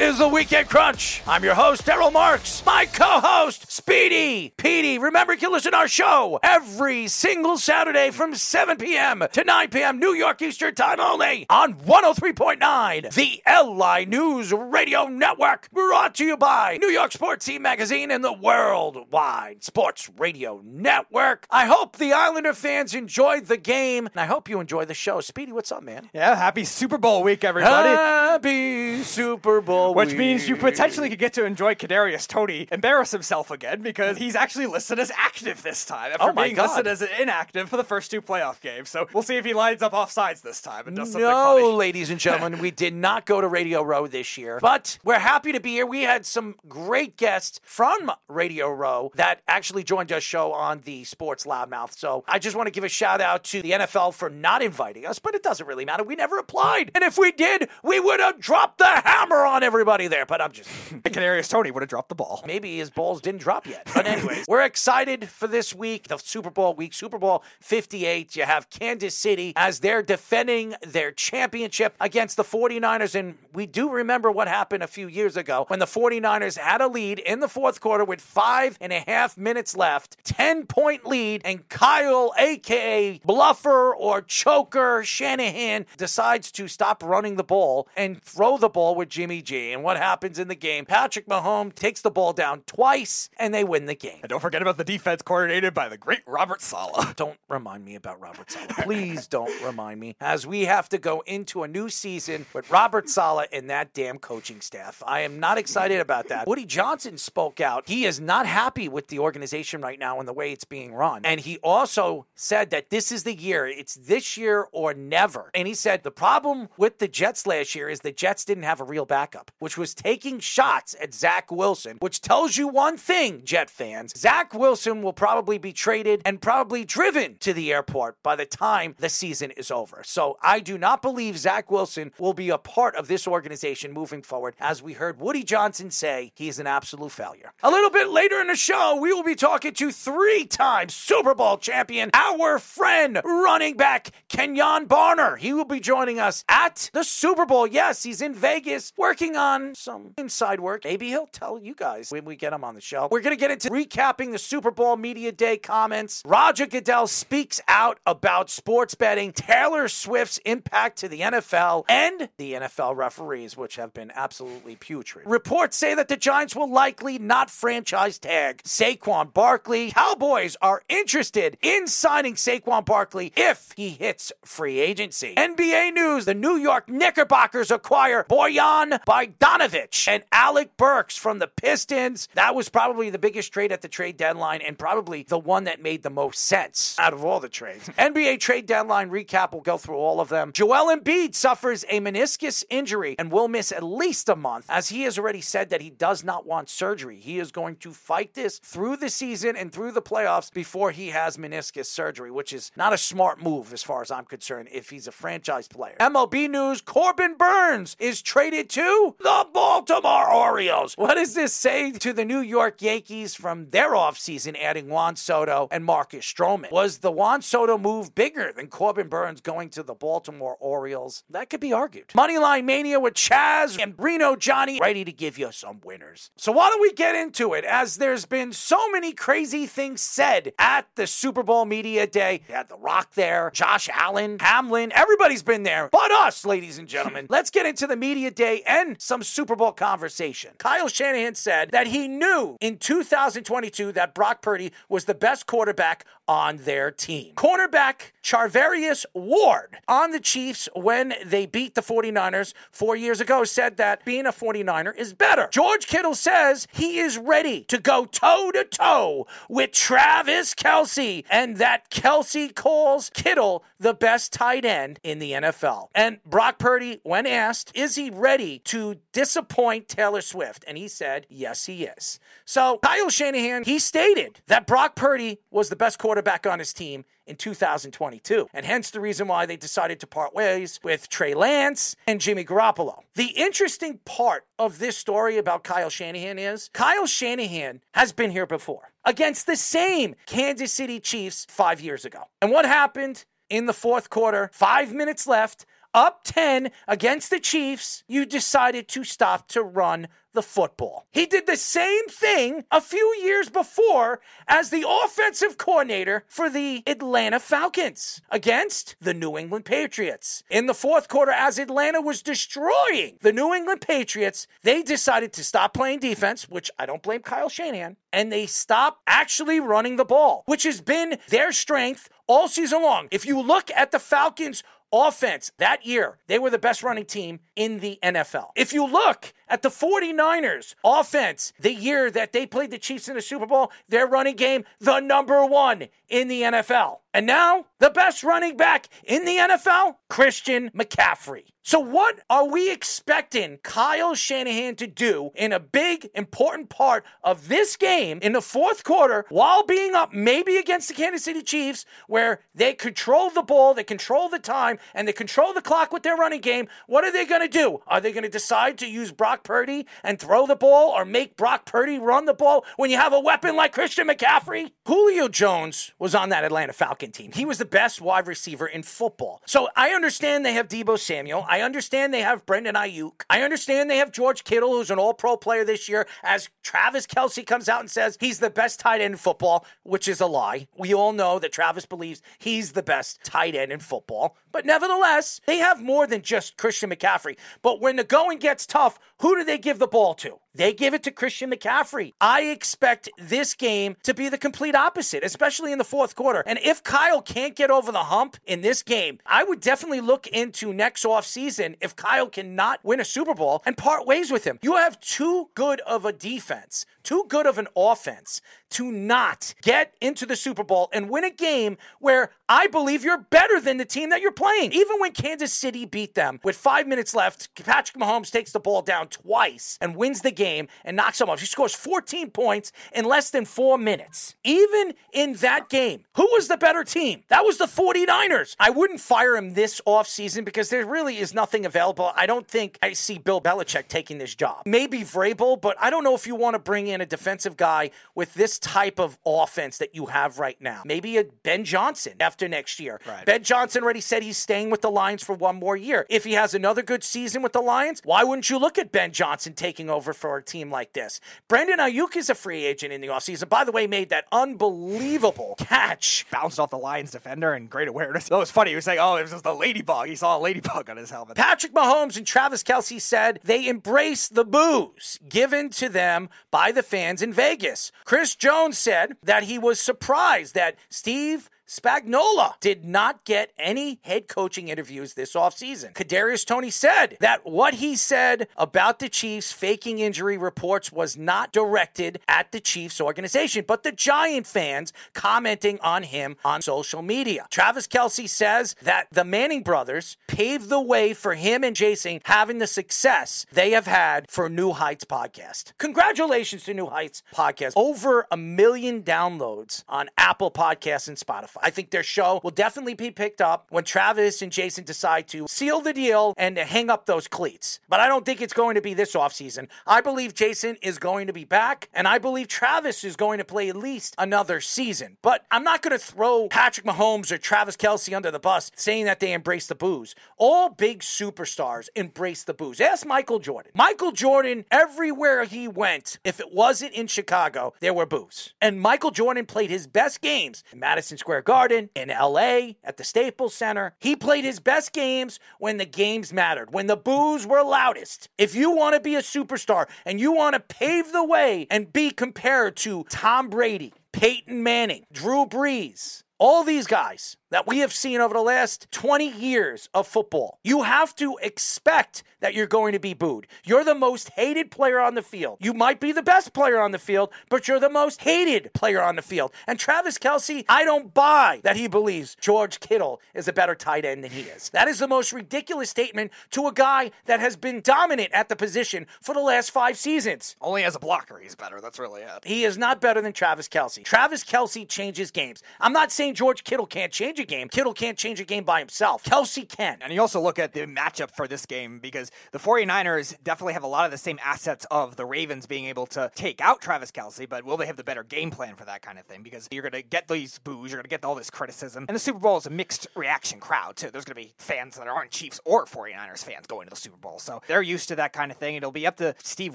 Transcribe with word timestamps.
is 0.00 0.18
the 0.18 0.26
Weekend 0.26 0.68
Crunch. 0.68 1.22
I'm 1.26 1.44
your 1.44 1.54
host, 1.54 1.88
Errol 1.88 2.10
Marks. 2.10 2.64
My 2.66 2.84
co-host, 2.86 3.70
Speedy 3.70 4.52
Petey. 4.56 4.98
Remember, 4.98 5.34
you 5.34 5.38
can 5.38 5.52
listen 5.52 5.70
to 5.72 5.78
our 5.78 5.88
show 5.88 6.40
every 6.42 7.06
single 7.06 7.58
Saturday 7.58 8.10
from 8.10 8.34
7 8.34 8.76
p.m. 8.76 9.22
to 9.32 9.44
9 9.44 9.68
p.m. 9.70 10.00
New 10.00 10.12
York 10.12 10.42
Eastern 10.42 10.74
Time 10.74 10.98
only 10.98 11.46
on 11.48 11.74
103.9, 11.74 13.14
the 13.14 13.42
LI 13.46 14.06
News 14.06 14.52
Radio 14.52 15.04
Network. 15.06 15.70
Brought 15.70 16.14
to 16.16 16.24
you 16.24 16.36
by 16.36 16.76
New 16.80 16.88
York 16.88 17.12
Sports 17.12 17.46
Team 17.46 17.62
Magazine 17.62 18.10
and 18.10 18.24
the 18.24 18.32
Worldwide 18.32 19.62
Sports 19.62 20.10
Radio 20.18 20.60
Network. 20.64 21.46
I 21.50 21.66
hope 21.66 21.98
the 21.98 22.12
Islander 22.12 22.54
fans 22.54 22.94
enjoyed 22.94 23.46
the 23.46 23.58
game, 23.58 24.06
and 24.06 24.20
I 24.20 24.24
hope 24.26 24.48
you 24.48 24.60
enjoy 24.60 24.86
the 24.86 24.94
show. 24.94 25.20
Speedy, 25.20 25.52
what's 25.52 25.70
up, 25.70 25.82
man? 25.82 26.10
Yeah, 26.12 26.34
happy 26.34 26.64
Super 26.64 26.98
Bowl 26.98 27.22
week, 27.22 27.44
everybody. 27.44 27.90
Happy 27.90 29.02
Super 29.04 29.60
Bowl 29.60 29.83
Which 29.92 30.14
means 30.14 30.48
you 30.48 30.56
potentially 30.56 31.08
could 31.10 31.18
get 31.18 31.32
to 31.34 31.44
enjoy 31.44 31.74
Kadarius 31.74 32.26
Toney 32.26 32.68
embarrass 32.70 33.10
himself 33.10 33.50
again 33.50 33.82
because 33.82 34.16
he's 34.18 34.34
actually 34.36 34.66
listed 34.66 34.98
as 34.98 35.10
active 35.16 35.62
this 35.62 35.84
time 35.84 36.12
after 36.12 36.30
Oh 36.30 36.32
being 36.32 36.54
God. 36.54 36.68
listed 36.68 36.86
as 36.86 37.02
inactive 37.20 37.68
for 37.68 37.76
the 37.76 37.84
first 37.84 38.10
two 38.10 38.22
playoff 38.22 38.60
games. 38.60 38.88
So 38.90 39.06
we'll 39.12 39.22
see 39.22 39.36
if 39.36 39.44
he 39.44 39.52
lines 39.54 39.82
up 39.82 39.92
off 39.92 40.10
sides 40.12 40.40
this 40.42 40.60
time 40.60 40.86
and 40.86 40.96
does 40.96 41.12
something 41.12 41.28
No, 41.28 41.56
funny. 41.58 41.76
ladies 41.76 42.10
and 42.10 42.20
gentlemen, 42.20 42.60
we 42.60 42.70
did 42.84 42.94
not 42.94 43.26
go 43.26 43.40
to 43.40 43.48
Radio 43.48 43.82
Row 43.82 44.06
this 44.06 44.38
year, 44.38 44.58
but 44.60 44.98
we're 45.04 45.18
happy 45.18 45.52
to 45.52 45.60
be 45.60 45.70
here. 45.72 45.86
We 45.86 46.02
had 46.02 46.24
some 46.26 46.54
great 46.68 47.16
guests 47.16 47.60
from 47.64 48.10
Radio 48.28 48.70
Row 48.70 49.10
that 49.14 49.40
actually 49.48 49.82
joined 49.84 50.12
our 50.12 50.20
show 50.20 50.52
on 50.52 50.80
the 50.84 51.04
Sports 51.04 51.44
Loudmouth. 51.44 51.96
So 51.98 52.24
I 52.28 52.38
just 52.38 52.56
want 52.56 52.66
to 52.66 52.70
give 52.70 52.84
a 52.84 52.88
shout 52.88 53.20
out 53.20 53.44
to 53.44 53.62
the 53.62 53.72
NFL 53.72 54.14
for 54.14 54.30
not 54.30 54.62
inviting 54.62 55.06
us, 55.06 55.18
but 55.18 55.34
it 55.34 55.42
doesn't 55.42 55.66
really 55.66 55.84
matter. 55.84 56.02
We 56.04 56.14
never 56.16 56.38
applied. 56.38 56.90
And 56.94 57.02
if 57.04 57.18
we 57.18 57.32
did, 57.32 57.68
we 57.82 57.98
would 58.00 58.20
have 58.20 58.38
dropped 58.38 58.78
the 58.78 58.86
hammer 58.86 59.44
on 59.44 59.62
everybody 59.74 60.06
there. 60.08 60.26
But 60.26 60.40
I'm 60.40 60.52
just. 60.52 60.68
Kadarius 61.14 61.48
Toney 61.50 61.70
would 61.70 61.82
have 61.82 61.90
dropped 61.90 62.08
the 62.08 62.14
ball. 62.14 62.42
Maybe 62.46 62.78
his 62.78 62.90
balls 62.90 63.20
didn't 63.20 63.40
drop 63.40 63.66
yet. 63.66 63.88
But 63.94 64.06
anyways, 64.06 64.46
we're 64.48 64.64
excited 64.64 65.28
for 65.28 65.46
this 65.46 65.74
week, 65.74 66.08
the 66.08 66.18
Super 66.18 66.50
Bowl 66.50 66.74
week, 66.74 66.92
Super 66.92 67.18
Bowl 67.18 67.42
58. 67.60 68.36
You 68.36 68.44
have 68.44 68.70
Kansas 68.70 69.14
City 69.14 69.52
as 69.56 69.80
they're 69.80 70.02
defending 70.02 70.74
their 70.82 71.12
championship 71.12 71.94
against 72.00 72.36
the 72.36 72.44
49ers. 72.44 73.14
And 73.14 73.36
we 73.52 73.66
do 73.66 73.90
remember 73.90 74.30
what 74.30 74.48
happened 74.48 74.82
a 74.82 74.86
few 74.86 75.08
years 75.08 75.36
ago 75.36 75.64
when 75.68 75.78
the 75.78 75.86
49ers 75.86 76.58
had 76.58 76.80
a 76.80 76.88
lead 76.88 77.18
in 77.18 77.40
the 77.40 77.48
fourth 77.48 77.80
quarter 77.80 78.04
with 78.04 78.20
five 78.20 78.78
and 78.80 78.92
a 78.92 79.00
half 79.00 79.36
minutes 79.36 79.76
left, 79.76 80.16
10 80.24 80.66
point 80.66 81.06
lead, 81.06 81.42
and 81.44 81.68
Kyle, 81.68 82.32
aka 82.38 83.20
Bluffer 83.24 83.94
or 83.96 84.22
Choker 84.22 85.02
Shanahan, 85.04 85.86
decides 85.96 86.50
to 86.52 86.68
stop 86.68 87.02
running 87.02 87.36
the 87.36 87.44
ball 87.44 87.88
and 87.96 88.22
throw 88.22 88.56
the 88.58 88.68
ball 88.68 88.94
with 88.94 89.08
Jimmy 89.08 89.42
G. 89.42 89.63
And 89.72 89.82
what 89.82 89.96
happens 89.96 90.38
in 90.38 90.48
the 90.48 90.54
game? 90.54 90.84
Patrick 90.84 91.26
Mahomes 91.26 91.74
takes 91.74 92.00
the 92.00 92.10
ball 92.10 92.32
down 92.32 92.62
twice 92.66 93.30
and 93.38 93.54
they 93.54 93.64
win 93.64 93.86
the 93.86 93.94
game. 93.94 94.18
And 94.22 94.28
don't 94.28 94.40
forget 94.40 94.62
about 94.62 94.76
the 94.76 94.84
defense 94.84 95.22
coordinated 95.22 95.74
by 95.74 95.88
the 95.88 95.96
great 95.96 96.22
Robert 96.26 96.60
Saleh. 96.60 97.14
Don't 97.16 97.38
remind 97.48 97.84
me 97.84 97.94
about 97.94 98.20
Robert 98.20 98.50
Saleh. 98.50 98.68
Please 98.84 99.26
don't 99.26 99.50
remind 99.64 100.00
me. 100.00 100.16
As 100.20 100.46
we 100.46 100.62
have 100.62 100.88
to 100.88 100.98
go 100.98 101.22
into 101.26 101.62
a 101.62 101.68
new 101.68 101.88
season 101.88 102.46
with 102.52 102.70
Robert 102.70 103.08
Saleh 103.08 103.48
and 103.52 103.70
that 103.70 103.92
damn 103.94 104.18
coaching 104.18 104.60
staff. 104.60 105.02
I 105.06 105.20
am 105.20 105.38
not 105.38 105.58
excited 105.58 106.00
about 106.00 106.28
that. 106.28 106.46
Woody 106.46 106.64
Johnson 106.64 107.18
spoke 107.18 107.60
out. 107.60 107.88
He 107.88 108.04
is 108.04 108.20
not 108.20 108.46
happy 108.46 108.88
with 108.88 109.08
the 109.08 109.18
organization 109.20 109.80
right 109.80 109.98
now 109.98 110.18
and 110.18 110.28
the 110.28 110.32
way 110.32 110.52
it's 110.52 110.64
being 110.64 110.92
run. 110.94 111.22
And 111.24 111.40
he 111.40 111.58
also 111.58 112.26
said 112.34 112.70
that 112.70 112.90
this 112.90 113.12
is 113.12 113.22
the 113.22 113.34
year. 113.34 113.66
It's 113.66 113.94
this 113.94 114.36
year 114.36 114.68
or 114.72 114.94
never. 114.94 115.50
And 115.54 115.68
he 115.68 115.74
said 115.74 116.02
the 116.02 116.10
problem 116.10 116.68
with 116.76 116.98
the 116.98 117.08
Jets 117.08 117.46
last 117.46 117.74
year 117.74 117.88
is 117.88 118.00
the 118.00 118.12
Jets 118.12 118.44
didn't 118.44 118.64
have 118.64 118.80
a 118.80 118.84
real 118.84 119.06
backup, 119.06 119.50
which 119.58 119.78
was 119.78 119.94
taking 119.94 120.40
shots 120.40 120.94
at 121.00 121.14
Zach 121.14 121.50
Wilson, 121.50 121.96
which 122.00 122.20
tells 122.20 122.56
you 122.56 122.68
one 122.68 122.96
thing, 122.96 123.42
Jet 123.44 123.70
fans. 123.70 124.12
Zach 124.18 124.52
Wilson 124.52 125.02
will 125.02 125.12
probably 125.12 125.58
be 125.58 125.72
traded 125.72 126.22
and 126.24 126.40
probably 126.40 126.84
driven 126.84 127.36
to 127.38 127.52
the 127.52 127.72
airport 127.72 128.22
by 128.22 128.36
the 128.36 128.46
time 128.46 128.94
the 128.98 129.08
season 129.08 129.50
is 129.52 129.70
over. 129.70 130.02
So 130.04 130.36
I 130.42 130.60
do 130.60 130.76
not 130.76 131.02
believe 131.02 131.38
Zach 131.38 131.70
Wilson 131.70 132.12
will 132.18 132.34
be 132.34 132.50
a 132.50 132.58
part 132.58 132.96
of 132.96 133.08
this 133.08 133.26
organization 133.26 133.92
moving 133.92 134.22
forward. 134.22 134.54
As 134.58 134.82
we 134.82 134.94
heard 134.94 135.20
Woody 135.20 135.44
Johnson 135.44 135.90
say, 135.90 136.32
he 136.34 136.48
is 136.48 136.58
an 136.58 136.66
absolute 136.66 137.12
failure. 137.12 137.52
A 137.62 137.70
little 137.70 137.90
bit 137.90 138.08
later 138.08 138.40
in 138.40 138.48
the 138.48 138.56
show, 138.56 138.98
we 139.00 139.12
will 139.12 139.22
be 139.22 139.34
talking 139.34 139.72
to 139.74 139.90
three 139.90 140.44
time 140.46 140.88
Super 140.88 141.34
Bowl 141.34 141.58
champion, 141.58 142.10
our 142.12 142.58
friend, 142.58 143.20
running 143.24 143.76
back 143.76 144.10
Kenjon 144.28 144.86
Barner. 144.86 145.38
He 145.38 145.52
will 145.52 145.64
be 145.64 145.80
joining 145.80 146.18
us 146.18 146.44
at 146.48 146.90
the 146.92 147.04
Super 147.04 147.46
Bowl. 147.46 147.66
Yes, 147.66 148.02
he's 148.02 148.20
in 148.20 148.34
Vegas 148.34 148.92
working 148.96 149.36
on 149.36 149.43
some 149.74 150.14
inside 150.16 150.60
work. 150.60 150.84
Maybe 150.84 151.08
he'll 151.08 151.26
tell 151.26 151.58
you 151.58 151.74
guys 151.74 152.10
when 152.10 152.24
we 152.24 152.36
get 152.36 152.52
him 152.52 152.64
on 152.64 152.74
the 152.74 152.80
show. 152.80 153.08
We're 153.10 153.20
going 153.20 153.36
to 153.36 153.40
get 153.40 153.50
into 153.50 153.68
recapping 153.68 154.32
the 154.32 154.38
Super 154.38 154.70
Bowl 154.70 154.96
Media 154.96 155.32
Day 155.32 155.56
comments. 155.56 156.22
Roger 156.26 156.66
Goodell 156.66 157.06
speaks 157.06 157.60
out 157.68 157.98
about 158.06 158.50
sports 158.50 158.94
betting, 158.94 159.32
Taylor 159.32 159.88
Swift's 159.88 160.38
impact 160.38 160.98
to 160.98 161.08
the 161.08 161.20
NFL, 161.20 161.84
and 161.88 162.28
the 162.36 162.54
NFL 162.54 162.96
referees, 162.96 163.56
which 163.56 163.76
have 163.76 163.92
been 163.92 164.10
absolutely 164.14 164.76
putrid. 164.76 165.26
Reports 165.26 165.76
say 165.76 165.94
that 165.94 166.08
the 166.08 166.16
Giants 166.16 166.56
will 166.56 166.70
likely 166.70 167.18
not 167.18 167.50
franchise 167.50 168.18
tag 168.18 168.62
Saquon 168.62 169.32
Barkley. 169.32 169.90
Cowboys 169.90 170.56
are 170.62 170.82
interested 170.88 171.56
in 171.62 171.86
signing 171.86 172.34
Saquon 172.34 172.84
Barkley 172.84 173.32
if 173.36 173.72
he 173.76 173.90
hits 173.90 174.32
free 174.44 174.78
agency. 174.78 175.34
NBA 175.36 175.92
news 175.92 176.24
the 176.24 176.34
New 176.34 176.56
York 176.56 176.88
Knickerbockers 176.88 177.70
acquire 177.70 178.24
Bojan 178.24 179.04
Bogdanovic 179.38 180.08
and 180.08 180.22
Alec 180.32 180.76
Burks 180.76 181.16
from 181.16 181.38
the 181.38 181.46
Pistons. 181.46 182.28
That 182.34 182.54
was 182.54 182.68
probably 182.68 183.10
the 183.10 183.18
biggest 183.18 183.52
trade 183.52 183.72
at 183.72 183.82
the 183.82 183.88
trade 183.88 184.16
deadline 184.16 184.60
and 184.60 184.78
probably 184.78 185.24
the 185.28 185.38
one 185.38 185.64
that 185.64 185.82
made 185.82 186.02
the 186.02 186.10
most 186.10 186.40
sense 186.40 186.96
out 186.98 187.12
of 187.12 187.24
all 187.24 187.40
the 187.40 187.48
trades. 187.48 187.88
NBA 187.98 188.40
trade 188.40 188.66
deadline 188.66 189.10
recap, 189.10 189.52
we'll 189.52 189.60
go 189.62 189.78
through 189.78 189.96
all 189.96 190.20
of 190.20 190.28
them. 190.28 190.52
Joel 190.52 190.94
Embiid 190.94 191.34
suffers 191.34 191.84
a 191.88 192.00
meniscus 192.00 192.64
injury 192.70 193.16
and 193.18 193.30
will 193.30 193.48
miss 193.48 193.72
at 193.72 193.82
least 193.82 194.28
a 194.28 194.36
month, 194.36 194.66
as 194.68 194.88
he 194.88 195.02
has 195.02 195.18
already 195.18 195.40
said 195.40 195.70
that 195.70 195.80
he 195.80 195.90
does 195.90 196.24
not 196.24 196.46
want 196.46 196.68
surgery. 196.68 197.20
He 197.20 197.38
is 197.38 197.52
going 197.52 197.76
to 197.76 197.92
fight 197.92 198.34
this 198.34 198.58
through 198.58 198.96
the 198.96 199.10
season 199.10 199.56
and 199.56 199.72
through 199.72 199.92
the 199.92 200.02
playoffs 200.02 200.52
before 200.52 200.90
he 200.90 201.08
has 201.08 201.36
meniscus 201.36 201.86
surgery, 201.86 202.30
which 202.30 202.52
is 202.52 202.70
not 202.76 202.92
a 202.92 202.98
smart 202.98 203.42
move 203.42 203.72
as 203.72 203.82
far 203.82 204.02
as 204.02 204.10
I'm 204.10 204.24
concerned 204.24 204.68
if 204.72 204.90
he's 204.90 205.06
a 205.06 205.12
franchise 205.12 205.68
player. 205.68 205.96
MLB 206.00 206.50
news 206.50 206.80
Corbin 206.80 207.36
Burnes 207.36 207.96
is 207.98 208.22
traded 208.22 208.68
to 208.70 209.16
the 209.24 209.46
Baltimore 209.54 210.30
Orioles. 210.30 210.92
What 210.98 211.14
does 211.14 211.32
this 211.32 211.54
say 211.54 211.92
to 211.92 212.12
the 212.12 212.26
New 212.26 212.40
York 212.40 212.82
Yankees 212.82 213.34
from 213.34 213.70
their 213.70 213.92
offseason 213.92 214.54
adding 214.60 214.90
Juan 214.90 215.16
Soto 215.16 215.66
and 215.70 215.82
Marcus 215.82 216.30
Stroman? 216.30 216.70
Was 216.70 216.98
the 216.98 217.10
Juan 217.10 217.40
Soto 217.40 217.78
move 217.78 218.14
bigger 218.14 218.52
than 218.54 218.66
Corbin 218.66 219.08
Burnes 219.08 219.40
going 219.40 219.70
to 219.70 219.82
the 219.82 219.94
Baltimore 219.94 220.58
Orioles? 220.60 221.24
That 221.30 221.48
could 221.48 221.60
be 221.60 221.72
argued. 221.72 222.08
Moneyline 222.08 222.64
Mania 222.64 223.00
with 223.00 223.14
Chaz 223.14 223.82
and 223.82 223.94
Reno 223.96 224.36
Johnny 224.36 224.78
ready 224.78 225.06
to 225.06 225.12
give 225.12 225.38
you 225.38 225.50
some 225.52 225.80
winners. 225.82 226.30
So 226.36 226.52
why 226.52 226.68
don't 226.68 226.82
we 226.82 226.92
get 226.92 227.16
into 227.16 227.54
it? 227.54 227.64
As 227.64 227.96
there's 227.96 228.26
been 228.26 228.52
so 228.52 228.90
many 228.90 229.14
crazy 229.14 229.64
things 229.64 230.02
said 230.02 230.52
at 230.58 230.86
the 230.96 231.06
Super 231.06 231.42
Bowl 231.42 231.64
Media 231.64 232.06
Day. 232.06 232.42
You 232.46 232.56
had 232.56 232.68
The 232.68 232.76
Rock 232.76 233.14
there, 233.14 233.50
Josh 233.54 233.88
Allen, 233.90 234.36
Hamlin, 234.40 234.92
everybody's 234.94 235.42
been 235.42 235.62
there, 235.62 235.88
but 235.90 236.10
us, 236.12 236.44
ladies 236.44 236.76
and 236.76 236.86
gentlemen. 236.86 237.26
Let's 237.30 237.48
get 237.48 237.64
into 237.64 237.86
the 237.86 237.96
Media 237.96 238.30
Day 238.30 238.62
and 238.66 239.00
some 239.04 239.22
Super 239.22 239.54
Bowl 239.54 239.72
conversation. 239.72 240.52
Kyle 240.58 240.88
Shanahan 240.88 241.34
said 241.34 241.70
that 241.72 241.88
he 241.88 242.08
knew 242.08 242.56
in 242.60 242.78
2022 242.78 243.92
that 243.92 244.14
Brock 244.14 244.40
Purdy 244.40 244.72
was 244.88 245.04
the 245.04 245.14
best 245.14 245.46
quarterback 245.46 246.06
on 246.26 246.56
their 246.58 246.90
team. 246.90 247.34
Cornerback 247.34 248.12
Charvarius 248.22 249.04
Ward 249.12 249.76
on 249.86 250.10
the 250.12 250.20
Chiefs 250.20 250.68
when 250.74 251.14
they 251.24 251.44
beat 251.44 251.74
the 251.74 251.82
49ers 251.82 252.54
four 252.70 252.96
years 252.96 253.20
ago 253.20 253.44
said 253.44 253.76
that 253.76 254.04
being 254.04 254.24
a 254.24 254.32
49er 254.32 254.96
is 254.96 255.12
better. 255.12 255.48
George 255.52 255.86
Kittle 255.86 256.14
says 256.14 256.66
he 256.72 256.98
is 256.98 257.18
ready 257.18 257.64
to 257.64 257.78
go 257.78 258.06
toe 258.06 258.50
to 258.52 258.64
toe 258.64 259.26
with 259.50 259.72
Travis 259.72 260.54
Kelce 260.54 261.24
and 261.30 261.58
that 261.58 261.90
Kelce 261.90 262.54
calls 262.54 263.10
Kittle 263.10 263.62
the 263.78 263.92
best 263.92 264.32
tight 264.32 264.64
end 264.64 264.98
in 265.02 265.18
the 265.18 265.32
NFL. 265.32 265.88
And 265.94 266.22
Brock 266.24 266.58
Purdy, 266.58 267.00
when 267.02 267.26
asked, 267.26 267.70
is 267.74 267.96
he 267.96 268.08
ready 268.08 268.60
to 268.60 268.93
disappoint 269.12 269.88
Taylor 269.88 270.20
Swift? 270.20 270.64
And 270.66 270.76
he 270.78 270.88
said, 270.88 271.26
yes, 271.28 271.66
he 271.66 271.84
is. 271.84 272.18
So 272.44 272.78
Kyle 272.82 273.08
Shanahan, 273.08 273.64
he 273.64 273.78
stated 273.78 274.40
that 274.46 274.66
Brock 274.66 274.96
Purdy 274.96 275.38
was 275.50 275.68
the 275.68 275.76
best 275.76 275.98
quarterback 275.98 276.46
on 276.46 276.58
his 276.58 276.72
team 276.72 277.04
in 277.26 277.36
2022, 277.36 278.48
and 278.52 278.66
hence 278.66 278.90
the 278.90 279.00
reason 279.00 279.28
why 279.28 279.46
they 279.46 279.56
decided 279.56 279.98
to 280.00 280.06
part 280.06 280.34
ways 280.34 280.78
with 280.82 281.08
Trey 281.08 281.34
Lance 281.34 281.96
and 282.06 282.20
Jimmy 282.20 282.44
Garoppolo. 282.44 283.00
The 283.14 283.32
interesting 283.36 284.00
part 284.04 284.44
of 284.58 284.78
this 284.78 284.96
story 284.96 285.38
about 285.38 285.64
Kyle 285.64 285.88
Shanahan 285.88 286.38
is 286.38 286.68
Kyle 286.72 287.06
Shanahan 287.06 287.80
has 287.94 288.12
been 288.12 288.30
here 288.30 288.46
before 288.46 288.92
against 289.04 289.46
the 289.46 289.56
same 289.56 290.14
Kansas 290.26 290.72
City 290.72 291.00
Chiefs 291.00 291.46
five 291.48 291.80
years 291.80 292.04
ago. 292.04 292.24
And 292.42 292.50
what 292.50 292.66
happened 292.66 293.24
in 293.48 293.66
the 293.66 293.72
fourth 293.72 294.10
quarter? 294.10 294.50
Five 294.52 294.92
minutes 294.92 295.26
left 295.26 295.64
up 295.94 296.24
10 296.24 296.70
against 296.86 297.30
the 297.30 297.40
Chiefs, 297.40 298.02
you 298.08 298.26
decided 298.26 298.88
to 298.88 299.04
stop 299.04 299.48
to 299.48 299.62
run 299.62 300.08
the 300.34 300.42
football. 300.42 301.06
He 301.12 301.26
did 301.26 301.46
the 301.46 301.56
same 301.56 302.08
thing 302.08 302.64
a 302.70 302.80
few 302.80 303.16
years 303.22 303.48
before 303.48 304.20
as 304.46 304.70
the 304.70 304.84
offensive 304.86 305.56
coordinator 305.56 306.24
for 306.28 306.50
the 306.50 306.82
Atlanta 306.86 307.38
Falcons 307.38 308.20
against 308.30 308.96
the 309.00 309.14
New 309.14 309.38
England 309.38 309.64
Patriots. 309.64 310.42
In 310.50 310.66
the 310.66 310.74
fourth 310.74 311.08
quarter, 311.08 311.30
as 311.30 311.58
Atlanta 311.58 312.00
was 312.00 312.20
destroying 312.20 313.16
the 313.22 313.32
New 313.32 313.54
England 313.54 313.80
Patriots, 313.80 314.46
they 314.62 314.82
decided 314.82 315.32
to 315.34 315.44
stop 315.44 315.72
playing 315.72 316.00
defense, 316.00 316.48
which 316.48 316.70
I 316.78 316.84
don't 316.84 317.02
blame 317.02 317.22
Kyle 317.22 317.48
Shanahan, 317.48 317.96
and 318.12 318.30
they 318.30 318.46
stopped 318.46 319.02
actually 319.06 319.60
running 319.60 319.96
the 319.96 320.04
ball, 320.04 320.42
which 320.46 320.64
has 320.64 320.80
been 320.80 321.18
their 321.28 321.52
strength 321.52 322.08
all 322.26 322.48
season 322.48 322.82
long. 322.82 323.08
If 323.10 323.24
you 323.24 323.40
look 323.40 323.70
at 323.70 323.92
the 323.92 323.98
Falcons' 323.98 324.64
offense 324.94 325.50
that 325.58 325.84
year, 325.84 326.18
they 326.28 326.38
were 326.38 326.50
the 326.50 326.58
best 326.58 326.82
running 326.82 327.04
team 327.04 327.40
in 327.56 327.80
the 327.80 327.98
NFL. 328.02 328.50
If 328.54 328.72
you 328.72 328.86
look 328.86 329.34
at 329.48 329.62
the 329.62 329.68
49ers 329.68 330.74
offense, 330.84 331.52
the 331.58 331.72
year 331.72 332.10
that 332.10 332.32
they 332.32 332.46
played 332.46 332.70
the 332.70 332.78
Chiefs 332.78 333.08
in 333.08 333.14
the 333.14 333.22
Super 333.22 333.46
Bowl, 333.46 333.72
their 333.88 334.06
running 334.06 334.36
game, 334.36 334.64
the 334.78 335.00
number 335.00 335.44
one 335.44 335.88
in 336.08 336.28
the 336.28 336.42
NFL. 336.42 336.98
And 337.12 337.26
now, 337.26 337.66
the 337.78 337.90
best 337.90 338.24
running 338.24 338.56
back 338.56 338.88
in 339.04 339.24
the 339.24 339.36
NFL, 339.36 339.96
Christian 340.08 340.70
McCaffrey. 340.70 341.44
So, 341.62 341.80
what 341.80 342.20
are 342.28 342.46
we 342.46 342.70
expecting 342.70 343.56
Kyle 343.62 344.14
Shanahan 344.14 344.76
to 344.76 344.86
do 344.86 345.30
in 345.34 345.50
a 345.50 345.58
big, 345.58 346.10
important 346.14 346.68
part 346.68 347.04
of 347.22 347.48
this 347.48 347.76
game 347.76 348.18
in 348.20 348.32
the 348.32 348.42
fourth 348.42 348.84
quarter 348.84 349.24
while 349.30 349.64
being 349.64 349.94
up 349.94 350.12
maybe 350.12 350.56
against 350.58 350.88
the 350.88 350.94
Kansas 350.94 351.24
City 351.24 351.40
Chiefs, 351.40 351.86
where 352.06 352.40
they 352.54 352.74
control 352.74 353.30
the 353.30 353.42
ball, 353.42 353.72
they 353.72 353.82
control 353.82 354.28
the 354.28 354.38
time, 354.38 354.78
and 354.92 355.08
they 355.08 355.12
control 355.12 355.54
the 355.54 355.62
clock 355.62 355.90
with 355.90 356.02
their 356.02 356.16
running 356.16 356.42
game? 356.42 356.68
What 356.86 357.04
are 357.04 357.12
they 357.12 357.24
going 357.24 357.40
to 357.40 357.48
do? 357.48 357.80
Are 357.86 358.00
they 358.00 358.12
going 358.12 358.24
to 358.24 358.28
decide 358.28 358.76
to 358.78 358.86
use 358.86 359.10
Brock 359.10 359.33
Purdy 359.42 359.86
and 360.02 360.18
throw 360.18 360.46
the 360.46 360.54
ball 360.54 360.90
or 360.90 361.04
make 361.04 361.36
Brock 361.36 361.66
Purdy 361.66 361.98
run 361.98 362.26
the 362.26 362.34
ball 362.34 362.64
when 362.76 362.90
you 362.90 362.96
have 362.96 363.12
a 363.12 363.20
weapon 363.20 363.56
like 363.56 363.72
Christian 363.72 364.08
McCaffrey? 364.08 364.70
Julio 364.86 365.28
Jones 365.28 365.92
was 365.98 366.14
on 366.14 366.28
that 366.28 366.44
Atlanta 366.44 366.72
Falcon 366.72 367.10
team. 367.10 367.32
He 367.32 367.44
was 367.44 367.58
the 367.58 367.64
best 367.64 368.00
wide 368.00 368.26
receiver 368.26 368.66
in 368.66 368.82
football. 368.82 369.42
So 369.46 369.68
I 369.74 369.90
understand 369.90 370.44
they 370.44 370.52
have 370.52 370.68
Deebo 370.68 370.98
Samuel. 370.98 371.44
I 371.48 371.62
understand 371.62 372.12
they 372.12 372.20
have 372.20 372.46
Brandon 372.46 372.74
Aiyuk. 372.74 373.22
I 373.30 373.42
understand 373.42 373.90
they 373.90 373.96
have 373.96 374.12
George 374.12 374.44
Kittle, 374.44 374.72
who's 374.72 374.90
an 374.90 374.98
all 374.98 375.14
pro 375.14 375.36
player 375.36 375.64
this 375.64 375.88
year, 375.88 376.06
as 376.22 376.50
Travis 376.62 377.06
Kelce 377.06 377.46
comes 377.46 377.68
out 377.68 377.80
and 377.80 377.90
says 377.90 378.16
he's 378.20 378.38
the 378.38 378.50
best 378.50 378.78
tight 378.80 379.00
end 379.00 379.14
in 379.14 379.18
football, 379.18 379.64
which 379.82 380.06
is 380.08 380.20
a 380.20 380.26
lie. 380.26 380.68
We 380.76 380.92
all 380.92 381.12
know 381.12 381.38
that 381.38 381.52
Travis 381.52 381.86
believes 381.86 382.22
he's 382.38 382.72
the 382.72 382.82
best 382.82 383.22
tight 383.24 383.54
end 383.54 383.72
in 383.72 383.80
football. 383.80 384.36
But 384.52 384.66
nevertheless, 384.66 385.40
they 385.46 385.58
have 385.58 385.82
more 385.82 386.06
than 386.06 386.22
just 386.22 386.56
Christian 386.56 386.90
McCaffrey. 386.90 387.36
But 387.62 387.80
when 387.80 387.96
the 387.96 388.04
going 388.04 388.38
gets 388.38 388.66
tough, 388.66 388.98
who 389.24 389.36
do 389.36 389.44
they 389.44 389.56
give 389.56 389.78
the 389.78 389.86
ball 389.86 390.12
to? 390.12 390.38
They 390.54 390.72
give 390.72 390.94
it 390.94 391.02
to 391.02 391.10
Christian 391.10 391.50
McCaffrey. 391.50 392.14
I 392.20 392.42
expect 392.42 393.08
this 393.18 393.54
game 393.54 393.96
to 394.04 394.14
be 394.14 394.28
the 394.28 394.38
complete 394.38 394.76
opposite, 394.76 395.24
especially 395.24 395.72
in 395.72 395.78
the 395.78 395.84
fourth 395.84 396.14
quarter. 396.14 396.44
And 396.46 396.60
if 396.62 396.82
Kyle 396.82 397.20
can't 397.20 397.56
get 397.56 397.72
over 397.72 397.90
the 397.90 398.04
hump 398.04 398.36
in 398.46 398.60
this 398.60 398.82
game, 398.82 399.18
I 399.26 399.42
would 399.42 399.60
definitely 399.60 400.00
look 400.00 400.28
into 400.28 400.72
next 400.72 401.04
offseason 401.04 401.76
if 401.80 401.96
Kyle 401.96 402.28
cannot 402.28 402.84
win 402.84 403.00
a 403.00 403.04
Super 403.04 403.34
Bowl 403.34 403.62
and 403.66 403.76
part 403.76 404.06
ways 404.06 404.30
with 404.30 404.44
him. 404.44 404.60
You 404.62 404.76
have 404.76 405.00
too 405.00 405.48
good 405.54 405.80
of 405.80 406.04
a 406.04 406.12
defense, 406.12 406.86
too 407.02 407.24
good 407.28 407.46
of 407.46 407.58
an 407.58 407.66
offense 407.74 408.40
to 408.70 408.92
not 408.92 409.54
get 409.62 409.94
into 410.00 410.24
the 410.24 410.36
Super 410.36 410.64
Bowl 410.64 410.88
and 410.92 411.10
win 411.10 411.24
a 411.24 411.30
game 411.30 411.76
where 411.98 412.30
I 412.48 412.68
believe 412.68 413.02
you're 413.04 413.18
better 413.18 413.60
than 413.60 413.78
the 413.78 413.84
team 413.84 414.10
that 414.10 414.20
you're 414.20 414.32
playing. 414.32 414.72
Even 414.72 415.00
when 415.00 415.12
Kansas 415.12 415.52
City 415.52 415.84
beat 415.84 416.14
them 416.14 416.40
with 416.44 416.56
five 416.56 416.86
minutes 416.86 417.14
left, 417.14 417.54
Patrick 417.64 418.00
Mahomes 418.00 418.30
takes 418.30 418.52
the 418.52 418.60
ball 418.60 418.82
down 418.82 419.08
twice 419.08 419.78
and 419.80 419.96
wins 419.96 420.20
the 420.20 420.30
game 420.30 420.43
and 420.44 420.96
knocks 420.96 421.18
them 421.18 421.28
off. 421.30 421.40
He 421.40 421.46
scores 421.46 421.74
14 421.74 422.30
points 422.30 422.72
in 422.92 423.04
less 423.04 423.30
than 423.30 423.44
four 423.44 423.78
minutes. 423.78 424.34
Even 424.44 424.94
in 425.12 425.34
that 425.34 425.68
game, 425.68 426.04
who 426.16 426.28
was 426.32 426.48
the 426.48 426.56
better 426.56 426.84
team? 426.84 427.22
That 427.28 427.44
was 427.44 427.58
the 427.58 427.66
49ers. 427.66 428.56
I 428.58 428.70
wouldn't 428.70 429.00
fire 429.00 429.36
him 429.36 429.54
this 429.54 429.80
offseason 429.86 430.44
because 430.44 430.68
there 430.68 430.84
really 430.84 431.18
is 431.18 431.34
nothing 431.34 431.64
available. 431.64 432.12
I 432.14 432.26
don't 432.26 432.46
think 432.46 432.78
I 432.82 432.92
see 432.92 433.18
Bill 433.18 433.40
Belichick 433.40 433.88
taking 433.88 434.18
this 434.18 434.34
job. 434.34 434.62
Maybe 434.66 435.00
Vrabel, 435.00 435.60
but 435.60 435.76
I 435.80 435.90
don't 435.90 436.04
know 436.04 436.14
if 436.14 436.26
you 436.26 436.34
want 436.34 436.54
to 436.54 436.58
bring 436.58 436.86
in 436.86 437.00
a 437.00 437.06
defensive 437.06 437.56
guy 437.56 437.90
with 438.14 438.34
this 438.34 438.58
type 438.58 438.98
of 438.98 439.18
offense 439.24 439.78
that 439.78 439.94
you 439.94 440.06
have 440.06 440.38
right 440.38 440.60
now. 440.60 440.82
Maybe 440.84 441.16
a 441.18 441.24
Ben 441.24 441.64
Johnson 441.64 442.14
after 442.20 442.48
next 442.48 442.78
year. 442.80 443.00
Right. 443.06 443.24
Ben 443.24 443.42
Johnson 443.42 443.82
already 443.82 444.00
said 444.00 444.22
he's 444.22 444.38
staying 444.38 444.70
with 444.70 444.82
the 444.82 444.90
Lions 444.90 445.22
for 445.22 445.34
one 445.34 445.56
more 445.56 445.76
year. 445.76 446.06
If 446.08 446.24
he 446.24 446.32
has 446.32 446.54
another 446.54 446.82
good 446.82 447.04
season 447.04 447.42
with 447.42 447.52
the 447.52 447.60
Lions, 447.60 448.00
why 448.04 448.24
wouldn't 448.24 448.50
you 448.50 448.58
look 448.58 448.78
at 448.78 448.92
Ben 448.92 449.12
Johnson 449.12 449.54
taking 449.54 449.88
over 449.90 450.12
for 450.12 450.33
a 450.38 450.42
team 450.42 450.70
like 450.70 450.92
this? 450.92 451.20
Brandon 451.48 451.78
Aiyuk 451.78 452.16
is 452.16 452.30
a 452.30 452.34
free 452.34 452.64
agent 452.64 452.92
in 452.92 453.00
the 453.00 453.08
offseason. 453.08 453.48
By 453.48 453.64
the 453.64 453.72
way, 453.72 453.86
made 453.86 454.10
that 454.10 454.26
unbelievable 454.32 455.54
catch. 455.58 456.26
Bounced 456.30 456.58
off 456.60 456.70
the 456.70 456.78
Lions 456.78 457.10
defender 457.10 457.52
and 457.52 457.68
great 457.70 457.88
awareness. 457.88 458.28
That 458.34 458.38
was 458.38 458.50
funny. 458.50 458.70
He 458.70 458.74
was 458.74 458.84
saying, 458.84 458.98
oh, 459.00 459.14
it 459.14 459.22
was 459.22 459.30
just 459.30 459.44
the 459.44 459.54
ladybug. 459.54 460.08
He 460.08 460.16
saw 460.16 460.36
a 460.36 460.40
ladybug 460.40 460.90
on 460.90 460.96
his 460.96 461.10
helmet. 461.10 461.36
Patrick 461.36 461.72
Mahomes 461.72 462.16
and 462.16 462.26
Travis 462.26 462.64
Kelce 462.64 463.00
said 463.00 463.38
they 463.44 463.68
embrace 463.68 464.26
the 464.26 464.44
boos 464.44 465.20
given 465.28 465.70
to 465.70 465.88
them 465.88 466.28
by 466.50 466.72
the 466.72 466.82
fans 466.82 467.22
in 467.22 467.32
Vegas. 467.32 467.92
Chris 468.04 468.34
Jones 468.34 468.76
said 468.76 469.16
that 469.22 469.44
he 469.44 469.56
was 469.56 469.78
surprised 469.78 470.54
that 470.54 470.76
Steve 470.88 471.48
Spagnuolo 471.66 472.52
did 472.60 472.84
not 472.84 473.24
get 473.24 473.52
any 473.58 473.98
head 474.02 474.28
coaching 474.28 474.68
interviews 474.68 475.14
this 475.14 475.34
offseason. 475.34 475.94
Kadarius 475.94 476.44
Toney 476.44 476.70
said 476.70 477.16
that 477.20 477.46
what 477.46 477.74
he 477.74 477.96
said 477.96 478.48
about 478.56 478.98
the 478.98 479.08
Chiefs 479.08 479.50
faking 479.50 479.98
injury 479.98 480.36
reports 480.36 480.92
was 480.92 481.16
not 481.16 481.52
directed 481.52 482.20
at 482.28 482.52
the 482.52 482.60
Chiefs 482.60 483.00
organization, 483.00 483.64
but 483.66 483.82
the 483.82 483.92
Giant 483.92 484.46
fans 484.46 484.92
commenting 485.14 485.78
on 485.80 486.02
him 486.02 486.36
on 486.44 486.60
social 486.60 487.00
media. 487.00 487.46
Travis 487.50 487.86
Kelce 487.86 488.28
says 488.28 488.76
that 488.82 489.06
the 489.10 489.24
Manning 489.24 489.62
brothers 489.62 490.18
paved 490.28 490.68
the 490.68 490.80
way 490.80 491.14
for 491.14 491.34
him 491.34 491.64
and 491.64 491.74
Jason 491.74 492.20
having 492.24 492.58
the 492.58 492.66
success 492.66 493.46
they 493.52 493.70
have 493.70 493.86
had 493.86 494.30
for 494.30 494.50
New 494.50 494.72
Heights 494.72 495.04
podcast. 495.04 495.72
Congratulations 495.78 496.64
to 496.64 496.74
New 496.74 496.86
Heights 496.86 497.22
podcast. 497.34 497.72
Over 497.74 498.26
a 498.30 498.36
million 498.36 499.02
downloads 499.02 499.82
on 499.88 500.10
Apple 500.18 500.50
Podcasts 500.50 501.08
and 501.08 501.16
Spotify. 501.16 501.53
I 501.62 501.70
think 501.70 501.90
their 501.90 502.02
show 502.02 502.40
will 502.42 502.50
definitely 502.50 502.94
be 502.94 503.10
picked 503.10 503.40
up 503.40 503.66
when 503.70 503.84
Travis 503.84 504.42
and 504.42 504.52
Jason 504.52 504.84
decide 504.84 505.28
to 505.28 505.46
seal 505.48 505.80
the 505.80 505.92
deal 505.92 506.34
and 506.36 506.56
hang 506.58 506.90
up 506.90 507.06
those 507.06 507.28
cleats. 507.28 507.80
But 507.88 508.00
I 508.00 508.08
don't 508.08 508.24
think 508.24 508.40
it's 508.40 508.52
going 508.52 508.74
to 508.74 508.80
be 508.80 508.94
this 508.94 509.14
offseason. 509.14 509.68
I 509.86 510.00
believe 510.00 510.34
Jason 510.34 510.76
is 510.82 510.98
going 510.98 511.26
to 511.26 511.32
be 511.32 511.44
back, 511.44 511.88
and 511.92 512.06
I 512.06 512.18
believe 512.18 512.48
Travis 512.48 513.04
is 513.04 513.16
going 513.16 513.38
to 513.38 513.44
play 513.44 513.68
at 513.68 513.76
least 513.76 514.14
another 514.18 514.60
season. 514.60 515.16
But 515.22 515.44
I'm 515.50 515.64
not 515.64 515.82
going 515.82 515.98
to 515.98 516.04
throw 516.04 516.48
Patrick 516.48 516.86
Mahomes 516.86 517.30
or 517.30 517.38
Travis 517.38 517.76
Kelce 517.76 518.14
under 518.14 518.30
the 518.30 518.38
bus 518.38 518.70
saying 518.74 519.04
that 519.06 519.20
they 519.20 519.32
embrace 519.32 519.66
the 519.66 519.74
boos. 519.74 520.14
All 520.36 520.68
big 520.68 521.00
superstars 521.00 521.88
embrace 521.94 522.44
the 522.44 522.54
boos. 522.54 522.80
Ask 522.80 523.06
Michael 523.06 523.38
Jordan. 523.38 523.72
Michael 523.74 524.12
Jordan, 524.12 524.64
everywhere 524.70 525.44
he 525.44 525.68
went, 525.68 526.18
if 526.24 526.40
it 526.40 526.52
wasn't 526.52 526.92
in 526.92 527.06
Chicago, 527.06 527.72
there 527.80 527.94
were 527.94 528.06
boos. 528.06 528.54
And 528.60 528.80
Michael 528.80 529.10
Jordan 529.10 529.46
played 529.46 529.70
his 529.70 529.86
best 529.86 530.20
games 530.20 530.64
in 530.72 530.80
Madison 530.80 531.18
Square 531.18 531.42
Garden, 531.44 531.90
in 531.94 532.08
LA, 532.08 532.74
at 532.82 532.96
the 532.96 533.04
Staples 533.04 533.54
Center. 533.54 533.94
He 533.98 534.16
played 534.16 534.44
his 534.44 534.60
best 534.60 534.92
games 534.92 535.38
when 535.58 535.76
the 535.76 535.84
games 535.84 536.32
mattered, 536.32 536.72
when 536.72 536.86
the 536.86 536.96
boos 536.96 537.46
were 537.46 537.62
loudest. 537.62 538.28
If 538.38 538.54
you 538.54 538.70
want 538.70 538.94
to 538.94 539.00
be 539.00 539.14
a 539.14 539.20
superstar 539.20 539.86
and 540.04 540.20
you 540.20 540.32
want 540.32 540.54
to 540.54 540.60
pave 540.60 541.12
the 541.12 541.24
way 541.24 541.66
and 541.70 541.92
be 541.92 542.10
compared 542.10 542.76
to 542.76 543.04
Tom 543.08 543.48
Brady, 543.48 543.92
Peyton 544.12 544.62
Manning, 544.62 545.06
Drew 545.12 545.46
Brees, 545.46 546.22
all 546.38 546.64
these 546.64 546.86
guys 546.86 547.36
that 547.50 547.66
we 547.66 547.78
have 547.78 547.92
seen 547.92 548.20
over 548.20 548.34
the 548.34 548.40
last 548.40 548.90
20 548.90 549.28
years 549.30 549.88
of 549.94 550.06
football, 550.06 550.58
you 550.64 550.82
have 550.82 551.14
to 551.16 551.38
expect 551.42 552.22
that 552.44 552.52
you're 552.52 552.66
going 552.66 552.92
to 552.92 552.98
be 552.98 553.14
booed. 553.14 553.46
You're 553.64 553.84
the 553.84 553.94
most 553.94 554.28
hated 554.36 554.70
player 554.70 555.00
on 555.00 555.14
the 555.14 555.22
field. 555.22 555.56
You 555.62 555.72
might 555.72 555.98
be 555.98 556.12
the 556.12 556.22
best 556.22 556.52
player 556.52 556.78
on 556.78 556.90
the 556.90 556.98
field, 556.98 557.30
but 557.48 557.66
you're 557.66 557.80
the 557.80 557.88
most 557.88 558.20
hated 558.20 558.70
player 558.74 559.00
on 559.00 559.16
the 559.16 559.22
field. 559.22 559.50
And 559.66 559.78
Travis 559.78 560.18
Kelce, 560.18 560.62
I 560.68 560.84
don't 560.84 561.14
buy 561.14 561.62
that 561.64 561.78
he 561.78 561.88
believes 561.88 562.34
George 562.38 562.80
Kittle 562.80 563.22
is 563.32 563.48
a 563.48 563.52
better 563.54 563.74
tight 563.74 564.04
end 564.04 564.22
than 564.22 564.30
he 564.30 564.42
is. 564.42 564.68
That 564.74 564.88
is 564.88 564.98
the 564.98 565.08
most 565.08 565.32
ridiculous 565.32 565.88
statement 565.88 566.32
to 566.50 566.66
a 566.66 566.72
guy 566.74 567.12
that 567.24 567.40
has 567.40 567.56
been 567.56 567.80
dominant 567.80 568.28
at 568.34 568.50
the 568.50 568.56
position 568.56 569.06
for 569.22 569.34
the 569.34 569.40
last 569.40 569.70
five 569.70 569.96
seasons. 569.96 570.54
Only 570.60 570.84
as 570.84 570.94
a 570.94 570.98
blocker, 570.98 571.38
he's 571.42 571.54
better. 571.54 571.80
That's 571.80 571.98
really 571.98 572.20
it. 572.20 572.44
He 572.44 572.64
is 572.64 572.76
not 572.76 573.00
better 573.00 573.22
than 573.22 573.32
Travis 573.32 573.68
Kelce. 573.68 574.04
Travis 574.04 574.44
Kelce 574.44 574.86
changes 574.86 575.30
games. 575.30 575.62
I'm 575.80 575.94
not 575.94 576.12
saying 576.12 576.34
George 576.34 576.62
Kittle 576.62 576.84
can't 576.84 577.10
change 577.10 577.40
a 577.40 577.46
game. 577.46 577.70
Kittle 577.70 577.94
can't 577.94 578.18
change 578.18 578.38
a 578.38 578.44
game 578.44 578.64
by 578.64 578.80
himself. 578.80 579.24
Kelce 579.24 579.66
can. 579.66 579.96
And 580.02 580.12
you 580.12 580.20
also 580.20 580.42
look 580.42 580.58
at 580.58 580.74
the 580.74 580.80
matchup 580.80 581.30
for 581.34 581.48
this 581.48 581.64
game 581.64 582.00
because 582.00 582.30
the 582.52 582.58
49ers 582.58 583.34
definitely 583.42 583.74
have 583.74 583.82
a 583.82 583.88
lot 583.88 584.04
of 584.04 584.10
the 584.10 584.18
same 584.18 584.38
assets 584.44 584.86
of 584.90 585.16
the 585.16 585.24
Ravens 585.24 585.66
being 585.66 585.86
able 585.86 586.06
to 586.06 586.30
take 586.34 586.60
out 586.60 586.80
Travis 586.80 587.10
Kelce, 587.10 587.48
but 587.48 587.64
will 587.64 587.76
they 587.76 587.86
have 587.86 587.96
the 587.96 588.04
better 588.04 588.22
game 588.22 588.50
plan 588.50 588.76
for 588.76 588.84
that 588.84 589.02
kind 589.02 589.18
of 589.18 589.26
thing? 589.26 589.42
Because 589.42 589.68
you're 589.70 589.82
going 589.82 589.92
to 589.92 590.02
get 590.02 590.28
these 590.28 590.58
boos, 590.58 590.90
you're 590.90 590.98
going 590.98 591.04
to 591.04 591.08
get 591.08 591.24
all 591.24 591.34
this 591.34 591.50
criticism. 591.50 592.06
And 592.08 592.14
the 592.14 592.20
Super 592.20 592.38
Bowl 592.38 592.56
is 592.56 592.66
a 592.66 592.70
mixed 592.70 593.06
reaction 593.14 593.60
crowd, 593.60 593.96
too. 593.96 594.10
There's 594.10 594.24
going 594.24 594.36
to 594.36 594.48
be 594.48 594.54
fans 594.58 594.96
that 594.96 595.08
aren't 595.08 595.30
Chiefs 595.30 595.60
or 595.64 595.84
49ers 595.86 596.44
fans 596.44 596.66
going 596.66 596.86
to 596.86 596.90
the 596.90 596.96
Super 596.96 597.16
Bowl. 597.16 597.38
So 597.38 597.60
they're 597.66 597.82
used 597.82 598.08
to 598.08 598.16
that 598.16 598.32
kind 598.32 598.50
of 598.50 598.56
thing. 598.56 598.76
It'll 598.76 598.92
be 598.92 599.06
up 599.06 599.16
to 599.16 599.34
Steve 599.42 599.74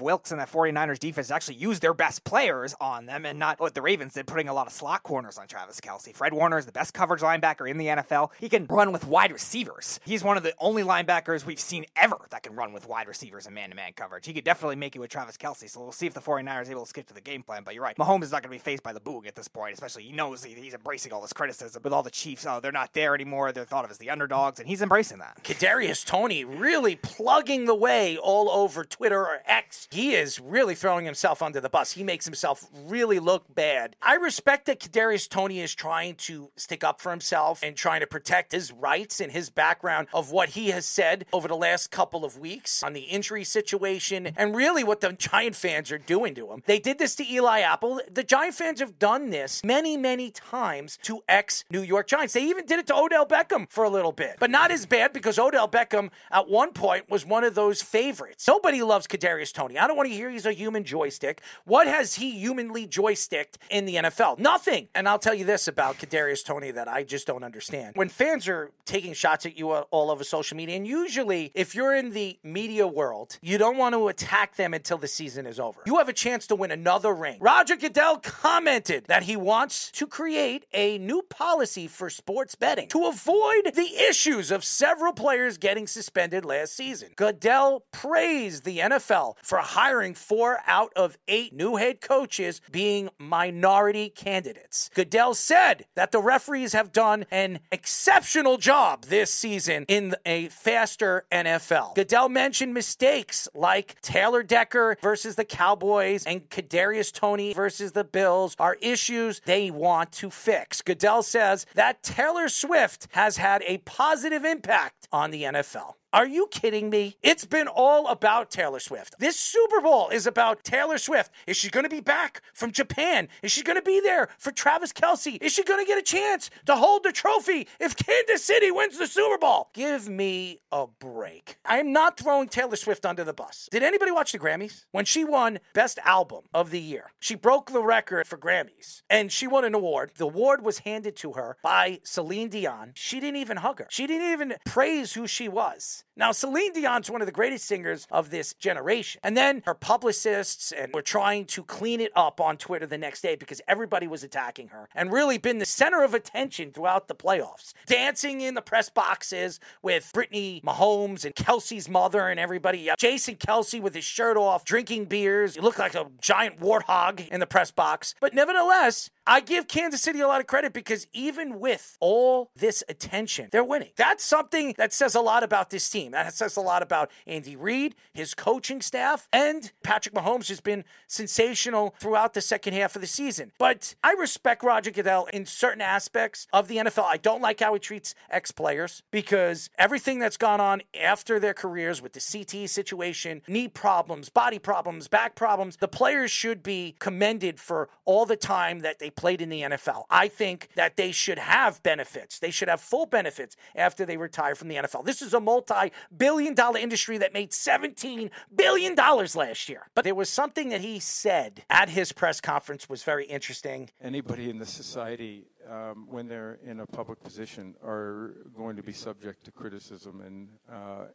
Wilks 0.00 0.30
and 0.30 0.40
that 0.40 0.50
49ers 0.50 0.98
defense 0.98 1.28
to 1.28 1.34
actually 1.34 1.56
use 1.56 1.80
their 1.80 1.94
best 1.94 2.24
players 2.24 2.74
on 2.80 3.06
them 3.06 3.26
and 3.26 3.38
not 3.38 3.60
what 3.60 3.74
the 3.74 3.82
Ravens 3.82 4.14
did, 4.14 4.26
putting 4.26 4.48
a 4.48 4.54
lot 4.54 4.66
of 4.66 4.72
slot 4.72 5.02
corners 5.02 5.38
on 5.38 5.46
Travis 5.46 5.80
Kelce. 5.80 6.14
Fred 6.14 6.32
Warner 6.32 6.58
is 6.58 6.66
the 6.66 6.72
best 6.72 6.94
coverage 6.94 7.20
linebacker 7.20 7.68
in 7.68 7.78
the 7.78 7.86
NFL. 7.86 8.30
He 8.38 8.48
can 8.48 8.66
run 8.66 8.92
with 8.92 9.06
wide 9.06 9.32
receivers. 9.32 10.00
He's 10.04 10.24
one 10.24 10.36
of 10.36 10.42
the 10.42 10.54
only 10.58 10.82
linebackers 10.82 11.44
we've 11.44 11.60
seen 11.60 11.86
ever 11.96 12.18
that 12.30 12.42
can 12.42 12.49
run 12.56 12.72
with 12.72 12.88
wide 12.88 13.08
receivers 13.08 13.46
and 13.46 13.54
man 13.54 13.70
to 13.70 13.76
man 13.76 13.92
coverage. 13.94 14.26
He 14.26 14.32
could 14.32 14.44
definitely 14.44 14.76
make 14.76 14.96
it 14.96 14.98
with 14.98 15.10
Travis 15.10 15.36
Kelce. 15.36 15.68
So 15.68 15.80
we'll 15.80 15.92
see 15.92 16.06
if 16.06 16.14
the 16.14 16.20
49ers 16.20 16.68
are 16.68 16.70
able 16.70 16.84
to 16.84 16.88
stick 16.88 17.06
to 17.06 17.14
the 17.14 17.20
game 17.20 17.42
plan. 17.42 17.62
But 17.64 17.74
you're 17.74 17.82
right. 17.82 17.96
Mahomes 17.96 18.24
is 18.24 18.32
not 18.32 18.42
going 18.42 18.50
to 18.50 18.56
be 18.56 18.58
faced 18.58 18.82
by 18.82 18.92
the 18.92 19.00
booing 19.00 19.26
at 19.26 19.34
this 19.34 19.48
point, 19.48 19.74
especially 19.74 20.04
he 20.04 20.12
knows 20.12 20.44
he's 20.44 20.74
embracing 20.74 21.12
all 21.12 21.20
this 21.20 21.32
criticism 21.32 21.82
with 21.82 21.92
all 21.92 22.02
the 22.02 22.10
Chiefs. 22.10 22.46
Oh, 22.46 22.60
they're 22.60 22.72
not 22.72 22.92
there 22.92 23.14
anymore. 23.14 23.52
They're 23.52 23.64
thought 23.64 23.84
of 23.84 23.90
as 23.90 23.98
the 23.98 24.10
underdogs, 24.10 24.60
and 24.60 24.68
he's 24.68 24.82
embracing 24.82 25.18
that. 25.18 25.42
Kadarius 25.42 26.04
Toney 26.04 26.44
really 26.44 26.96
plugging 26.96 27.66
the 27.66 27.74
way 27.74 28.16
all 28.16 28.50
over 28.50 28.84
Twitter 28.84 29.20
or 29.20 29.40
X. 29.46 29.88
He 29.90 30.14
is 30.14 30.40
really 30.40 30.74
throwing 30.74 31.04
himself 31.04 31.42
under 31.42 31.60
the 31.60 31.68
bus. 31.68 31.92
He 31.92 32.02
makes 32.02 32.24
himself 32.24 32.66
really 32.86 33.18
look 33.18 33.54
bad. 33.54 33.96
I 34.02 34.14
respect 34.14 34.66
that 34.66 34.80
Kadarius 34.80 35.28
Toney 35.28 35.60
is 35.60 35.74
trying 35.74 36.14
to 36.16 36.50
stick 36.56 36.84
up 36.84 37.00
for 37.00 37.10
himself 37.10 37.62
and 37.62 37.76
trying 37.76 38.00
to 38.00 38.06
protect 38.06 38.52
his 38.52 38.72
rights 38.72 39.20
and 39.20 39.32
his 39.32 39.50
background 39.50 40.08
of 40.12 40.30
what 40.30 40.50
he 40.50 40.68
has 40.68 40.86
said 40.86 41.26
over 41.32 41.48
the 41.48 41.56
last 41.56 41.90
couple 41.90 42.24
of 42.24 42.36
weeks 42.40 42.82
on 42.82 42.94
the 42.94 43.02
injury 43.02 43.44
situation 43.44 44.32
and 44.36 44.56
really 44.56 44.82
what 44.82 45.00
the 45.00 45.12
Giant 45.30 45.54
fans 45.54 45.92
are 45.92 45.98
doing 45.98 46.34
to 46.34 46.50
him. 46.50 46.62
They 46.66 46.78
did 46.78 46.98
this 46.98 47.14
to 47.16 47.30
Eli 47.30 47.60
Apple. 47.60 48.00
The 48.10 48.24
Giant 48.24 48.54
fans 48.54 48.80
have 48.80 48.98
done 48.98 49.30
this 49.30 49.62
many, 49.62 49.96
many 49.96 50.30
times 50.30 50.98
to 51.02 51.22
ex 51.28 51.64
New 51.70 51.82
York 51.82 52.08
Giants. 52.08 52.32
They 52.34 52.44
even 52.44 52.66
did 52.66 52.78
it 52.78 52.86
to 52.88 52.96
Odell 52.96 53.26
Beckham 53.26 53.70
for 53.70 53.84
a 53.84 53.90
little 53.90 54.12
bit, 54.12 54.36
but 54.40 54.50
not 54.50 54.70
as 54.70 54.86
bad 54.86 55.12
because 55.12 55.38
Odell 55.38 55.68
Beckham 55.68 56.10
at 56.30 56.48
one 56.48 56.72
point 56.72 57.10
was 57.10 57.26
one 57.26 57.44
of 57.44 57.54
those 57.54 57.82
favorites. 57.82 58.48
Nobody 58.48 58.82
loves 58.82 59.06
Kadarius 59.06 59.52
Toney. 59.52 59.78
I 59.78 59.86
don't 59.86 59.96
want 59.96 60.08
to 60.08 60.14
hear 60.14 60.30
he's 60.30 60.46
a 60.46 60.52
human 60.52 60.84
joystick. 60.84 61.42
What 61.64 61.86
has 61.86 62.14
he 62.14 62.30
humanly 62.32 62.86
joysticked 62.86 63.58
in 63.70 63.84
the 63.84 63.96
NFL? 63.96 64.38
Nothing. 64.38 64.88
And 64.94 65.08
I'll 65.08 65.18
tell 65.18 65.34
you 65.34 65.44
this 65.44 65.68
about 65.68 65.98
Kadarius 65.98 66.44
Toney 66.44 66.70
that 66.70 66.88
I 66.88 67.04
just 67.04 67.26
don't 67.26 67.44
understand. 67.44 67.96
When 67.96 68.08
fans 68.08 68.48
are 68.48 68.70
taking 68.84 69.12
shots 69.12 69.44
at 69.46 69.58
you 69.58 69.70
all 69.70 70.10
over 70.10 70.24
social 70.24 70.56
media, 70.56 70.76
and 70.76 70.86
usually 70.86 71.52
if 71.54 71.74
you're 71.74 71.94
in 71.94 72.10
the 72.10 72.19
media 72.42 72.86
world, 72.86 73.38
you 73.40 73.58
don't 73.58 73.76
want 73.76 73.94
to 73.94 74.08
attack 74.08 74.56
them 74.56 74.74
until 74.74 74.98
the 74.98 75.08
season 75.08 75.46
is 75.46 75.58
over. 75.58 75.80
You 75.86 75.98
have 75.98 76.08
a 76.08 76.12
chance 76.12 76.46
to 76.48 76.54
win 76.54 76.70
another 76.70 77.14
ring. 77.14 77.38
Roger 77.40 77.76
Goodell 77.76 78.18
commented 78.18 79.04
that 79.06 79.24
he 79.24 79.36
wants 79.36 79.90
to 79.92 80.06
create 80.06 80.66
a 80.72 80.98
new 80.98 81.22
policy 81.22 81.86
for 81.86 82.10
sports 82.10 82.54
betting 82.54 82.88
to 82.88 83.06
avoid 83.06 83.74
the 83.74 83.96
issues 84.08 84.50
of 84.50 84.64
several 84.64 85.12
players 85.12 85.58
getting 85.58 85.86
suspended 85.86 86.44
last 86.44 86.76
season. 86.76 87.10
Goodell 87.16 87.84
praised 87.92 88.64
the 88.64 88.78
NFL 88.78 89.34
for 89.42 89.58
hiring 89.58 90.14
four 90.14 90.58
out 90.66 90.92
of 90.94 91.16
eight 91.28 91.52
new 91.52 91.76
head 91.76 92.00
coaches 92.00 92.60
being 92.70 93.08
minority 93.18 94.08
candidates. 94.10 94.90
Goodell 94.94 95.34
said 95.34 95.86
that 95.94 96.12
the 96.12 96.20
referees 96.20 96.72
have 96.72 96.92
done 96.92 97.24
an 97.30 97.60
exceptional 97.72 98.56
job 98.56 99.04
this 99.06 99.32
season 99.32 99.84
in 99.88 100.14
a 100.26 100.48
faster 100.48 101.24
NFL. 101.32 101.94
Goodell 101.94 102.09
mentioned 102.28 102.74
mistakes 102.74 103.48
like 103.54 104.00
Taylor 104.02 104.42
Decker 104.42 104.96
versus 105.00 105.36
the 105.36 105.44
Cowboys 105.44 106.24
and 106.26 106.48
Kadarius 106.50 107.12
Toney 107.12 107.54
versus 107.54 107.92
the 107.92 108.04
Bills 108.04 108.56
are 108.58 108.76
issues 108.80 109.40
they 109.44 109.70
want 109.70 110.12
to 110.12 110.30
fix. 110.30 110.82
Goodell 110.82 111.22
says 111.22 111.66
that 111.74 112.02
Taylor 112.02 112.48
Swift 112.48 113.08
has 113.12 113.36
had 113.36 113.62
a 113.66 113.78
positive 113.78 114.44
impact 114.44 115.08
on 115.12 115.30
the 115.30 115.44
NFL. 115.44 115.94
Are 116.12 116.26
you 116.26 116.48
kidding 116.50 116.90
me? 116.90 117.16
It's 117.22 117.44
been 117.44 117.68
all 117.68 118.08
about 118.08 118.50
Taylor 118.50 118.80
Swift. 118.80 119.14
This 119.20 119.38
Super 119.38 119.80
Bowl 119.80 120.08
is 120.08 120.26
about 120.26 120.64
Taylor 120.64 120.98
Swift. 120.98 121.30
Is 121.46 121.56
she 121.56 121.70
going 121.70 121.84
to 121.84 121.90
be 121.90 122.00
back 122.00 122.42
from 122.52 122.72
Japan? 122.72 123.28
Is 123.44 123.52
she 123.52 123.62
going 123.62 123.76
to 123.78 123.82
be 123.82 124.00
there 124.00 124.28
for 124.36 124.50
Travis 124.50 124.92
Kelce? 124.92 125.40
Is 125.40 125.52
she 125.52 125.62
going 125.62 125.78
to 125.78 125.86
get 125.86 125.98
a 125.98 126.02
chance 126.02 126.50
to 126.66 126.74
hold 126.74 127.04
the 127.04 127.12
trophy 127.12 127.68
if 127.78 127.94
Kansas 127.94 128.44
City 128.44 128.72
wins 128.72 128.98
the 128.98 129.06
Super 129.06 129.38
Bowl? 129.38 129.68
Give 129.72 130.08
me 130.08 130.58
a 130.72 130.88
break. 130.88 131.58
I 131.64 131.78
am 131.78 131.92
not 131.92 132.18
throwing 132.18 132.48
Taylor 132.48 132.74
Swift 132.74 133.06
under 133.06 133.22
the 133.22 133.32
bus. 133.32 133.68
Did 133.70 133.84
anybody 133.84 134.10
watch 134.10 134.32
the 134.32 134.38
Grammys? 134.40 134.86
When 134.90 135.04
she 135.04 135.24
won 135.24 135.60
Best 135.74 136.00
Album 136.04 136.42
of 136.52 136.70
the 136.70 136.80
Year, 136.80 137.12
she 137.20 137.36
broke 137.36 137.70
the 137.70 137.84
record 137.84 138.26
for 138.26 138.36
Grammys 138.36 139.02
and 139.08 139.30
she 139.30 139.46
won 139.46 139.64
an 139.64 139.74
award. 139.74 140.10
The 140.16 140.24
award 140.24 140.64
was 140.64 140.80
handed 140.80 141.14
to 141.18 141.34
her 141.34 141.56
by 141.62 142.00
Celine 142.02 142.48
Dion. 142.48 142.94
She 142.96 143.20
didn't 143.20 143.36
even 143.36 143.58
hug 143.58 143.78
her, 143.78 143.86
she 143.90 144.08
didn't 144.08 144.32
even 144.32 144.54
praise 144.66 145.12
who 145.12 145.28
she 145.28 145.48
was. 145.48 145.98
Now, 146.16 146.32
Celine 146.32 146.72
Dion's 146.72 147.10
one 147.10 147.22
of 147.22 147.26
the 147.26 147.32
greatest 147.32 147.66
singers 147.66 148.06
of 148.10 148.30
this 148.30 148.54
generation. 148.54 149.20
And 149.24 149.36
then 149.36 149.62
her 149.66 149.74
publicists 149.74 150.72
and 150.72 150.92
were 150.92 151.02
trying 151.02 151.46
to 151.46 151.62
clean 151.64 152.00
it 152.00 152.12
up 152.14 152.40
on 152.40 152.56
Twitter 152.56 152.86
the 152.86 152.98
next 152.98 153.22
day 153.22 153.36
because 153.36 153.60
everybody 153.66 154.06
was 154.06 154.22
attacking 154.22 154.68
her 154.68 154.88
and 154.94 155.12
really 155.12 155.38
been 155.38 155.58
the 155.58 155.66
center 155.66 156.02
of 156.02 156.14
attention 156.14 156.72
throughout 156.72 157.08
the 157.08 157.14
playoffs. 157.14 157.72
Dancing 157.86 158.40
in 158.40 158.54
the 158.54 158.62
press 158.62 158.90
boxes 158.90 159.60
with 159.82 160.10
Brittany 160.12 160.60
Mahomes 160.64 161.24
and 161.24 161.34
Kelce's 161.34 161.88
mother 161.88 162.28
and 162.28 162.38
everybody. 162.38 162.90
Jason 162.98 163.36
Kelce 163.36 163.80
with 163.80 163.94
his 163.94 164.04
shirt 164.04 164.36
off, 164.36 164.64
drinking 164.64 165.06
beers. 165.06 165.54
He 165.54 165.60
looked 165.60 165.78
like 165.78 165.94
a 165.94 166.06
giant 166.20 166.60
warthog 166.60 167.26
in 167.28 167.40
the 167.40 167.46
press 167.46 167.70
box. 167.70 168.14
But 168.20 168.34
nevertheless, 168.34 169.10
I 169.26 169.40
give 169.40 169.68
Kansas 169.68 170.02
City 170.02 170.20
a 170.20 170.26
lot 170.26 170.40
of 170.40 170.46
credit 170.46 170.72
because 170.72 171.06
even 171.12 171.60
with 171.60 171.96
all 172.00 172.50
this 172.56 172.82
attention, 172.88 173.48
they're 173.52 173.64
winning. 173.64 173.90
That's 173.96 174.24
something 174.24 174.74
that 174.76 174.92
says 174.92 175.14
a 175.14 175.20
lot 175.20 175.42
about 175.42 175.70
this 175.70 175.84
team. 175.90 176.12
That 176.12 176.34
says 176.34 176.56
a 176.56 176.60
lot 176.60 176.82
about 176.82 177.10
Andy 177.26 177.56
Reid, 177.56 177.94
his 178.12 178.34
coaching 178.34 178.80
staff, 178.80 179.28
and 179.32 179.72
Patrick 179.82 180.14
Mahomes 180.14 180.48
has 180.48 180.60
been 180.60 180.84
sensational 181.06 181.94
throughout 181.98 182.34
the 182.34 182.40
second 182.40 182.74
half 182.74 182.94
of 182.94 183.02
the 183.02 183.06
season. 183.06 183.52
But 183.58 183.94
I 184.02 184.12
respect 184.12 184.62
Roger 184.62 184.90
Goodell 184.90 185.26
in 185.26 185.46
certain 185.46 185.80
aspects 185.80 186.46
of 186.52 186.68
the 186.68 186.76
NFL. 186.76 187.04
I 187.04 187.16
don't 187.16 187.42
like 187.42 187.60
how 187.60 187.74
he 187.74 187.80
treats 187.80 188.14
ex 188.30 188.50
players 188.50 189.02
because 189.10 189.70
everything 189.78 190.18
that's 190.18 190.36
gone 190.36 190.60
on 190.60 190.82
after 191.00 191.38
their 191.38 191.54
careers 191.54 192.00
with 192.00 192.12
the 192.12 192.20
CT 192.20 192.68
situation, 192.68 193.42
knee 193.48 193.68
problems, 193.68 194.28
body 194.28 194.58
problems, 194.58 195.08
back 195.08 195.34
problems, 195.34 195.76
the 195.76 195.88
players 195.88 196.30
should 196.30 196.62
be 196.62 196.96
commended 196.98 197.58
for 197.58 197.88
all 198.04 198.26
the 198.26 198.36
time 198.36 198.80
that 198.80 198.98
they 198.98 199.10
played 199.10 199.40
in 199.40 199.48
the 199.48 199.62
NFL. 199.62 200.04
I 200.10 200.28
think 200.28 200.68
that 200.76 200.96
they 200.96 201.12
should 201.12 201.38
have 201.38 201.82
benefits. 201.82 202.38
They 202.38 202.50
should 202.50 202.68
have 202.68 202.80
full 202.80 203.06
benefits 203.06 203.56
after 203.74 204.04
they 204.04 204.16
retire 204.16 204.54
from 204.54 204.68
the 204.68 204.76
NFL. 204.76 205.04
This 205.04 205.22
is 205.22 205.34
a 205.34 205.40
multi 205.40 205.79
billion 206.16 206.54
dollar 206.54 206.78
industry 206.78 207.18
that 207.18 207.32
made 207.32 207.50
$17 207.50 208.30
billion 208.54 208.94
last 208.94 209.68
year. 209.68 209.88
But 209.94 210.04
there 210.04 210.14
was 210.14 210.28
something 210.28 210.68
that 210.70 210.80
he 210.80 210.98
said 210.98 211.64
at 211.70 211.90
his 211.90 212.12
press 212.12 212.40
conference 212.40 212.88
was 212.88 213.02
very 213.02 213.26
interesting. 213.26 213.90
Anybody 214.02 214.50
in 214.50 214.58
the 214.58 214.66
society, 214.66 215.46
um, 215.68 216.06
when 216.08 216.28
they're 216.28 216.58
in 216.64 216.80
a 216.80 216.86
public 216.86 217.22
position, 217.22 217.74
are 217.84 218.34
going 218.56 218.76
to 218.76 218.82
be 218.82 218.92
subject 218.92 219.44
to 219.44 219.52
criticism. 219.52 220.20
And 220.20 220.48
uh, 220.70 221.06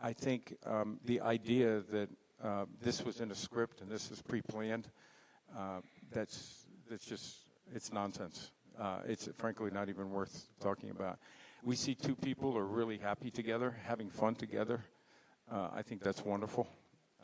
I 0.00 0.12
think 0.12 0.56
um, 0.64 0.98
the 1.04 1.20
idea 1.20 1.82
that 1.90 2.08
uh, 2.42 2.66
this 2.82 3.04
was 3.04 3.20
in 3.20 3.30
a 3.30 3.34
script 3.34 3.80
and 3.80 3.90
this 3.90 4.10
is 4.10 4.20
pre 4.22 4.42
planned, 4.42 4.90
uh, 5.56 5.80
that's 6.12 6.66
that's 6.88 7.06
just 7.06 7.46
it's 7.74 7.92
nonsense. 7.92 8.50
Uh, 8.78 8.98
it's 9.06 9.28
frankly 9.36 9.70
not 9.70 9.88
even 9.88 10.10
worth 10.10 10.48
talking 10.60 10.90
about. 10.90 11.18
We 11.66 11.74
see 11.74 11.96
two 11.96 12.14
people 12.14 12.56
are 12.56 12.64
really 12.64 12.96
happy 12.96 13.28
together, 13.28 13.74
having 13.82 14.08
fun 14.08 14.36
together. 14.36 14.84
Uh, 15.50 15.68
I 15.74 15.82
think 15.82 16.00
that's 16.00 16.24
wonderful, 16.24 16.68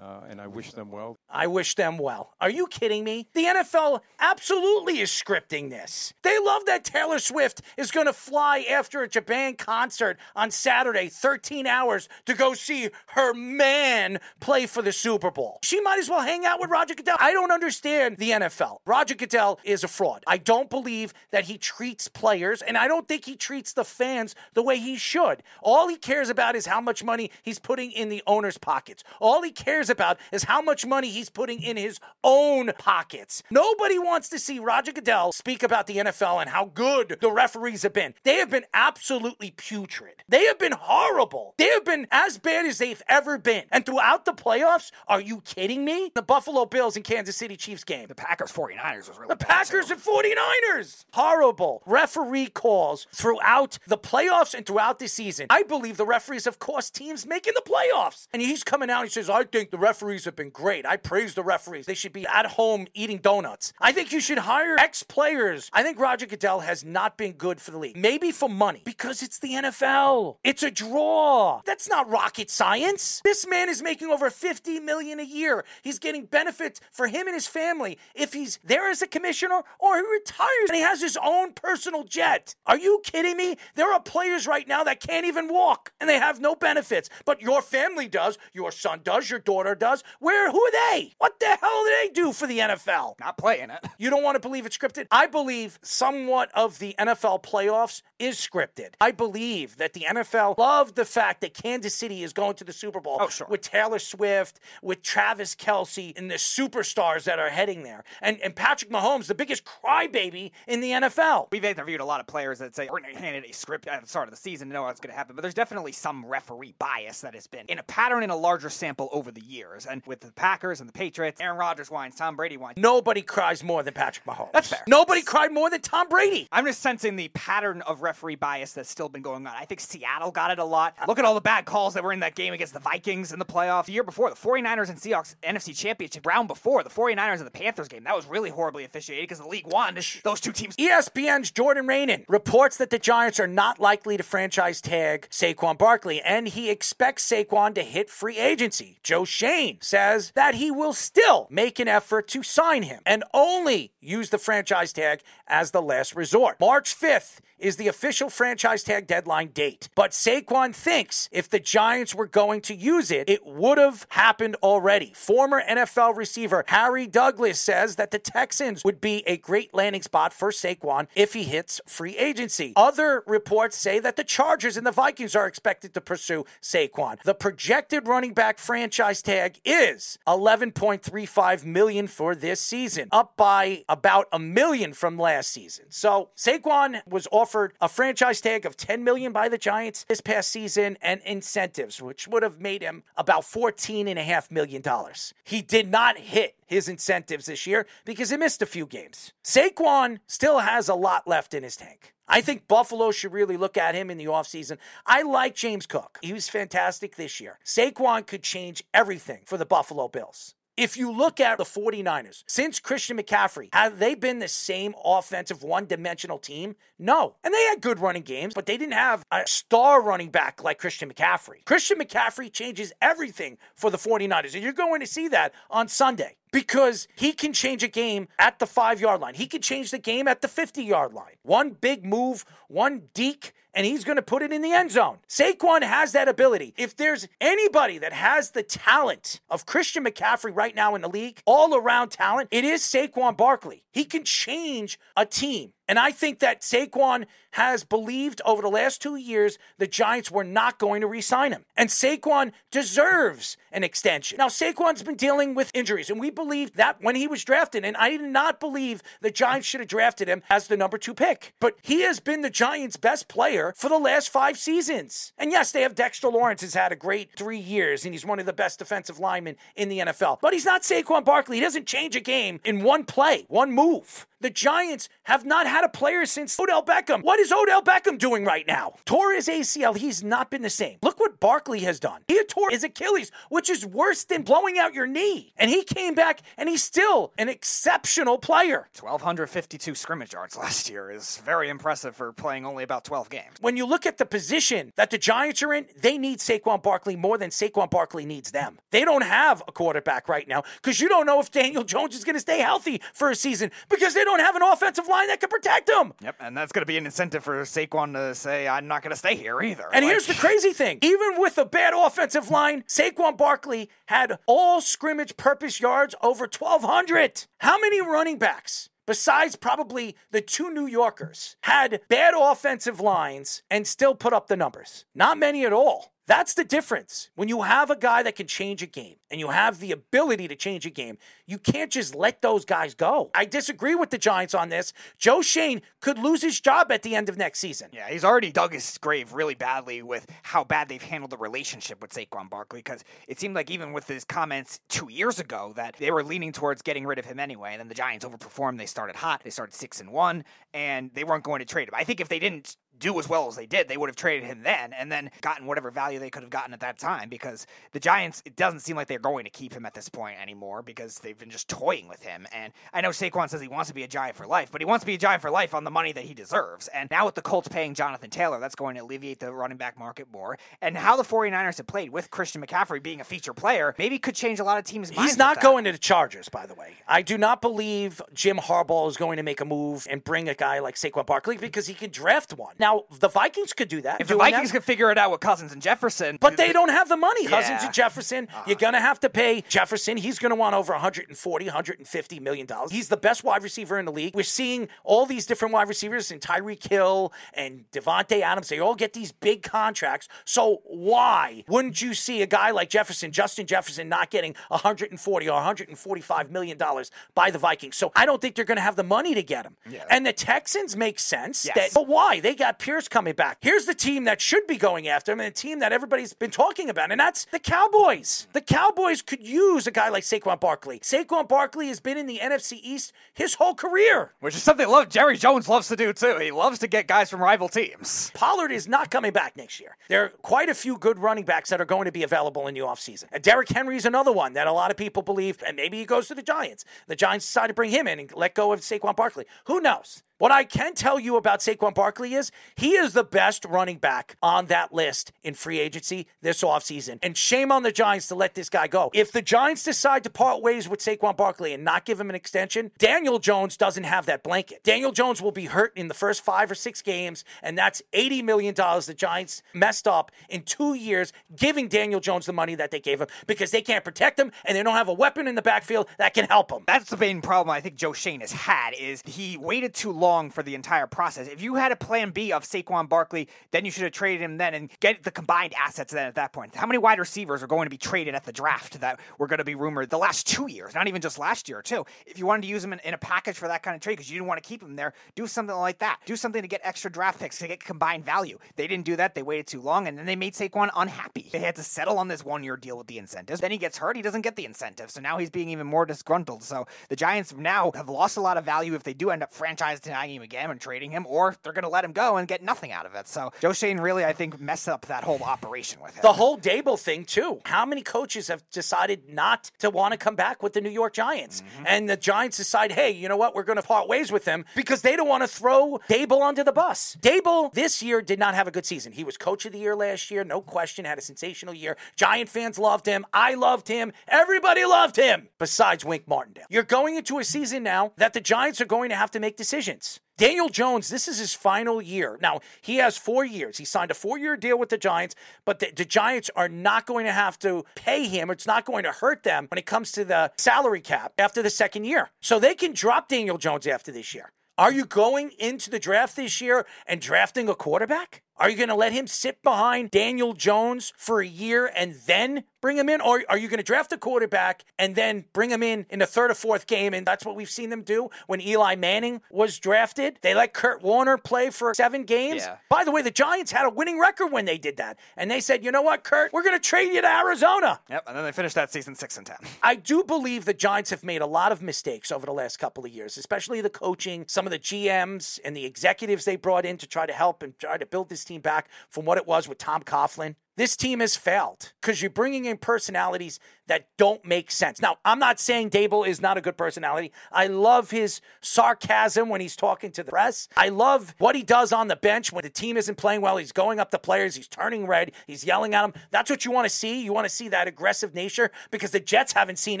uh, 0.00 0.20
and 0.28 0.40
I 0.40 0.48
wish 0.48 0.72
them 0.72 0.90
well. 0.90 1.18
I 1.30 1.46
wish 1.46 1.74
them 1.74 1.96
well. 1.96 2.32
Are 2.40 2.50
you 2.50 2.66
kidding 2.66 3.04
me? 3.04 3.28
The 3.34 3.44
NFL 3.44 4.00
absolutely 4.18 5.00
is 5.00 5.10
scripting 5.10 5.70
this. 5.70 6.12
They 6.22 6.38
love 6.40 6.66
that 6.66 6.84
Taylor 6.84 7.18
Swift 7.20 7.62
is 7.76 7.90
going 7.90 8.06
to 8.06 8.12
fly 8.12 8.66
after 8.68 9.02
a 9.02 9.08
Japan 9.08 9.54
concert 9.54 10.18
on 10.34 10.50
Saturday, 10.50 11.08
13 11.08 11.66
hours, 11.66 12.08
to 12.26 12.34
go 12.34 12.54
see 12.54 12.88
her 13.08 13.32
man 13.32 14.18
play 14.40 14.66
for 14.66 14.82
the 14.82 14.92
Super 14.92 15.30
Bowl. 15.30 15.60
She 15.62 15.80
might 15.80 16.00
as 16.00 16.10
well 16.10 16.22
hang 16.22 16.44
out 16.44 16.60
with 16.60 16.70
Roger 16.70 16.94
Goodell. 16.94 17.16
I 17.20 17.32
don't 17.32 17.52
understand 17.52 18.16
the 18.16 18.30
NFL. 18.30 18.78
Roger 18.84 19.14
Goodell 19.14 19.60
is 19.62 19.84
a 19.84 19.88
fraud. 19.88 20.24
I 20.26 20.38
don't 20.38 20.68
believe 20.68 21.14
that 21.30 21.44
he 21.44 21.58
treats 21.58 22.08
players, 22.08 22.60
and 22.60 22.76
I 22.76 22.88
don't 22.88 23.06
think 23.06 23.24
he 23.24 23.36
treats 23.36 23.72
the 23.72 23.84
fans 23.84 24.34
the 24.54 24.62
way 24.62 24.78
he 24.78 24.96
should. 24.96 25.42
All 25.62 25.86
he 25.88 25.96
cares 25.96 26.28
about 26.28 26.56
is 26.56 26.66
how 26.66 26.80
much 26.80 27.04
money 27.04 27.30
he's 27.42 27.60
putting 27.60 27.92
in 27.92 28.08
the 28.08 28.22
owner's 28.26 28.58
pockets. 28.58 29.04
All 29.20 29.42
he 29.42 29.52
cares 29.52 29.81
about 29.90 30.18
is 30.30 30.44
how 30.44 30.60
much 30.62 30.84
money 30.86 31.08
he's 31.10 31.30
putting 31.30 31.62
in 31.62 31.76
his 31.76 31.98
own 32.24 32.72
pockets. 32.78 33.42
Nobody 33.50 33.98
wants 33.98 34.28
to 34.30 34.38
see 34.38 34.58
Roger 34.58 34.92
Goodell 34.92 35.32
speak 35.32 35.62
about 35.62 35.86
the 35.86 35.96
NFL 35.98 36.40
and 36.40 36.50
how 36.50 36.66
good 36.66 37.18
the 37.20 37.30
referees 37.30 37.82
have 37.82 37.92
been. 37.92 38.14
They 38.24 38.36
have 38.36 38.50
been 38.50 38.64
absolutely 38.74 39.50
putrid. 39.56 40.22
They 40.28 40.44
have 40.46 40.58
been 40.58 40.72
horrible. 40.72 41.54
They 41.58 41.68
have 41.68 41.84
been 41.84 42.06
as 42.10 42.38
bad 42.38 42.66
as 42.66 42.78
they've 42.78 43.02
ever 43.08 43.38
been. 43.38 43.64
And 43.70 43.84
throughout 43.84 44.24
the 44.24 44.32
playoffs, 44.32 44.90
are 45.08 45.20
you 45.20 45.40
kidding 45.42 45.84
me? 45.84 46.10
The 46.14 46.22
Buffalo 46.22 46.64
Bills 46.66 46.96
and 46.96 47.04
Kansas 47.04 47.36
City 47.36 47.56
Chiefs 47.56 47.84
game. 47.84 48.06
The 48.08 48.14
Packers 48.14 48.52
49ers 48.52 49.08
was 49.08 49.18
really 49.18 49.28
The 49.28 49.36
Packers 49.36 49.86
too. 49.88 49.94
and 49.94 50.02
49ers. 50.02 51.04
Horrible 51.12 51.82
referee 51.86 52.46
calls 52.48 53.06
throughout 53.12 53.78
the 53.86 53.98
playoffs 53.98 54.54
and 54.54 54.64
throughout 54.66 54.98
the 54.98 55.08
season. 55.08 55.46
I 55.50 55.62
believe 55.62 55.96
the 55.96 56.06
referees 56.06 56.44
have 56.44 56.58
cost 56.58 56.94
teams 56.94 57.26
making 57.26 57.54
the 57.56 57.62
playoffs. 57.62 58.28
And 58.32 58.40
he's 58.40 58.62
coming 58.64 58.90
out 58.90 59.00
and 59.00 59.08
he 59.08 59.12
says, 59.12 59.28
I 59.28 59.44
think 59.44 59.70
the 59.72 59.78
referees 59.78 60.26
have 60.26 60.36
been 60.36 60.50
great. 60.50 60.84
I 60.84 60.98
praise 60.98 61.34
the 61.34 61.42
referees. 61.42 61.86
They 61.86 61.94
should 61.94 62.12
be 62.12 62.26
at 62.26 62.44
home 62.44 62.86
eating 62.92 63.16
donuts. 63.16 63.72
I 63.80 63.90
think 63.92 64.12
you 64.12 64.20
should 64.20 64.38
hire 64.38 64.76
ex 64.78 65.02
players. 65.02 65.70
I 65.72 65.82
think 65.82 65.98
Roger 65.98 66.26
Goodell 66.26 66.60
has 66.60 66.84
not 66.84 67.16
been 67.16 67.32
good 67.32 67.58
for 67.58 67.70
the 67.70 67.78
league. 67.78 67.96
Maybe 67.96 68.32
for 68.32 68.50
money 68.50 68.82
because 68.84 69.22
it's 69.22 69.38
the 69.38 69.54
NFL. 69.54 70.36
It's 70.44 70.62
a 70.62 70.70
draw. 70.70 71.62
That's 71.64 71.88
not 71.88 72.08
rocket 72.08 72.50
science. 72.50 73.22
This 73.24 73.46
man 73.48 73.70
is 73.70 73.82
making 73.82 74.08
over 74.08 74.28
50 74.28 74.78
million 74.80 75.18
a 75.18 75.24
year. 75.24 75.64
He's 75.80 75.98
getting 75.98 76.26
benefits 76.26 76.78
for 76.90 77.06
him 77.06 77.26
and 77.26 77.34
his 77.34 77.46
family 77.46 77.96
if 78.14 78.34
he's 78.34 78.58
there 78.62 78.90
as 78.90 79.00
a 79.00 79.06
commissioner 79.06 79.62
or 79.78 79.96
he 79.96 80.02
retires 80.02 80.68
and 80.68 80.76
he 80.76 80.82
has 80.82 81.00
his 81.00 81.16
own 81.24 81.54
personal 81.54 82.04
jet. 82.04 82.54
Are 82.66 82.78
you 82.78 83.00
kidding 83.04 83.38
me? 83.38 83.56
There 83.74 83.90
are 83.90 84.00
players 84.00 84.46
right 84.46 84.68
now 84.68 84.84
that 84.84 85.00
can't 85.00 85.24
even 85.24 85.48
walk 85.48 85.92
and 85.98 86.10
they 86.10 86.18
have 86.18 86.42
no 86.42 86.54
benefits, 86.54 87.08
but 87.24 87.40
your 87.40 87.62
family 87.62 88.06
does, 88.06 88.36
your 88.52 88.70
son 88.70 89.00
does, 89.02 89.30
your 89.30 89.38
daughter 89.38 89.61
does. 89.74 90.02
Where 90.20 90.50
who 90.50 90.60
are 90.62 90.70
they? 90.90 91.14
What 91.18 91.38
the 91.40 91.46
hell 91.60 91.84
do 91.84 91.90
they 92.02 92.10
do 92.12 92.32
for 92.32 92.46
the 92.46 92.58
NFL? 92.58 93.18
Not 93.20 93.36
playing 93.38 93.70
it. 93.70 93.84
You 93.98 94.10
don't 94.10 94.22
want 94.22 94.36
to 94.36 94.40
believe 94.40 94.66
it's 94.66 94.76
scripted? 94.76 95.06
I 95.10 95.26
believe 95.26 95.78
somewhat 95.82 96.50
of 96.54 96.78
the 96.78 96.94
NFL 96.98 97.42
playoffs 97.42 98.02
is 98.18 98.36
scripted. 98.36 98.90
I 99.00 99.10
believe 99.12 99.76
that 99.76 99.92
the 99.92 100.06
NFL 100.08 100.58
loved 100.58 100.94
the 100.96 101.04
fact 101.04 101.40
that 101.40 101.54
Kansas 101.54 101.94
City 101.94 102.22
is 102.22 102.32
going 102.32 102.54
to 102.54 102.64
the 102.64 102.72
Super 102.72 103.00
Bowl 103.00 103.18
Oh, 103.20 103.28
sure. 103.28 103.46
with 103.48 103.60
Taylor 103.60 103.98
Swift, 103.98 104.60
with 104.82 105.02
Travis 105.02 105.54
Kelce, 105.54 106.16
and 106.16 106.30
the 106.30 106.34
superstars 106.36 107.24
that 107.24 107.38
are 107.38 107.50
heading 107.50 107.82
there. 107.82 108.04
And, 108.20 108.40
and 108.40 108.54
Patrick 108.54 108.90
Mahomes, 108.90 109.26
the 109.26 109.34
biggest 109.34 109.64
crybaby 109.64 110.50
in 110.66 110.80
the 110.80 110.90
NFL. 110.90 111.48
We've 111.50 111.64
interviewed 111.64 112.00
a 112.00 112.04
lot 112.04 112.20
of 112.20 112.26
players 112.26 112.58
that 112.58 112.74
say 112.74 112.88
we're 112.90 113.00
to 113.00 113.48
a 113.48 113.52
script 113.52 113.86
at 113.86 114.02
the 114.02 114.08
start 114.08 114.28
of 114.28 114.30
the 114.34 114.40
season 114.40 114.68
to 114.68 114.74
know 114.74 114.82
what's 114.82 115.00
going 115.00 115.10
to 115.12 115.16
happen, 115.16 115.34
but 115.34 115.42
there's 115.42 115.54
definitely 115.54 115.92
some 115.92 116.24
referee 116.26 116.74
bias 116.78 117.20
that 117.20 117.34
has 117.34 117.46
been 117.46 117.66
in 117.66 117.78
a 117.78 117.82
pattern 117.82 118.22
in 118.22 118.30
a 118.30 118.36
larger 118.36 118.70
sample 118.70 119.08
over 119.12 119.30
the 119.30 119.40
years. 119.40 119.51
And 119.90 120.02
with 120.06 120.20
the 120.20 120.32
Packers 120.32 120.80
and 120.80 120.88
the 120.88 120.92
Patriots, 120.94 121.40
Aaron 121.40 121.58
Rodgers 121.58 121.90
whines, 121.90 122.14
Tom 122.16 122.36
Brady 122.36 122.56
whines. 122.56 122.78
Nobody 122.78 123.20
cries 123.20 123.62
more 123.62 123.82
than 123.82 123.92
Patrick 123.92 124.24
Mahomes. 124.24 124.50
That's 124.52 124.68
fair. 124.68 124.82
Nobody 124.88 125.20
cried 125.20 125.52
more 125.52 125.68
than 125.68 125.82
Tom 125.82 126.08
Brady. 126.08 126.48
I'm 126.50 126.64
just 126.64 126.80
sensing 126.80 127.16
the 127.16 127.28
pattern 127.28 127.82
of 127.82 128.00
referee 128.00 128.36
bias 128.36 128.72
that's 128.72 128.88
still 128.88 129.10
been 129.10 129.20
going 129.20 129.46
on. 129.46 129.52
I 129.54 129.66
think 129.66 129.80
Seattle 129.80 130.30
got 130.30 130.50
it 130.50 130.58
a 130.58 130.64
lot. 130.64 130.94
Look 131.06 131.18
at 131.18 131.26
all 131.26 131.34
the 131.34 131.42
bad 131.42 131.66
calls 131.66 131.92
that 131.94 132.02
were 132.02 132.12
in 132.12 132.20
that 132.20 132.34
game 132.34 132.54
against 132.54 132.72
the 132.72 132.80
Vikings 132.80 133.32
in 133.32 133.38
the 133.38 133.44
playoffs. 133.44 133.86
The 133.86 133.92
year 133.92 134.04
before, 134.04 134.30
the 134.30 134.36
49ers 134.36 134.88
and 134.88 134.98
Seahawks 134.98 135.34
NFC 135.42 135.76
Championship 135.76 136.24
round 136.26 136.48
before, 136.48 136.82
the 136.82 136.90
49ers 136.90 137.38
and 137.38 137.46
the 137.46 137.50
Panthers 137.50 137.88
game. 137.88 138.04
That 138.04 138.16
was 138.16 138.26
really 138.26 138.50
horribly 138.50 138.84
officiated 138.84 139.24
because 139.24 139.40
the 139.40 139.48
league 139.48 139.66
won. 139.66 139.98
Those 140.24 140.40
two 140.40 140.52
teams. 140.52 140.76
ESPN's 140.76 141.50
Jordan 141.50 141.86
Raanan 141.86 142.24
reports 142.26 142.78
that 142.78 142.88
the 142.88 142.98
Giants 142.98 143.38
are 143.38 143.46
not 143.46 143.78
likely 143.78 144.16
to 144.16 144.22
franchise 144.22 144.80
tag 144.80 145.28
Saquon 145.30 145.76
Barkley, 145.76 146.22
and 146.22 146.48
he 146.48 146.70
expects 146.70 147.28
Saquon 147.28 147.74
to 147.74 147.82
hit 147.82 148.08
free 148.08 148.38
agency. 148.38 148.98
Joe 149.02 149.24
Schoen 149.42 149.78
says 149.80 150.30
that 150.36 150.54
he 150.54 150.70
will 150.70 150.92
still 150.92 151.48
make 151.50 151.80
an 151.80 151.88
effort 151.88 152.28
to 152.28 152.44
sign 152.44 152.84
him 152.84 153.02
and 153.04 153.24
only 153.34 153.92
use 154.00 154.30
the 154.30 154.38
franchise 154.38 154.92
tag 154.92 155.20
as 155.48 155.72
the 155.72 155.82
last 155.82 156.14
resort. 156.14 156.60
March 156.60 156.94
5th 156.96 157.40
is 157.62 157.76
the 157.76 157.88
official 157.88 158.28
franchise 158.28 158.82
tag 158.82 159.06
deadline 159.06 159.48
date. 159.48 159.88
But 159.94 160.10
Saquon 160.10 160.74
thinks 160.74 161.28
if 161.32 161.48
the 161.48 161.60
Giants 161.60 162.14
were 162.14 162.26
going 162.26 162.60
to 162.62 162.74
use 162.74 163.10
it, 163.10 163.28
it 163.28 163.46
would 163.46 163.78
have 163.78 164.06
happened 164.10 164.56
already. 164.62 165.12
Former 165.14 165.62
NFL 165.62 166.16
receiver 166.16 166.64
Harry 166.68 167.06
Douglas 167.06 167.60
says 167.60 167.96
that 167.96 168.10
the 168.10 168.18
Texans 168.18 168.84
would 168.84 169.00
be 169.00 169.22
a 169.26 169.36
great 169.36 169.72
landing 169.72 170.02
spot 170.02 170.32
for 170.32 170.50
Saquon 170.50 171.06
if 171.14 171.32
he 171.34 171.44
hits 171.44 171.80
free 171.86 172.16
agency. 172.16 172.72
Other 172.76 173.22
reports 173.26 173.76
say 173.76 174.00
that 174.00 174.16
the 174.16 174.24
Chargers 174.24 174.76
and 174.76 174.86
the 174.86 174.90
Vikings 174.90 175.36
are 175.36 175.46
expected 175.46 175.94
to 175.94 176.00
pursue 176.00 176.44
Saquon. 176.60 177.22
The 177.22 177.34
projected 177.34 178.08
running 178.08 178.34
back 178.34 178.58
franchise 178.58 179.22
tag 179.22 179.60
is 179.64 180.18
11.35 180.26 181.64
million 181.64 182.06
for 182.08 182.34
this 182.34 182.60
season, 182.60 183.08
up 183.12 183.36
by 183.36 183.84
about 183.88 184.26
a 184.32 184.38
million 184.38 184.92
from 184.92 185.16
last 185.18 185.50
season. 185.50 185.86
So 185.90 186.30
Saquon 186.36 187.00
was 187.06 187.28
offered 187.30 187.51
a 187.80 187.88
franchise 187.88 188.40
tag 188.40 188.66
of 188.66 188.76
10 188.76 189.04
million 189.04 189.32
by 189.32 189.48
the 189.48 189.58
Giants 189.58 190.04
this 190.08 190.20
past 190.20 190.50
season 190.50 190.96
and 191.02 191.20
incentives, 191.24 192.00
which 192.00 192.26
would 192.28 192.42
have 192.42 192.60
made 192.60 192.82
him 192.82 193.02
about 193.16 193.44
14 193.44 194.08
and 194.08 194.18
a 194.18 194.22
half 194.22 194.50
million 194.50 194.82
dollars. 194.82 195.34
He 195.44 195.62
did 195.62 195.90
not 195.90 196.18
hit 196.18 196.56
his 196.66 196.88
incentives 196.88 197.46
this 197.46 197.66
year 197.66 197.86
because 198.04 198.30
he 198.30 198.36
missed 198.36 198.62
a 198.62 198.66
few 198.66 198.86
games. 198.86 199.32
Saquon 199.44 200.18
still 200.26 200.60
has 200.60 200.88
a 200.88 200.94
lot 200.94 201.28
left 201.28 201.54
in 201.54 201.62
his 201.62 201.76
tank. 201.76 202.14
I 202.28 202.40
think 202.40 202.66
Buffalo 202.68 203.10
should 203.10 203.32
really 203.32 203.56
look 203.56 203.76
at 203.76 203.94
him 203.94 204.10
in 204.10 204.16
the 204.16 204.24
offseason. 204.24 204.78
I 205.04 205.22
like 205.22 205.54
James 205.54 205.86
Cook. 205.86 206.18
He 206.22 206.32
was 206.32 206.48
fantastic 206.48 207.16
this 207.16 207.40
year. 207.40 207.58
Saquon 207.64 208.26
could 208.26 208.42
change 208.42 208.82
everything 208.94 209.42
for 209.44 209.58
the 209.58 209.66
Buffalo 209.66 210.08
Bills. 210.08 210.54
If 210.82 210.96
you 210.96 211.12
look 211.12 211.38
at 211.38 211.58
the 211.58 211.64
49ers, 211.64 212.42
since 212.48 212.80
Christian 212.80 213.16
McCaffrey, 213.16 213.68
have 213.72 214.00
they 214.00 214.16
been 214.16 214.40
the 214.40 214.48
same 214.48 214.96
offensive 215.04 215.62
one 215.62 215.86
dimensional 215.86 216.40
team? 216.40 216.74
No. 216.98 217.36
And 217.44 217.54
they 217.54 217.62
had 217.66 217.80
good 217.80 218.00
running 218.00 218.22
games, 218.22 218.52
but 218.52 218.66
they 218.66 218.76
didn't 218.76 218.94
have 218.94 219.24
a 219.30 219.46
star 219.46 220.02
running 220.02 220.30
back 220.30 220.64
like 220.64 220.78
Christian 220.78 221.08
McCaffrey. 221.08 221.64
Christian 221.66 222.00
McCaffrey 222.00 222.52
changes 222.52 222.92
everything 223.00 223.58
for 223.76 223.90
the 223.90 223.96
49ers, 223.96 224.54
and 224.54 224.62
you're 224.64 224.72
going 224.72 224.98
to 224.98 225.06
see 225.06 225.28
that 225.28 225.54
on 225.70 225.86
Sunday 225.86 226.34
because 226.50 227.06
he 227.14 227.32
can 227.32 227.52
change 227.52 227.84
a 227.84 227.88
game 227.88 228.26
at 228.40 228.58
the 228.58 228.66
five 228.66 229.00
yard 229.00 229.20
line. 229.20 229.34
He 229.34 229.46
can 229.46 229.62
change 229.62 229.92
the 229.92 229.98
game 229.98 230.26
at 230.26 230.40
the 230.40 230.48
50 230.48 230.82
yard 230.82 231.12
line. 231.12 231.34
One 231.44 231.70
big 231.70 232.04
move, 232.04 232.44
one 232.66 233.04
deke, 233.14 233.52
and 233.74 233.86
he's 233.86 234.04
going 234.04 234.16
to 234.16 234.22
put 234.22 234.42
it 234.42 234.52
in 234.52 234.62
the 234.62 234.72
end 234.72 234.90
zone. 234.90 235.18
Saquon 235.28 235.82
has 235.82 236.12
that 236.12 236.28
ability. 236.28 236.74
If 236.76 236.96
there's 236.96 237.28
anybody 237.40 237.98
that 237.98 238.12
has 238.12 238.50
the 238.50 238.62
talent 238.62 239.40
of 239.50 239.66
Christian 239.66 240.04
McCaffrey 240.04 240.54
right 240.54 240.74
now 240.74 240.94
in 240.94 241.02
the 241.02 241.08
league, 241.08 241.42
all 241.46 241.74
around 241.74 242.10
talent, 242.10 242.48
it 242.50 242.64
is 242.64 242.82
Saquon 242.82 243.36
Barkley. 243.36 243.84
He 243.90 244.04
can 244.04 244.24
change 244.24 244.98
a 245.16 245.26
team. 245.26 245.72
And 245.92 245.98
I 245.98 246.10
think 246.10 246.38
that 246.38 246.62
Saquon 246.62 247.26
has 247.50 247.84
believed 247.84 248.40
over 248.46 248.62
the 248.62 248.68
last 248.68 249.02
two 249.02 249.16
years 249.16 249.58
the 249.76 249.86
Giants 249.86 250.30
were 250.30 250.42
not 250.42 250.78
going 250.78 251.02
to 251.02 251.06
re 251.06 251.20
sign 251.20 251.52
him. 251.52 251.66
And 251.76 251.90
Saquon 251.90 252.52
deserves 252.70 253.58
an 253.70 253.84
extension. 253.84 254.38
Now, 254.38 254.48
Saquon's 254.48 255.02
been 255.02 255.16
dealing 255.16 255.54
with 255.54 255.70
injuries, 255.74 256.08
and 256.08 256.18
we 256.18 256.30
believed 256.30 256.76
that 256.76 257.02
when 257.02 257.14
he 257.14 257.26
was 257.26 257.44
drafted. 257.44 257.84
And 257.84 257.94
I 257.98 258.08
did 258.08 258.22
not 258.22 258.58
believe 258.58 259.02
the 259.20 259.30
Giants 259.30 259.68
should 259.68 259.80
have 259.80 259.88
drafted 259.88 260.28
him 260.28 260.42
as 260.48 260.68
the 260.68 260.78
number 260.78 260.96
two 260.96 261.12
pick. 261.12 261.52
But 261.60 261.76
he 261.82 262.00
has 262.04 262.20
been 262.20 262.40
the 262.40 262.48
Giants' 262.48 262.96
best 262.96 263.28
player 263.28 263.74
for 263.76 263.90
the 263.90 263.98
last 263.98 264.30
five 264.30 264.56
seasons. 264.56 265.34
And 265.36 265.50
yes, 265.50 265.72
they 265.72 265.82
have 265.82 265.94
Dexter 265.94 266.28
Lawrence 266.28 266.62
has 266.62 266.72
had 266.72 266.92
a 266.92 266.96
great 266.96 267.36
three 267.36 267.58
years, 267.58 268.06
and 268.06 268.14
he's 268.14 268.24
one 268.24 268.40
of 268.40 268.46
the 268.46 268.54
best 268.54 268.78
defensive 268.78 269.18
linemen 269.18 269.56
in 269.76 269.90
the 269.90 269.98
NFL. 269.98 270.38
But 270.40 270.54
he's 270.54 270.64
not 270.64 270.84
Saquon 270.84 271.22
Barkley. 271.22 271.58
He 271.58 271.62
doesn't 271.62 271.86
change 271.86 272.16
a 272.16 272.20
game 272.20 272.60
in 272.64 272.82
one 272.82 273.04
play, 273.04 273.44
one 273.48 273.72
move. 273.72 274.26
The 274.40 274.50
Giants 274.50 275.08
have 275.24 275.44
not 275.44 275.68
had 275.68 275.81
a 275.84 275.88
player 275.88 276.26
since 276.26 276.58
Odell 276.58 276.82
Beckham. 276.82 277.22
What 277.22 277.40
is 277.40 277.52
Odell 277.52 277.82
Beckham 277.82 278.18
doing 278.18 278.44
right 278.44 278.66
now? 278.66 278.94
Tore 279.04 279.32
his 279.32 279.48
ACL. 279.48 279.96
He's 279.96 280.22
not 280.22 280.50
been 280.50 280.62
the 280.62 280.70
same. 280.70 280.98
Look 281.02 281.18
what 281.18 281.40
Barkley 281.40 281.80
has 281.80 281.98
done. 281.98 282.22
He 282.28 282.36
had 282.36 282.48
tore 282.48 282.70
his 282.70 282.84
Achilles, 282.84 283.30
which 283.48 283.70
is 283.70 283.86
worse 283.86 284.24
than 284.24 284.42
blowing 284.42 284.78
out 284.78 284.94
your 284.94 285.06
knee. 285.06 285.52
And 285.56 285.70
he 285.70 285.84
came 285.84 286.14
back 286.14 286.42
and 286.56 286.68
he's 286.68 286.84
still 286.84 287.32
an 287.38 287.48
exceptional 287.48 288.38
player. 288.38 288.88
1,252 289.00 289.94
scrimmage 289.94 290.32
yards 290.32 290.56
last 290.56 290.88
year 290.90 291.10
is 291.10 291.38
very 291.38 291.68
impressive 291.68 292.14
for 292.14 292.32
playing 292.32 292.66
only 292.66 292.84
about 292.84 293.04
12 293.04 293.30
games. 293.30 293.56
When 293.60 293.76
you 293.76 293.86
look 293.86 294.06
at 294.06 294.18
the 294.18 294.26
position 294.26 294.92
that 294.96 295.10
the 295.10 295.18
Giants 295.18 295.62
are 295.62 295.72
in, 295.72 295.86
they 296.00 296.18
need 296.18 296.38
Saquon 296.38 296.82
Barkley 296.82 297.16
more 297.16 297.38
than 297.38 297.50
Saquon 297.50 297.90
Barkley 297.90 298.24
needs 298.24 298.50
them. 298.50 298.78
They 298.90 299.04
don't 299.04 299.24
have 299.24 299.62
a 299.66 299.72
quarterback 299.72 300.28
right 300.28 300.46
now 300.46 300.62
because 300.76 301.00
you 301.00 301.08
don't 301.08 301.26
know 301.26 301.40
if 301.40 301.50
Daniel 301.50 301.84
Jones 301.84 302.14
is 302.14 302.24
going 302.24 302.36
to 302.36 302.40
stay 302.40 302.60
healthy 302.60 303.00
for 303.12 303.30
a 303.30 303.34
season 303.34 303.70
because 303.88 304.14
they 304.14 304.24
don't 304.24 304.40
have 304.40 304.56
an 304.56 304.62
offensive 304.62 305.08
line 305.08 305.28
that 305.28 305.40
can 305.40 305.48
protect 305.48 305.61
him. 305.66 306.12
Yep, 306.22 306.36
and 306.40 306.56
that's 306.56 306.72
going 306.72 306.82
to 306.82 306.86
be 306.86 306.96
an 306.96 307.06
incentive 307.06 307.44
for 307.44 307.62
Saquon 307.62 308.12
to 308.14 308.34
say, 308.34 308.68
I'm 308.68 308.86
not 308.88 309.02
going 309.02 309.10
to 309.10 309.16
stay 309.16 309.34
here 309.36 309.60
either. 309.60 309.84
And 309.92 310.04
Like- 310.04 310.12
here's 310.12 310.26
the 310.26 310.34
crazy 310.34 310.72
thing 310.72 310.98
even 311.02 311.34
with 311.40 311.58
a 311.58 311.64
bad 311.64 311.94
offensive 311.94 312.50
line, 312.50 312.82
Saquon 312.88 313.36
Barkley 313.36 313.88
had 314.06 314.38
all 314.46 314.80
scrimmage 314.80 315.36
purpose 315.36 315.80
yards 315.80 316.14
over 316.22 316.44
1,200. 316.46 317.46
How 317.58 317.78
many 317.78 318.00
running 318.00 318.38
backs? 318.38 318.88
Besides 319.04 319.56
probably 319.56 320.14
the 320.30 320.40
two 320.40 320.70
New 320.72 320.86
Yorkers, 320.86 321.56
had 321.64 322.00
bad 322.08 322.34
offensive 322.36 323.00
lines 323.00 323.62
and 323.68 323.84
still 323.86 324.14
put 324.14 324.32
up 324.32 324.46
the 324.46 324.56
numbers. 324.56 325.04
Not 325.14 325.38
many 325.38 325.66
at 325.66 325.72
all. 325.72 326.11
That's 326.26 326.54
the 326.54 326.64
difference. 326.64 327.30
When 327.34 327.48
you 327.48 327.62
have 327.62 327.90
a 327.90 327.96
guy 327.96 328.22
that 328.22 328.36
can 328.36 328.46
change 328.46 328.80
a 328.80 328.86
game 328.86 329.16
and 329.30 329.40
you 329.40 329.48
have 329.48 329.80
the 329.80 329.90
ability 329.90 330.46
to 330.48 330.54
change 330.54 330.86
a 330.86 330.90
game, 330.90 331.18
you 331.46 331.58
can't 331.58 331.90
just 331.90 332.14
let 332.14 332.42
those 332.42 332.64
guys 332.64 332.94
go. 332.94 333.30
I 333.34 333.44
disagree 333.44 333.96
with 333.96 334.10
the 334.10 334.18
Giants 334.18 334.54
on 334.54 334.68
this. 334.68 334.92
Joe 335.18 335.42
Schoen 335.42 335.82
could 336.00 336.18
lose 336.18 336.40
his 336.42 336.60
job 336.60 336.92
at 336.92 337.02
the 337.02 337.16
end 337.16 337.28
of 337.28 337.36
next 337.36 337.58
season. 337.58 337.88
Yeah, 337.92 338.08
he's 338.08 338.24
already 338.24 338.52
dug 338.52 338.72
his 338.72 338.98
grave 338.98 339.32
really 339.32 339.56
badly 339.56 340.00
with 340.00 340.26
how 340.44 340.62
bad 340.62 340.88
they've 340.88 341.02
handled 341.02 341.32
the 341.32 341.38
relationship 341.38 342.00
with 342.00 342.12
Saquon 342.12 342.48
Barkley 342.48 342.78
because 342.78 343.02
it 343.26 343.40
seemed 343.40 343.56
like 343.56 343.70
even 343.70 343.92
with 343.92 344.06
his 344.06 344.24
comments 344.24 344.78
two 344.88 345.10
years 345.10 345.40
ago 345.40 345.72
that 345.74 345.96
they 345.98 346.12
were 346.12 346.22
leaning 346.22 346.52
towards 346.52 346.82
getting 346.82 347.04
rid 347.04 347.18
of 347.18 347.24
him 347.24 347.40
anyway. 347.40 347.72
And 347.72 347.80
then 347.80 347.88
the 347.88 347.94
Giants 347.94 348.24
overperformed. 348.24 348.78
They 348.78 348.86
started 348.86 349.16
hot. 349.16 349.42
They 349.42 349.50
started 349.50 349.74
six 349.74 350.00
and 350.00 350.12
one, 350.12 350.44
and 350.72 351.10
they 351.14 351.24
weren't 351.24 351.44
going 351.44 351.58
to 351.58 351.64
trade 351.64 351.88
him. 351.88 351.94
I 351.96 352.04
think 352.04 352.20
if 352.20 352.28
they 352.28 352.38
didn't 352.38 352.76
do 353.02 353.18
as 353.18 353.28
well 353.28 353.48
as 353.48 353.56
they 353.56 353.66
did, 353.66 353.88
they 353.88 353.96
would 353.96 354.08
have 354.08 354.16
traded 354.16 354.44
him 354.44 354.62
then 354.62 354.92
and 354.92 355.10
then 355.12 355.30
gotten 355.40 355.66
whatever 355.66 355.90
value 355.90 356.18
they 356.18 356.30
could 356.30 356.42
have 356.42 356.50
gotten 356.50 356.72
at 356.72 356.80
that 356.80 356.98
time 356.98 357.28
because 357.28 357.66
the 357.92 358.00
Giants, 358.00 358.42
it 358.46 358.56
doesn't 358.56 358.80
seem 358.80 358.96
like 358.96 359.08
they're 359.08 359.18
going 359.18 359.44
to 359.44 359.50
keep 359.50 359.74
him 359.74 359.84
at 359.84 359.94
this 359.94 360.08
point 360.08 360.40
anymore 360.40 360.82
because 360.82 361.18
they've 361.18 361.38
been 361.38 361.50
just 361.50 361.68
toying 361.68 362.08
with 362.08 362.22
him. 362.22 362.46
And 362.52 362.72
I 362.94 363.00
know 363.00 363.10
Saquon 363.10 363.50
says 363.50 363.60
he 363.60 363.68
wants 363.68 363.88
to 363.88 363.94
be 363.94 364.04
a 364.04 364.08
Giant 364.08 364.36
for 364.36 364.46
life, 364.46 364.70
but 364.70 364.80
he 364.80 364.84
wants 364.84 365.02
to 365.02 365.06
be 365.06 365.14
a 365.14 365.18
Giant 365.18 365.42
for 365.42 365.50
life 365.50 365.74
on 365.74 365.84
the 365.84 365.90
money 365.90 366.12
that 366.12 366.24
he 366.24 366.34
deserves. 366.34 366.88
And 366.88 367.10
now 367.10 367.26
with 367.26 367.34
the 367.34 367.42
Colts 367.42 367.68
paying 367.68 367.94
Jonathan 367.94 368.30
Taylor, 368.30 368.60
that's 368.60 368.74
going 368.74 368.94
to 368.94 369.02
alleviate 369.02 369.40
the 369.40 369.52
running 369.52 369.76
back 369.76 369.98
market 369.98 370.28
more. 370.32 370.58
And 370.80 370.96
how 370.96 371.16
the 371.16 371.24
49ers 371.24 371.78
have 371.78 371.86
played 371.86 372.10
with 372.10 372.30
Christian 372.30 372.64
McCaffrey 372.64 373.02
being 373.02 373.20
a 373.20 373.24
feature 373.24 373.52
player 373.52 373.94
maybe 373.98 374.18
could 374.18 374.34
change 374.34 374.60
a 374.60 374.64
lot 374.64 374.78
of 374.78 374.84
teams' 374.84 375.14
minds. 375.14 375.32
He's 375.32 375.38
not 375.38 375.60
going 375.60 375.84
to 375.84 375.92
the 375.92 375.98
Chargers, 375.98 376.48
by 376.48 376.66
the 376.66 376.74
way. 376.74 376.94
I 377.08 377.22
do 377.22 377.36
not 377.36 377.60
believe 377.60 378.22
Jim 378.32 378.58
Harbaugh 378.58 379.08
is 379.08 379.16
going 379.16 379.36
to 379.36 379.42
make 379.42 379.60
a 379.60 379.64
move 379.64 380.06
and 380.08 380.22
bring 380.22 380.48
a 380.48 380.54
guy 380.54 380.78
like 380.78 380.94
Saquon 380.94 381.26
Barkley 381.26 381.56
because 381.56 381.86
he 381.86 381.94
can 381.94 382.10
draft 382.10 382.52
one. 382.52 382.74
Now, 382.78 382.91
the 383.18 383.28
Vikings 383.28 383.72
could 383.72 383.88
do 383.88 384.00
that. 384.02 384.20
If 384.20 384.28
the 384.28 384.36
Vikings 384.36 384.70
that, 384.70 384.78
could 384.78 384.84
figure 384.84 385.10
it 385.10 385.18
out 385.18 385.30
with 385.30 385.40
Cousins 385.40 385.72
and 385.72 385.80
Jefferson, 385.82 386.38
but 386.40 386.56
they 386.56 386.72
don't 386.72 386.90
have 386.90 387.08
the 387.08 387.16
money. 387.16 387.46
Cousins 387.46 387.68
Yeah. 387.70 387.76
Uh-huh. 387.76 387.86
and 387.86 387.94
Jefferson, 387.94 388.48
you're 388.66 388.76
going 388.76 388.92
to 388.94 389.00
have 389.00 389.20
to 389.20 389.30
pay 389.30 389.62
Jefferson. 389.68 390.16
He's 390.16 390.38
going 390.38 390.50
to 390.50 390.56
want 390.56 390.74
over 390.74 390.92
140, 390.92 391.64
150 391.66 392.40
million 392.40 392.66
dollars. 392.66 392.90
He's 392.90 393.08
the 393.08 393.16
best 393.16 393.44
wide 393.44 393.62
receiver 393.62 393.98
in 393.98 394.04
the 394.04 394.12
league. 394.12 394.34
We're 394.34 394.42
seeing 394.42 394.88
all 395.04 395.26
these 395.26 395.46
different 395.46 395.74
wide 395.74 395.88
receivers 395.88 396.30
and 396.30 396.40
Tyreek 396.40 396.86
Hill 396.88 397.32
and 397.54 397.84
Davante 397.92 398.40
Adams. 398.40 398.68
They 398.68 398.78
all 398.78 398.94
get 398.94 399.12
these 399.12 399.32
big 399.32 399.62
contracts. 399.62 400.28
So 400.44 400.82
why 400.84 401.64
wouldn't 401.68 402.00
you 402.02 402.14
see 402.14 402.42
a 402.42 402.46
guy 402.46 402.70
like 402.70 402.90
Jefferson, 402.90 403.32
Justin 403.32 403.66
Jefferson, 403.66 404.08
not 404.08 404.30
getting 404.30 404.54
140 404.68 405.48
or 405.48 405.52
145 405.54 406.50
million 406.50 406.78
dollars 406.78 407.10
by 407.34 407.50
the 407.50 407.58
Vikings? 407.58 407.96
So 407.96 408.12
I 408.14 408.26
don't 408.26 408.40
think 408.40 408.54
they're 408.54 408.64
going 408.64 408.76
to 408.76 408.82
have 408.82 408.96
the 408.96 409.02
money 409.04 409.34
to 409.34 409.42
get 409.42 409.66
him. 409.66 409.76
And 410.10 410.24
the 410.26 410.32
Texans 410.32 410.96
make 410.96 411.18
sense. 411.18 411.64
Yes. 411.64 411.74
That, 411.74 411.90
but 411.94 412.06
why? 412.06 412.40
They 412.40 412.54
got 412.54 412.78
Pierce 412.82 413.06
coming 413.06 413.34
back. 413.34 413.58
Here's 413.60 413.84
the 413.84 413.94
team 413.94 414.24
that 414.24 414.40
should 414.40 414.66
be 414.66 414.76
going 414.76 415.06
after 415.06 415.30
him 415.30 415.38
and 415.38 415.54
the 415.54 415.56
team 415.56 415.78
that 415.78 415.92
everybody's 415.92 416.32
been 416.32 416.50
talking 416.50 416.90
about, 416.90 417.12
and 417.12 417.20
that's 417.20 417.44
the 417.52 417.60
Cowboys. 417.60 418.48
The 418.54 418.60
Cowboys 418.60 419.22
could 419.22 419.40
use 419.40 419.86
a 419.86 419.92
guy 419.92 420.08
like 420.08 420.24
Saquon 420.24 420.58
Barkley. 420.58 420.98
Saquon 420.98 421.46
Barkley 421.46 421.86
has 421.86 422.00
been 422.00 422.18
in 422.18 422.26
the 422.26 422.40
NFC 422.42 422.80
East 422.82 423.12
his 423.34 423.54
whole 423.54 423.76
career. 423.76 424.32
which 424.40 424.56
is 424.56 424.64
something 424.64 424.88
love 424.88 425.08
Jerry 425.08 425.36
Jones 425.36 425.68
loves 425.68 425.86
to 425.88 425.96
do 425.96 426.12
too. 426.12 426.38
He 426.40 426.50
loves 426.50 426.80
to 426.80 426.88
get 426.88 427.06
guys 427.06 427.30
from 427.30 427.40
rival 427.40 427.68
teams. 427.68 428.32
Pollard 428.34 428.72
is 428.72 428.88
not 428.88 429.12
coming 429.12 429.32
back 429.32 429.56
next 429.56 429.78
year. 429.78 429.96
There 430.08 430.24
are 430.24 430.28
quite 430.42 430.68
a 430.68 430.74
few 430.74 430.98
good 430.98 431.20
running 431.20 431.44
backs 431.44 431.70
that 431.70 431.80
are 431.80 431.84
going 431.84 432.06
to 432.06 432.12
be 432.12 432.24
available 432.24 432.66
in 432.66 432.74
the 432.74 432.80
offseason. 432.80 433.26
And 433.30 433.44
Derrick 433.44 433.68
Henry 433.68 433.96
is 433.96 434.04
another 434.04 434.32
one 434.32 434.54
that 434.54 434.66
a 434.66 434.72
lot 434.72 434.90
of 434.90 434.96
people 434.96 435.22
believe, 435.22 435.62
and 435.64 435.76
maybe 435.76 435.98
he 435.98 436.04
goes 436.04 436.26
to 436.26 436.34
the 436.34 436.42
Giants. 436.42 436.84
The 437.06 437.14
Giants 437.14 437.46
decide 437.46 437.68
to 437.68 437.74
bring 437.74 437.90
him 437.90 438.08
in 438.08 438.18
and 438.18 438.32
let 438.34 438.56
go 438.56 438.72
of 438.72 438.80
Saquon 438.80 439.14
Barkley. 439.14 439.44
Who 439.66 439.80
knows? 439.80 440.24
What 440.42 440.50
I 440.50 440.64
can 440.64 440.94
tell 440.94 441.20
you 441.20 441.36
about 441.36 441.60
Saquon 441.60 441.94
Barkley 441.94 442.34
is 442.34 442.50
he 442.74 442.96
is 442.96 443.12
the 443.12 443.22
best 443.22 443.64
running 443.64 443.98
back 443.98 444.34
on 444.42 444.66
that 444.66 444.92
list 444.92 445.30
in 445.44 445.54
free 445.54 445.78
agency 445.78 446.26
this 446.40 446.64
offseason. 446.64 447.20
And 447.22 447.36
shame 447.36 447.70
on 447.70 447.84
the 447.84 447.92
Giants 447.92 448.26
to 448.26 448.34
let 448.34 448.56
this 448.56 448.68
guy 448.68 448.88
go. 448.88 449.12
If 449.14 449.30
the 449.30 449.40
Giants 449.40 449.84
decide 449.84 450.24
to 450.24 450.30
part 450.30 450.60
ways 450.60 450.88
with 450.88 450.98
Saquon 450.98 451.36
Barkley 451.36 451.72
and 451.72 451.84
not 451.84 452.04
give 452.04 452.18
him 452.20 452.28
an 452.28 452.34
extension, 452.34 452.90
Daniel 452.98 453.38
Jones 453.38 453.76
doesn't 453.76 454.02
have 454.02 454.26
that 454.26 454.42
blanket. 454.42 454.82
Daniel 454.82 455.12
Jones 455.12 455.40
will 455.40 455.52
be 455.52 455.66
hurt 455.66 455.92
in 455.96 456.08
the 456.08 456.12
first 456.12 456.44
five 456.44 456.68
or 456.68 456.74
six 456.74 457.02
games, 457.02 457.44
and 457.62 457.78
that's 457.78 458.02
$80 458.12 458.42
million 458.42 458.74
the 458.74 459.14
Giants 459.16 459.62
messed 459.74 460.08
up 460.08 460.32
in 460.48 460.62
two 460.62 460.94
years 460.94 461.32
giving 461.54 461.86
Daniel 461.86 462.18
Jones 462.18 462.46
the 462.46 462.52
money 462.52 462.74
that 462.74 462.90
they 462.90 462.98
gave 462.98 463.20
him 463.20 463.28
because 463.46 463.70
they 463.70 463.80
can't 463.80 464.02
protect 464.02 464.40
him 464.40 464.50
and 464.64 464.76
they 464.76 464.82
don't 464.82 464.96
have 464.96 465.06
a 465.06 465.12
weapon 465.12 465.46
in 465.46 465.54
the 465.54 465.62
backfield 465.62 466.08
that 466.18 466.34
can 466.34 466.46
help 466.46 466.72
him. 466.72 466.82
That's 466.88 467.10
the 467.10 467.16
main 467.16 467.42
problem 467.42 467.72
I 467.72 467.80
think 467.80 467.94
Joe 467.94 468.12
Schoen 468.12 468.40
has 468.40 468.50
had 468.50 468.94
is 468.98 469.22
he 469.24 469.56
waited 469.56 469.94
too 469.94 470.10
long 470.10 470.31
for 470.50 470.62
the 470.62 470.74
entire 470.74 471.06
process. 471.06 471.48
If 471.48 471.62
you 471.62 471.74
had 471.74 471.92
a 471.92 471.96
plan 471.96 472.30
B 472.30 472.52
of 472.52 472.64
Saquon 472.64 473.08
Barkley, 473.08 473.48
then 473.70 473.84
you 473.84 473.90
should 473.90 474.04
have 474.04 474.12
traded 474.12 474.40
him 474.40 474.56
then 474.56 474.74
and 474.74 474.90
get 475.00 475.22
the 475.22 475.30
combined 475.30 475.74
assets 475.74 476.12
then 476.12 476.26
at 476.26 476.34
that 476.36 476.52
point. 476.52 476.74
How 476.74 476.86
many 476.86 476.98
wide 476.98 477.18
receivers 477.18 477.62
are 477.62 477.66
going 477.66 477.86
to 477.86 477.90
be 477.90 477.98
traded 477.98 478.34
at 478.34 478.44
the 478.44 478.52
draft 478.52 479.00
that 479.00 479.20
were 479.38 479.46
going 479.46 479.58
to 479.58 479.64
be 479.64 479.74
rumored 479.74 480.10
the 480.10 480.18
last 480.18 480.46
two 480.46 480.68
years, 480.68 480.94
not 480.94 481.08
even 481.08 481.20
just 481.20 481.38
last 481.38 481.68
year 481.68 481.82
too? 481.82 482.04
If 482.26 482.38
you 482.38 482.46
wanted 482.46 482.62
to 482.62 482.68
use 482.68 482.84
him 482.84 482.92
in, 482.92 483.00
in 483.00 483.14
a 483.14 483.18
package 483.18 483.56
for 483.56 483.68
that 483.68 483.82
kind 483.82 483.94
of 483.94 484.00
trade 484.00 484.14
because 484.14 484.30
you 484.30 484.38
didn't 484.38 484.48
want 484.48 484.62
to 484.62 484.68
keep 484.68 484.82
him 484.82 484.96
there, 484.96 485.12
do 485.34 485.46
something 485.46 485.76
like 485.76 485.98
that. 485.98 486.20
Do 486.26 486.36
something 486.36 486.62
to 486.62 486.68
get 486.68 486.80
extra 486.82 487.10
draft 487.10 487.40
picks 487.40 487.58
to 487.58 487.68
get 487.68 487.84
combined 487.84 488.24
value. 488.24 488.58
They 488.76 488.86
didn't 488.86 489.04
do 489.04 489.16
that. 489.16 489.34
They 489.34 489.42
waited 489.42 489.66
too 489.66 489.80
long 489.80 490.08
and 490.08 490.18
then 490.18 490.26
they 490.26 490.36
made 490.36 490.54
Saquon 490.54 490.90
unhappy. 490.96 491.48
They 491.52 491.58
had 491.58 491.76
to 491.76 491.82
settle 491.82 492.18
on 492.18 492.28
this 492.28 492.44
one 492.44 492.62
year 492.64 492.76
deal 492.76 492.96
with 492.98 493.06
the 493.06 493.18
incentives. 493.18 493.60
Then 493.60 493.70
he 493.70 493.78
gets 493.78 493.98
hurt. 493.98 494.16
He 494.16 494.22
doesn't 494.22 494.42
get 494.42 494.56
the 494.56 494.64
incentive. 494.64 495.10
So 495.10 495.20
now 495.20 495.38
he's 495.38 495.50
being 495.50 495.68
even 495.68 495.86
more 495.86 496.06
disgruntled. 496.06 496.62
So 496.62 496.86
the 497.08 497.16
Giants 497.16 497.54
now 497.54 497.92
have 497.94 498.08
lost 498.08 498.36
a 498.36 498.40
lot 498.40 498.56
of 498.56 498.64
value 498.64 498.94
if 498.94 499.02
they 499.02 499.14
do 499.14 499.30
end 499.30 499.42
up 499.42 499.52
franchise 499.52 500.00
tagging 500.12 500.36
him 500.36 500.42
again 500.42 500.70
and 500.70 500.78
trading 500.78 501.10
him, 501.10 501.24
or 501.26 501.56
they're 501.62 501.72
going 501.72 501.84
to 501.84 501.88
let 501.88 502.04
him 502.04 502.12
go 502.12 502.36
and 502.36 502.46
get 502.46 502.62
nothing 502.62 502.92
out 502.92 503.06
of 503.06 503.14
it. 503.14 503.26
So 503.26 503.50
Joe 503.60 503.72
Schoen 503.72 503.98
really, 503.98 504.24
I 504.24 504.34
think, 504.34 504.60
messed 504.60 504.88
up 504.88 505.06
that 505.06 505.24
whole 505.24 505.42
operation 505.42 506.00
with 506.02 506.14
him. 506.14 506.20
The 506.22 506.34
whole 506.34 506.58
Daboll 506.58 506.98
thing, 506.98 507.24
too. 507.24 507.60
How 507.64 507.86
many 507.86 508.02
coaches 508.02 508.48
have 508.48 508.62
decided 508.70 509.28
not 509.28 509.70
to 509.78 509.88
want 509.88 510.12
to 510.12 510.18
come 510.18 510.36
back 510.36 510.62
with 510.62 510.74
the 510.74 510.82
New 510.82 510.90
York 510.90 511.14
Giants? 511.14 511.62
Mm-hmm. 511.62 511.84
And 511.86 512.08
the 512.10 512.16
Giants 512.16 512.58
decide, 512.58 512.92
hey, 512.92 513.10
you 513.10 513.28
know 513.28 513.36
what? 513.38 513.54
We're 513.54 513.62
going 513.62 513.76
to 513.76 513.82
part 513.82 514.06
ways 514.06 514.30
with 514.30 514.44
them 514.44 514.66
because 514.76 515.00
they 515.02 515.16
don't 515.16 515.28
want 515.28 515.42
to 515.44 515.48
throw 515.48 515.98
Daboll 516.10 516.42
under 516.42 516.62
the 516.62 516.72
bus. 516.72 517.16
Daboll 517.20 517.72
this 517.72 518.02
year 518.02 518.20
did 518.20 518.38
not 518.38 518.54
have 518.54 518.68
a 518.68 518.70
good 518.70 518.84
season. 518.84 519.12
He 519.12 519.24
was 519.24 519.38
coach 519.38 519.64
of 519.64 519.72
the 519.72 519.78
year 519.78 519.96
last 519.96 520.30
year, 520.30 520.44
no 520.44 520.60
question, 520.60 521.04
had 521.04 521.18
a 521.18 521.22
sensational 521.22 521.74
year. 521.74 521.96
Giant 522.16 522.50
fans 522.50 522.78
loved 522.78 523.06
him. 523.06 523.24
I 523.32 523.54
loved 523.54 523.88
him. 523.88 524.12
Everybody 524.28 524.84
loved 524.84 525.16
him, 525.16 525.48
besides 525.58 526.04
Wink 526.04 526.28
Martindale. 526.28 526.66
You're 526.68 526.82
going 526.82 527.16
into 527.16 527.38
a 527.38 527.44
season 527.44 527.82
now 527.82 528.12
that 528.16 528.34
the 528.34 528.40
Giants 528.40 528.80
are 528.80 528.86
going 528.86 529.08
to 529.08 529.16
have 529.16 529.30
to 529.30 529.40
make 529.40 529.56
decisions. 529.56 530.01
Daniel 530.38 530.68
Jones, 530.68 531.08
this 531.08 531.28
is 531.28 531.38
his 531.38 531.54
final 531.54 532.02
year. 532.02 532.38
Now, 532.40 532.60
he 532.80 532.96
has 532.96 533.16
four 533.16 533.44
years. 533.44 533.78
He 533.78 533.84
signed 533.84 534.10
a 534.10 534.14
four 534.14 534.38
year 534.38 534.56
deal 534.56 534.78
with 534.78 534.88
the 534.88 534.98
Giants, 534.98 535.34
but 535.64 535.78
the, 535.78 535.92
the, 535.94 536.04
Giants 536.04 536.50
are 536.56 536.68
not 536.68 537.06
going 537.06 537.26
to 537.26 537.32
have 537.32 537.58
to 537.60 537.84
pay 537.94 538.26
him. 538.26 538.50
It's 538.50 538.66
not 538.66 538.84
going 538.84 539.04
to 539.04 539.12
hurt 539.12 539.44
them 539.44 539.68
when 539.70 539.78
it 539.78 539.86
comes 539.86 540.10
to 540.12 540.24
the 540.24 540.50
salary 540.56 541.00
cap 541.00 541.32
after 541.38 541.62
the 541.62 541.70
second 541.70 542.06
year. 542.06 542.30
So 542.40 542.58
they 542.58 542.74
can 542.74 542.92
drop 542.92 543.28
Daniel 543.28 543.58
Jones 543.58 543.86
after 543.86 544.10
this 544.10 544.34
year. 544.34 544.52
Are 544.78 544.92
you 544.92 545.04
going 545.04 545.50
into 545.58 545.90
the 545.90 545.98
draft 545.98 546.34
this 546.34 546.60
year 546.60 546.86
and 547.06 547.20
drafting 547.20 547.68
a 547.68 547.74
quarterback? 547.74 548.42
Are 548.56 548.70
you 548.70 548.76
going 548.76 548.88
to 548.88 548.94
let 548.94 549.12
him 549.12 549.26
sit 549.26 549.62
behind 549.62 550.10
Daniel 550.10 550.54
Jones 550.54 551.12
for 551.16 551.40
a 551.40 551.46
year 551.46 551.92
and 551.94 552.16
then 552.26 552.64
bring 552.82 552.98
him 552.98 553.08
in? 553.08 553.22
Or 553.22 553.42
are 553.48 553.56
you 553.56 553.68
going 553.68 553.78
to 553.78 553.84
draft 553.84 554.12
a 554.12 554.18
quarterback 554.18 554.84
and 554.98 555.14
then 555.14 555.46
bring 555.54 555.70
him 555.70 555.82
in 555.82 556.04
in 556.10 556.18
the 556.18 556.26
third 556.26 556.50
or 556.50 556.54
fourth 556.54 556.86
game? 556.86 557.14
And 557.14 557.26
that's 557.26 557.46
what 557.46 557.56
we've 557.56 557.70
seen 557.70 557.88
them 557.88 558.02
do 558.02 558.28
when 558.46 558.60
Eli 558.60 558.96
Manning 558.96 559.40
was 559.50 559.78
drafted. 559.78 560.38
They 560.42 560.54
let 560.54 560.74
Kurt 560.74 561.02
Warner 561.02 561.38
play 561.38 561.70
for 561.70 561.94
seven 561.94 562.24
games. 562.24 562.62
Yeah. 562.62 562.76
By 562.90 563.04
the 563.04 563.10
way, 563.10 563.22
the 563.22 563.30
Giants 563.30 563.72
had 563.72 563.86
a 563.86 563.90
winning 563.90 564.18
record 564.18 564.52
when 564.52 564.66
they 564.66 564.76
did 564.76 564.98
that. 564.98 565.18
And 565.36 565.50
they 565.50 565.60
said, 565.60 565.82
you 565.82 565.90
know 565.90 566.02
what, 566.02 566.24
Kurt, 566.24 566.52
we're 566.52 566.64
going 566.64 566.76
to 566.76 566.80
trade 566.80 567.14
you 567.14 567.22
to 567.22 567.26
Arizona. 567.26 568.00
Yep, 568.10 568.24
and 568.26 568.36
then 568.36 568.44
they 568.44 568.52
finished 568.52 568.74
that 568.74 568.92
season 568.92 569.14
six 569.14 569.38
and 569.38 569.46
ten. 569.46 569.56
I 569.82 569.94
do 569.94 570.24
believe 570.24 570.64
the 570.64 570.74
Giants 570.74 571.10
have 571.10 571.24
made 571.24 571.40
a 571.40 571.46
lot 571.46 571.72
of 571.72 571.80
mistakes 571.80 572.32
over 572.32 572.44
the 572.44 572.52
last 572.52 572.78
couple 572.78 573.04
of 573.04 573.12
years, 573.12 573.38
especially 573.38 573.80
the 573.80 573.90
coaching, 573.90 574.44
some 574.48 574.66
of 574.66 574.72
the 574.72 574.78
GMs 574.78 575.60
and 575.64 575.76
the 575.76 575.86
executives 575.86 576.44
they 576.44 576.56
brought 576.56 576.84
in 576.84 576.98
to 576.98 577.06
try 577.06 577.26
to 577.26 577.32
help 577.32 577.62
and 577.62 577.78
try 577.78 577.96
to 577.96 578.06
build 578.06 578.28
this 578.28 578.44
team 578.44 578.60
back 578.60 578.88
from 579.08 579.24
what 579.24 579.38
it 579.38 579.46
was 579.46 579.68
with 579.68 579.78
Tom 579.78 580.02
Coughlin. 580.02 580.56
This 580.76 580.96
team 580.96 581.20
has 581.20 581.36
failed 581.36 581.92
because 582.00 582.22
you're 582.22 582.30
bringing 582.30 582.64
in 582.64 582.78
personalities 582.78 583.60
that 583.88 584.08
don't 584.16 584.42
make 584.42 584.70
sense. 584.70 585.02
Now, 585.02 585.18
I'm 585.22 585.38
not 585.38 585.60
saying 585.60 585.90
Daboll 585.90 586.26
is 586.26 586.40
not 586.40 586.56
a 586.56 586.62
good 586.62 586.78
personality. 586.78 587.30
I 587.50 587.66
love 587.66 588.10
his 588.10 588.40
sarcasm 588.62 589.50
when 589.50 589.60
he's 589.60 589.76
talking 589.76 590.10
to 590.12 590.22
the 590.22 590.30
press. 590.30 590.68
I 590.74 590.88
love 590.88 591.34
what 591.36 591.54
he 591.54 591.62
does 591.62 591.92
on 591.92 592.08
the 592.08 592.16
bench 592.16 592.52
when 592.52 592.62
the 592.62 592.70
team 592.70 592.96
isn't 592.96 593.16
playing 593.16 593.42
well. 593.42 593.58
He's 593.58 593.72
going 593.72 594.00
up 594.00 594.10
to 594.12 594.18
players, 594.18 594.54
he's 594.54 594.68
turning 594.68 595.06
red, 595.06 595.32
he's 595.46 595.62
yelling 595.62 595.94
at 595.94 596.02
them. 596.02 596.14
That's 596.30 596.48
what 596.48 596.64
you 596.64 596.70
want 596.70 596.86
to 596.86 596.94
see. 596.94 597.22
You 597.22 597.34
want 597.34 597.44
to 597.44 597.54
see 597.54 597.68
that 597.68 597.86
aggressive 597.86 598.34
nature 598.34 598.70
because 598.90 599.10
the 599.10 599.20
Jets 599.20 599.52
haven't 599.52 599.78
seen 599.78 600.00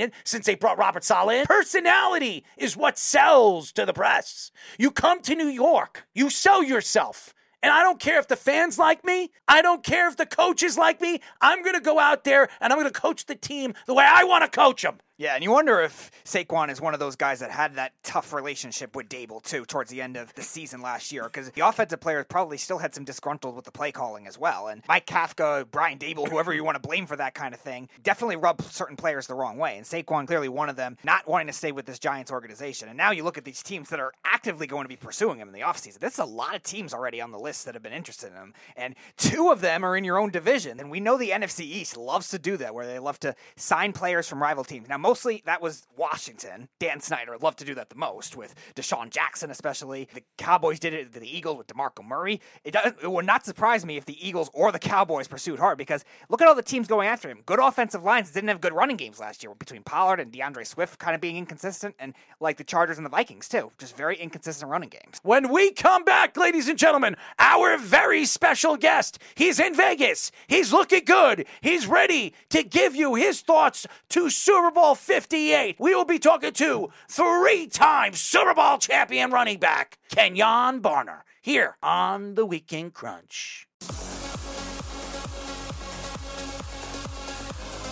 it 0.00 0.12
since 0.24 0.46
they 0.46 0.54
brought 0.54 0.78
Robert 0.78 1.04
Saleh 1.04 1.40
in. 1.40 1.46
Personality 1.46 2.44
is 2.56 2.78
what 2.78 2.96
sells 2.96 3.72
to 3.72 3.84
the 3.84 3.92
press. 3.92 4.50
You 4.78 4.90
come 4.90 5.20
to 5.22 5.34
New 5.34 5.48
York, 5.48 6.06
you 6.14 6.30
sell 6.30 6.62
yourself. 6.62 7.34
And 7.62 7.72
I 7.72 7.82
don't 7.82 8.00
care 8.00 8.18
if 8.18 8.26
the 8.26 8.36
fans 8.36 8.78
like 8.78 9.04
me. 9.04 9.30
I 9.46 9.62
don't 9.62 9.84
care 9.84 10.08
if 10.08 10.16
the 10.16 10.26
coaches 10.26 10.76
like 10.76 11.00
me. 11.00 11.20
I'm 11.40 11.62
going 11.62 11.74
to 11.74 11.80
go 11.80 11.98
out 11.98 12.24
there 12.24 12.48
and 12.60 12.72
I'm 12.72 12.78
going 12.78 12.92
to 12.92 13.00
coach 13.00 13.26
the 13.26 13.36
team 13.36 13.74
the 13.86 13.94
way 13.94 14.04
I 14.06 14.24
want 14.24 14.42
to 14.42 14.50
coach 14.50 14.82
them. 14.82 14.98
Yeah, 15.22 15.36
and 15.36 15.44
you 15.44 15.52
wonder 15.52 15.80
if 15.80 16.10
Saquon 16.24 16.68
is 16.68 16.80
one 16.80 16.94
of 16.94 16.98
those 16.98 17.14
guys 17.14 17.38
that 17.38 17.52
had 17.52 17.76
that 17.76 17.92
tough 18.02 18.32
relationship 18.32 18.96
with 18.96 19.08
Daboll 19.08 19.40
too 19.40 19.64
towards 19.64 19.88
the 19.88 20.02
end 20.02 20.16
of 20.16 20.34
the 20.34 20.42
season 20.42 20.82
last 20.82 21.12
year, 21.12 21.22
because 21.22 21.48
the 21.52 21.60
offensive 21.60 22.00
players 22.00 22.26
probably 22.28 22.58
still 22.58 22.78
had 22.78 22.92
some 22.92 23.04
disgruntled 23.04 23.54
with 23.54 23.64
the 23.64 23.70
play 23.70 23.92
calling 23.92 24.26
as 24.26 24.36
well. 24.36 24.66
And 24.66 24.82
Mike 24.88 25.06
Kafka, 25.06 25.64
Brian 25.70 25.96
Daboll, 25.96 26.28
whoever 26.28 26.52
you 26.52 26.64
want 26.64 26.74
to 26.74 26.80
blame 26.80 27.06
for 27.06 27.14
that 27.14 27.34
kind 27.34 27.54
of 27.54 27.60
thing, 27.60 27.88
definitely 28.02 28.34
rubbed 28.34 28.64
certain 28.64 28.96
players 28.96 29.28
the 29.28 29.36
wrong 29.36 29.58
way. 29.58 29.76
And 29.76 29.86
Saquon 29.86 30.26
clearly 30.26 30.48
one 30.48 30.68
of 30.68 30.74
them, 30.74 30.98
not 31.04 31.28
wanting 31.28 31.46
to 31.46 31.52
stay 31.52 31.70
with 31.70 31.86
this 31.86 32.00
Giants 32.00 32.32
organization. 32.32 32.88
And 32.88 32.96
now 32.96 33.12
you 33.12 33.22
look 33.22 33.38
at 33.38 33.44
these 33.44 33.62
teams 33.62 33.90
that 33.90 34.00
are 34.00 34.12
actively 34.24 34.66
going 34.66 34.86
to 34.86 34.88
be 34.88 34.96
pursuing 34.96 35.38
him 35.38 35.46
in 35.46 35.54
the 35.54 35.60
offseason. 35.60 36.00
There's 36.00 36.18
a 36.18 36.24
lot 36.24 36.56
of 36.56 36.64
teams 36.64 36.92
already 36.92 37.20
on 37.20 37.30
the 37.30 37.38
list 37.38 37.64
that 37.66 37.74
have 37.74 37.82
been 37.84 37.92
interested 37.92 38.32
in 38.32 38.38
him, 38.38 38.54
and 38.76 38.96
two 39.18 39.50
of 39.52 39.60
them 39.60 39.84
are 39.84 39.96
in 39.96 40.02
your 40.02 40.18
own 40.18 40.30
division. 40.30 40.80
And 40.80 40.90
we 40.90 40.98
know 40.98 41.16
the 41.16 41.30
NFC 41.30 41.60
East 41.60 41.96
loves 41.96 42.28
to 42.30 42.40
do 42.40 42.56
that, 42.56 42.74
where 42.74 42.88
they 42.88 42.98
love 42.98 43.20
to 43.20 43.36
sign 43.54 43.92
players 43.92 44.26
from 44.26 44.42
rival 44.42 44.64
teams. 44.64 44.88
Now, 44.88 44.98
mostly 45.12 45.42
that 45.44 45.60
was 45.60 45.86
Washington. 45.94 46.70
Dan 46.80 46.98
Snyder 46.98 47.36
loved 47.36 47.58
to 47.58 47.66
do 47.66 47.74
that 47.74 47.90
the 47.90 47.96
most 47.96 48.34
with 48.34 48.54
DeSean 48.74 49.10
Jackson, 49.10 49.50
especially. 49.50 50.08
The 50.14 50.22
Cowboys 50.38 50.78
did 50.78 50.94
it 50.94 51.12
to 51.12 51.20
the 51.20 51.36
Eagles 51.36 51.58
with 51.58 51.66
DeMarco 51.66 52.02
Murray. 52.02 52.40
It, 52.64 52.74
it 52.74 53.10
would 53.10 53.26
not 53.26 53.44
surprise 53.44 53.84
me 53.84 53.98
if 53.98 54.06
the 54.06 54.26
Eagles 54.26 54.48
or 54.54 54.72
the 54.72 54.78
Cowboys 54.78 55.28
pursued 55.28 55.58
hard 55.58 55.76
because 55.76 56.02
look 56.30 56.40
at 56.40 56.48
all 56.48 56.54
the 56.54 56.62
teams 56.62 56.88
going 56.88 57.08
after 57.08 57.28
him. 57.28 57.42
Good 57.44 57.58
offensive 57.58 58.02
lines 58.02 58.30
didn't 58.30 58.48
have 58.48 58.62
good 58.62 58.72
running 58.72 58.96
games 58.96 59.20
last 59.20 59.42
year 59.42 59.54
between 59.54 59.82
Pollard 59.82 60.18
and 60.18 60.32
DeAndre 60.32 60.66
Swift 60.66 60.98
kind 60.98 61.14
of 61.14 61.20
being 61.20 61.36
inconsistent, 61.36 61.94
and 61.98 62.14
like 62.40 62.56
the 62.56 62.64
Chargers 62.64 62.96
and 62.96 63.04
the 63.04 63.10
Vikings 63.10 63.50
too, 63.50 63.70
just 63.76 63.94
very 63.94 64.16
inconsistent 64.16 64.70
running 64.70 64.88
games. 64.88 65.20
When 65.22 65.52
we 65.52 65.72
come 65.72 66.04
back, 66.04 66.38
ladies 66.38 66.68
and 66.68 66.78
gentlemen, 66.78 67.16
our 67.38 67.76
very 67.76 68.24
special 68.24 68.78
guest, 68.78 69.18
he's 69.34 69.60
in 69.60 69.74
Vegas. 69.74 70.32
He's 70.46 70.72
looking 70.72 71.04
good. 71.04 71.44
He's 71.60 71.86
ready 71.86 72.32
to 72.48 72.62
give 72.62 72.96
you 72.96 73.16
his 73.16 73.42
thoughts 73.42 73.86
to 74.08 74.30
Super 74.30 74.70
Bowl 74.70 74.94
58. 75.02 75.76
We 75.78 75.94
will 75.94 76.04
be 76.04 76.18
talking 76.18 76.52
to 76.52 76.90
three 77.08 77.66
time 77.66 78.14
Super 78.14 78.54
Bowl 78.54 78.78
champion 78.78 79.30
running 79.30 79.58
back, 79.58 79.98
Kenjon 80.08 80.80
Barner, 80.80 81.22
here 81.42 81.76
on 81.82 82.36
the 82.36 82.46
Weekend 82.46 82.94
Crunch. 82.94 83.66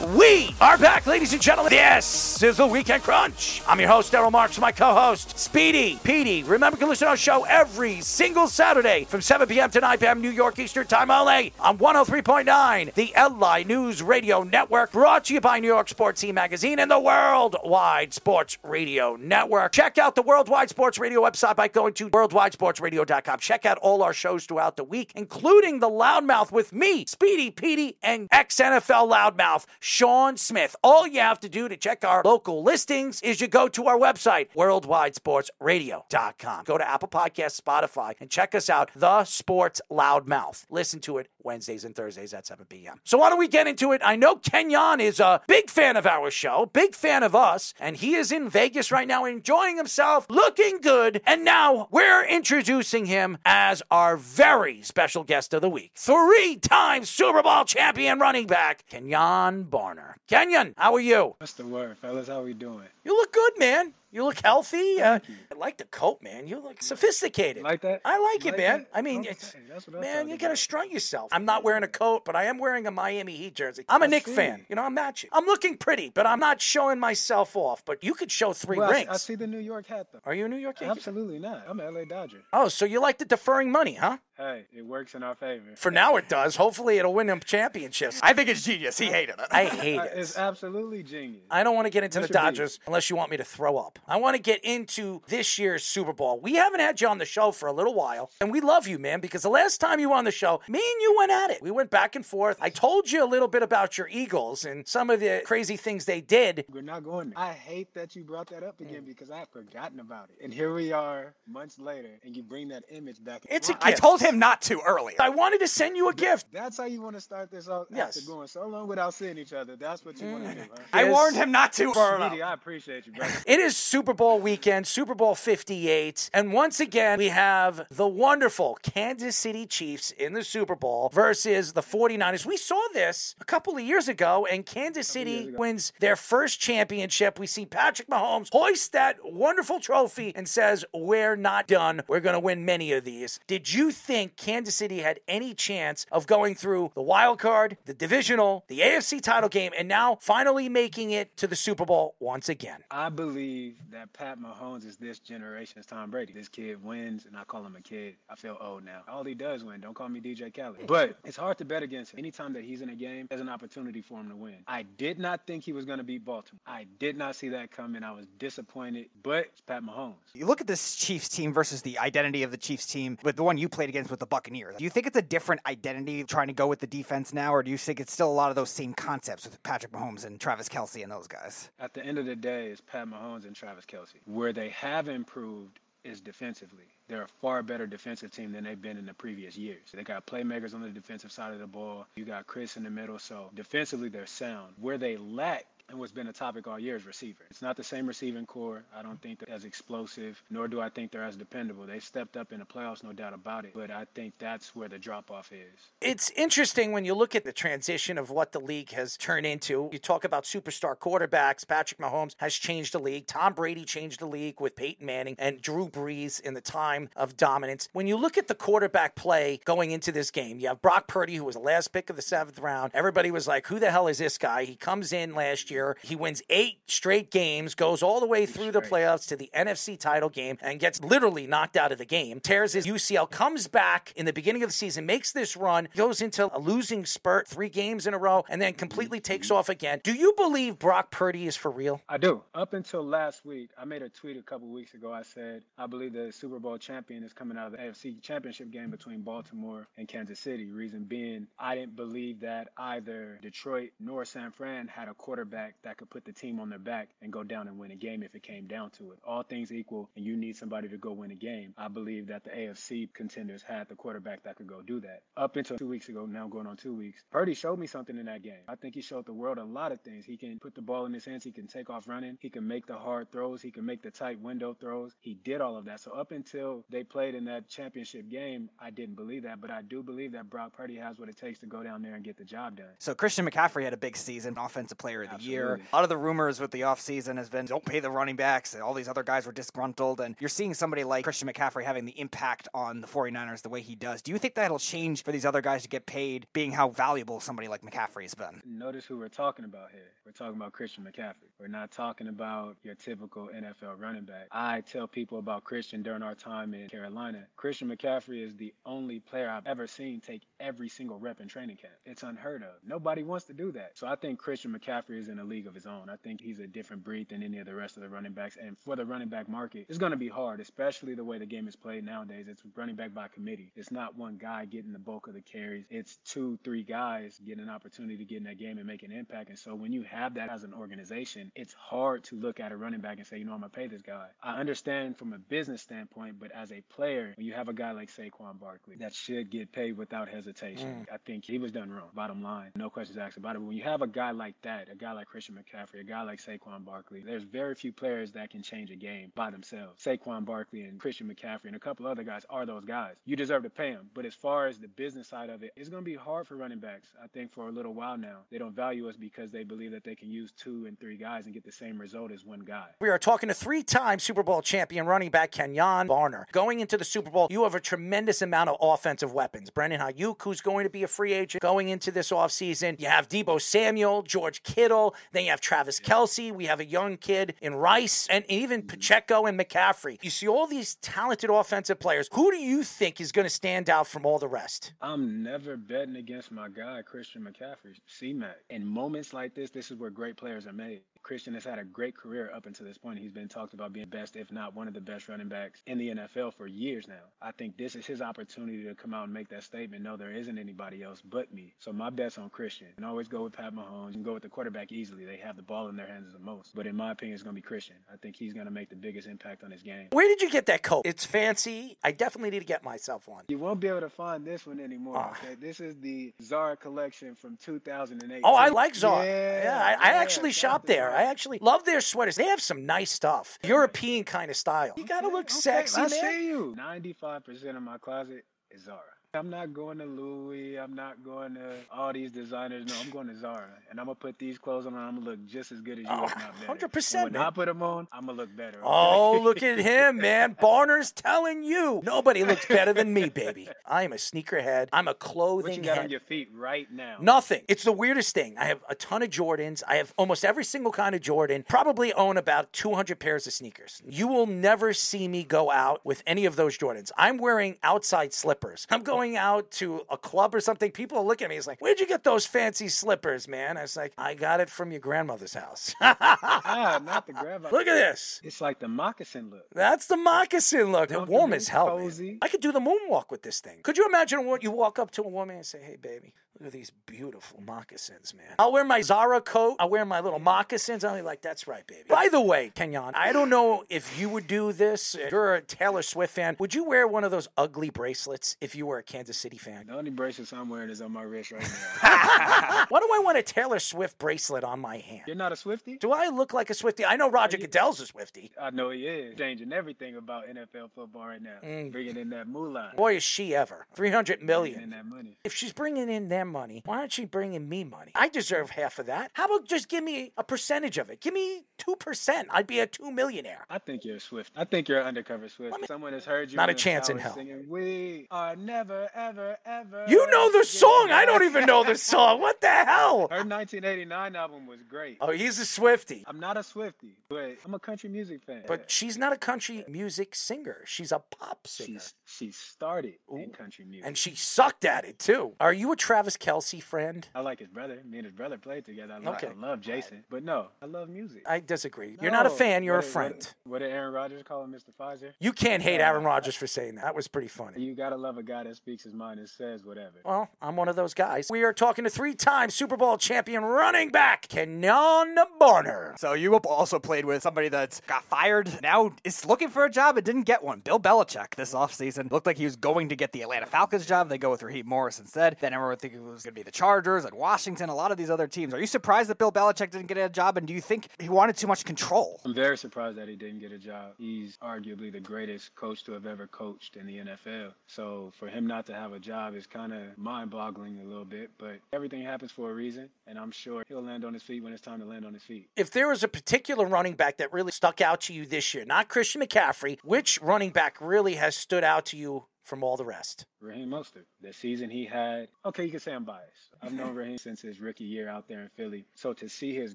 We 0.01 0.55
are 0.63 0.79
back, 0.79 1.07
ladies 1.07 1.35
and 1.35 1.43
gentlemen. 1.43 1.71
This 1.71 2.43
is 2.43 2.57
the 2.57 2.67
Weekend 2.67 3.03
Crunch. 3.03 3.61
I'm 3.67 3.79
your 3.79 3.91
host, 3.91 4.11
Daryl 4.11 4.33
Marks, 4.33 4.59
my 4.59 4.73
co-host, 4.73 5.39
Speedy 5.39 6.01
Petey. 6.03 6.43
Remember, 6.43 6.77
you 6.77 6.81
can 6.81 6.89
listen 6.89 7.05
to 7.05 7.11
our 7.11 7.17
show 7.19 7.45
every 7.45 8.01
single 8.01 8.49
Saturday 8.49 9.05
from 9.05 9.21
7 9.21 9.47
p.m. 9.47 9.71
to 9.71 9.81
9 9.81 9.99
p.m. 9.99 10.23
New 10.23 10.31
York 10.31 10.59
Eastern 10.59 10.87
Time 10.87 11.11
only 11.11 11.53
on 11.61 11.77
103.9, 11.77 12.95
the 12.95 13.13
LI 13.15 13.65
News 13.65 14.03
Radio 14.03 14.43
Network, 14.43 14.93
brought 14.93 15.27
to 15.27 15.35
you 15.35 15.41
by 15.43 15.59
New 15.59 15.69
York 15.69 15.91
Sports 15.91 16.23
Team 16.23 16.35
Magazine 16.35 16.79
and 16.79 16.91
the 16.91 16.99
Worldwide 16.99 18.15
Sports 18.15 18.57
Radio 18.63 19.17
Network. 19.17 19.73
Check 19.73 19.99
out 19.99 20.15
the 20.15 20.23
Worldwide 20.23 20.71
Sports 20.71 20.99
Radio 20.99 21.21
website 21.21 21.57
by 21.57 21.69
going 21.69 21.93
to 21.95 22.09
worldwidesportsradio.com. 22.09 23.39
Check 23.39 23.67
out 23.67 23.77
all 23.79 24.03
our 24.03 24.15
shows 24.15 24.47
throughout 24.47 24.77
the 24.79 24.85
week, 24.85 25.13
including 25.15 25.81
the 25.81 25.91
Loudmouth 25.91 26.51
with 26.51 26.73
me, 26.73 27.05
Speedy 27.05 27.51
Petey, 27.51 27.99
and 28.03 28.29
ex-NFL 28.33 29.11
Loudmouth, 29.13 29.67
Sean 29.91 30.37
Smith. 30.37 30.77
All 30.85 31.05
you 31.05 31.19
have 31.19 31.41
to 31.41 31.49
do 31.49 31.69
to 31.69 31.77
check 31.77 32.05
our 32.05 32.23
local 32.25 32.63
listings 32.63 33.21
is 33.23 33.41
you 33.41 33.49
go 33.49 33.67
to 33.67 33.87
our 33.87 33.99
website, 33.99 34.47
worldwidesportsradio.com. 34.55 36.65
Go 36.65 36.79
to 36.79 36.89
Apple 36.89 37.09
Podcasts, 37.09 37.61
Spotify, 37.61 38.15
and 38.21 38.31
check 38.31 38.55
us 38.55 38.71
out, 38.71 38.93
The 38.95 39.25
Sports 39.25 39.81
Loudmouth. 39.91 40.65
Listen 40.71 41.01
to 41.01 41.19
it 41.19 41.27
Wednesdays 41.43 41.85
and 41.85 41.97
Thursdays 41.97 42.33
at 42.33 42.47
7 42.47 42.67
p.m. 42.67 43.01
So 43.03 43.19
why 43.19 43.31
don't 43.31 43.41
we 43.41 43.49
get 43.49 43.67
into 43.67 43.91
it? 43.91 44.01
I 44.05 44.15
know 44.15 44.37
Kenjon 44.37 45.01
is 45.01 45.19
a 45.19 45.41
big 45.49 45.71
fan 45.71 45.97
of 45.97 46.07
our 46.07 46.31
show, 46.31 46.71
big 46.73 46.95
fan 46.95 47.25
of 47.25 47.35
us, 47.35 47.75
and 47.81 47.97
he 47.97 48.15
is 48.15 48.31
in 48.31 48.49
Vegas 48.49 48.93
right 48.93 49.09
now 49.09 49.25
enjoying 49.25 49.77
himself, 49.77 50.25
looking 50.29 50.81
good, 50.81 51.21
and 51.27 51.45
now 51.45 51.89
we're 51.91 52.25
introducing 52.25 53.07
him 53.07 53.39
as 53.45 53.83
our 53.91 54.17
very 54.17 54.83
special 54.83 55.25
guest 55.25 55.53
of 55.53 55.63
the 55.63 55.71
week. 55.71 55.91
Three-time 55.97 57.05
Super 57.05 57.43
Bowl 57.43 57.65
champion 57.65 58.21
running 58.21 58.47
back, 58.47 58.85
Kenjon 58.89 59.69
Barner. 59.81 60.15
Kenjon, 60.29 60.75
how 60.77 60.95
are 60.95 61.01
you? 61.01 61.37
What's 61.39 61.55
the 61.55 61.65
word, 61.65 61.97
fellas? 61.97 62.29
How 62.29 62.41
are 62.41 62.45
we 62.45 62.53
doing? 62.53 62.87
You 63.03 63.17
look 63.17 63.33
good, 63.33 63.53
man. 63.59 63.95
You 64.13 64.25
look 64.25 64.41
healthy. 64.41 65.01
Uh, 65.01 65.21
I 65.53 65.55
like 65.57 65.79
the 65.79 65.85
coat, 65.85 66.21
man. 66.23 66.49
You 66.49 66.59
look 66.59 66.83
sophisticated. 66.83 67.63
Like 67.63 67.83
that? 67.83 68.01
I 68.05 68.19
like 68.19 68.45
You 68.45 68.53
it, 68.53 68.57
man. 68.59 68.79
that? 68.81 68.89
I 68.93 69.03
mean, 69.03 69.21
Okay, 69.21 69.31
it's, 69.31 69.55
that's 69.69 69.87
what 69.87 69.97
I'm 69.97 70.01
man, 70.03 70.29
you 70.29 70.37
gotta 70.37 70.57
strut 70.57 70.91
yourself. 70.91 71.29
I'm 71.33 71.45
not 71.45 71.63
wearing 71.63 71.85
a 71.85 71.89
coat, 71.89 72.25
but 72.25 72.35
I 72.35 72.45
am 72.45 72.59
wearing 72.59 72.87
a 72.87 72.91
Miami 72.91 73.37
Heat 73.37 73.55
jersey. 73.55 73.85
I'm 73.89 74.03
a 74.03 74.07
I 74.07 74.09
Nick 74.09 74.27
see. 74.27 74.35
fan. 74.35 74.67
You 74.69 74.75
know, 74.77 74.83
I'm 74.83 74.95
matching. 74.95 75.31
I'm 75.33 75.47
looking 75.47 75.77
pretty, 75.77 76.11
but 76.13 76.27
I'm 76.27 76.41
not 76.41 76.61
showing 76.61 76.99
myself 76.99 77.55
off. 77.55 77.85
But 77.85 78.03
you 78.03 78.15
could 78.15 78.33
show 78.33 78.53
three 78.53 78.79
Well, 78.79 78.91
rings. 78.91 79.09
I 79.11 79.17
see 79.17 79.37
the 79.37 79.47
New 79.47 79.59
York 79.59 79.87
hat 79.87 80.09
though. 80.13 80.21
Are 80.25 80.35
you 80.35 80.47
a 80.47 80.49
New 80.49 80.57
York 80.57 80.81
Yankee? 80.81 80.99
Absolutely 80.99 81.39
not. 81.39 81.65
I'm 81.69 81.79
an 81.79 81.95
LA 81.95 82.05
Dodger. 82.05 82.43
Oh, 82.53 82.67
so 82.69 82.85
you 82.85 83.01
like 83.01 83.19
the 83.19 83.25
deferring 83.25 83.71
money, 83.71 83.95
huh? 83.95 84.19
Hey, 84.37 84.65
it 84.75 84.87
works 84.87 85.15
in 85.15 85.23
our 85.23 85.35
favor. 85.35 85.77
For 85.77 85.91
now, 85.91 86.17
it 86.17 86.27
does. 86.29 86.57
Hopefully, 86.57 86.97
it'll 86.99 87.13
win 87.13 87.27
them 87.27 87.41
championships. 87.45 88.19
I 88.23 88.33
think 88.33 88.49
it's 88.49 88.63
genius. 88.63 88.99
He 88.99 89.07
hated 89.07 89.35
it. 89.39 89.47
I 89.51 89.67
hate 89.67 90.01
it. 90.01 90.13
It's 90.17 90.37
absolutely 90.39 91.03
genius. 91.03 91.43
I 91.51 91.63
don't 91.63 91.75
want 91.77 91.85
to 91.87 91.91
get 91.91 92.03
into 92.03 92.19
the. 92.21 92.31
Dodgers 92.31 92.79
unless 92.87 93.11
you 93.11 93.17
want 93.17 93.31
me 93.31 93.37
to 93.37 93.45
throw 93.45 93.77
up. 93.77 93.99
I 94.07 94.17
want 94.17 94.37
to 94.37 94.43
get 94.43 94.65
into 94.65 95.23
this 95.29 95.59
year's 95.59 95.85
Super 95.85 96.13
Bowl. 96.13 96.41
We 96.41 96.55
haven't 96.55 96.81
had 96.81 97.01
you 97.01 97.09
on 97.09 97.19
the 97.19 97.25
show 97.25 97.53
for 97.53 97.69
a 97.69 97.73
little 97.73 97.95
while, 97.95 98.31
and 98.41 98.51
we 98.51 98.61
love 98.61 98.89
you, 98.89 98.99
man, 98.99 99.21
because 99.21 99.43
the 99.43 99.51
last 99.51 99.79
time 99.79 100.01
you 100.01 100.11
were 100.11 100.17
on 100.17 100.25
the 100.25 100.31
show, 100.31 100.61
me 100.69 100.79
and 100.79 101.03
you 101.03 101.15
went 101.19 101.33
at 101.33 101.51
it. 101.51 101.63
We 101.63 101.71
went 101.71 101.91
back 101.91 102.17
and 102.17 102.25
forth. 102.25 102.59
I 102.61 102.71
told 102.71 103.11
you 103.11 103.25
a 103.25 103.27
little 103.29 103.49
bit 103.49 103.63
about 103.63 103.99
your 103.99 104.09
Eagles 104.11 104.65
and 104.65 104.87
some 104.87 105.11
of 105.11 105.21
the 105.21 105.43
crazy 105.45 105.77
things 105.77 106.05
they 106.05 106.21
did. 106.21 106.65
We're 106.73 106.83
not 106.83 107.05
going 107.05 107.31
there. 107.31 107.39
I 107.39 107.53
hate 107.53 107.95
that 107.95 108.17
you 108.17 108.25
brought 108.25 108.49
that 108.49 108.63
up 108.63 108.81
again 108.81 109.03
mm. 109.03 109.07
because 109.07 109.31
I 109.31 109.39
had 109.41 109.49
forgotten 109.49 110.01
about 110.01 110.31
it. 110.31 110.43
And 110.45 110.53
here 110.53 110.75
we 110.75 110.93
are 110.93 111.35
months 111.47 111.79
later, 111.79 112.11
and 112.25 112.35
you 112.37 112.43
bring 112.43 112.69
that 112.69 112.85
image 112.91 113.23
back. 113.23 113.43
It's 113.49 113.71
a 113.71 113.85
I 113.85 113.91
gift. 113.91 114.03
told 114.03 114.21
him 114.21 114.39
not 114.39 114.63
to 114.63 114.81
earlier. 114.87 115.17
I 115.21 115.29
wanted 115.29 115.61
to 115.61 115.69
send 115.69 115.97
you 115.97 116.09
a 116.09 116.15
gift. 116.15 116.47
That's 116.53 116.77
how 116.77 116.85
you 116.87 117.03
want 117.03 117.17
to 117.17 117.21
start 117.21 117.51
this 117.51 117.69
off 117.69 117.87
Yes. 117.91 118.17
after 118.17 118.29
going 118.29 118.49
so 118.49 118.67
long 118.67 118.89
without 118.89 119.15
seeing 119.15 119.39
each 119.39 119.53
other. 119.53 119.77
That's 119.77 120.05
what 120.05 120.21
you 120.21 120.31
want 120.31 120.45
to 120.45 120.51
mm. 120.51 120.55
do, 120.55 120.71
huh? 120.71 120.83
I 120.93 121.05
Yes. 121.05 121.13
warned 121.13 121.37
him 121.37 121.53
not 121.53 121.73
to. 121.75 121.93
Sweetie, 121.93 122.43
I 122.43 122.53
appreciate 122.53 123.07
you, 123.07 123.13
brother. 123.13 123.33
It 123.47 123.59
is 123.61 123.77
Super 123.91 124.15
Bowl 124.15 124.39
weekend, 124.39 124.87
Super 124.87 125.17
Bowl 125.17 125.35
58. 125.35 126.31
And 126.33 126.53
once 126.53 126.79
again, 126.79 127.19
we 127.19 127.27
have 127.31 127.89
the 127.91 128.07
wonderful 128.07 128.79
Kansas 128.83 129.37
City 129.37 129.67
Chiefs 129.67 130.13
in 130.13 130.33
the 130.33 130.45
Super 130.45 130.77
Bowl 130.77 131.11
versus 131.13 131.73
the 131.73 131.81
49ers. 131.81 132.47
We 132.47 132.57
saw 132.57 132.81
this 132.95 133.35
a 133.41 133.45
couple 133.45 133.75
of 133.75 133.83
years 133.83 134.07
ago, 134.07 134.47
and 134.49 134.65
Kansas 134.65 135.09
City 135.09 135.51
wins 135.53 135.93
their 135.99 136.15
first 136.15 136.61
championship. 136.61 137.41
We 137.41 137.49
see 137.49 137.67
Patrick 137.67 138.09
Mahomes 138.09 138.51
hoist 138.53 138.93
that 138.93 139.17
wonderful 139.25 139.81
trophy 139.81 140.33
and 140.37 140.49
says, 140.49 140.85
We're 140.95 141.35
not 141.35 141.67
done. 141.67 142.03
We're 142.07 142.21
going 142.21 142.35
to 142.35 142.39
win 142.39 142.65
many 142.65 142.93
of 142.93 143.03
these. 143.03 143.41
Did 143.49 143.75
you 143.75 143.91
think 143.91 144.37
Kansas 144.37 144.77
City 144.77 145.01
had 145.01 145.19
any 145.27 145.53
chance 145.53 146.07
of 146.13 146.29
going 146.29 146.55
through 146.55 146.93
the 146.95 147.03
wild 147.03 147.41
card, 147.41 147.77
the 147.87 147.95
divisional, 147.95 148.65
the 148.69 148.79
AFC 148.79 149.21
title 149.21 149.49
game, 149.49 149.73
and 149.77 149.89
now 149.89 150.17
finally 150.21 150.69
making 150.69 151.11
it 151.11 151.37
to 151.39 151.49
the 151.49 151.57
Super 151.57 151.85
Bowl 151.85 152.15
once 152.21 152.49
again? 152.49 152.85
I 152.89 153.09
believe 153.09 153.80
that 153.91 154.13
Pat 154.13 154.39
Mahomes 154.39 154.87
is 154.87 154.97
this 154.97 155.19
generation's 155.19 155.87
Tom 155.87 156.11
Brady. 156.11 156.33
This 156.33 156.49
kid 156.49 156.83
wins, 156.83 157.27
and 157.27 157.37
I 157.37 157.45
call 157.45 157.65
him 157.65 157.77
a 157.77 157.81
kid. 157.81 158.17
I 158.29 158.37
feel 158.37 158.57
old 158.61 158.85
now. 158.85 159.03
All 159.09 159.25
he 159.25 159.35
does 159.35 159.65
win. 159.65 159.81
Don't 159.81 159.95
call 159.95 160.09
me 160.09 160.21
DJ 160.21 160.55
Khaled. 160.55 160.87
But 160.87 161.19
it's 161.25 161.37
hard 161.37 161.59
to 161.59 161.65
bet 161.65 161.83
against 161.83 162.13
him. 162.13 162.19
Anytime 162.19 162.53
that 162.53 162.65
he's 162.65 162.83
in 162.83 162.91
a 162.91 162.95
game, 162.95 163.27
there's 163.29 163.41
an 163.41 163.49
opportunity 163.49 164.01
for 164.01 164.19
him 164.21 164.29
to 164.29 164.37
win. 164.37 164.57
I 164.67 164.83
did 164.83 165.19
not 165.19 165.47
think 165.47 165.65
he 165.65 165.73
was 165.73 165.85
going 165.85 165.99
to 165.99 166.05
beat 166.05 166.25
Baltimore. 166.25 166.61
I 166.67 166.87
did 166.99 167.17
not 167.17 167.37
see 167.37 167.49
that 167.51 167.71
coming. 167.71 168.03
I 168.03 168.13
was 168.13 168.27
disappointed. 168.39 169.07
But 169.23 169.47
it's 169.47 169.61
Pat 169.61 169.83
Mahomes. 169.83 170.15
You 170.35 170.47
look 170.47 170.61
at 170.61 170.67
this 170.67 170.97
Chiefs 170.97 171.29
team 171.29 171.53
versus 171.53 171.83
the 171.83 171.99
identity 171.99 172.43
of 172.43 172.51
the 172.51 172.57
Chiefs 172.57 172.87
team, 172.87 173.19
with 173.23 173.37
the 173.37 173.43
one 173.43 173.59
you 173.59 173.69
played 173.69 173.89
against 173.89 174.11
with 174.11 174.21
the 174.21 174.27
Buccaneers. 174.27 174.77
Do 174.77 174.85
you 174.85 174.91
think 174.91 175.07
it's 175.07 175.17
a 175.17 175.23
different 175.23 175.63
identity 175.67 176.25
trying 176.25 176.49
to 176.49 176.53
go 176.53 176.67
with 176.67 176.81
the 176.81 176.87
defense 176.87 177.33
now, 177.33 177.55
or 177.55 177.63
do 177.63 177.71
you 177.71 177.79
think 177.79 178.01
it's 178.01 178.13
still 178.13 178.29
a 178.29 178.33
lot 178.33 178.51
of 178.51 178.57
those 178.57 178.71
same 178.71 178.95
concepts 178.95 179.45
with 179.45 179.63
Patrick 179.63 179.93
Mahomes 179.93 180.25
and 180.25 180.41
Travis 180.41 180.69
Kelce 180.69 181.03
and 181.03 181.11
those 181.11 181.27
guys? 181.27 181.71
At 181.79 181.95
the 181.95 182.05
end 182.05 182.19
of 182.19 182.27
the 182.27 182.37
day, 182.37 182.67
it's 182.69 182.81
Pat 182.81 183.07
Mahomes 183.07 183.47
and 183.47 183.55
Travis 183.55 183.70
Kelce. 183.87 184.15
Where 184.27 184.53
they 184.53 184.71
have 184.71 185.09
improved 185.09 185.79
is 186.05 186.21
defensively. 186.21 186.85
They're 187.09 187.23
a 187.23 187.29
far 187.41 187.63
better 187.63 187.87
defensive 187.87 188.31
team 188.31 188.53
than 188.53 188.65
they've 188.65 188.81
been 188.81 188.97
in 188.97 189.05
the 189.05 189.15
previous 189.15 189.57
years. 189.57 189.81
They 189.93 190.03
got 190.03 190.27
playmakers 190.27 190.75
on 190.75 190.81
the 190.81 190.89
defensive 190.89 191.33
side 191.33 191.53
of 191.53 191.59
the 191.59 191.67
ball. 191.67 192.07
You 192.15 192.25
got 192.25 192.47
Chris 192.47 192.77
in 192.77 192.85
the 192.85 192.91
middle. 192.91 193.19
So 193.19 193.51
defensively, 193.55 194.09
they're 194.09 194.27
sound. 194.27 194.75
Where 194.81 194.97
they 194.97 195.17
lack 195.17 195.67
and 195.91 195.99
what's 195.99 196.13
been 196.13 196.29
a 196.29 196.33
topic 196.33 196.67
all 196.69 196.79
year 196.79 196.97
is 196.97 197.05
receiver. 197.05 197.45
It's 197.51 197.63
not 197.63 197.77
the 197.77 197.85
same 197.85 198.07
receiving 198.07 198.47
core. 198.47 198.85
I 198.97 199.03
don't 199.03 199.21
think 199.21 199.41
they're 199.41 199.55
as 199.55 199.65
explosive, 199.65 200.43
nor 200.49 200.69
do 200.69 200.81
I 200.81 200.89
think 200.89 201.11
they're 201.11 201.25
as 201.25 201.37
dependable. 201.37 201.85
They 201.85 201.99
stepped 201.99 202.37
up 202.37 202.53
in 202.53 202.61
the 202.61 202.65
playoffs, 202.65 203.03
no 203.03 203.13
doubt 203.13 203.35
about 203.35 203.65
it. 203.65 203.73
But 203.75 203.91
I 203.91 204.07
think 204.15 204.35
that's 204.39 204.75
where 204.75 204.89
the 204.89 204.99
drop 204.99 205.31
off 205.31 205.53
is. 205.53 205.91
It's 206.01 206.31
interesting 206.31 206.93
when 206.93 207.05
you 207.05 207.15
look 207.15 207.35
at 207.35 207.45
the 207.45 207.53
transition 207.53 208.19
of 208.19 208.31
what 208.31 208.53
the 208.53 208.61
league 208.61 208.93
has 208.93 209.17
turned 209.17 209.47
into. 209.47 209.91
You 209.93 209.99
talk 209.99 210.25
about 210.25 210.45
superstar 210.45 210.97
quarterbacks. 210.97 211.67
Patrick 211.67 212.01
Mahomes 212.01 212.35
has 212.39 212.55
changed 212.55 212.95
the 212.95 213.01
league. 213.01 213.27
Tom 213.27 213.53
Brady 213.53 213.85
changed 213.85 214.21
the 214.21 214.27
league 214.27 214.61
with 214.61 214.77
Peyton 214.77 215.05
Manning 215.05 215.35
and 215.39 215.61
Drew 215.61 215.89
Brees 215.89 216.41
in 216.41 216.55
the 216.55 216.61
time 216.61 217.11
of 217.17 217.37
dominance. 217.37 217.89
When 217.93 218.07
you 218.07 218.17
look 218.17 218.39
at 218.39 218.47
the 218.47 218.55
quarterback 218.55 219.17
play 219.17 219.61
going 219.65 219.91
into 219.91 220.13
this 220.13 220.31
game, 220.31 220.61
you 220.61 220.69
have 220.69 220.81
Brock 220.81 221.09
Purdy, 221.09 221.35
who 221.37 221.45
was 221.45 221.57
the 221.57 221.61
last 221.61 221.89
pick 221.89 222.11
of 222.11 222.17
the 222.17 222.23
seventh 222.23 222.61
round. 222.61 222.93
Everybody 222.95 223.31
was 223.31 223.49
like, 223.49 223.67
who 223.67 223.81
the 223.81 223.91
hell 223.91 224.07
is 224.07 224.19
this 224.19 224.39
guy? 224.39 224.65
He 224.65 224.77
comes 224.77 225.13
in 225.13 225.35
last 225.35 225.71
year 225.71 225.80
year. 225.81 225.97
He 226.03 226.17
wins 226.17 226.43
eight 226.51 226.79
straight 226.87 227.31
games, 227.31 227.75
goes 227.75 228.03
all 228.03 228.21
the 228.21 228.27
way 228.27 228.47
through 228.47 228.73
the 228.73 228.81
playoffs 228.81 229.27
to 229.29 229.37
the 229.37 229.51
NFC 229.55 229.99
title 229.99 230.29
game, 230.29 230.59
and 230.61 230.79
gets 230.79 231.03
literally 231.03 231.47
knocked 231.47 231.77
out 231.77 231.93
of 231.93 231.99
the 231.99 232.05
game. 232.05 232.41
Tears 232.41 232.73
his 232.75 232.87
UCL, 232.87 233.31
comes 233.31 233.67
back 233.69 234.13
in 234.17 234.27
the 234.27 234.33
beginning 234.33 234.63
of 234.63 234.69
the 234.69 234.75
season, 234.75 235.07
makes 235.07 235.33
this 235.33 235.57
run, 235.57 235.89
goes 235.97 236.21
into 236.21 236.55
a 236.55 236.59
losing 236.59 237.05
spurt, 237.07 237.49
three 237.49 237.69
games 237.69 238.07
in 238.07 238.15
a 238.15 238.19
row, 238.19 238.45
and 238.49 238.61
then 238.61 238.75
completely 238.75 239.21
takes 239.21 239.51
off 239.51 239.69
again. 239.69 240.01
Do 240.05 240.13
you 240.13 240.35
believe 240.37 240.79
Brock 240.79 241.11
Purdy 241.11 241.47
is 241.47 241.57
for 241.57 241.71
real? 241.71 242.03
I 242.09 242.19
do. 242.19 242.43
Up 242.55 242.73
until 242.75 243.03
last 243.03 243.45
week, 243.45 243.71
I 243.79 243.85
made 243.85 244.03
a 244.03 244.09
tweet 244.09 244.37
a 244.37 244.43
couple 244.43 244.69
weeks 244.69 244.95
ago. 244.95 245.13
I 245.13 245.23
said, 245.23 245.63
I 245.79 245.87
believe 245.87 246.13
the 246.13 246.33
Super 246.33 246.59
Bowl 246.59 246.79
champion 246.79 247.23
is 247.23 247.33
coming 247.33 247.57
out 247.57 247.67
of 247.67 247.73
the 247.73 247.79
AFC 247.79 248.21
championship 248.23 248.71
game 248.71 248.91
between 248.91 249.23
Baltimore 249.23 249.89
and 249.97 250.07
Kansas 250.09 250.39
City. 250.39 250.71
Reason 250.71 251.05
being, 251.05 251.47
I 251.59 251.75
didn't 251.75 251.97
believe 251.97 252.41
that 252.41 252.69
either 252.77 253.39
Detroit 253.43 253.91
nor 253.99 254.25
San 254.25 254.51
Fran 254.51 254.89
had 254.89 255.09
a 255.09 255.15
quarterback 255.15 255.70
that 255.83 255.97
could 255.97 256.11
put 256.11 256.25
the 256.25 256.33
team 256.33 256.61
on 256.61 256.69
their 256.69 256.79
back 256.79 257.11
and 257.23 257.33
go 257.33 257.43
down 257.43 257.69
and 257.69 257.79
win 257.79 257.91
a 257.91 257.97
game 257.97 258.23
if 258.23 258.35
it 258.35 258.43
came 258.43 258.67
down 258.67 258.91
to 258.91 259.13
it. 259.13 259.19
All 259.25 259.43
things 259.43 259.73
equal, 259.73 260.11
and 260.17 260.25
you 260.25 260.37
need 260.37 260.57
somebody 260.57 260.89
to 260.89 260.97
go 260.97 261.13
win 261.13 261.31
a 261.31 261.35
game. 261.35 261.75
I 261.77 261.89
believe 261.89 262.27
that 262.29 262.45
the 262.45 262.51
AFC 262.51 263.13
contenders 263.13 263.63
had 263.63 263.89
the 263.89 263.95
quarterback 263.95 264.43
that 264.45 264.57
could 264.57 264.67
go 264.67 264.83
do 264.83 265.01
that. 265.01 265.23
Up 265.37 265.57
until 265.57 265.79
two 265.79 265.89
weeks 265.89 266.09
ago, 266.09 266.27
now 266.27 266.49
going 266.49 266.67
on 266.67 266.77
two 266.77 266.95
weeks, 266.95 267.25
Purdy 267.31 267.55
showed 267.55 267.79
me 267.79 267.87
something 267.87 268.19
in 268.19 268.27
that 268.27 268.43
game. 268.43 268.63
I 268.69 268.75
think 268.75 268.95
he 268.95 269.03
showed 269.03 269.27
the 269.27 269.33
world 269.33 269.59
a 269.59 269.65
lot 269.65 269.93
of 269.93 270.01
things. 270.01 270.25
He 270.25 270.37
can 270.37 270.59
put 270.59 270.75
the 270.75 270.83
ball 270.83 271.07
in 271.07 271.13
his 271.13 271.25
hands, 271.25 271.45
he 271.45 271.53
can 271.53 271.67
take 271.67 271.91
off 271.91 272.09
running, 272.09 272.39
he 272.41 272.51
can 272.51 272.67
make 272.67 272.87
the 272.87 272.97
hard 272.97 273.31
throws, 273.31 273.63
he 273.63 273.71
can 273.71 273.85
make 273.85 274.03
the 274.03 274.11
tight 274.11 274.41
window 274.41 274.75
throws. 274.75 275.15
He 275.21 275.35
did 275.35 275.61
all 275.61 275.77
of 275.77 275.85
that. 275.87 276.01
So 276.01 276.13
up 276.13 276.33
until 276.33 276.85
they 276.91 277.05
played 277.05 277.35
in 277.35 277.45
that 277.47 277.69
championship 277.69 278.29
game, 278.29 278.71
I 278.79 278.91
didn't 278.91 279.17
believe 279.17 279.43
that, 279.45 279.61
but 279.61 279.71
I 279.71 279.83
do 279.83 280.03
believe 280.03 280.33
that 280.33 280.49
Brock 280.51 280.73
Purdy 280.77 280.97
has 280.97 281.19
what 281.19 281.29
it 281.29 281.37
takes 281.37 281.59
to 281.61 281.67
go 281.67 281.83
down 281.83 282.03
there 282.03 282.15
and 282.15 282.25
get 282.25 282.37
the 282.37 282.45
job 282.45 282.77
done. 282.77 282.87
So 282.99 283.15
Christian 283.15 283.49
McCaffrey 283.49 283.85
had 283.85 283.93
a 283.93 283.99
big 283.99 284.17
season, 284.17 284.57
offensive 284.59 284.99
player 284.99 285.23
of 285.23 285.29
the 285.29 285.35
Absolutely. 285.35 285.53
year. 285.53 285.60
A 285.61 285.97
lot 285.97 286.03
of 286.03 286.09
the 286.09 286.17
rumors 286.17 286.61
with 286.61 286.71
the 286.71 286.83
offseason 286.83 287.37
has 287.37 287.49
been 287.49 287.67
don't 287.67 287.85
pay 287.85 288.01
the 288.01 288.11
running 288.11 288.37
backs. 288.37 288.75
All 288.75 288.95
these 288.95 289.09
other 289.09 289.23
guys 289.23 289.47
were 289.47 289.53
disgruntled. 289.53 290.21
And 290.21 290.37
you're 290.39 290.49
seeing 290.49 290.75
somebody 290.75 291.05
like 291.05 291.25
Christian 291.25 291.49
McCaffrey 291.49 291.85
having 291.85 292.05
the 292.05 292.19
impact 292.19 292.69
on 292.75 293.01
the 293.01 293.07
49ers 293.07 293.63
the 293.63 293.69
way 293.69 293.81
he 293.81 293.95
does. 293.95 294.23
Do 294.23 294.33
you 294.33 294.39
think 294.39 294.55
that'll 294.55 294.79
change 294.79 295.23
for 295.25 295.33
these 295.33 295.45
other 295.45 295.61
guys 295.61 295.83
to 295.83 295.89
get 295.89 296.07
paid, 296.07 296.47
being 296.53 296.73
how 296.73 296.89
valuable 296.89 297.41
somebody 297.41 297.69
like 297.69 297.83
McCaffrey 297.83 298.23
has 298.23 298.35
been? 298.35 298.63
Notice 298.65 299.05
who 299.05 299.19
we're 299.19 299.29
talking 299.29 299.65
about 299.65 299.91
here. 299.93 300.13
We're 300.25 300.33
talking 300.33 300.57
about 300.57 300.73
Christian 300.73 301.05
McCaffrey. 301.05 301.51
We're 301.59 301.67
not 301.67 301.91
talking 301.91 302.29
about 302.29 302.77
your 302.83 302.95
typical 302.95 303.49
NFL 303.49 303.99
running 303.99 304.25
back. 304.25 304.47
I 304.53 304.81
tell 304.83 305.09
people 305.09 305.39
about 305.39 305.65
Christian 305.65 306.03
during 306.03 306.23
our 306.23 306.35
time 306.35 306.73
in 306.73 306.89
Carolina. 306.89 307.47
Christian 307.57 307.89
McCaffrey 307.89 308.45
is 308.45 308.55
the 308.55 308.73
only 308.87 309.19
player 309.19 309.51
I've 309.51 309.67
ever 309.67 309.87
seen 309.87 310.21
take 310.21 310.43
every 310.61 310.89
single 310.89 311.19
rep 311.19 311.41
in 311.41 311.49
training 311.49 311.77
camp. 311.77 311.95
It's 312.05 312.23
unheard 312.23 312.63
of. 312.63 312.75
Nobody 312.87 313.23
wants 313.23 313.47
to 313.47 313.53
do 313.53 313.73
that. 313.73 313.99
So 313.99 314.07
I 314.07 314.15
think 314.15 314.39
Christian 314.39 314.73
McCaffrey 314.73 315.19
is 315.19 315.29
in 315.29 315.40
a 315.41 315.45
league 315.45 315.67
of 315.67 315.75
his 315.75 315.87
own. 315.87 316.09
I 316.09 316.17
think 316.17 316.41
he's 316.41 316.61
a 316.61 316.67
different 316.67 317.05
breed 317.05 317.29
than 317.29 317.43
any 317.43 317.59
of 317.59 317.67
the 317.67 317.75
rest 317.75 317.97
of 317.97 318.03
the 318.03 318.09
running 318.09 318.33
backs. 318.33 318.57
And 318.61 318.79
for 318.79 318.97
the 318.97 319.05
running 319.05 319.29
back 319.29 319.49
market, 319.49 319.87
it's 319.89 319.99
going 319.99 320.13
to 320.13 320.19
be 320.19 320.29
hard, 320.29 320.61
especially 320.61 321.15
the 321.15 321.25
way 321.25 321.39
the 321.39 321.47
game 321.47 321.69
is 321.69 321.77
played 321.77 322.05
nowadays. 322.05 322.47
It's 322.49 322.63
running 322.77 322.97
back 322.97 323.15
by 323.15 323.29
committee. 323.29 323.73
It's 323.77 323.91
not 323.91 324.17
one 324.17 324.37
guy 324.37 324.65
getting 324.67 324.93
the 324.93 324.99
bulk 324.99 325.27
of 325.29 325.35
the 325.35 325.41
carries. 325.41 325.85
It's 325.91 326.19
two, 326.25 326.59
three 326.65 326.83
guys 326.83 327.41
getting 327.45 327.63
an 327.63 327.71
opportunity 327.71 328.17
to 328.19 328.25
get 328.25 328.39
in 328.39 328.45
that 328.45 328.59
game 328.59 328.79
and 328.79 328.87
make 328.87 329.03
an 329.03 329.13
impact. 329.13 329.49
And 329.49 329.59
so 329.59 329.75
when 329.75 329.93
you 329.93 330.03
have 330.03 330.35
that 330.35 330.51
as 330.51 330.65
an 330.65 330.75
organization, 330.75 331.51
it's 331.55 331.75
hard 331.75 332.25
to 332.25 332.37
look 332.37 332.61
at 332.61 332.73
a 332.73 332.77
running 332.77 333.01
back 333.01 333.19
and 333.19 333.27
say, 333.27 333.39
you 333.39 333.45
know, 333.45 333.53
I'm 333.53 333.61
going 333.61 333.71
to 333.71 333.77
pay 333.77 333.87
this 333.87 334.03
guy. 334.03 334.27
I 334.43 334.61
understand 334.61 335.17
from 335.17 335.33
a 335.33 335.39
business 335.39 335.83
standpoint, 335.83 336.37
but 336.39 336.53
as 336.53 336.73
a 336.73 336.81
player, 336.95 337.33
when 337.37 337.47
you 337.47 337.55
have 337.55 337.69
a 337.69 337.73
guy 337.73 337.93
like 337.93 338.11
Saquon 338.11 338.59
Barkley 338.61 338.97
that 338.97 339.15
should 339.15 339.51
get 339.51 339.73
paid 339.73 339.97
without 339.97 340.29
hesitation, 340.29 341.07
mm. 341.09 341.13
I 341.13 341.19
think 341.25 341.45
he 341.45 341.59
was 341.59 341.73
done 341.73 341.91
wrong. 341.91 342.11
Bottom 342.15 342.43
line, 342.43 342.73
no 342.77 342.91
questions 342.91 343.19
asked 343.19 343.37
about 343.37 343.57
it. 343.57 343.61
But 343.61 343.67
when 343.67 343.77
you 343.77 343.85
have 343.85 344.03
a 344.03 344.07
guy 344.07 344.31
like 344.33 344.55
that, 344.63 344.89
a 344.91 344.97
guy 344.97 345.13
like 345.13 345.30
Christian 345.31 345.55
McCaffrey, 345.55 346.01
a 346.01 346.05
guy 346.05 346.23
like 346.23 346.43
Saquon 346.43 346.85
Barkley, 346.85 347.23
there's 347.25 347.45
very 347.45 347.77
few 347.77 347.93
players 347.93 348.33
that 348.33 348.51
can 348.51 348.63
change 348.63 348.91
a 348.91 348.97
game 348.97 349.31
by 349.37 349.49
themselves. 349.49 350.03
Saquon 350.05 350.45
Barkley 350.45 350.83
and 350.83 350.99
Christian 350.99 351.33
McCaffrey 351.33 351.67
and 351.67 351.77
a 351.77 351.79
couple 351.79 352.07
other 352.07 352.25
guys 352.25 352.45
are 352.51 352.67
those 352.67 352.85
guys. 352.85 353.15
You 353.25 353.37
deserve 353.37 353.63
to 353.63 353.71
pay 353.71 353.93
them. 353.93 354.11
But 354.13 354.27
as 354.27 354.35
far 354.35 354.67
as 354.67 354.79
the 354.79 354.89
business 354.89 355.29
side 355.29 355.49
of 355.49 355.63
it, 355.63 355.73
it's 355.77 355.89
going 355.89 356.05
to 356.05 356.11
be 356.11 356.17
hard 356.17 356.49
for 356.49 356.57
running 356.57 356.81
backs. 356.81 357.11
I 357.23 357.29
think 357.29 357.53
for 357.53 357.69
a 357.69 357.71
little 357.71 357.95
while 357.95 358.19
now, 358.19 358.39
they 358.51 358.59
don't 358.59 358.75
value 358.75 359.09
us 359.09 359.17
because 359.17 359.53
they 359.53 359.63
believe 359.63 359.93
that 359.93 360.03
they 360.03 360.17
can 360.17 360.33
use 360.33 360.51
two 360.51 360.87
and 360.87 360.99
three 360.99 361.17
guys 361.17 361.45
and 361.45 361.55
get 361.55 361.65
the 361.65 361.71
same 361.71 362.01
result 362.01 362.33
as 362.33 362.45
one 362.45 362.61
guy. 362.61 362.87
We 363.01 363.09
are 363.09 363.19
talking 363.19 363.49
to 363.49 363.55
three 363.55 363.85
time 363.85 364.19
Super 364.19 364.43
Bowl 364.43 364.63
champion 364.63 365.07
running 365.07 365.31
back 365.31 365.53
Kenjon 365.53 366.09
Barner. 366.09 366.51
Going 366.51 366.81
into 366.81 366.97
the 366.97 367.05
Super 367.05 367.31
Bowl, 367.31 367.47
you 367.51 367.63
have 367.63 367.77
a 367.77 367.81
tremendous 367.81 368.43
amount 368.43 368.69
of 368.71 368.77
offensive 368.81 369.33
weapons. 369.33 369.71
Brandon 369.71 370.01
Aiyuk, 370.01 370.43
who's 370.43 370.61
going 370.61 370.85
to 370.85 370.91
be 370.91 371.05
a 371.05 371.09
free 371.09 371.33
agent 371.33 371.63
going 371.63 371.89
into 371.89 372.11
this 372.11 372.31
offseason. 372.33 373.01
You 373.01 373.07
have 373.07 373.29
Deebo 373.29 373.61
Samuel, 373.61 374.23
George 374.23 374.65
Kittle. 374.65 375.15
Then 375.33 375.45
you 375.45 375.51
have 375.51 375.61
Travis 375.61 376.01
Kelce. 376.01 376.53
We 376.53 376.67
have 376.67 376.81
a 376.81 376.85
young 376.85 377.17
kid 377.17 377.55
in 377.61 377.75
Rice, 377.75 378.27
and 378.29 378.45
even 378.49 378.81
mm-hmm. 378.81 378.89
Pacheco 378.89 379.47
and 379.47 379.59
McCaffrey. 379.59 380.19
You 380.23 380.31
see 380.31 380.49
all 380.49 380.67
these 380.67 380.97
talented 380.97 381.51
offensive 381.51 381.99
players. 381.99 382.29
Who 382.33 382.51
do 382.51 382.59
you 382.59 382.83
think 382.83 383.21
is 383.21 383.33
going 383.33 383.47
to 383.47 383.51
stand 383.51 383.89
out 383.89 384.07
from 384.07 384.27
all 384.27 384.39
the 384.39 384.49
rest? 384.49 384.93
I'm 385.01 385.43
never 385.43 385.77
betting 385.77 386.17
against 386.17 386.51
my 386.53 386.69
guy, 386.69 387.03
Christian 387.03 387.43
McCaffrey, 387.43 387.99
C-Mac. 388.07 388.57
In 388.71 388.87
moments 388.87 389.33
like 389.33 389.55
this, 389.55 389.71
this 389.71 389.91
is 389.91 389.97
where 389.97 390.11
great 390.11 390.37
players 390.37 390.67
are 390.67 390.73
made. 390.73 391.03
Christian 391.23 391.55
has 391.55 391.65
had 391.65 391.79
a 391.79 391.85
great 391.85 392.17
career 392.17 392.51
up 392.55 392.67
until 392.67 392.87
this 392.87 392.99
point. 392.99 393.19
He's 393.19 393.33
been 393.33 393.49
talked 393.49 393.75
about 393.75 393.93
being 393.93 394.09
best, 394.09 394.37
if 394.37 394.51
not 394.51 394.75
one 394.75 394.89
of 394.89 394.95
the 394.95 395.01
best 395.01 395.29
running 395.29 395.49
backs 395.49 395.81
in 395.87 395.99
the 395.99 396.09
NFL 396.09 396.55
for 396.55 396.67
years 396.67 397.07
now. 397.07 397.15
I 397.41 397.53
think 397.53 397.77
this 397.77 397.95
is 397.95 398.07
his 398.07 398.21
opportunity 398.21 398.85
to 398.85 398.95
come 398.95 399.15
out 399.15 399.25
and 399.25 399.33
make 399.33 399.49
that 399.51 399.63
statement. 399.63 400.03
No, 400.03 400.17
there 400.17 400.33
isn't 400.33 400.59
anybody 400.59 401.03
else 401.03 401.23
but 401.23 401.53
me. 401.53 401.75
So 401.79 401.93
my 401.93 402.11
bet's 402.11 402.39
on 402.39 402.51
Christian. 402.51 402.89
And 402.97 403.07
always 403.07 403.29
go 403.29 403.45
with 403.45 403.53
Pat 403.53 403.75
Mahomes. 403.75 404.09
You 404.09 404.15
can 404.15 404.23
go 404.23 404.35
with 404.35 404.43
the 404.43 404.49
quarterback 404.49 404.93
easily. 404.93 405.25
They 405.25 405.37
have 405.37 405.57
the 405.57 405.63
ball 405.63 405.89
in 405.89 405.97
their 405.97 406.07
hands 406.07 406.33
the 406.33 406.39
most. 406.39 406.75
But 406.75 406.87
in 406.87 406.97
my 406.97 407.13
opinion, 407.13 407.35
it's 407.35 407.43
going 407.43 407.55
to 407.55 407.61
be 407.61 407.67
Christian. 407.67 407.97
I 408.13 408.17
think 408.17 408.37
he's 408.37 408.53
going 408.53 408.67
to 408.67 408.73
make 408.73 408.89
the 408.89 408.97
biggest 408.97 409.29
impact 409.29 409.63
on 409.63 409.71
his 409.71 409.83
game. 409.83 410.09
Where 410.13 410.27
did 410.27 410.43
you 410.43 410.51
get 410.51 410.67
that 410.67 410.83
coat? 410.83 411.03
It's 411.05 411.25
fancy. 411.25 411.97
I 412.03 412.13
definitely 412.13 412.51
need 412.51 412.61
to 412.61 412.65
get 412.65 412.83
myself 412.85 413.29
one. 413.29 413.45
You 413.49 413.59
won't 413.59 413.81
be 413.81 413.89
able 413.89 414.01
to 414.01 414.11
find 414.11 414.45
this 414.45 414.67
one 414.67 414.81
anymore. 414.81 415.17
Ah. 415.19 415.31
Okay? 415.33 415.55
This 415.55 415.81
is 415.81 415.97
the 416.01 416.33
Zara 416.43 416.77
collection 416.77 417.35
from 417.35 417.57
2008. 417.59 418.41
Oh, 418.45 418.55
I 418.55 418.69
like 418.69 418.95
Zara. 418.95 419.25
Yeah, 419.25 419.65
Yeah, 419.65 419.79
I, 419.79 420.09
I 420.09 420.13
yeah, 420.13 420.23
actually 420.23 420.53
shout 420.53 420.71
shop 420.71 420.87
there. 420.87 421.10
Zara. 421.11 421.21
I 421.21 421.31
actually 421.31 421.59
love 421.61 421.85
their 421.85 422.01
sweaters. 422.01 422.37
They 422.37 422.47
have 422.47 422.61
some 422.63 422.87
nice 422.87 423.11
stuff. 423.11 423.59
European 423.65 424.25
kind 424.25 424.51
of 424.51 424.57
style. 424.57 424.93
You 424.97 425.07
gotta 425.07 425.29
look 425.29 425.47
Okay, 425.47 425.55
sexy, 425.55 425.99
I 426.01 426.03
man. 426.03 426.11
see 426.11 426.47
you. 426.49 426.75
95% 426.79 427.77
of 427.77 427.83
my 427.83 427.99
closet 427.99 428.45
is 428.71 428.85
Zara. 428.85 428.99
I'm 429.33 429.49
not 429.49 429.73
going 429.73 429.99
to 429.99 430.07
Louis. 430.07 430.77
I'm 430.77 430.95
not 430.95 431.23
going 431.25 431.55
to 431.55 431.77
all 431.93 432.13
these 432.13 432.33
designers. 432.33 432.85
No, 432.87 432.95
I'm 433.01 433.11
going 433.11 433.29
to 433.29 433.39
Zara. 433.39 433.69
And 433.89 434.01
I'm 434.01 434.07
going 434.07 434.17
to 434.17 434.21
put 434.21 434.41
these 434.41 434.59
clothes 434.59 434.87
on 434.87 434.95
and 434.95 435.03
I'm 435.03 435.13
going 435.15 435.25
to 435.25 435.31
look 435.31 435.47
just 435.47 435.71
as 435.71 435.81
good 435.81 435.99
as 436.01 436.05
you, 436.05 436.11
Oh, 436.11 436.25
if 436.25 436.35
not 436.37 436.61
better. 436.67 436.89
100%, 436.89 437.15
And 437.15 437.21
oh, 437.21 437.25
when 437.25 437.33
man. 437.35 437.43
I 437.43 437.51
put 437.51 437.67
them 437.67 437.81
on, 437.81 438.09
I'm 438.11 438.27
going 438.27 438.37
to 438.37 438.43
look 438.43 438.57
better. 438.57 438.79
okay? 438.79 438.87
Oh, 438.89 439.41
look 439.41 439.63
at 439.63 439.79
him, 439.79 440.17
man. 440.17 440.57
Barner's 440.61 441.13
telling 441.13 441.63
you. 441.63 442.01
Nobody 442.05 442.43
looks 442.43 442.67
better 442.67 442.93
than 442.93 443.15
me, 443.15 443.29
baby. 443.29 443.69
I 443.87 444.03
am 444.03 444.13
a 444.13 444.17
sneakerhead. 444.17 444.89
I'm 444.93 445.07
a 445.07 445.15
clothing. 445.15 445.71
What 445.71 445.77
you 445.77 445.83
got 445.85 445.97
head. 445.99 446.05
on 446.07 446.11
your 446.11 446.21
feet 446.21 446.49
right 446.53 446.89
now? 446.93 447.19
Nothing. 447.21 447.63
It's 447.69 447.85
the 447.85 447.93
weirdest 447.93 448.35
thing. 448.35 448.57
I 448.59 448.65
have 448.65 448.81
a 448.89 448.97
ton 448.97 449.23
of 449.23 449.31
Jordans. 449.31 449.85
I 449.87 449.97
have 449.97 450.13
almost 450.17 450.45
every 450.45 450.65
single 450.65 450.91
kind 450.91 451.15
of 451.15 451.21
Jordan. 451.21 451.65
Probably 451.69 452.13
own 452.15 452.37
about 452.37 452.73
200 452.73 453.21
pairs 453.21 453.47
of 453.47 453.53
sneakers. 453.53 454.03
You 454.09 454.27
will 454.27 454.47
never 454.49 454.93
see 454.93 455.29
me 455.29 455.45
go 455.45 455.71
out 455.71 456.05
with 456.05 456.21
any 456.27 456.47
of 456.47 456.57
those 456.57 456.77
Jordans. 456.77 457.13
I'm 457.17 457.39
wearing 457.39 457.77
outside 457.85 458.33
slippers. 458.35 458.89
I'm 458.91 459.05
going 459.05 459.20
out 459.37 459.71
to 459.73 460.03
a 460.11 460.17
club 460.17 460.55
or 460.55 460.61
something. 460.61 460.91
People 460.91 461.19
are 461.19 461.25
looking 461.25 461.45
at 461.47 461.51
me. 461.51 461.57
It's 461.57 461.67
like, 461.67 461.81
where'd 461.81 462.01
you 462.01 462.07
get 462.07 462.25
those 462.25 462.47
fancy 462.47 462.89
slippers, 462.89 463.47
man? 463.49 463.77
I 463.77 463.83
was 463.83 463.97
like, 463.97 464.13
I 464.19 464.35
got 464.35 464.61
it 464.61 464.71
from 464.71 464.91
your 464.91 465.01
grandmother's 465.01 465.55
house. 465.55 465.95
Ah, 466.03 467.01
not 467.05 467.27
the 467.27 467.33
grab. 467.33 467.67
Look 467.71 467.87
at 467.87 467.95
this. 467.95 468.41
It's 468.45 468.61
like 468.61 468.79
the 468.79 468.89
moccasin 468.89 469.51
look. 469.51 469.67
That's 469.75 470.07
the 470.07 470.17
moccasin 470.17 470.93
look. 470.93 471.09
They're 471.09 471.21
warm 471.25 471.53
as 471.53 471.69
hell. 471.69 471.87
man. 471.97 472.05
cozy. 472.05 472.39
I 472.43 472.49
could 472.49 472.61
do 472.61 472.71
the 472.73 472.81
moonwalk 472.81 473.31
with 473.31 473.43
this 473.43 473.61
thing. 473.61 473.79
Could 473.83 473.99
you 473.99 474.07
imagine 474.07 474.47
what 474.47 474.63
you 474.63 474.71
walk 474.71 474.99
up 474.99 475.11
to 475.13 475.23
a 475.23 475.29
woman 475.29 475.57
and 475.57 475.67
say, 475.67 475.81
"Hey, 475.83 475.97
baby, 475.97 476.35
Look 476.61 476.67
at 476.67 476.73
these 476.75 476.93
beautiful 477.07 477.63
moccasins, 477.63 478.35
man. 478.35 478.45
I'll 478.59 478.71
wear 478.71 478.85
my 478.85 479.01
Zara 479.01 479.41
coat. 479.41 479.77
I'll 479.81 479.89
wear 479.89 480.05
my 480.05 480.21
little 480.21 480.39
moccasins. 480.39 481.05
I'll 481.05 481.17
be 481.17 481.23
like, 481.23 481.41
that's 481.41 481.67
right, 481.67 481.87
baby. 481.87 482.03
By 482.07 482.29
the 482.31 482.43
way, 482.43 482.71
Kenjon, 482.77 483.13
I 483.15 483.33
don't 483.33 483.49
know 483.49 483.85
if 483.89 484.21
you 484.21 484.29
would 484.29 484.47
do 484.47 484.71
this. 484.75 485.15
If 485.15 485.33
you're 485.33 485.55
a 485.55 485.63
Taylor 485.63 486.03
Swift 486.03 486.35
fan. 486.35 486.57
Would 486.59 486.75
you 486.75 486.85
wear 486.85 487.09
one 487.09 487.25
of 487.25 487.31
those 487.31 487.49
ugly 487.57 487.89
bracelets 487.89 488.59
if 488.61 488.75
you 488.75 488.85
were 488.85 488.99
a 488.99 489.03
Kansas 489.03 489.39
City 489.39 489.57
fan? 489.57 489.87
The 489.87 489.97
only 489.97 490.11
bracelets 490.11 490.53
I'm 490.53 490.69
wearing 490.69 490.91
is 490.91 491.01
on 491.01 491.13
my 491.13 491.23
wrist 491.23 491.51
right 491.51 491.63
now. 491.63 491.69
Why 492.91 493.01
do 493.01 493.09
I 493.11 493.21
want 493.25 493.39
a 493.39 493.43
Taylor 493.43 493.79
Swift 493.79 494.19
bracelet 494.19 494.63
on 494.63 494.81
my 494.81 494.99
hand? 494.99 495.23
You're 495.27 495.37
not 495.37 495.53
a 495.53 495.57
Swifty? 495.57 495.97
Do 495.97 496.13
I 496.13 496.29
look 496.29 496.53
like 496.53 496.69
a 496.69 496.75
Swifty? 496.75 497.07
I 497.07 497.17
know 497.17 497.31
Roger 497.31 497.57
Goodell's 497.57 498.01
a 498.01 498.07
Swifty. 498.07 498.53
I 498.61 498.69
know 498.69 498.91
he 498.91 499.07
is. 499.07 499.39
Changing 499.39 499.73
everything 499.73 500.17
about 500.17 500.45
NFL 500.47 500.91
football 500.95 501.27
right 501.27 501.41
now. 501.41 501.57
Mm. 501.65 501.91
Bringing 501.91 502.19
in 502.19 502.29
that 502.31 502.49
moolah. 502.49 502.93
Boy, 502.99 503.17
is 503.17 503.23
she 503.23 503.55
ever. 503.55 503.87
300 503.95 504.43
million. 504.43 504.75
Bringing 504.75 504.93
in 504.93 504.99
that 504.99 505.07
money. 505.07 505.39
If 505.43 505.55
she's 505.55 505.73
bringing 505.73 506.11
in 506.11 506.29
their 506.29 506.50
money, 506.51 506.83
why 506.85 506.99
aren't 506.99 507.19
you 507.19 507.27
bringing 507.27 507.69
me 507.69 507.85
money? 507.85 508.13
I 508.15 508.29
deserve 508.29 508.71
half 508.71 508.99
of 508.99 509.07
that. 509.07 509.31
How 509.35 509.47
about 509.47 509.69
just 509.69 509.89
give 509.89 510.05
me 510.05 510.33
a 510.37 510.45
percentage 510.45 510.99
of 510.99 511.11
it? 511.11 511.21
Give 511.21 511.35
me 511.35 511.65
2%. 511.79 512.45
I'd 512.51 512.67
be 512.67 512.81
a 512.81 512.87
two 512.87 513.11
millionaire. 513.11 513.65
I 513.71 513.79
think 513.79 514.05
you're 514.05 514.17
a 514.17 514.21
Swift. 514.21 514.53
I 514.57 514.65
think 514.65 514.89
you're 514.89 515.01
an 515.01 515.07
undercover 515.07 515.49
Swift. 515.49 515.77
Someone 515.87 516.13
has 516.13 516.25
heard 516.25 516.51
you. 516.51 516.57
Not 516.57 516.71
a 516.71 516.75
chance 516.75 517.09
in 517.09 517.19
hell. 517.19 517.35
Singing, 517.35 517.67
we 517.69 518.27
are 518.31 518.57
never, 518.57 519.09
ever, 519.15 519.57
ever. 519.65 520.05
You 520.09 520.31
know 520.31 520.53
the 520.53 520.65
song. 520.65 521.11
I 521.11 521.25
don't 521.25 521.45
even 521.45 521.67
know 521.67 521.85
the 521.85 521.95
song. 521.97 522.41
What 522.41 522.61
the 522.61 522.69
hell? 522.69 523.29
Her 523.31 523.45
1989 523.45 524.37
album 524.37 524.67
was 524.67 524.83
great. 524.83 525.19
Oh, 525.21 525.31
he's 525.31 525.59
a 525.59 525.67
Swifty. 525.67 526.25
I'm 526.27 526.41
not 526.41 526.57
a 526.57 526.63
Swifty, 526.63 527.17
but 527.29 527.57
I'm 527.65 527.75
a 527.75 527.79
country 527.79 528.09
music 528.11 528.43
fan. 528.43 528.63
But 528.67 528.91
she's 528.91 529.17
not 529.17 529.33
a 529.33 529.37
country 529.39 529.85
music 529.89 530.35
singer. 530.35 530.83
She's 530.85 531.13
a 531.13 531.19
pop 531.19 531.67
singer. 531.67 532.01
She's, 532.01 532.15
she 532.27 532.51
started 532.51 533.15
in 533.33 533.51
country 533.51 533.85
music. 533.85 534.07
And 534.07 534.17
she 534.19 534.35
sucked 534.35 534.85
at 534.85 535.05
it 535.05 535.19
too. 535.19 535.53
Are 535.61 535.73
you 535.73 535.93
a 535.93 535.97
Travis 535.97 536.37
Kelce 536.41 536.83
friend? 536.83 537.29
I 537.35 537.41
like 537.41 537.59
his 537.61 537.69
brother. 537.69 538.01
Me 538.05 538.19
and 538.19 538.25
his 538.27 538.35
brother 538.35 538.59
played 538.59 538.85
together. 538.85 539.15
I, 539.15 539.19
lo- 539.19 539.33
Okay. 539.33 539.49
I 539.49 539.61
love 539.67 539.81
Jason. 539.81 540.25
But 540.31 540.43
no, 540.43 540.69
I 540.83 540.87
love 540.87 541.09
music. 541.09 541.43
I 541.49 541.61
disagree. 541.61 542.17
You're 542.21 542.33
not 542.33 542.47
a 542.47 542.51
fan, 542.51 542.83
you're 542.83 542.95
a 542.95 542.99
What 542.99 543.05
did- 543.05 543.13
friend. 543.13 543.35
What, 543.65 543.71
what 543.73 543.79
did 543.81 543.91
Aaron 543.93 544.13
Rodgers 544.13 544.43
call 544.43 544.65
him, 544.65 544.73
Mr. 544.73 544.91
Pfizer? 544.99 545.33
You 545.39 545.53
can't 545.53 545.83
hate 545.83 546.01
uh, 546.01 546.05
Aaron 546.07 546.25
Rodgers 546.25 546.55
for 546.57 546.67
saying 546.67 546.97
that. 546.97 547.05
That 547.05 547.15
was 547.15 547.29
pretty 547.29 547.49
funny. 547.49 547.81
You 547.83 547.95
gotta 547.95 548.17
love 548.17 548.39
a 548.39 548.43
guy 548.43 548.65
that 548.65 548.77
speaks 548.77 549.05
his 549.05 549.13
mind 549.15 549.39
and 549.39 549.49
says 549.49 549.85
whatever. 549.85 550.17
Well, 550.25 550.49
I'm 550.63 550.77
one 550.77 550.89
of 550.89 550.97
those 550.97 551.15
guys. 551.15 551.49
We 551.51 551.63
are 551.63 551.73
talking 551.73 552.05
to 552.05 552.11
three 552.11 552.35
time 552.35 552.71
Super 552.71 552.97
Bowl 552.97 553.17
champion 553.19 553.63
running 553.65 554.11
back, 554.11 554.49
Kenjon 554.49 555.37
Barner. 555.61 556.19
So 556.19 556.33
you 556.33 556.55
also 556.57 556.99
played 556.99 557.25
with 557.25 557.43
somebody 557.43 557.69
that's 557.69 558.01
got 558.03 558.25
fired, 558.25 558.81
now 558.83 559.13
is 559.25 559.45
looking 559.45 559.69
for 559.69 559.85
a 559.85 559.91
job 559.91 560.17
and 560.17 560.25
didn't 560.25 560.43
get 560.43 560.63
one. 560.63 560.81
Bill 560.81 560.99
Belichick 561.01 561.55
this 561.57 561.75
offseason 561.75 562.31
looked 562.31 562.47
like 562.47 562.59
he 562.59 562.65
was 562.65 562.77
going 562.77 563.09
to 563.11 563.17
get 563.17 563.33
the 563.33 563.43
Atlanta 563.43 563.67
Falcons 563.67 564.07
job. 564.07 564.29
They 564.29 564.39
go 564.39 564.51
with 564.51 564.63
Raheem 564.63 564.87
Morris 564.89 565.19
instead. 565.21 565.57
Then 565.61 565.75
everyone 565.75 565.97
think 565.97 566.15
it 566.15 566.21
was 566.33 566.43
going 566.43 566.55
to 566.55 566.59
be 566.59 566.63
the 566.63 566.71
Chargers 566.71 567.25
and 567.25 567.35
Washington, 567.35 567.89
a 567.89 567.95
lot 567.95 568.11
of 568.11 568.19
these 568.19 568.31
other 568.31 568.47
teams. 568.47 568.75
Are 568.75 568.81
you 568.81 568.87
surprised 568.87 569.31
that 569.31 569.39
Bill 569.39 569.53
Belichick 569.53 569.91
didn't 569.91 570.07
get 570.07 570.17
a 570.17 570.29
job? 570.29 570.57
And 570.57 570.67
do 570.67 570.75
you 570.75 570.81
think 570.81 571.09
he 571.19 571.29
wanted 571.29 571.57
too 571.57 571.67
much 571.67 571.85
control? 571.85 572.41
I'm 572.45 572.55
very 572.55 572.77
surprised 572.79 573.19
that 573.19 573.29
he 573.29 573.37
didn't 573.37 573.61
get 573.61 573.73
a 573.73 573.79
job. 573.79 574.13
He's 574.19 574.57
arguably 574.63 575.13
the 575.13 575.21
greatest 575.21 575.75
coach 575.75 576.05
to 576.05 576.13
have 576.13 576.27
ever 576.27 576.47
coached 576.47 576.97
in 576.97 577.07
the 577.07 577.19
NFL. 577.19 577.73
So 577.87 578.33
for 578.39 578.49
him 578.49 578.67
not 578.67 578.87
to 578.87 578.95
have 578.95 579.13
a 579.13 579.19
job 579.19 579.55
is 579.55 579.67
kind 579.67 579.93
of 579.93 580.17
mind 580.17 580.51
boggling 580.51 581.01
a 581.01 581.05
little 581.05 581.25
bit, 581.25 581.51
but 581.59 581.81
everything 581.93 582.23
happens 582.23 582.51
for 582.51 582.71
a 582.71 582.75
reason, 582.75 583.09
and 583.27 583.39
I'm 583.39 583.51
sure 583.51 583.85
he'll 583.89 584.03
land 584.03 584.25
on 584.25 584.35
his 584.35 584.43
feet 584.43 584.63
when 584.63 584.73
it's 584.73 584.83
time 584.83 585.01
to 585.01 585.07
land 585.07 585.25
on 585.25 585.35
his 585.35 585.43
feet. 585.43 585.69
If 585.77 585.91
there 585.91 586.09
was 586.09 586.23
a 586.23 586.29
particular 586.29 586.87
running 586.87 587.15
back 587.15 587.37
that 587.39 587.53
really 587.53 587.73
stuck 587.73 588.01
out 588.01 588.21
to 588.23 588.33
you 588.33 588.47
this 588.47 588.75
year, 588.75 588.85
not 588.85 589.09
Christian 589.09 589.43
McCaffrey, 589.43 589.99
which 590.03 590.41
running 590.43 590.71
back 590.71 590.97
really 591.01 591.35
has 591.35 591.57
stood 591.57 591.85
out 591.85 592.07
to 592.07 592.17
you 592.17 592.45
from 592.63 592.83
all 592.83 592.97
the 592.97 593.05
rest? 593.05 593.47
Raheem 593.61 593.91
Mostert. 593.91 594.25
The 594.41 594.53
season 594.53 594.91
he 594.91 595.05
had, 595.05 595.49
okay, 595.65 595.85
you 595.85 595.91
can 595.91 596.01
say 596.01 596.13
I'm 596.13 596.25
biased. 596.25 596.75
I've 596.83 596.93
known 596.93 597.15
Raheem 597.15 597.39
since 597.39 597.61
his 597.61 597.81
rookie 597.81 598.05
year 598.05 598.29
out 598.29 598.49
there 598.49 598.63
in 598.63 598.69
Philly. 598.77 599.07
So 599.15 599.33
to 599.35 599.49
see 599.49 599.75
his 599.75 599.95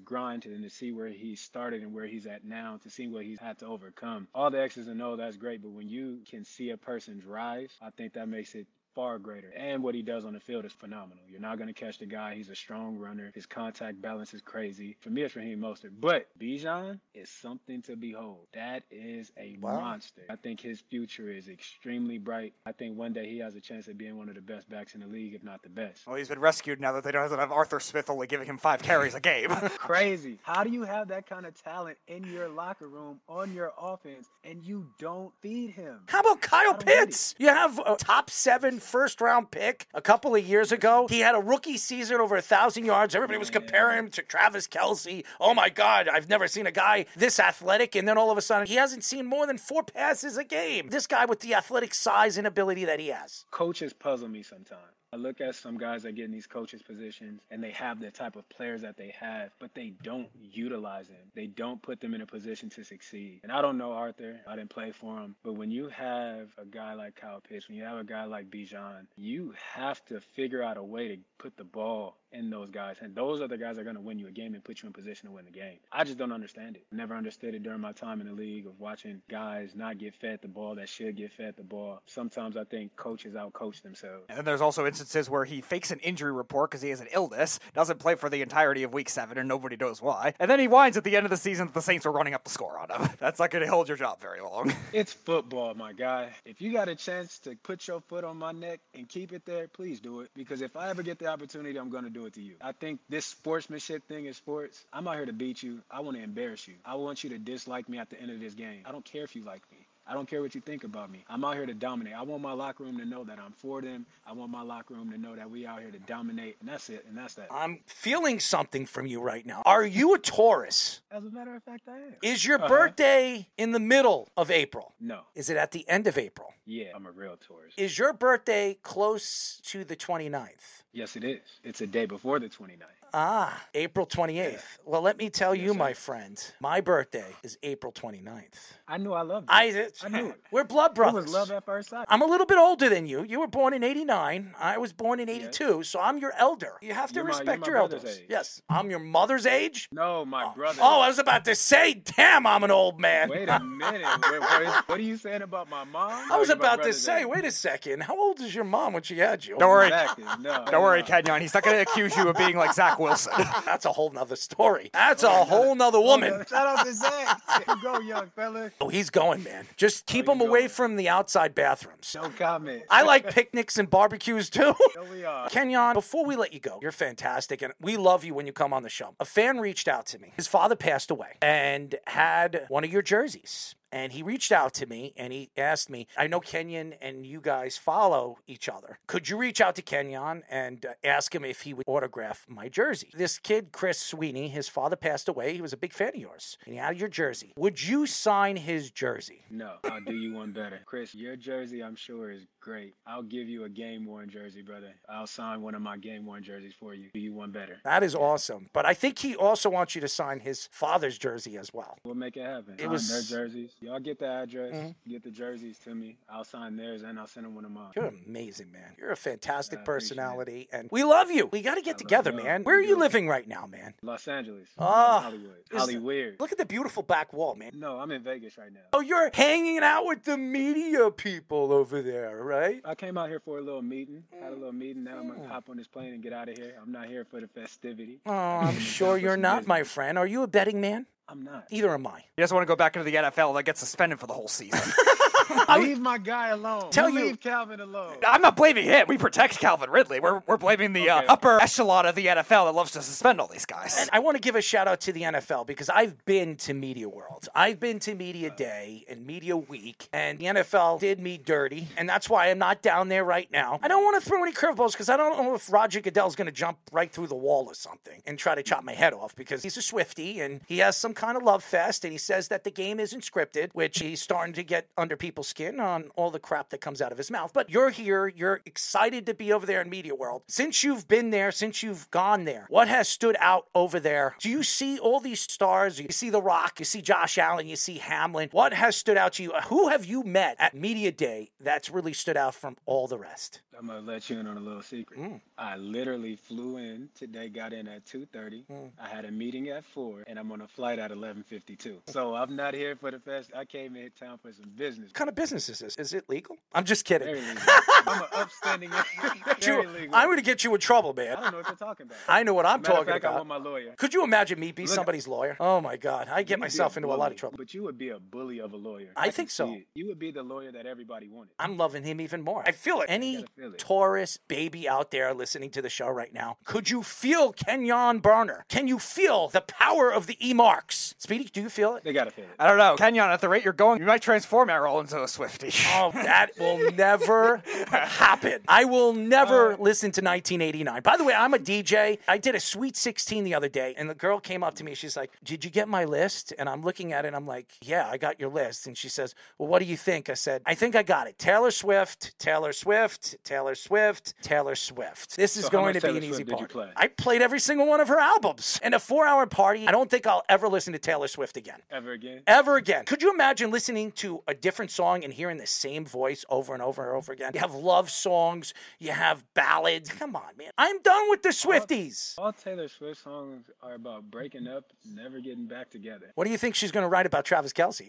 grind 0.00 0.46
and 0.46 0.62
to 0.62 0.70
see 0.70 0.92
where 0.92 1.08
he 1.08 1.36
started 1.36 1.82
and 1.82 1.92
where 1.92 2.06
he's 2.06 2.26
at 2.26 2.44
now, 2.44 2.78
to 2.82 2.90
see 2.90 3.08
what 3.08 3.24
he's 3.24 3.40
had 3.40 3.58
to 3.58 3.66
overcome, 3.66 4.28
all 4.34 4.50
the 4.50 4.60
X's 4.60 4.88
and 4.88 5.02
O's, 5.02 5.18
that's 5.18 5.36
great. 5.36 5.62
But 5.62 5.70
when 5.70 5.88
you 5.88 6.20
can 6.28 6.44
see 6.44 6.70
a 6.70 6.76
person's 6.76 7.24
rise, 7.24 7.72
I 7.82 7.90
think 7.90 8.12
that 8.14 8.28
makes 8.28 8.54
it 8.54 8.66
far 8.96 9.18
greater. 9.18 9.52
And 9.54 9.82
what 9.82 9.94
he 9.94 10.00
does 10.00 10.24
on 10.24 10.32
the 10.32 10.40
field 10.40 10.64
is 10.64 10.72
phenomenal. 10.72 11.22
You're 11.28 11.38
not 11.38 11.58
going 11.58 11.68
to 11.68 11.78
catch 11.78 11.98
the 11.98 12.06
guy. 12.06 12.34
He's 12.34 12.48
a 12.48 12.56
strong 12.56 12.96
runner. 12.96 13.30
His 13.34 13.44
contact 13.44 14.00
balance 14.00 14.32
is 14.32 14.40
crazy. 14.40 14.96
For 15.00 15.10
me, 15.10 15.22
it's 15.22 15.36
Raheem 15.36 15.60
Mostert. 15.60 15.90
But 16.00 16.28
Bijan 16.40 16.98
is 17.14 17.28
something 17.28 17.82
to 17.82 17.94
behold. 17.94 18.46
That 18.54 18.84
is 18.90 19.30
a 19.38 19.56
monster. 19.60 20.22
I 20.30 20.36
think 20.36 20.60
his 20.60 20.80
future 20.80 21.28
is 21.28 21.48
extremely 21.48 22.16
bright. 22.16 22.54
I 22.64 22.72
think 22.72 22.96
one 22.96 23.12
day 23.12 23.28
he 23.28 23.38
has 23.40 23.54
a 23.54 23.60
chance 23.60 23.86
of 23.86 23.98
being 23.98 24.16
one 24.16 24.30
of 24.30 24.34
the 24.34 24.40
best 24.40 24.68
backs 24.70 24.94
in 24.94 25.02
the 25.02 25.06
league, 25.06 25.34
if 25.34 25.44
not 25.44 25.62
the 25.62 25.68
best. 25.68 26.06
Well, 26.06 26.16
he's 26.16 26.28
been 26.28 26.40
rescued 26.40 26.80
now 26.80 26.92
that 26.92 27.04
they 27.04 27.12
don't 27.12 27.30
have 27.30 27.52
Arthur 27.52 27.80
Smith 27.80 28.08
only 28.08 28.26
giving 28.26 28.46
him 28.46 28.56
five 28.56 28.82
carries 28.82 29.14
a 29.14 29.20
game. 29.20 29.50
Crazy. 29.78 30.38
How 30.42 30.64
do 30.64 30.70
you 30.70 30.84
have 30.84 31.08
that 31.08 31.26
kind 31.28 31.44
of 31.44 31.62
talent 31.62 31.98
in 32.08 32.24
your 32.24 32.48
locker 32.48 32.88
room 32.88 33.20
on 33.28 33.52
your 33.52 33.72
offense 33.78 34.30
and 34.42 34.62
you 34.62 34.86
don't 34.98 35.34
feed 35.42 35.70
him? 35.70 36.00
How 36.06 36.20
about 36.20 36.40
Kyle 36.40 36.72
don't 36.72 36.86
get 36.86 36.88
it. 36.88 37.06
Pitts? 37.08 37.34
You 37.38 37.48
have 37.48 37.78
a 37.84 37.96
top 37.96 38.30
seven 38.30 38.80
first 38.86 39.20
round 39.20 39.50
pick 39.50 39.86
a 39.92 40.00
couple 40.00 40.34
of 40.34 40.46
years 40.46 40.72
ago. 40.72 41.06
He 41.08 41.20
had 41.20 41.34
a 41.34 41.40
rookie 41.40 41.76
season 41.76 42.20
over 42.20 42.36
a 42.36 42.42
thousand 42.42 42.84
yards. 42.84 43.14
Everybody 43.14 43.38
was 43.38 43.50
comparing 43.50 43.98
him 43.98 44.10
to 44.10 44.22
Travis 44.22 44.66
Kelce. 44.66 45.24
Oh 45.40 45.52
my 45.54 45.68
God, 45.68 46.08
I've 46.08 46.28
never 46.28 46.48
seen 46.48 46.66
a 46.66 46.72
guy 46.72 47.06
this 47.16 47.38
athletic. 47.38 47.94
And 47.94 48.08
then 48.08 48.16
all 48.16 48.30
of 48.30 48.38
a 48.38 48.42
sudden, 48.42 48.66
he 48.66 48.76
hasn't 48.76 49.04
seen 49.04 49.26
more 49.26 49.46
than 49.46 49.58
four 49.58 49.82
passes 49.82 50.36
a 50.36 50.44
game. 50.44 50.88
This 50.88 51.06
guy 51.06 51.26
with 51.26 51.40
the 51.40 51.54
athletic 51.54 51.92
size 51.92 52.38
and 52.38 52.46
ability 52.46 52.84
that 52.84 53.00
he 53.00 53.08
has. 53.08 53.44
coaches 53.50 53.92
puzzle 53.92 54.28
me 54.28 54.42
sometimes. 54.42 54.95
I 55.12 55.16
look 55.16 55.40
at 55.40 55.54
some 55.54 55.78
guys 55.78 56.02
that 56.02 56.12
get 56.12 56.24
in 56.24 56.32
these 56.32 56.46
coaches 56.46 56.82
positions 56.82 57.40
and 57.50 57.62
they 57.62 57.70
have 57.72 58.00
the 58.00 58.10
type 58.10 58.36
of 58.36 58.48
players 58.48 58.82
that 58.82 58.96
they 58.96 59.14
have, 59.18 59.50
but 59.60 59.74
they 59.74 59.92
don't 60.02 60.28
utilize 60.40 61.08
them. 61.08 61.30
They 61.34 61.46
don't 61.46 61.80
put 61.80 62.00
them 62.00 62.14
in 62.14 62.20
a 62.20 62.26
position 62.26 62.70
to 62.70 62.84
succeed. 62.84 63.40
And 63.42 63.52
I 63.52 63.62
don't 63.62 63.78
know 63.78 63.92
Arthur. 63.92 64.40
I 64.46 64.56
didn't 64.56 64.70
play 64.70 64.92
for 64.92 65.18
him. 65.18 65.36
But 65.44 65.54
when 65.54 65.70
you 65.70 65.88
have 65.88 66.48
a 66.58 66.64
guy 66.64 66.94
like 66.94 67.14
Kyle 67.14 67.40
Pitts, 67.40 67.68
when 67.68 67.76
you 67.76 67.84
have 67.84 67.98
a 67.98 68.04
guy 68.04 68.24
like 68.24 68.50
Bijan, 68.50 69.06
you 69.16 69.54
have 69.74 70.04
to 70.06 70.20
figure 70.20 70.62
out 70.62 70.76
a 70.76 70.82
way 70.82 71.08
to 71.08 71.16
put 71.38 71.56
the 71.56 71.64
ball 71.64 72.16
in 72.32 72.50
those 72.50 72.70
guys. 72.70 72.96
And 73.00 73.14
those 73.14 73.40
are 73.40 73.48
the 73.48 73.56
guys 73.56 73.76
that 73.76 73.82
are 73.82 73.84
going 73.84 73.96
to 73.96 74.02
win 74.02 74.18
you 74.18 74.26
a 74.26 74.32
game 74.32 74.54
and 74.54 74.62
put 74.62 74.82
you 74.82 74.88
in 74.88 74.92
position 74.92 75.28
to 75.28 75.34
win 75.34 75.44
the 75.44 75.50
game. 75.50 75.78
I 75.92 76.04
just 76.04 76.18
don't 76.18 76.32
understand 76.32 76.76
it. 76.76 76.84
Never 76.92 77.14
understood 77.14 77.54
it 77.54 77.62
during 77.62 77.80
my 77.80 77.92
time 77.92 78.20
in 78.20 78.26
the 78.26 78.32
league 78.32 78.66
of 78.66 78.78
watching 78.78 79.22
guys 79.30 79.72
not 79.74 79.98
get 79.98 80.14
fed 80.14 80.40
the 80.42 80.48
ball 80.48 80.74
that 80.74 80.88
should 80.88 81.16
get 81.16 81.32
fed 81.32 81.54
the 81.56 81.62
ball. 81.62 82.02
Sometimes 82.06 82.56
I 82.56 82.64
think 82.64 82.96
coaches 82.96 83.34
outcoach 83.34 83.82
themselves. 83.82 84.24
And 84.28 84.46
there's 84.46 84.60
also 84.60 84.84
instances 84.96 85.28
where 85.28 85.44
he 85.44 85.60
fakes 85.60 85.90
an 85.90 85.98
injury 85.98 86.32
report 86.32 86.70
because 86.70 86.80
he 86.80 86.88
has 86.88 87.00
an 87.00 87.08
illness, 87.12 87.60
doesn't 87.74 87.98
play 87.98 88.14
for 88.14 88.30
the 88.30 88.40
entirety 88.40 88.82
of 88.82 88.94
week 88.94 89.10
seven, 89.10 89.36
and 89.36 89.46
nobody 89.46 89.76
knows 89.76 90.00
why. 90.00 90.32
And 90.40 90.50
then 90.50 90.58
he 90.58 90.68
whines 90.68 90.96
at 90.96 91.04
the 91.04 91.16
end 91.16 91.26
of 91.26 91.30
the 91.30 91.36
season 91.36 91.66
that 91.66 91.74
the 91.74 91.82
Saints 91.82 92.06
are 92.06 92.12
running 92.12 92.32
up 92.32 92.44
the 92.44 92.50
score 92.50 92.78
on 92.78 92.88
him. 92.90 93.10
That's 93.18 93.38
not 93.38 93.50
going 93.50 93.62
to 93.62 93.70
hold 93.70 93.88
your 93.88 93.98
job 93.98 94.20
very 94.20 94.40
long. 94.40 94.72
It's 94.92 95.12
football, 95.12 95.74
my 95.74 95.92
guy. 95.92 96.30
If 96.46 96.62
you 96.62 96.72
got 96.72 96.88
a 96.88 96.94
chance 96.94 97.38
to 97.40 97.54
put 97.56 97.86
your 97.86 98.00
foot 98.00 98.24
on 98.24 98.38
my 98.38 98.52
neck 98.52 98.80
and 98.94 99.06
keep 99.06 99.32
it 99.32 99.44
there, 99.44 99.68
please 99.68 100.00
do 100.00 100.20
it. 100.20 100.30
Because 100.34 100.62
if 100.62 100.74
I 100.74 100.88
ever 100.88 101.02
get 101.02 101.18
the 101.18 101.26
opportunity, 101.26 101.78
I'm 101.78 101.90
going 101.90 102.04
to 102.04 102.10
do 102.10 102.24
it 102.24 102.32
to 102.34 102.40
you. 102.40 102.54
I 102.62 102.72
think 102.72 103.00
this 103.10 103.26
sportsmanship 103.26 104.08
thing 104.08 104.24
in 104.26 104.32
sports, 104.32 104.86
I'm 104.92 105.06
out 105.06 105.16
here 105.16 105.26
to 105.26 105.32
beat 105.34 105.62
you. 105.62 105.82
I 105.90 106.00
want 106.00 106.16
to 106.16 106.22
embarrass 106.22 106.66
you. 106.66 106.74
I 106.84 106.94
want 106.94 107.24
you 107.24 107.30
to 107.30 107.38
dislike 107.38 107.88
me 107.88 107.98
at 107.98 108.08
the 108.08 108.18
end 108.20 108.30
of 108.30 108.40
this 108.40 108.54
game. 108.54 108.82
I 108.86 108.92
don't 108.92 109.04
care 109.04 109.24
if 109.24 109.36
you 109.36 109.44
like 109.44 109.62
me. 109.70 109.86
I 110.08 110.14
don't 110.14 110.28
care 110.28 110.40
what 110.40 110.54
you 110.54 110.60
think 110.60 110.84
about 110.84 111.10
me. 111.10 111.24
I'm 111.28 111.44
out 111.44 111.54
here 111.56 111.66
to 111.66 111.74
dominate. 111.74 112.14
I 112.14 112.22
want 112.22 112.40
my 112.40 112.52
locker 112.52 112.84
room 112.84 112.96
to 112.98 113.04
know 113.04 113.24
that 113.24 113.38
I'm 113.44 113.52
for 113.52 113.82
them. 113.82 114.06
I 114.26 114.32
want 114.32 114.52
my 114.52 114.62
locker 114.62 114.94
room 114.94 115.10
to 115.10 115.18
know 115.18 115.34
that 115.34 115.50
we 115.50 115.66
out 115.66 115.80
here 115.80 115.90
to 115.90 115.98
dominate, 115.98 116.56
and 116.60 116.68
that's 116.68 116.88
it. 116.90 117.04
And 117.08 117.18
that's 117.18 117.34
that. 117.34 117.48
I'm 117.50 117.80
feeling 117.86 118.38
something 118.38 118.86
from 118.86 119.06
you 119.06 119.20
right 119.20 119.44
now. 119.44 119.62
Are 119.66 119.84
you 119.84 120.14
a 120.14 120.18
Taurus? 120.18 121.00
As 121.10 121.24
a 121.24 121.30
matter 121.30 121.56
of 121.56 121.62
fact, 121.64 121.88
I 121.88 121.96
am. 121.96 122.14
Is 122.22 122.44
your 122.46 122.58
Uh-huh. 122.58 122.68
birthday 122.68 123.48
in 123.58 123.72
the 123.72 123.80
middle 123.80 124.28
of 124.36 124.50
April? 124.50 124.94
No. 125.00 125.22
Is 125.34 125.50
it 125.50 125.56
at 125.56 125.72
the 125.72 125.88
end 125.88 126.06
of 126.06 126.16
April? 126.16 126.54
Yeah, 126.66 126.92
I'm 126.94 127.06
a 127.06 127.10
real 127.10 127.36
Taurus. 127.36 127.74
Is 127.76 127.98
your 127.98 128.12
birthday 128.12 128.78
close 128.82 129.60
to 129.64 129.84
the 129.84 129.96
29th? 129.96 130.84
Yes, 130.92 131.16
it 131.16 131.24
is. 131.24 131.40
It's 131.64 131.80
a 131.80 131.86
day 131.86 132.06
before 132.06 132.38
the 132.38 132.48
29th. 132.48 133.05
Ah, 133.18 133.64
April 133.72 134.04
28th. 134.06 134.60
Well, 134.84 135.00
let 135.00 135.16
me 135.16 135.30
tell 135.30 135.54
you, 135.54 135.68
sir. 135.72 135.78
my 135.78 135.94
friend, 135.94 136.52
my 136.60 136.82
birthday 136.82 137.24
is 137.42 137.56
April 137.62 137.90
29th. 137.90 138.42
I 138.86 138.98
knew 138.98 139.14
I 139.14 139.22
loved 139.22 139.48
you. 139.48 139.56
I, 139.56 139.88
I 140.04 140.08
knew 140.10 140.26
it. 140.32 140.40
We're 140.52 140.64
blood 140.64 140.90
It 140.90 140.96
brothers. 140.96 141.24
was 141.24 141.32
love 141.32 141.50
at 141.50 141.64
first 141.64 141.88
sight. 141.88 142.04
I'm 142.10 142.20
a 142.20 142.26
little 142.26 142.44
bit 142.44 142.58
older 142.58 142.90
than 142.90 143.06
you. 143.06 143.24
You 143.24 143.40
were 143.40 143.46
born 143.46 143.72
in 143.72 143.82
89. 143.82 144.54
I 144.60 144.76
was 144.76 144.92
born 144.92 145.18
in 145.18 145.30
82, 145.30 145.84
so 145.84 145.98
I'm 145.98 146.18
your 146.18 146.34
elder. 146.36 146.72
You 146.82 146.92
have 146.92 147.08
to 147.08 147.14
You're 147.14 147.24
my- 147.24 147.30
you're 147.30 147.38
respect 147.38 147.60
my 147.62 147.66
your 147.66 147.76
elders. 147.78 148.04
age. 148.04 148.26
Yes. 148.28 148.60
I'm 148.68 148.90
your 148.90 148.98
mother's 148.98 149.46
age? 149.46 149.88
No, 149.90 150.26
my 150.26 150.52
brother. 150.54 150.78
Oh, 150.82 151.00
I 151.00 151.08
was 151.08 151.18
about 151.18 151.46
to 151.46 151.54
say, 151.54 151.94
damn, 151.94 152.46
I'm 152.46 152.64
an 152.64 152.70
old 152.70 153.00
man. 153.00 153.30
Wait 153.30 153.48
a 153.48 153.60
minute. 153.60 154.02
Wait, 154.30 154.40
what, 154.40 154.62
is, 154.62 154.68
what 154.88 154.98
are 154.98 155.02
you 155.02 155.16
saying 155.16 155.40
about 155.40 155.70
my 155.70 155.84
mom? 155.84 156.30
I 156.30 156.36
was 156.36 156.50
about 156.50 156.82
to 156.82 156.92
say, 156.92 157.20
age? 157.20 157.26
wait 157.28 157.46
a 157.46 157.50
second. 157.50 158.02
How 158.02 158.20
old 158.20 158.40
is 158.40 158.54
your 158.54 158.64
mom 158.64 158.92
when 158.92 159.02
she 159.04 159.16
had 159.20 159.42
you? 159.42 159.56
Don't 159.56 159.70
worry. 159.70 159.86
Exactly. 159.86 160.24
No, 160.40 160.66
Don't 160.70 160.82
worry. 160.82 161.02
Kenjon. 161.02 161.40
He's 161.40 161.54
not 161.54 161.62
going 161.62 161.76
to 161.76 161.82
accuse 161.90 162.14
you 162.14 162.28
of 162.28 162.36
being 162.36 162.56
like 162.58 162.74
Zach 162.74 162.98
Wilson. 163.08 163.32
That's 163.64 163.84
a 163.84 163.92
whole 163.92 164.10
nother 164.10 164.36
story. 164.36 164.90
That's 164.92 165.22
a 165.22 165.30
whole 165.30 165.74
nother 165.74 166.00
woman. 166.00 166.44
Shout 166.48 166.78
out 166.78 166.84
to 166.84 166.92
Zach. 166.94 167.40
Go, 167.82 168.00
young 168.00 168.30
fella. 168.34 168.70
Oh, 168.80 168.88
he's 168.88 169.10
going, 169.10 169.42
man. 169.42 169.66
Just 169.76 169.86
Just 169.86 170.06
keep 170.06 170.28
him 170.28 170.38
them 170.38 170.48
away 170.48 170.66
from 170.66 170.96
the 170.96 171.08
outside 171.08 171.54
bathrooms. 171.54 172.14
No 172.14 172.28
comment. 172.30 172.82
I 172.90 173.02
like 173.02 173.30
picnics 173.34 173.78
and 173.78 173.88
barbecues 173.88 174.50
too. 174.50 174.74
No, 174.96 175.04
we 175.10 175.24
are. 175.24 175.48
Kenjon, 175.48 175.94
before 175.94 176.24
we 176.26 176.34
let 176.34 176.52
you 176.52 176.58
go, 176.58 176.80
you're 176.82 176.90
fantastic 176.90 177.62
and 177.62 177.72
we 177.80 177.96
love 177.96 178.24
you 178.24 178.34
when 178.34 178.46
you 178.46 178.52
come 178.52 178.72
on 178.72 178.82
the 178.82 178.88
show. 178.88 179.14
A 179.20 179.24
fan 179.24 179.58
reached 179.58 179.86
out 179.86 180.06
to 180.06 180.18
me. 180.18 180.32
His 180.36 180.48
father 180.48 180.74
passed 180.74 181.10
away 181.10 181.36
and 181.40 181.94
had 182.08 182.66
one 182.68 182.82
of 182.82 182.92
your 182.92 183.02
jerseys. 183.02 183.75
And 183.92 184.12
he 184.12 184.22
reached 184.22 184.52
out 184.52 184.74
to 184.74 184.86
me 184.86 185.12
and 185.16 185.32
he 185.32 185.50
asked 185.56 185.88
me, 185.90 186.06
I 186.16 186.26
know 186.26 186.40
Kenjon 186.40 186.94
and 187.00 187.24
you 187.24 187.40
guys 187.40 187.76
follow 187.78 188.38
each 188.46 188.68
other. 188.68 188.98
Could 189.06 189.28
you 189.28 189.36
reach 189.36 189.60
out 189.60 189.76
to 189.76 189.82
Kenjon 189.82 190.42
and 190.50 190.84
uh, 190.84 190.92
ask 191.04 191.34
him 191.34 191.44
if 191.44 191.62
he 191.62 191.72
would 191.72 191.84
autograph 191.86 192.44
my 192.48 192.68
jersey? 192.68 193.10
This 193.14 193.38
kid, 193.38 193.70
Chris 193.72 193.98
Sweeney, 194.00 194.48
his 194.48 194.68
father 194.68 194.96
passed 194.96 195.28
away. 195.28 195.54
He 195.54 195.62
was 195.62 195.72
a 195.72 195.76
big 195.76 195.92
fan 195.92 196.08
of 196.08 196.16
yours. 196.16 196.58
And 196.64 196.74
he 196.74 196.80
had 196.80 196.98
your 196.98 197.08
jersey. 197.08 197.52
Would 197.56 197.86
you 197.86 198.06
sign 198.06 198.56
his 198.56 198.90
jersey? 198.90 199.44
No, 199.50 199.74
I'll 199.84 200.00
do 200.00 200.14
you 200.14 200.34
one 200.34 200.52
better. 200.52 200.80
Chris, 200.84 201.14
your 201.14 201.36
jersey, 201.36 201.82
I'm 201.82 201.96
sure, 201.96 202.30
is 202.30 202.46
great. 202.60 202.94
I'll 203.06 203.22
give 203.22 203.48
you 203.48 203.64
a 203.64 203.68
game 203.68 204.04
worn 204.04 204.28
jersey, 204.28 204.62
brother. 204.62 204.94
I'll 205.08 205.26
sign 205.28 205.62
one 205.62 205.74
of 205.74 205.82
my 205.82 205.96
game 205.96 206.26
worn 206.26 206.42
jerseys 206.42 206.74
for 206.78 206.92
you. 206.94 207.08
Do 207.14 207.20
you 207.20 207.32
one 207.32 207.52
better? 207.52 207.78
That 207.84 208.02
is 208.02 208.14
awesome. 208.14 208.68
But 208.72 208.84
I 208.84 208.94
think 208.94 209.20
he 209.20 209.36
also 209.36 209.70
wants 209.70 209.94
you 209.94 210.00
to 210.00 210.08
sign 210.08 210.40
his 210.40 210.68
father's 210.72 211.18
jersey 211.18 211.56
as 211.56 211.70
well. 211.72 211.98
We'll 212.04 212.14
make 212.16 212.36
it 212.36 212.44
happen. 212.44 212.74
It 212.74 212.80
Sign 212.82 212.90
was- 212.90 213.08
their 213.30 213.46
jerseys. 213.46 213.70
Y'all 213.80 214.00
get 214.00 214.18
the 214.18 214.26
address, 214.26 214.72
Mhm. 214.74 214.94
get 215.06 215.22
the 215.22 215.30
jerseys 215.30 215.78
to 215.80 215.94
me. 215.94 216.16
I'll 216.30 216.44
sign 216.44 216.76
theirs 216.76 217.02
and 217.02 217.18
I'll 217.18 217.26
send 217.26 217.44
them 217.44 217.54
one 217.54 217.64
of 217.66 217.70
mine. 217.70 217.92
You're 217.94 218.06
amazing, 218.26 218.72
man. 218.72 218.94
You're 218.96 219.10
a 219.12 219.16
fantastic 219.16 219.80
I 219.80 219.82
it. 219.82 219.84
personality, 219.84 220.68
and 220.72 220.88
we 220.90 221.04
love 221.04 221.30
you. 221.30 221.46
We 221.46 221.60
got 221.60 221.74
to 221.74 221.82
get 221.82 221.92
love 221.92 221.98
together, 221.98 222.32
man. 222.32 222.62
Where 222.62 222.76
are 222.78 222.82
you 222.82 222.96
living 222.96 223.28
right 223.28 223.46
now, 223.46 223.66
man? 223.66 223.94
Los 224.00 224.26
Angeles. 224.28 224.70
Ah, 224.78 225.20
Hollywood. 225.22 225.62
Hollywood. 225.70 226.36
Look 226.40 226.52
at 226.52 226.58
the 226.58 226.64
beautiful 226.64 227.02
back 227.02 227.32
wall, 227.34 227.54
man. 227.54 227.72
No, 227.74 227.98
I'm 227.98 228.10
in 228.12 228.22
Vegas 228.22 228.56
right 228.56 228.72
now. 228.72 228.80
Oh, 228.94 229.00
you're 229.00 229.30
hanging 229.34 229.80
out 229.80 230.06
with 230.06 230.24
the 230.24 230.38
media 230.38 231.10
people 231.10 231.70
over 231.72 232.00
there, 232.00 232.42
right? 232.42 232.80
I 232.84 232.94
came 232.94 233.18
out 233.18 233.28
here 233.28 233.40
for 233.40 233.58
a 233.58 233.60
little 233.62 233.82
meeting. 233.82 234.24
Had 234.40 234.52
a 234.52 234.56
little 234.56 234.72
meeting. 234.72 235.04
Now 235.04 235.18
I'm 235.18 235.24
Mm. 235.30 235.36
gonna 235.36 235.48
hop 235.48 235.68
on 235.68 235.76
this 235.76 235.86
plane 235.88 236.14
and 236.14 236.22
get 236.22 236.32
out 236.32 236.48
of 236.48 236.56
here. 236.56 236.74
I'm 236.80 236.92
not 236.92 237.08
here 237.08 237.24
for 237.26 237.40
the 237.40 237.48
festivity. 237.48 238.20
Oh, 238.24 238.32
I'm 238.32 238.78
sure 238.78 239.18
you're 239.18 239.36
not, 239.36 239.66
my 239.66 239.82
friend. 239.82 240.16
Are 240.16 240.26
you 240.26 240.42
a 240.42 240.46
betting 240.46 240.80
man? 240.80 241.06
I'm 241.28 241.42
not. 241.42 241.64
Either 241.70 241.92
am 241.92 242.06
I. 242.06 242.20
He 242.36 242.42
doesn't 242.42 242.54
want 242.54 242.66
to 242.66 242.70
go 242.70 242.76
back 242.76 242.96
into 242.96 243.04
the 243.04 243.16
NFL. 243.16 243.54
That 243.56 243.64
gets 243.64 243.80
suspended 243.80 244.20
for 244.20 244.26
the 244.26 244.32
whole 244.32 244.48
season. 244.48 244.80
Leave 245.78 246.00
my 246.00 246.18
guy 246.18 246.48
alone. 246.48 246.90
Tell 246.90 247.10
you- 247.10 247.26
leave 247.26 247.40
Calvin 247.40 247.80
alone. 247.80 248.16
I'm 248.26 248.40
not 248.42 248.56
blaming 248.56 248.84
him. 248.84 249.06
We 249.08 249.18
protect 249.18 249.58
Calvin 249.58 249.90
Ridley. 249.90 250.20
We're, 250.20 250.42
we're 250.46 250.56
blaming 250.56 250.92
the 250.92 251.08
uh, 251.10 251.16
Okay. 251.18 251.26
upper 251.28 251.60
echelon 251.60 252.06
of 252.06 252.14
the 252.14 252.26
NFL 252.26 252.66
that 252.66 252.74
loves 252.74 252.90
to 252.92 253.02
suspend 253.02 253.40
all 253.40 253.46
these 253.48 253.64
guys. 253.66 253.96
And 254.00 254.10
I 254.12 254.18
want 254.18 254.36
to 254.36 254.40
give 254.40 254.54
a 254.56 254.60
shout 254.62 254.86
out 254.88 255.00
to 255.02 255.12
the 255.12 255.22
NFL 255.22 255.66
because 255.66 255.88
I've 255.88 256.24
been 256.24 256.56
to 256.56 256.74
Media 256.74 257.08
World. 257.08 257.48
I've 257.54 257.80
been 257.80 257.98
to 258.00 258.14
Media 258.14 258.50
Day 258.54 259.04
and 259.08 259.26
Media 259.26 259.56
Week, 259.56 260.08
and 260.12 260.38
the 260.38 260.46
NFL 260.46 261.00
did 261.00 261.20
me 261.20 261.38
dirty, 261.38 261.88
and 261.96 262.08
that's 262.08 262.28
why 262.28 262.50
I'm 262.50 262.58
not 262.58 262.82
down 262.82 263.08
there 263.08 263.24
right 263.24 263.50
now. 263.50 263.78
I 263.82 263.88
don't 263.88 264.04
want 264.04 264.22
to 264.22 264.28
throw 264.28 264.42
any 264.42 264.52
curveballs 264.52 264.92
because 264.92 265.08
I 265.08 265.16
don't 265.16 265.36
know 265.42 265.54
if 265.54 265.72
Roger 265.72 266.00
Goodell's 266.00 266.36
going 266.36 266.46
to 266.46 266.52
jump 266.52 266.78
right 266.92 267.10
through 267.12 267.28
the 267.28 267.34
wall 267.34 267.66
or 267.66 267.74
something 267.74 268.22
and 268.26 268.38
try 268.38 268.54
to 268.54 268.62
chop 268.62 268.84
my 268.84 268.92
head 268.94 269.12
off 269.12 269.34
because 269.36 269.62
he's 269.62 269.76
a 269.76 269.82
Swifty 269.82 270.40
and 270.40 270.60
he 270.66 270.78
has 270.78 270.96
some 270.96 271.14
kind 271.14 271.36
of 271.36 271.42
love 271.42 271.62
fest, 271.62 272.04
and 272.04 272.12
he 272.12 272.18
says 272.18 272.48
that 272.48 272.64
the 272.64 272.70
game 272.70 272.98
isn't 273.00 273.22
scripted, 273.22 273.70
which 273.72 273.98
he's 274.00 274.20
starting 274.20 274.54
to 274.54 274.62
get 274.62 274.88
under 274.98 275.16
people's 275.36 275.48
skin 275.48 275.78
on 275.78 276.04
all 276.16 276.30
the 276.30 276.38
crap 276.38 276.70
that 276.70 276.80
comes 276.80 277.02
out 277.02 277.12
of 277.12 277.18
his 277.18 277.30
mouth. 277.30 277.50
But 277.52 277.68
you're 277.68 277.90
here, 277.90 278.26
you're 278.26 278.62
excited 278.64 279.26
to 279.26 279.34
be 279.34 279.52
over 279.52 279.66
there 279.66 279.82
in 279.82 279.90
Media 279.90 280.14
World. 280.14 280.44
Since 280.48 280.82
you've 280.82 281.06
been 281.06 281.28
there, 281.28 281.52
since 281.52 281.82
you've 281.82 282.10
gone 282.10 282.44
there, 282.44 282.64
what 282.70 282.88
has 282.88 283.06
stood 283.06 283.36
out 283.38 283.66
over 283.74 284.00
there? 284.00 284.34
Do 284.40 284.48
you 284.48 284.62
see 284.62 284.98
all 284.98 285.20
these 285.20 285.42
stars? 285.42 286.00
You 286.00 286.08
see 286.08 286.30
The 286.30 286.40
Rock, 286.40 286.78
you 286.78 286.86
see 286.86 287.02
Josh 287.02 287.36
Allen, 287.36 287.68
you 287.68 287.76
see 287.76 287.98
Hamlin. 287.98 288.48
What 288.50 288.72
has 288.72 288.96
stood 288.96 289.18
out 289.18 289.34
to 289.34 289.42
you? 289.42 289.52
Who 289.66 289.88
have 289.90 290.06
you 290.06 290.22
met 290.22 290.56
at 290.58 290.74
Media 290.74 291.12
Day 291.12 291.50
that's 291.60 291.90
really 291.90 292.14
stood 292.14 292.38
out 292.38 292.54
from 292.54 292.78
all 292.86 293.06
the 293.06 293.18
rest? 293.18 293.60
I'm 293.78 293.86
gonna 293.86 294.00
let 294.00 294.30
you 294.30 294.38
in 294.38 294.46
on 294.46 294.56
a 294.56 294.60
little 294.60 294.82
secret. 294.82 295.20
Mm. 295.20 295.40
I 295.58 295.76
literally 295.76 296.36
flew 296.36 296.78
in 296.78 297.08
today, 297.14 297.48
got 297.48 297.72
in 297.72 297.86
at 297.88 298.04
2:30. 298.06 298.64
Mm. 298.70 298.90
I 299.02 299.08
had 299.08 299.24
a 299.24 299.30
meeting 299.30 299.68
at 299.68 299.84
four, 299.84 300.24
and 300.26 300.38
I'm 300.38 300.50
on 300.52 300.62
a 300.62 300.66
flight 300.68 300.98
at 300.98 301.10
11:52. 301.10 301.98
So 302.06 302.34
I'm 302.34 302.56
not 302.56 302.74
here 302.74 302.96
for 302.96 303.10
the 303.10 303.18
fest. 303.18 303.50
I 303.54 303.64
came 303.64 303.96
in 303.96 304.10
town 304.18 304.38
for 304.38 304.52
some 304.52 304.70
business. 304.76 305.08
What 305.08 305.14
kind 305.14 305.28
of 305.28 305.34
business 305.34 305.68
is 305.68 305.78
this? 305.80 305.94
Is 305.96 306.12
it 306.14 306.24
legal? 306.28 306.56
I'm 306.72 306.84
just 306.84 307.04
kidding. 307.04 307.28
Legal. 307.36 307.62
I'm 308.06 308.22
an 308.22 308.28
upstanding. 308.32 308.90
very 309.60 309.86
legal. 310.00 310.14
I'm 310.14 310.36
to 310.36 310.42
get 310.42 310.62
you 310.64 310.74
in 310.74 310.80
trouble, 310.80 311.12
man. 311.12 311.36
I 311.36 311.40
don't 311.40 311.50
know 311.52 311.58
what 311.58 311.66
you're 311.68 311.76
talking 311.76 312.06
about. 312.06 312.18
I 312.28 312.42
know 312.42 312.54
what 312.54 312.66
I'm 312.66 312.80
Matter 312.82 312.92
talking 312.92 313.12
fact, 313.12 313.24
I 313.24 313.28
about. 313.28 313.46
want 313.46 313.64
my 313.64 313.70
lawyer. 313.70 313.94
Could 313.96 314.14
you 314.14 314.22
imagine 314.22 314.60
me 314.60 314.70
be 314.72 314.82
Look- 314.82 314.94
somebody's 314.94 315.26
lawyer? 315.26 315.56
Oh 315.58 315.80
my 315.80 315.96
God, 315.96 316.28
I 316.28 316.42
get 316.42 316.50
You 316.50 316.54
would 316.54 316.56
be 316.56 316.60
myself 316.60 316.96
into 316.96 317.08
a 317.12 317.16
lot 317.16 317.32
of 317.32 317.38
trouble. 317.38 317.56
But 317.58 317.74
you 317.74 317.82
would 317.82 317.98
be 317.98 318.10
a 318.10 318.18
bully 318.18 318.60
of 318.60 318.72
a 318.72 318.76
lawyer. 318.76 319.08
I 319.16 319.24
can 319.24 319.32
think 319.32 319.50
so. 319.50 319.76
You 319.94 320.06
would 320.06 320.18
be 320.18 320.30
the 320.30 320.42
lawyer 320.42 320.70
that 320.72 320.86
everybody 320.86 321.28
wanted. 321.28 321.52
I'm 321.58 321.76
loving 321.76 322.04
him 322.04 322.20
even 322.20 322.42
more. 322.42 322.62
I 322.66 322.72
feel 322.72 323.00
it. 323.00 323.06
Any 323.08 323.44
gotta 323.66 323.70
feel 323.70 323.74
it. 323.74 323.78
Taurus 323.78 324.38
baby 324.48 324.88
out 324.88 325.10
there 325.10 325.32
listening 325.34 325.70
to 325.70 325.82
the 325.82 325.90
show 325.90 326.08
right 326.08 326.32
now, 326.32 326.58
could 326.64 326.90
you 326.90 327.02
feel 327.02 327.52
Kenjon 327.52 328.22
Burner? 328.22 328.64
Can 328.68 328.88
you 328.88 328.98
feel 328.98 329.48
the 329.48 329.60
power 329.60 330.12
of 330.12 330.26
the 330.26 330.36
E 330.46 330.54
marks? 330.54 331.14
Speedy, 331.18 331.44
do 331.44 331.60
you 331.60 331.68
feel 331.68 331.96
it? 331.96 332.04
They 332.04 332.12
gotta 332.12 332.30
feel 332.30 332.44
it. 332.44 332.50
I 332.58 332.68
don't 332.68 332.78
know. 332.78 332.96
Kenjon, 332.96 333.32
at 333.32 333.40
the 333.40 333.48
rate 333.48 333.64
you're 333.64 333.72
going, 333.72 334.00
you 334.00 334.06
might 334.06 334.22
transform 334.22 334.70
Errol 334.70 335.00
into 335.00 335.22
a 335.22 335.28
Swifty. 335.28 335.70
Oh, 335.94 336.10
that 336.12 336.50
will 336.58 336.90
never 336.92 337.58
happen. 337.88 338.62
I 338.68 338.84
will 338.84 339.12
never 339.12 339.72
uh. 339.72 339.76
listen 339.78 340.10
to 340.12 340.20
1989. 340.20 341.02
By 341.02 341.16
the 341.16 341.24
way, 341.24 341.34
I'm 341.34 341.54
a 341.54 341.58
DJ. 341.58 342.18
I 342.28 342.38
did 342.38 342.54
a 342.54 342.60
Sweet 342.60 342.96
16 342.96 343.44
the 343.44 343.54
other 343.54 343.68
day, 343.68 343.94
and 343.96 344.08
the 344.08 344.14
girl 344.14 344.40
came 344.40 344.62
up 344.62 344.74
to 344.76 344.84
me. 344.84 344.94
She's 344.94 345.16
like, 345.16 345.32
Did 345.42 345.64
you 345.64 345.70
get 345.70 345.88
my 345.88 346.04
list? 346.04 346.52
And 346.58 346.68
I'm 346.68 346.82
looking 346.82 347.12
at 347.12 347.24
it, 347.24 347.28
and 347.28 347.36
I'm 347.36 347.46
like, 347.46 347.72
Yeah, 347.82 348.08
I 348.10 348.16
got 348.16 348.38
your 348.40 348.50
list. 348.50 348.86
And 348.86 348.96
she 348.96 349.08
says, 349.08 349.34
Well, 349.58 349.68
what 349.68 349.80
do 349.80 349.84
you 349.86 349.96
think? 349.96 350.28
I 350.30 350.34
said, 350.34 350.62
I 350.66 350.74
think 350.74 350.94
I 350.94 351.02
got 351.02 351.26
it. 351.26 351.38
Taylor 351.38 351.70
Swift, 351.70 352.38
Taylor 352.38 352.72
Swift, 352.72 353.36
Taylor 353.44 353.55
Swift, 353.74 354.34
Taylor 354.42 354.74
Swift. 354.74 355.36
This 355.36 355.56
is 355.56 355.64
So 355.64 355.70
going 355.70 355.94
to 355.94 356.00
be 356.00 356.06
Taylor 356.06 356.18
an 356.18 356.24
easy 356.24 356.34
Swift 356.44 356.50
party. 356.50 356.66
play? 356.66 356.90
I 356.96 357.08
played 357.08 357.42
every 357.42 357.58
single 357.60 357.86
one 357.86 358.00
of 358.00 358.08
her 358.08 358.18
albums. 358.18 358.78
In 358.82 358.94
a 358.94 358.98
four 358.98 359.26
hour 359.26 359.46
party, 359.46 359.86
I 359.86 359.90
don't 359.90 360.10
think 360.10 360.26
I'll 360.26 360.42
ever 360.48 360.68
listen 360.68 360.92
to 360.92 360.98
Taylor 360.98 361.28
Swift 361.28 361.56
again 361.56 361.80
Ever 361.90 362.12
again? 362.12 362.42
ever 362.46 362.76
again. 362.76 363.04
Could 363.04 363.22
you 363.22 363.32
imagine 363.32 363.70
listening 363.70 364.12
to 364.12 364.42
a 364.46 364.54
different 364.54 364.90
song 364.90 365.24
and 365.24 365.32
hearing 365.32 365.56
the 365.58 365.66
same 365.66 366.04
voice 366.04 366.44
over 366.48 366.72
and 366.74 366.82
over 366.82 367.02
and 367.06 367.16
over 367.16 367.32
again? 367.32 367.52
You 367.54 367.60
have 367.60 367.74
love 367.74 368.10
songs, 368.10 368.74
you 368.98 369.12
have 369.12 369.44
ballads. 369.54 370.10
Come 370.10 370.36
on, 370.36 370.56
man. 370.58 370.70
I'm 370.78 371.00
done 371.02 371.30
with 371.30 371.42
the 371.42 371.50
Swifties. 371.50 372.34
All 372.38 372.52
Taylor 372.52 372.88
Swift 372.88 373.22
songs 373.22 373.66
are 373.82 373.94
about 373.94 374.30
breaking 374.30 374.66
up, 374.68 374.84
never 375.04 375.40
getting 375.40 375.66
back 375.66 375.90
together. 375.90 376.32
What 376.34 376.44
do 376.44 376.50
you 376.50 376.58
think 376.58 376.74
she's 376.74 376.92
going 376.92 377.04
to 377.04 377.08
write 377.08 377.26
about 377.26 377.44
Travis 377.44 377.72
Kelce? 377.72 378.08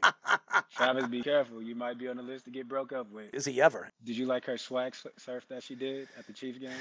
Travis, 0.76 1.08
be 1.08 1.22
careful. 1.22 1.62
You 1.62 1.76
might 1.76 1.98
be 1.98 2.08
on 2.08 2.18
the 2.18 2.24
list 2.24 2.45
to 2.45 2.52
get 2.52 2.68
broke 2.68 2.91
up 2.91 3.12
with. 3.12 3.34
Is 3.34 3.45
he 3.45 3.62
ever? 3.62 3.89
Did 4.04 4.18
you 4.18 4.26
like 4.26 4.45
her 4.45 4.58
swag 4.58 4.93
s- 4.93 5.08
surf 5.38 5.50
that 5.50 5.64
she 5.64 5.76
did 5.76 6.08
at 6.18 6.26
the 6.26 6.34
Chiefs 6.34 6.58
game? 6.58 6.72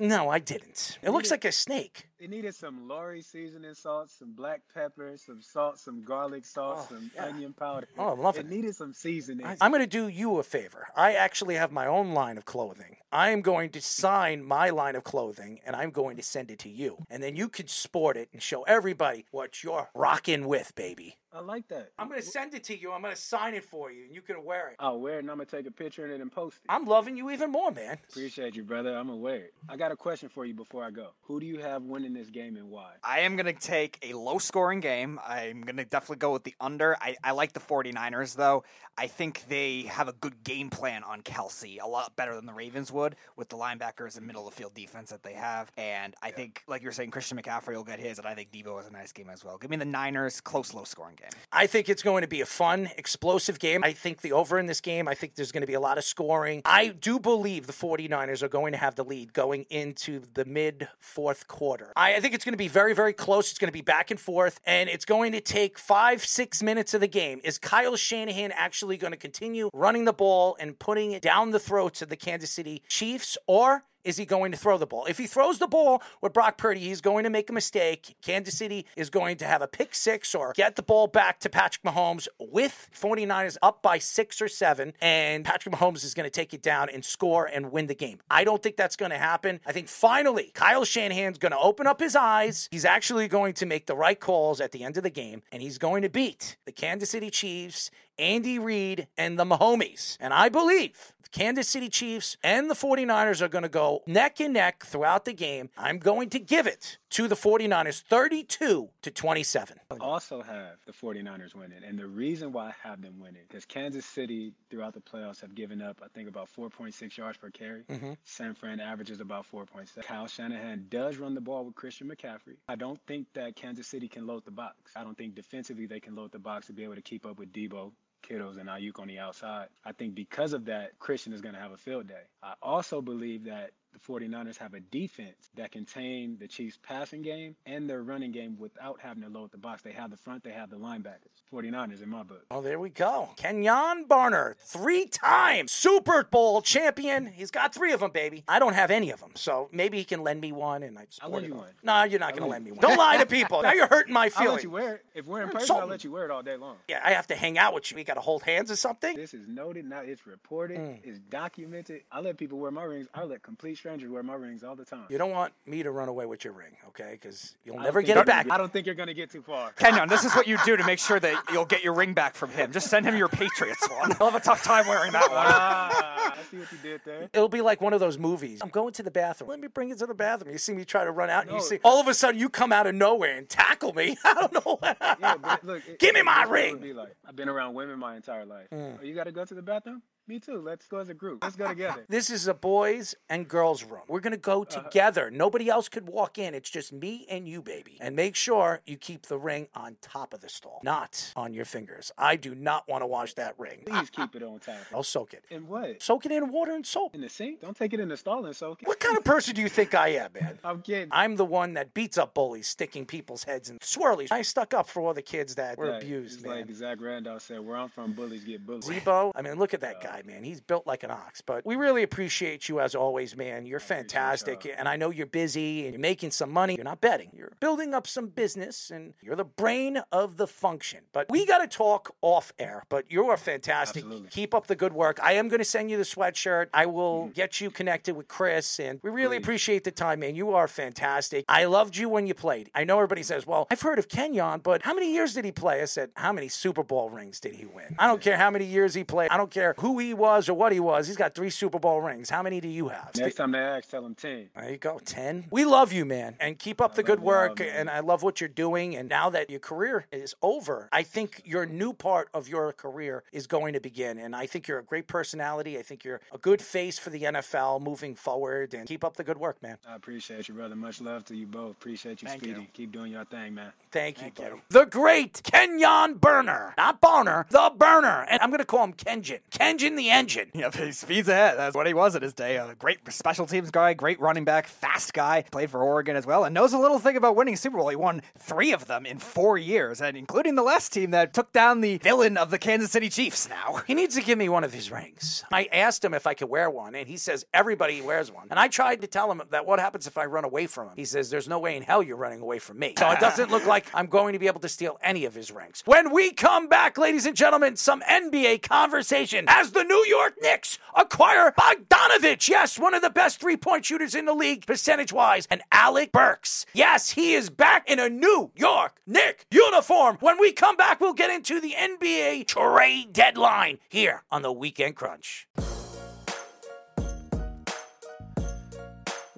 No, 0.00 0.30
I 0.30 0.38
didn't. 0.38 0.98
It 1.02 1.10
looks 1.10 1.30
like 1.30 1.44
a 1.44 1.52
snake. 1.52 2.06
It 2.18 2.28
needed 2.30 2.54
some 2.54 2.88
Lori 2.88 3.20
seasoning 3.22 3.74
salt, 3.74 4.10
some 4.10 4.32
black 4.32 4.60
pepper, 4.74 5.14
some 5.16 5.40
salt, 5.40 5.78
some 5.78 6.02
garlic 6.02 6.44
salt, 6.44 6.78
Oh, 6.80 6.86
some 6.94 7.10
yeah. 7.14 7.26
onion 7.26 7.52
powder. 7.52 7.86
Oh, 7.98 8.08
I'm 8.12 8.20
loving 8.20 8.46
it. 8.46 8.52
it. 8.52 8.54
needed 8.56 8.76
some 8.76 8.92
seasoning. 8.92 9.46
I- 9.46 9.56
I'm 9.60 9.70
going 9.70 9.82
to 9.82 9.86
do 9.86 10.08
you 10.08 10.38
a 10.38 10.42
favor. 10.42 10.88
I 10.96 11.12
actually 11.14 11.54
have 11.54 11.70
my 11.72 11.86
own 11.86 12.12
line 12.12 12.36
of 12.38 12.44
clothing. 12.44 12.96
I 13.12 13.30
am 13.30 13.40
going 13.42 13.70
to 13.70 13.80
sign 13.80 14.44
my 14.44 14.70
line 14.70 14.96
of 14.96 15.04
clothing 15.04 15.60
and 15.66 15.74
I'm 15.76 15.90
going 15.90 16.16
to 16.16 16.22
send 16.22 16.50
it 16.50 16.58
to 16.60 16.68
you. 16.68 17.04
And 17.10 17.22
then 17.22 17.36
you 17.36 17.48
can 17.48 17.68
sport 17.68 18.16
it 18.16 18.28
and 18.32 18.42
show 18.42 18.62
everybody 18.62 19.24
what 19.30 19.62
you're 19.62 19.88
rocking 19.94 20.46
with, 20.46 20.74
baby. 20.74 21.16
I 21.32 21.40
like 21.40 21.68
that. 21.68 21.92
I'm 21.98 22.08
going 22.08 22.20
to 22.20 22.26
send 22.26 22.54
it 22.54 22.64
to 22.64 22.78
you. 22.78 22.92
I'm 22.92 23.02
going 23.02 23.14
to 23.14 23.20
sign 23.20 23.54
it 23.54 23.64
for 23.64 23.90
you 23.90 24.04
and 24.04 24.14
you 24.14 24.20
can 24.20 24.44
wear 24.44 24.68
it. 24.70 24.76
I'll 24.78 25.00
wear 25.00 25.16
it 25.16 25.20
and 25.20 25.30
I'm 25.30 25.36
gonna 25.38 25.46
take 25.46 25.66
a 25.66 25.70
picture 25.70 26.04
in 26.04 26.10
it 26.10 26.20
and 26.20 26.30
post 26.30 26.56
it. 26.56 26.62
I'm 26.68 26.84
loving 26.86 27.16
you 27.16 27.30
even 27.30 27.50
more, 27.52 27.70
man. 27.70 27.98
Appreciate 28.10 28.56
you, 28.56 28.64
brother. 28.64 28.96
I'm 28.96 29.06
gonna 29.06 29.18
wear 29.18 29.36
it. 29.36 29.54
I 29.68 29.76
got 29.76 29.89
a 29.90 29.96
question 29.96 30.28
for 30.28 30.46
you 30.46 30.54
before 30.54 30.84
I 30.84 30.90
go. 30.90 31.08
Who 31.22 31.40
do 31.40 31.46
you 31.46 31.58
have 31.58 31.82
winning 31.82 32.14
this 32.14 32.30
game 32.30 32.56
and 32.56 32.70
why? 32.70 32.92
I 33.04 33.20
am 33.20 33.36
going 33.36 33.46
to 33.46 33.52
take 33.52 33.98
a 34.02 34.14
low 34.14 34.38
scoring 34.38 34.80
game. 34.80 35.18
I'm 35.26 35.62
going 35.62 35.76
to 35.76 35.84
definitely 35.84 36.16
go 36.16 36.32
with 36.32 36.44
the 36.44 36.54
under. 36.60 36.96
I, 37.00 37.16
I 37.22 37.32
like 37.32 37.52
the 37.52 37.60
49ers, 37.60 38.36
though. 38.36 38.64
I 38.96 39.06
think 39.06 39.44
they 39.48 39.82
have 39.82 40.08
a 40.08 40.12
good 40.12 40.44
game 40.44 40.68
plan 40.68 41.04
on 41.04 41.22
Kelce, 41.22 41.78
a 41.80 41.86
lot 41.86 42.16
better 42.16 42.34
than 42.34 42.46
the 42.46 42.52
Ravens 42.52 42.92
would 42.92 43.16
with 43.36 43.48
the 43.48 43.56
linebackers 43.56 44.16
and 44.16 44.26
middle 44.26 44.46
of 44.46 44.54
the 44.54 44.60
field 44.60 44.74
defense 44.74 45.10
that 45.10 45.22
they 45.22 45.32
have. 45.32 45.70
And 45.76 46.14
I 46.22 46.30
think, 46.30 46.62
like 46.68 46.82
you're 46.82 46.92
saying, 46.92 47.10
Christian 47.10 47.38
McCaffrey 47.38 47.74
will 47.74 47.84
get 47.84 47.98
his, 47.98 48.18
and 48.18 48.26
I 48.26 48.34
think 48.34 48.52
Deebo 48.52 48.76
has 48.76 48.86
a 48.86 48.92
nice 48.92 49.12
game 49.12 49.30
as 49.30 49.44
well. 49.44 49.58
Give 49.58 49.70
me 49.70 49.76
the 49.76 49.84
Niners, 49.84 50.40
close, 50.40 50.74
low 50.74 50.84
scoring 50.84 51.16
game. 51.16 51.30
I 51.52 51.66
think 51.66 51.88
it's 51.88 52.02
going 52.02 52.22
to 52.22 52.28
be 52.28 52.40
a 52.40 52.46
fun, 52.46 52.90
explosive 52.96 53.58
game. 53.58 53.82
I 53.84 53.92
think 53.92 54.20
the 54.20 54.32
over 54.32 54.58
in 54.58 54.66
this 54.66 54.80
game, 54.80 55.08
I 55.08 55.14
think 55.14 55.34
there's 55.34 55.52
going 55.52 55.62
to 55.62 55.66
be 55.66 55.74
a 55.74 55.80
lot 55.80 55.98
of 55.98 56.04
scoring. 56.04 56.62
I 56.64 56.88
do 56.88 57.18
believe 57.18 57.66
the 57.66 57.72
49ers 57.72 58.42
are 58.42 58.48
going 58.48 58.72
to 58.72 58.78
have 58.78 58.96
the 58.96 59.04
lead 59.04 59.32
going 59.32 59.64
into 59.70 60.22
the 60.34 60.44
mid 60.44 60.88
fourth 60.98 61.48
quarter. 61.48 61.92
I, 61.96 62.16
I 62.16 62.20
think 62.20 62.34
it's 62.34 62.44
going 62.44 62.52
to 62.52 62.58
be 62.58 62.68
very, 62.68 62.94
very 62.94 63.12
close. 63.12 63.50
It's 63.50 63.58
going 63.58 63.68
to 63.68 63.72
be 63.72 63.82
back 63.82 64.10
and 64.10 64.20
forth, 64.20 64.60
and 64.64 64.90
it's 64.90 65.04
going 65.04 65.32
to 65.32 65.40
take 65.40 65.78
five, 65.78 66.24
six 66.24 66.62
minutes 66.62 66.94
of 66.94 67.00
the 67.00 67.08
game. 67.08 67.40
Is 67.44 67.58
Kyle 67.58 67.96
Shanahan 67.96 68.52
actually 68.52 68.96
going 68.96 69.12
to 69.12 69.16
continue 69.16 69.70
running 69.72 70.04
the 70.04 70.12
ball 70.12 70.56
and 70.60 70.78
putting 70.78 71.12
it 71.12 71.22
down 71.22 71.50
the 71.50 71.58
throats 71.58 72.02
of 72.02 72.08
the 72.08 72.16
Kansas 72.16 72.50
City 72.50 72.82
Chiefs, 72.88 73.38
or 73.46 73.84
is 74.04 74.16
he 74.16 74.24
going 74.24 74.52
to 74.52 74.58
throw 74.58 74.78
the 74.78 74.86
ball? 74.86 75.06
If 75.06 75.18
he 75.18 75.26
throws 75.26 75.58
the 75.58 75.66
ball 75.66 76.02
with 76.20 76.32
Brock 76.32 76.58
Purdy, 76.58 76.80
he's 76.80 77.00
going 77.00 77.24
to 77.24 77.30
make 77.30 77.50
a 77.50 77.52
mistake. 77.52 78.16
Kansas 78.22 78.56
City 78.56 78.86
is 78.96 79.10
going 79.10 79.36
to 79.38 79.44
have 79.44 79.62
a 79.62 79.66
pick 79.66 79.94
six 79.94 80.34
or 80.34 80.52
get 80.54 80.76
the 80.76 80.82
ball 80.82 81.06
back 81.06 81.40
to 81.40 81.48
Patrick 81.48 81.82
Mahomes 81.82 82.28
with 82.38 82.88
49ers 82.94 83.56
up 83.62 83.82
by 83.82 83.98
six 83.98 84.40
or 84.40 84.48
seven, 84.48 84.92
and 85.00 85.44
Patrick 85.44 85.74
Mahomes 85.74 86.04
is 86.04 86.14
going 86.14 86.24
to 86.24 86.30
take 86.30 86.54
it 86.54 86.62
down 86.62 86.88
and 86.88 87.04
score 87.04 87.46
and 87.46 87.72
win 87.72 87.86
the 87.86 87.94
game. 87.94 88.20
I 88.30 88.44
don't 88.44 88.62
think 88.62 88.76
that's 88.76 88.96
going 88.96 89.10
to 89.10 89.18
happen. 89.18 89.60
I 89.66 89.72
think 89.72 89.88
finally 89.88 90.50
Kyle 90.54 90.84
Shanahan's 90.84 91.38
going 91.38 91.52
to 91.52 91.58
open 91.58 91.86
up 91.86 92.00
his 92.00 92.16
eyes. 92.16 92.68
He's 92.70 92.84
actually 92.84 93.28
going 93.28 93.54
to 93.54 93.66
make 93.66 93.86
the 93.86 93.96
right 93.96 94.18
calls 94.18 94.60
at 94.60 94.72
the 94.72 94.82
end 94.82 94.96
of 94.96 95.02
the 95.02 95.10
game, 95.10 95.42
and 95.52 95.62
he's 95.62 95.78
going 95.78 96.02
to 96.02 96.08
beat 96.08 96.56
the 96.66 96.72
Kansas 96.72 97.10
City 97.10 97.30
Chiefs 97.30 97.90
Andy 98.20 98.58
Reid, 98.58 99.08
and 99.16 99.38
the 99.38 99.44
Mahomes. 99.44 100.16
And 100.20 100.34
I 100.34 100.50
believe 100.50 101.14
Kansas 101.32 101.68
City 101.68 101.88
Chiefs 101.88 102.36
and 102.42 102.68
the 102.68 102.74
49ers 102.74 103.40
are 103.40 103.48
going 103.48 103.62
to 103.62 103.68
go 103.68 104.02
neck 104.06 104.40
and 104.40 104.54
neck 104.54 104.84
throughout 104.84 105.24
the 105.24 105.32
game. 105.32 105.70
I'm 105.78 105.98
going 105.98 106.28
to 106.30 106.40
give 106.40 106.66
it 106.66 106.98
to 107.10 107.28
the 107.28 107.36
49ers 107.36 108.02
32 108.02 108.88
to 109.02 109.10
27. 109.10 109.78
I 109.90 109.96
also 110.00 110.42
have 110.42 110.76
the 110.86 110.92
49ers 110.92 111.54
winning. 111.54 111.84
And 111.86 111.98
the 111.98 112.06
reason 112.06 112.52
why 112.52 112.68
I 112.68 112.88
have 112.88 113.00
them 113.00 113.20
winning 113.20 113.42
is 113.52 113.64
Kansas 113.64 114.04
City 114.04 114.52
throughout 114.70 114.94
the 114.94 115.00
playoffs 115.00 115.40
have 115.40 115.54
given 115.54 115.80
up, 115.80 116.00
I 116.04 116.08
think, 116.08 116.28
about 116.28 116.48
4.6 116.52 117.16
yards 117.16 117.38
per 117.38 117.50
carry. 117.50 117.82
Mm-hmm. 117.88 118.12
San 118.24 118.54
Fran 118.54 118.80
averages 118.80 119.20
about 119.20 119.46
4.7. 119.50 120.02
Kyle 120.02 120.26
Shanahan 120.26 120.86
does 120.88 121.18
run 121.18 121.34
the 121.34 121.40
ball 121.40 121.64
with 121.64 121.74
Christian 121.76 122.08
McCaffrey. 122.08 122.56
I 122.68 122.74
don't 122.74 123.00
think 123.06 123.28
that 123.34 123.54
Kansas 123.54 123.86
City 123.86 124.08
can 124.08 124.26
load 124.26 124.44
the 124.44 124.50
box. 124.50 124.92
I 124.96 125.04
don't 125.04 125.16
think 125.16 125.34
defensively 125.36 125.86
they 125.86 126.00
can 126.00 126.16
load 126.16 126.32
the 126.32 126.38
box 126.38 126.66
to 126.66 126.72
be 126.72 126.82
able 126.82 126.96
to 126.96 127.02
keep 127.02 127.24
up 127.24 127.38
with 127.38 127.52
Deebo. 127.52 127.92
Kittles 128.22 128.56
and 128.56 128.68
Aiyuk 128.68 128.98
on 129.00 129.08
the 129.08 129.18
outside. 129.18 129.68
I 129.84 129.92
think 129.92 130.14
because 130.14 130.52
of 130.52 130.66
that, 130.66 130.98
Christian 130.98 131.32
is 131.32 131.40
going 131.40 131.54
to 131.54 131.60
have 131.60 131.72
a 131.72 131.76
field 131.76 132.08
day. 132.08 132.22
I 132.42 132.54
also 132.62 133.00
believe 133.00 133.44
that 133.44 133.70
the 133.92 133.98
49ers 133.98 134.56
have 134.58 134.74
a 134.74 134.80
defense 134.80 135.50
that 135.56 135.72
can 135.72 135.84
tame 135.84 136.36
the 136.38 136.48
Chiefs' 136.48 136.78
passing 136.82 137.22
game 137.22 137.56
and 137.66 137.88
their 137.88 138.02
running 138.02 138.32
game 138.32 138.56
without 138.58 139.00
having 139.00 139.22
to 139.22 139.28
load 139.28 139.50
the 139.52 139.58
box. 139.58 139.82
They 139.82 139.92
have 139.92 140.10
the 140.10 140.16
front, 140.16 140.44
they 140.44 140.52
have 140.52 140.70
the 140.70 140.76
linebackers. 140.76 141.42
49ers 141.52 142.02
in 142.02 142.08
my 142.08 142.22
book. 142.22 142.44
Oh, 142.50 142.60
there 142.62 142.78
we 142.78 142.90
go. 142.90 143.30
Kenjon 143.36 144.06
Barner, 144.06 144.56
three 144.58 145.06
time 145.06 145.66
Super 145.68 146.24
Bowl 146.24 146.62
champion. 146.62 147.26
He's 147.26 147.50
got 147.50 147.74
three 147.74 147.92
of 147.92 148.00
them, 148.00 148.10
baby. 148.12 148.44
I 148.46 148.58
don't 148.58 148.74
have 148.74 148.90
any 148.90 149.10
of 149.10 149.20
them, 149.20 149.32
so 149.34 149.68
maybe 149.72 149.98
he 149.98 150.04
can 150.04 150.22
lend 150.22 150.40
me 150.40 150.52
one 150.52 150.82
and 150.82 150.98
I 150.98 151.06
just 151.06 151.22
I'll 151.22 151.30
lend 151.30 151.46
you 151.46 151.54
one. 151.54 151.70
No, 151.82 152.04
you're 152.04 152.20
not 152.20 152.32
going 152.32 152.44
to 152.44 152.48
lend 152.48 152.64
me 152.64 152.72
one. 152.72 152.80
Don't 152.80 152.96
lie 152.96 153.18
to 153.18 153.26
people. 153.26 153.62
Now 153.62 153.72
you're 153.74 153.88
hurting 153.88 154.14
my 154.14 154.28
feelings. 154.28 154.48
I'll 154.48 154.54
let 154.54 154.62
you 154.64 154.70
wear 154.70 154.94
it. 154.96 155.04
If 155.14 155.26
we're 155.26 155.42
in 155.42 155.48
person, 155.48 155.76
I'll 155.76 155.86
let 155.86 156.04
you 156.04 156.12
wear 156.12 156.24
it 156.24 156.30
all 156.30 156.42
day 156.42 156.56
long. 156.56 156.76
Yeah, 156.88 157.00
I 157.04 157.12
have 157.12 157.26
to 157.28 157.36
hang 157.36 157.58
out 157.58 157.74
with 157.74 157.90
you. 157.90 157.96
We 157.96 158.04
got 158.04 158.14
to 158.14 158.20
hold 158.20 158.42
hands 158.42 158.70
or 158.70 158.76
something. 158.76 159.16
This 159.16 159.34
is 159.34 159.48
noted 159.48 159.84
now. 159.84 160.00
It's 160.00 160.26
reported. 160.26 160.78
Mm. 160.78 160.98
It's 161.02 161.18
documented. 161.18 162.02
I 162.12 162.20
let 162.20 162.36
people 162.36 162.58
wear 162.58 162.70
my 162.70 162.84
rings. 162.84 163.08
I 163.14 163.24
let 163.24 163.42
complete 163.42 163.79
strangers 163.80 164.10
wear 164.10 164.22
my 164.22 164.34
rings 164.34 164.62
all 164.62 164.76
the 164.76 164.84
time. 164.84 165.06
You 165.08 165.16
don't 165.18 165.30
want 165.30 165.52
me 165.66 165.82
to 165.82 165.90
run 165.90 166.08
away 166.08 166.26
with 166.26 166.44
your 166.44 166.52
ring, 166.52 166.76
okay? 166.88 167.12
Because 167.12 167.54
you'll 167.64 167.78
never 167.80 168.02
get 168.02 168.18
it 168.18 168.26
back. 168.26 168.46
I 168.50 168.58
don't 168.58 168.70
think 168.72 168.84
you're 168.86 168.94
going 168.94 169.08
to 169.08 169.14
get 169.14 169.30
too 169.30 169.40
far. 169.42 169.72
Kenjon, 169.72 170.08
this 170.08 170.22
is 170.24 170.32
what 170.34 170.46
you 170.46 170.58
do 170.66 170.76
to 170.76 170.84
make 170.84 170.98
sure 170.98 171.18
that 171.18 171.42
you'll 171.50 171.64
get 171.64 171.82
your 171.82 171.94
ring 171.94 172.12
back 172.12 172.34
from 172.34 172.50
him. 172.50 172.72
Just 172.72 172.88
send 172.88 173.06
him 173.06 173.16
your 173.16 173.28
Patriots 173.28 173.88
one. 173.88 174.10
He'll 174.18 174.30
have 174.30 174.40
a 174.40 174.44
tough 174.44 174.62
time 174.62 174.86
wearing 174.86 175.12
that 175.12 175.22
one. 175.30 175.46
Ah, 175.46 176.34
I 176.38 176.42
see 176.50 176.58
what 176.58 176.70
you 176.70 176.78
did 176.82 177.00
there. 177.06 177.28
It'll 177.32 177.48
be 177.48 177.62
like 177.62 177.80
one 177.80 177.94
of 177.94 178.00
those 178.00 178.18
movies. 178.18 178.60
I'm 178.62 178.68
going 178.68 178.92
to 178.94 179.02
the 179.02 179.10
bathroom. 179.10 179.48
Let 179.50 179.60
me 179.60 179.68
bring 179.68 179.88
you 179.88 179.96
to 179.96 180.06
the 180.06 180.14
bathroom. 180.14 180.52
You 180.52 180.58
see 180.58 180.74
me 180.74 180.84
try 180.84 181.04
to 181.04 181.10
run 181.10 181.30
out, 181.30 181.46
and 181.46 181.54
you 181.56 181.62
see 181.62 181.78
all 181.82 182.00
of 182.00 182.06
a 182.06 182.12
sudden 182.14 182.38
you 182.38 182.50
come 182.50 182.72
out 182.72 182.86
of 182.86 182.94
nowhere 182.94 183.36
and 183.36 183.48
tackle 183.48 183.94
me. 183.94 184.16
I 184.24 184.34
don't 184.34 184.52
know. 184.52 184.78
Yeah, 184.82 185.36
but 185.40 185.64
look. 185.64 185.88
it- 185.88 185.98
Give 185.98 186.14
me 186.14 186.20
my 186.22 186.40
this 186.40 186.44
is 186.44 186.50
what 186.50 186.58
it 186.60 186.72
would 186.72 186.82
ring. 186.82 186.96
Like. 186.96 187.16
I've 187.26 187.36
been 187.36 187.48
around 187.48 187.74
women 187.74 187.98
my 187.98 188.14
entire 188.16 188.44
life. 188.44 188.68
Oh, 188.72 188.98
you 189.02 189.14
got 189.14 189.24
to 189.24 189.32
go 189.32 189.44
to 189.44 189.54
the 189.54 189.62
bathroom? 189.62 190.02
Me 190.30 190.38
too. 190.38 190.62
Let's 190.64 190.86
go 190.86 190.98
as 190.98 191.08
a 191.08 191.14
group. 191.14 191.42
Let's 191.42 191.56
go 191.56 191.66
together. 191.66 192.04
This 192.08 192.30
is 192.30 192.46
a 192.46 192.54
boys 192.54 193.16
and 193.28 193.48
girls 193.48 193.82
room. 193.82 194.02
We're 194.06 194.20
going 194.20 194.30
to 194.30 194.36
go 194.36 194.62
Uh-huh. 194.62 194.82
together. 194.84 195.28
Nobody 195.28 195.68
else 195.68 195.88
could 195.88 196.06
walk 196.08 196.38
in. 196.38 196.54
It's 196.54 196.70
just 196.70 196.92
me 196.92 197.26
and 197.28 197.48
you, 197.48 197.60
baby. 197.60 197.98
And 198.00 198.14
make 198.14 198.36
sure 198.36 198.80
you 198.86 198.96
keep 198.96 199.26
the 199.26 199.38
ring 199.40 199.66
on 199.74 199.96
top 200.00 200.32
of 200.32 200.40
the 200.40 200.48
stall, 200.48 200.82
not 200.84 201.32
on 201.34 201.52
your 201.52 201.64
fingers. 201.64 202.12
I 202.16 202.36
do 202.36 202.54
not 202.54 202.88
want 202.88 203.02
to 203.02 203.08
wash 203.08 203.34
that 203.34 203.56
ring. 203.58 203.82
Please 203.84 204.08
keep 204.08 204.36
it 204.36 204.44
on 204.44 204.60
top. 204.60 204.76
I'll 204.94 205.02
soak 205.02 205.34
it. 205.34 205.42
And 205.50 205.66
what? 205.66 206.00
Soak 206.00 206.26
it 206.26 206.30
in 206.30 206.52
water 206.52 206.76
and 206.76 206.86
soap. 206.86 207.12
In 207.12 207.22
the 207.22 207.28
sink? 207.28 207.60
Don't 207.62 207.76
take 207.76 207.92
it 207.92 207.98
in 207.98 208.08
the 208.08 208.16
stall 208.16 208.46
and 208.46 208.54
soak 208.54 208.82
it. 208.82 208.86
What 208.86 209.00
kind 209.00 209.18
of 209.18 209.24
person 209.24 209.56
do 209.56 209.62
you 209.62 209.68
think 209.68 209.96
I 209.96 210.10
am, 210.10 210.30
man? 210.32 210.60
I'm 210.64 210.80
kidding. 210.80 211.08
I'm 211.10 211.34
the 211.34 211.44
one 211.44 211.74
that 211.74 211.92
beats 211.92 212.16
up 212.16 212.34
bullies, 212.34 212.68
sticking 212.68 213.04
people's 213.04 213.42
heads 213.42 213.68
in 213.68 213.80
swirlies. 213.80 214.28
I 214.30 214.42
stuck 214.42 214.74
up 214.74 214.86
for 214.88 215.02
all 215.02 215.12
the 215.12 215.22
kids 215.22 215.56
that 215.56 215.76
were 215.76 215.88
Yeah, 215.90 215.96
abused, 215.96 216.44
man. 216.46 216.56
like 216.68 216.70
Zach 216.72 217.00
Randolph 217.00 217.42
said, 217.42 217.58
where 217.66 217.76
I'm 217.76 217.88
from, 217.88 218.12
bullies 218.12 218.44
get 218.44 218.64
bullied. 218.64 218.84
Z-Bo, 218.84 219.32
I 219.34 219.42
mean, 219.42 219.58
look 219.58 219.74
at 219.74 219.80
that 219.80 220.00
guy, 220.00 220.19
man. 220.26 220.44
He's 220.44 220.60
built 220.60 220.86
like 220.86 221.02
an 221.02 221.10
ox. 221.10 221.40
But 221.40 221.64
we 221.64 221.76
really 221.76 222.02
appreciate 222.02 222.68
you 222.68 222.80
as 222.80 222.94
always, 222.94 223.36
man. 223.36 223.66
You're 223.66 223.80
fantastic. 223.80 224.66
And 224.76 224.88
I 224.88 224.96
know 224.96 225.10
you're 225.10 225.26
busy 225.26 225.84
and 225.84 225.92
you're 225.92 226.00
making 226.00 226.30
some 226.30 226.50
money. 226.50 226.74
You're 226.76 226.84
not 226.84 227.00
betting, 227.00 227.30
you're 227.34 227.52
building 227.60 227.94
up 227.94 228.06
some 228.06 228.28
business 228.28 228.90
and 228.90 229.14
you're 229.20 229.36
the 229.36 229.44
brain 229.44 230.02
of 230.12 230.36
the 230.36 230.46
function. 230.46 231.00
But 231.12 231.30
we 231.30 231.46
got 231.46 231.58
to 231.58 231.66
talk 231.66 232.14
off 232.22 232.52
air. 232.58 232.84
But 232.88 233.10
you 233.10 233.28
are 233.28 233.36
fantastic. 233.36 234.04
Absolutely. 234.04 234.30
Keep 234.30 234.54
up 234.54 234.66
the 234.66 234.76
good 234.76 234.92
work. 234.92 235.18
I 235.22 235.32
am 235.34 235.48
going 235.48 235.58
to 235.58 235.64
send 235.64 235.90
you 235.90 235.96
the 235.96 236.04
sweatshirt. 236.04 236.68
I 236.74 236.86
will 236.86 237.24
mm-hmm. 237.24 237.32
get 237.32 237.60
you 237.60 237.70
connected 237.70 238.16
with 238.16 238.28
Chris. 238.28 238.80
And 238.80 239.00
we 239.02 239.10
really 239.10 239.38
Please. 239.38 239.44
appreciate 239.44 239.84
the 239.84 239.90
time, 239.90 240.20
man. 240.20 240.34
You 240.34 240.54
are 240.54 240.68
fantastic. 240.68 241.44
I 241.48 241.64
loved 241.64 241.96
you 241.96 242.08
when 242.08 242.26
you 242.26 242.34
played. 242.34 242.70
I 242.74 242.84
know 242.84 242.96
everybody 242.96 243.22
says, 243.22 243.46
well, 243.46 243.66
I've 243.70 243.80
heard 243.80 243.98
of 243.98 244.08
Kenjon, 244.08 244.62
but 244.62 244.82
how 244.82 244.94
many 244.94 245.12
years 245.12 245.34
did 245.34 245.44
he 245.44 245.52
play? 245.52 245.82
I 245.82 245.84
said, 245.84 246.10
how 246.14 246.32
many 246.32 246.48
Super 246.48 246.82
Bowl 246.82 247.10
rings 247.10 247.40
did 247.40 247.54
he 247.54 247.66
win? 247.66 247.94
I 247.98 248.06
don't 248.06 248.20
care 248.20 248.36
how 248.36 248.50
many 248.50 248.64
years 248.64 248.94
he 248.94 249.04
played. 249.04 249.30
I 249.30 249.36
don't 249.36 249.50
care 249.50 249.74
who 249.78 249.98
he 250.00 250.12
was 250.14 250.48
or 250.48 250.54
what 250.54 250.72
he 250.72 250.80
was. 250.80 251.06
He's 251.06 251.16
got 251.16 251.34
three 251.34 251.50
Super 251.50 251.78
Bowl 251.78 252.00
rings. 252.00 252.28
How 252.30 252.42
many 252.42 252.60
do 252.60 252.68
you 252.68 252.88
have? 252.88 253.10
Next 253.16 253.36
time 253.36 253.52
they 253.52 253.58
ask, 253.58 253.88
tell 253.88 254.02
them 254.02 254.14
10. 254.16 254.50
There 254.56 254.70
you 254.70 254.76
go, 254.76 254.98
10. 255.04 255.46
We 255.50 255.64
love 255.64 255.92
you, 255.92 256.04
man, 256.04 256.36
and 256.40 256.58
keep 256.58 256.80
up 256.80 256.94
the 256.94 257.02
good 257.02 257.20
love 257.20 257.26
y'all, 257.26 257.48
work. 257.50 257.60
and 257.60 257.88
I 257.88 258.00
love 258.00 258.22
what 258.22 258.40
you're 258.40 258.48
doing. 258.48 258.96
And 258.96 259.08
now 259.08 259.30
that 259.30 259.48
your 259.50 259.60
career 259.60 260.06
is 260.10 260.34
over, 260.42 260.88
I 260.90 261.02
think 261.02 261.42
your 261.44 261.66
new 261.66 261.92
part 261.92 262.28
of 262.34 262.48
your 262.48 262.72
career 262.72 263.22
is 263.32 263.46
going 263.46 263.74
to 263.74 263.80
begin. 263.80 264.18
And 264.18 264.34
I 264.34 264.46
think 264.46 264.66
you're 264.66 264.78
a 264.78 264.84
great 264.84 265.06
personality. 265.06 265.78
I 265.78 265.82
think 265.82 266.02
you're 266.04 266.20
a 266.32 266.38
good 266.38 266.60
face 266.62 266.98
for 266.98 267.10
the 267.10 267.22
NFL 267.22 267.80
moving 267.82 268.14
forward. 268.14 268.74
And 268.74 268.88
keep 268.88 269.04
up 269.04 269.16
the 269.16 269.24
good 269.24 269.38
work, 269.38 269.62
man. 269.62 269.76
I 269.88 269.94
appreciate 269.96 270.48
you, 270.48 270.54
brother. 270.54 270.74
Much 270.76 271.00
love 271.00 271.24
to 271.26 271.36
you 271.36 271.46
both. 271.46 271.72
Appreciate 271.72 272.22
you, 272.22 272.28
Thank 272.28 272.42
Speedy. 272.42 272.60
you. 272.60 272.66
Keep 272.72 272.92
doing 272.92 273.12
your 273.12 273.24
thing, 273.24 273.54
man. 273.54 273.72
Thank, 273.92 274.22
you, 274.22 274.30
buddy. 274.30 274.54
The 274.70 274.84
great 274.86 275.34
Kenjon 275.44 276.20
Burner. 276.20 276.74
Not 276.76 277.00
Boner, 277.00 277.46
the 277.50 277.72
Burner. 277.76 278.26
And 278.30 278.40
I'm 278.40 278.50
going 278.50 278.58
to 278.60 278.64
call 278.64 278.84
him 278.84 278.92
Kenjin. 278.94 279.40
Kenjin 279.50 279.89
the 279.96 280.10
engine. 280.10 280.50
Yep, 280.54 280.74
he 280.74 280.92
speeds 280.92 281.28
ahead. 281.28 281.58
That's 281.58 281.74
what 281.74 281.86
he 281.86 281.94
was 281.94 282.14
in 282.14 282.22
his 282.22 282.32
day. 282.34 282.56
A 282.56 282.74
great 282.74 282.98
special 283.12 283.46
teams 283.46 283.70
guy, 283.70 283.94
great 283.94 284.20
running 284.20 284.44
back, 284.44 284.66
fast 284.66 285.12
guy. 285.12 285.44
Played 285.50 285.70
for 285.70 285.82
Oregon 285.82 286.16
as 286.16 286.26
well, 286.26 286.44
and 286.44 286.54
knows 286.54 286.72
a 286.72 286.78
little 286.78 286.98
thing 286.98 287.16
about 287.16 287.36
winning 287.36 287.56
Super 287.56 287.78
Bowl. 287.78 287.88
He 287.88 287.96
won 287.96 288.22
three 288.38 288.72
of 288.72 288.86
them 288.86 289.06
in 289.06 289.18
four 289.18 289.58
years, 289.58 290.00
and 290.00 290.16
including 290.16 290.54
the 290.54 290.62
last 290.62 290.92
team 290.92 291.10
that 291.12 291.32
took 291.32 291.52
down 291.52 291.80
the 291.80 291.98
villain 291.98 292.36
of 292.36 292.50
the 292.50 292.58
Kansas 292.58 292.90
City 292.90 293.08
Chiefs. 293.08 293.48
Now, 293.48 293.82
He 293.86 293.94
needs 293.94 294.14
to 294.16 294.22
give 294.22 294.38
me 294.38 294.48
one 294.48 294.64
of 294.64 294.72
his 294.72 294.90
rings. 294.90 295.44
I 295.52 295.68
asked 295.72 296.04
him 296.04 296.14
if 296.14 296.26
I 296.26 296.34
could 296.34 296.48
wear 296.48 296.68
one, 296.70 296.94
and 296.94 297.08
he 297.08 297.16
says 297.16 297.44
everybody 297.52 298.00
wears 298.00 298.30
one. 298.30 298.48
And 298.50 298.58
I 298.58 298.68
tried 298.68 299.00
to 299.02 299.06
tell 299.06 299.30
him 299.30 299.42
that 299.50 299.66
what 299.66 299.78
happens 299.80 300.06
if 300.06 300.16
I 300.18 300.24
run 300.26 300.44
away 300.44 300.66
from 300.66 300.88
him? 300.88 300.94
He 300.96 301.04
says 301.04 301.30
there's 301.30 301.48
no 301.48 301.58
way 301.58 301.76
in 301.76 301.82
hell 301.82 302.02
you're 302.02 302.16
running 302.16 302.40
away 302.40 302.58
from 302.58 302.78
me. 302.78 302.94
So 302.98 303.10
it 303.10 303.20
doesn't 303.20 303.50
look 303.50 303.66
like 303.66 303.86
I'm 303.94 304.06
going 304.06 304.32
to 304.32 304.38
be 304.38 304.46
able 304.46 304.60
to 304.60 304.68
steal 304.68 304.98
any 305.02 305.24
of 305.24 305.34
his 305.34 305.50
rings. 305.50 305.82
When 305.84 306.12
we 306.12 306.32
come 306.32 306.68
back, 306.68 306.98
ladies 306.98 307.26
and 307.26 307.36
gentlemen, 307.36 307.76
some 307.76 308.00
NBA 308.02 308.62
conversation 308.62 309.44
as 309.48 309.72
the 309.72 309.79
New 309.84 310.04
York 310.06 310.34
Knicks 310.40 310.78
acquire 310.94 311.52
Bogdanovic. 311.52 312.48
Yes, 312.48 312.78
one 312.78 312.94
of 312.94 313.02
the 313.02 313.10
best 313.10 313.40
three 313.40 313.56
point 313.56 313.84
shooters 313.84 314.14
in 314.14 314.26
the 314.26 314.34
league, 314.34 314.66
percentage 314.66 315.12
wise, 315.12 315.46
and 315.50 315.62
Alec 315.72 316.12
Burks. 316.12 316.66
Yes, 316.72 317.10
he 317.10 317.34
is 317.34 317.50
back 317.50 317.88
in 317.88 317.98
a 317.98 318.08
New 318.08 318.50
York 318.54 319.00
Knick 319.06 319.46
uniform. 319.50 320.18
When 320.20 320.38
we 320.40 320.52
come 320.52 320.76
back, 320.76 321.00
we'll 321.00 321.14
get 321.14 321.30
into 321.30 321.60
the 321.60 321.74
NBA 321.78 322.46
trade 322.46 323.12
deadline 323.12 323.78
here 323.88 324.22
on 324.30 324.42
the 324.42 324.52
Weekend 324.52 324.96
Crunch. 324.96 325.48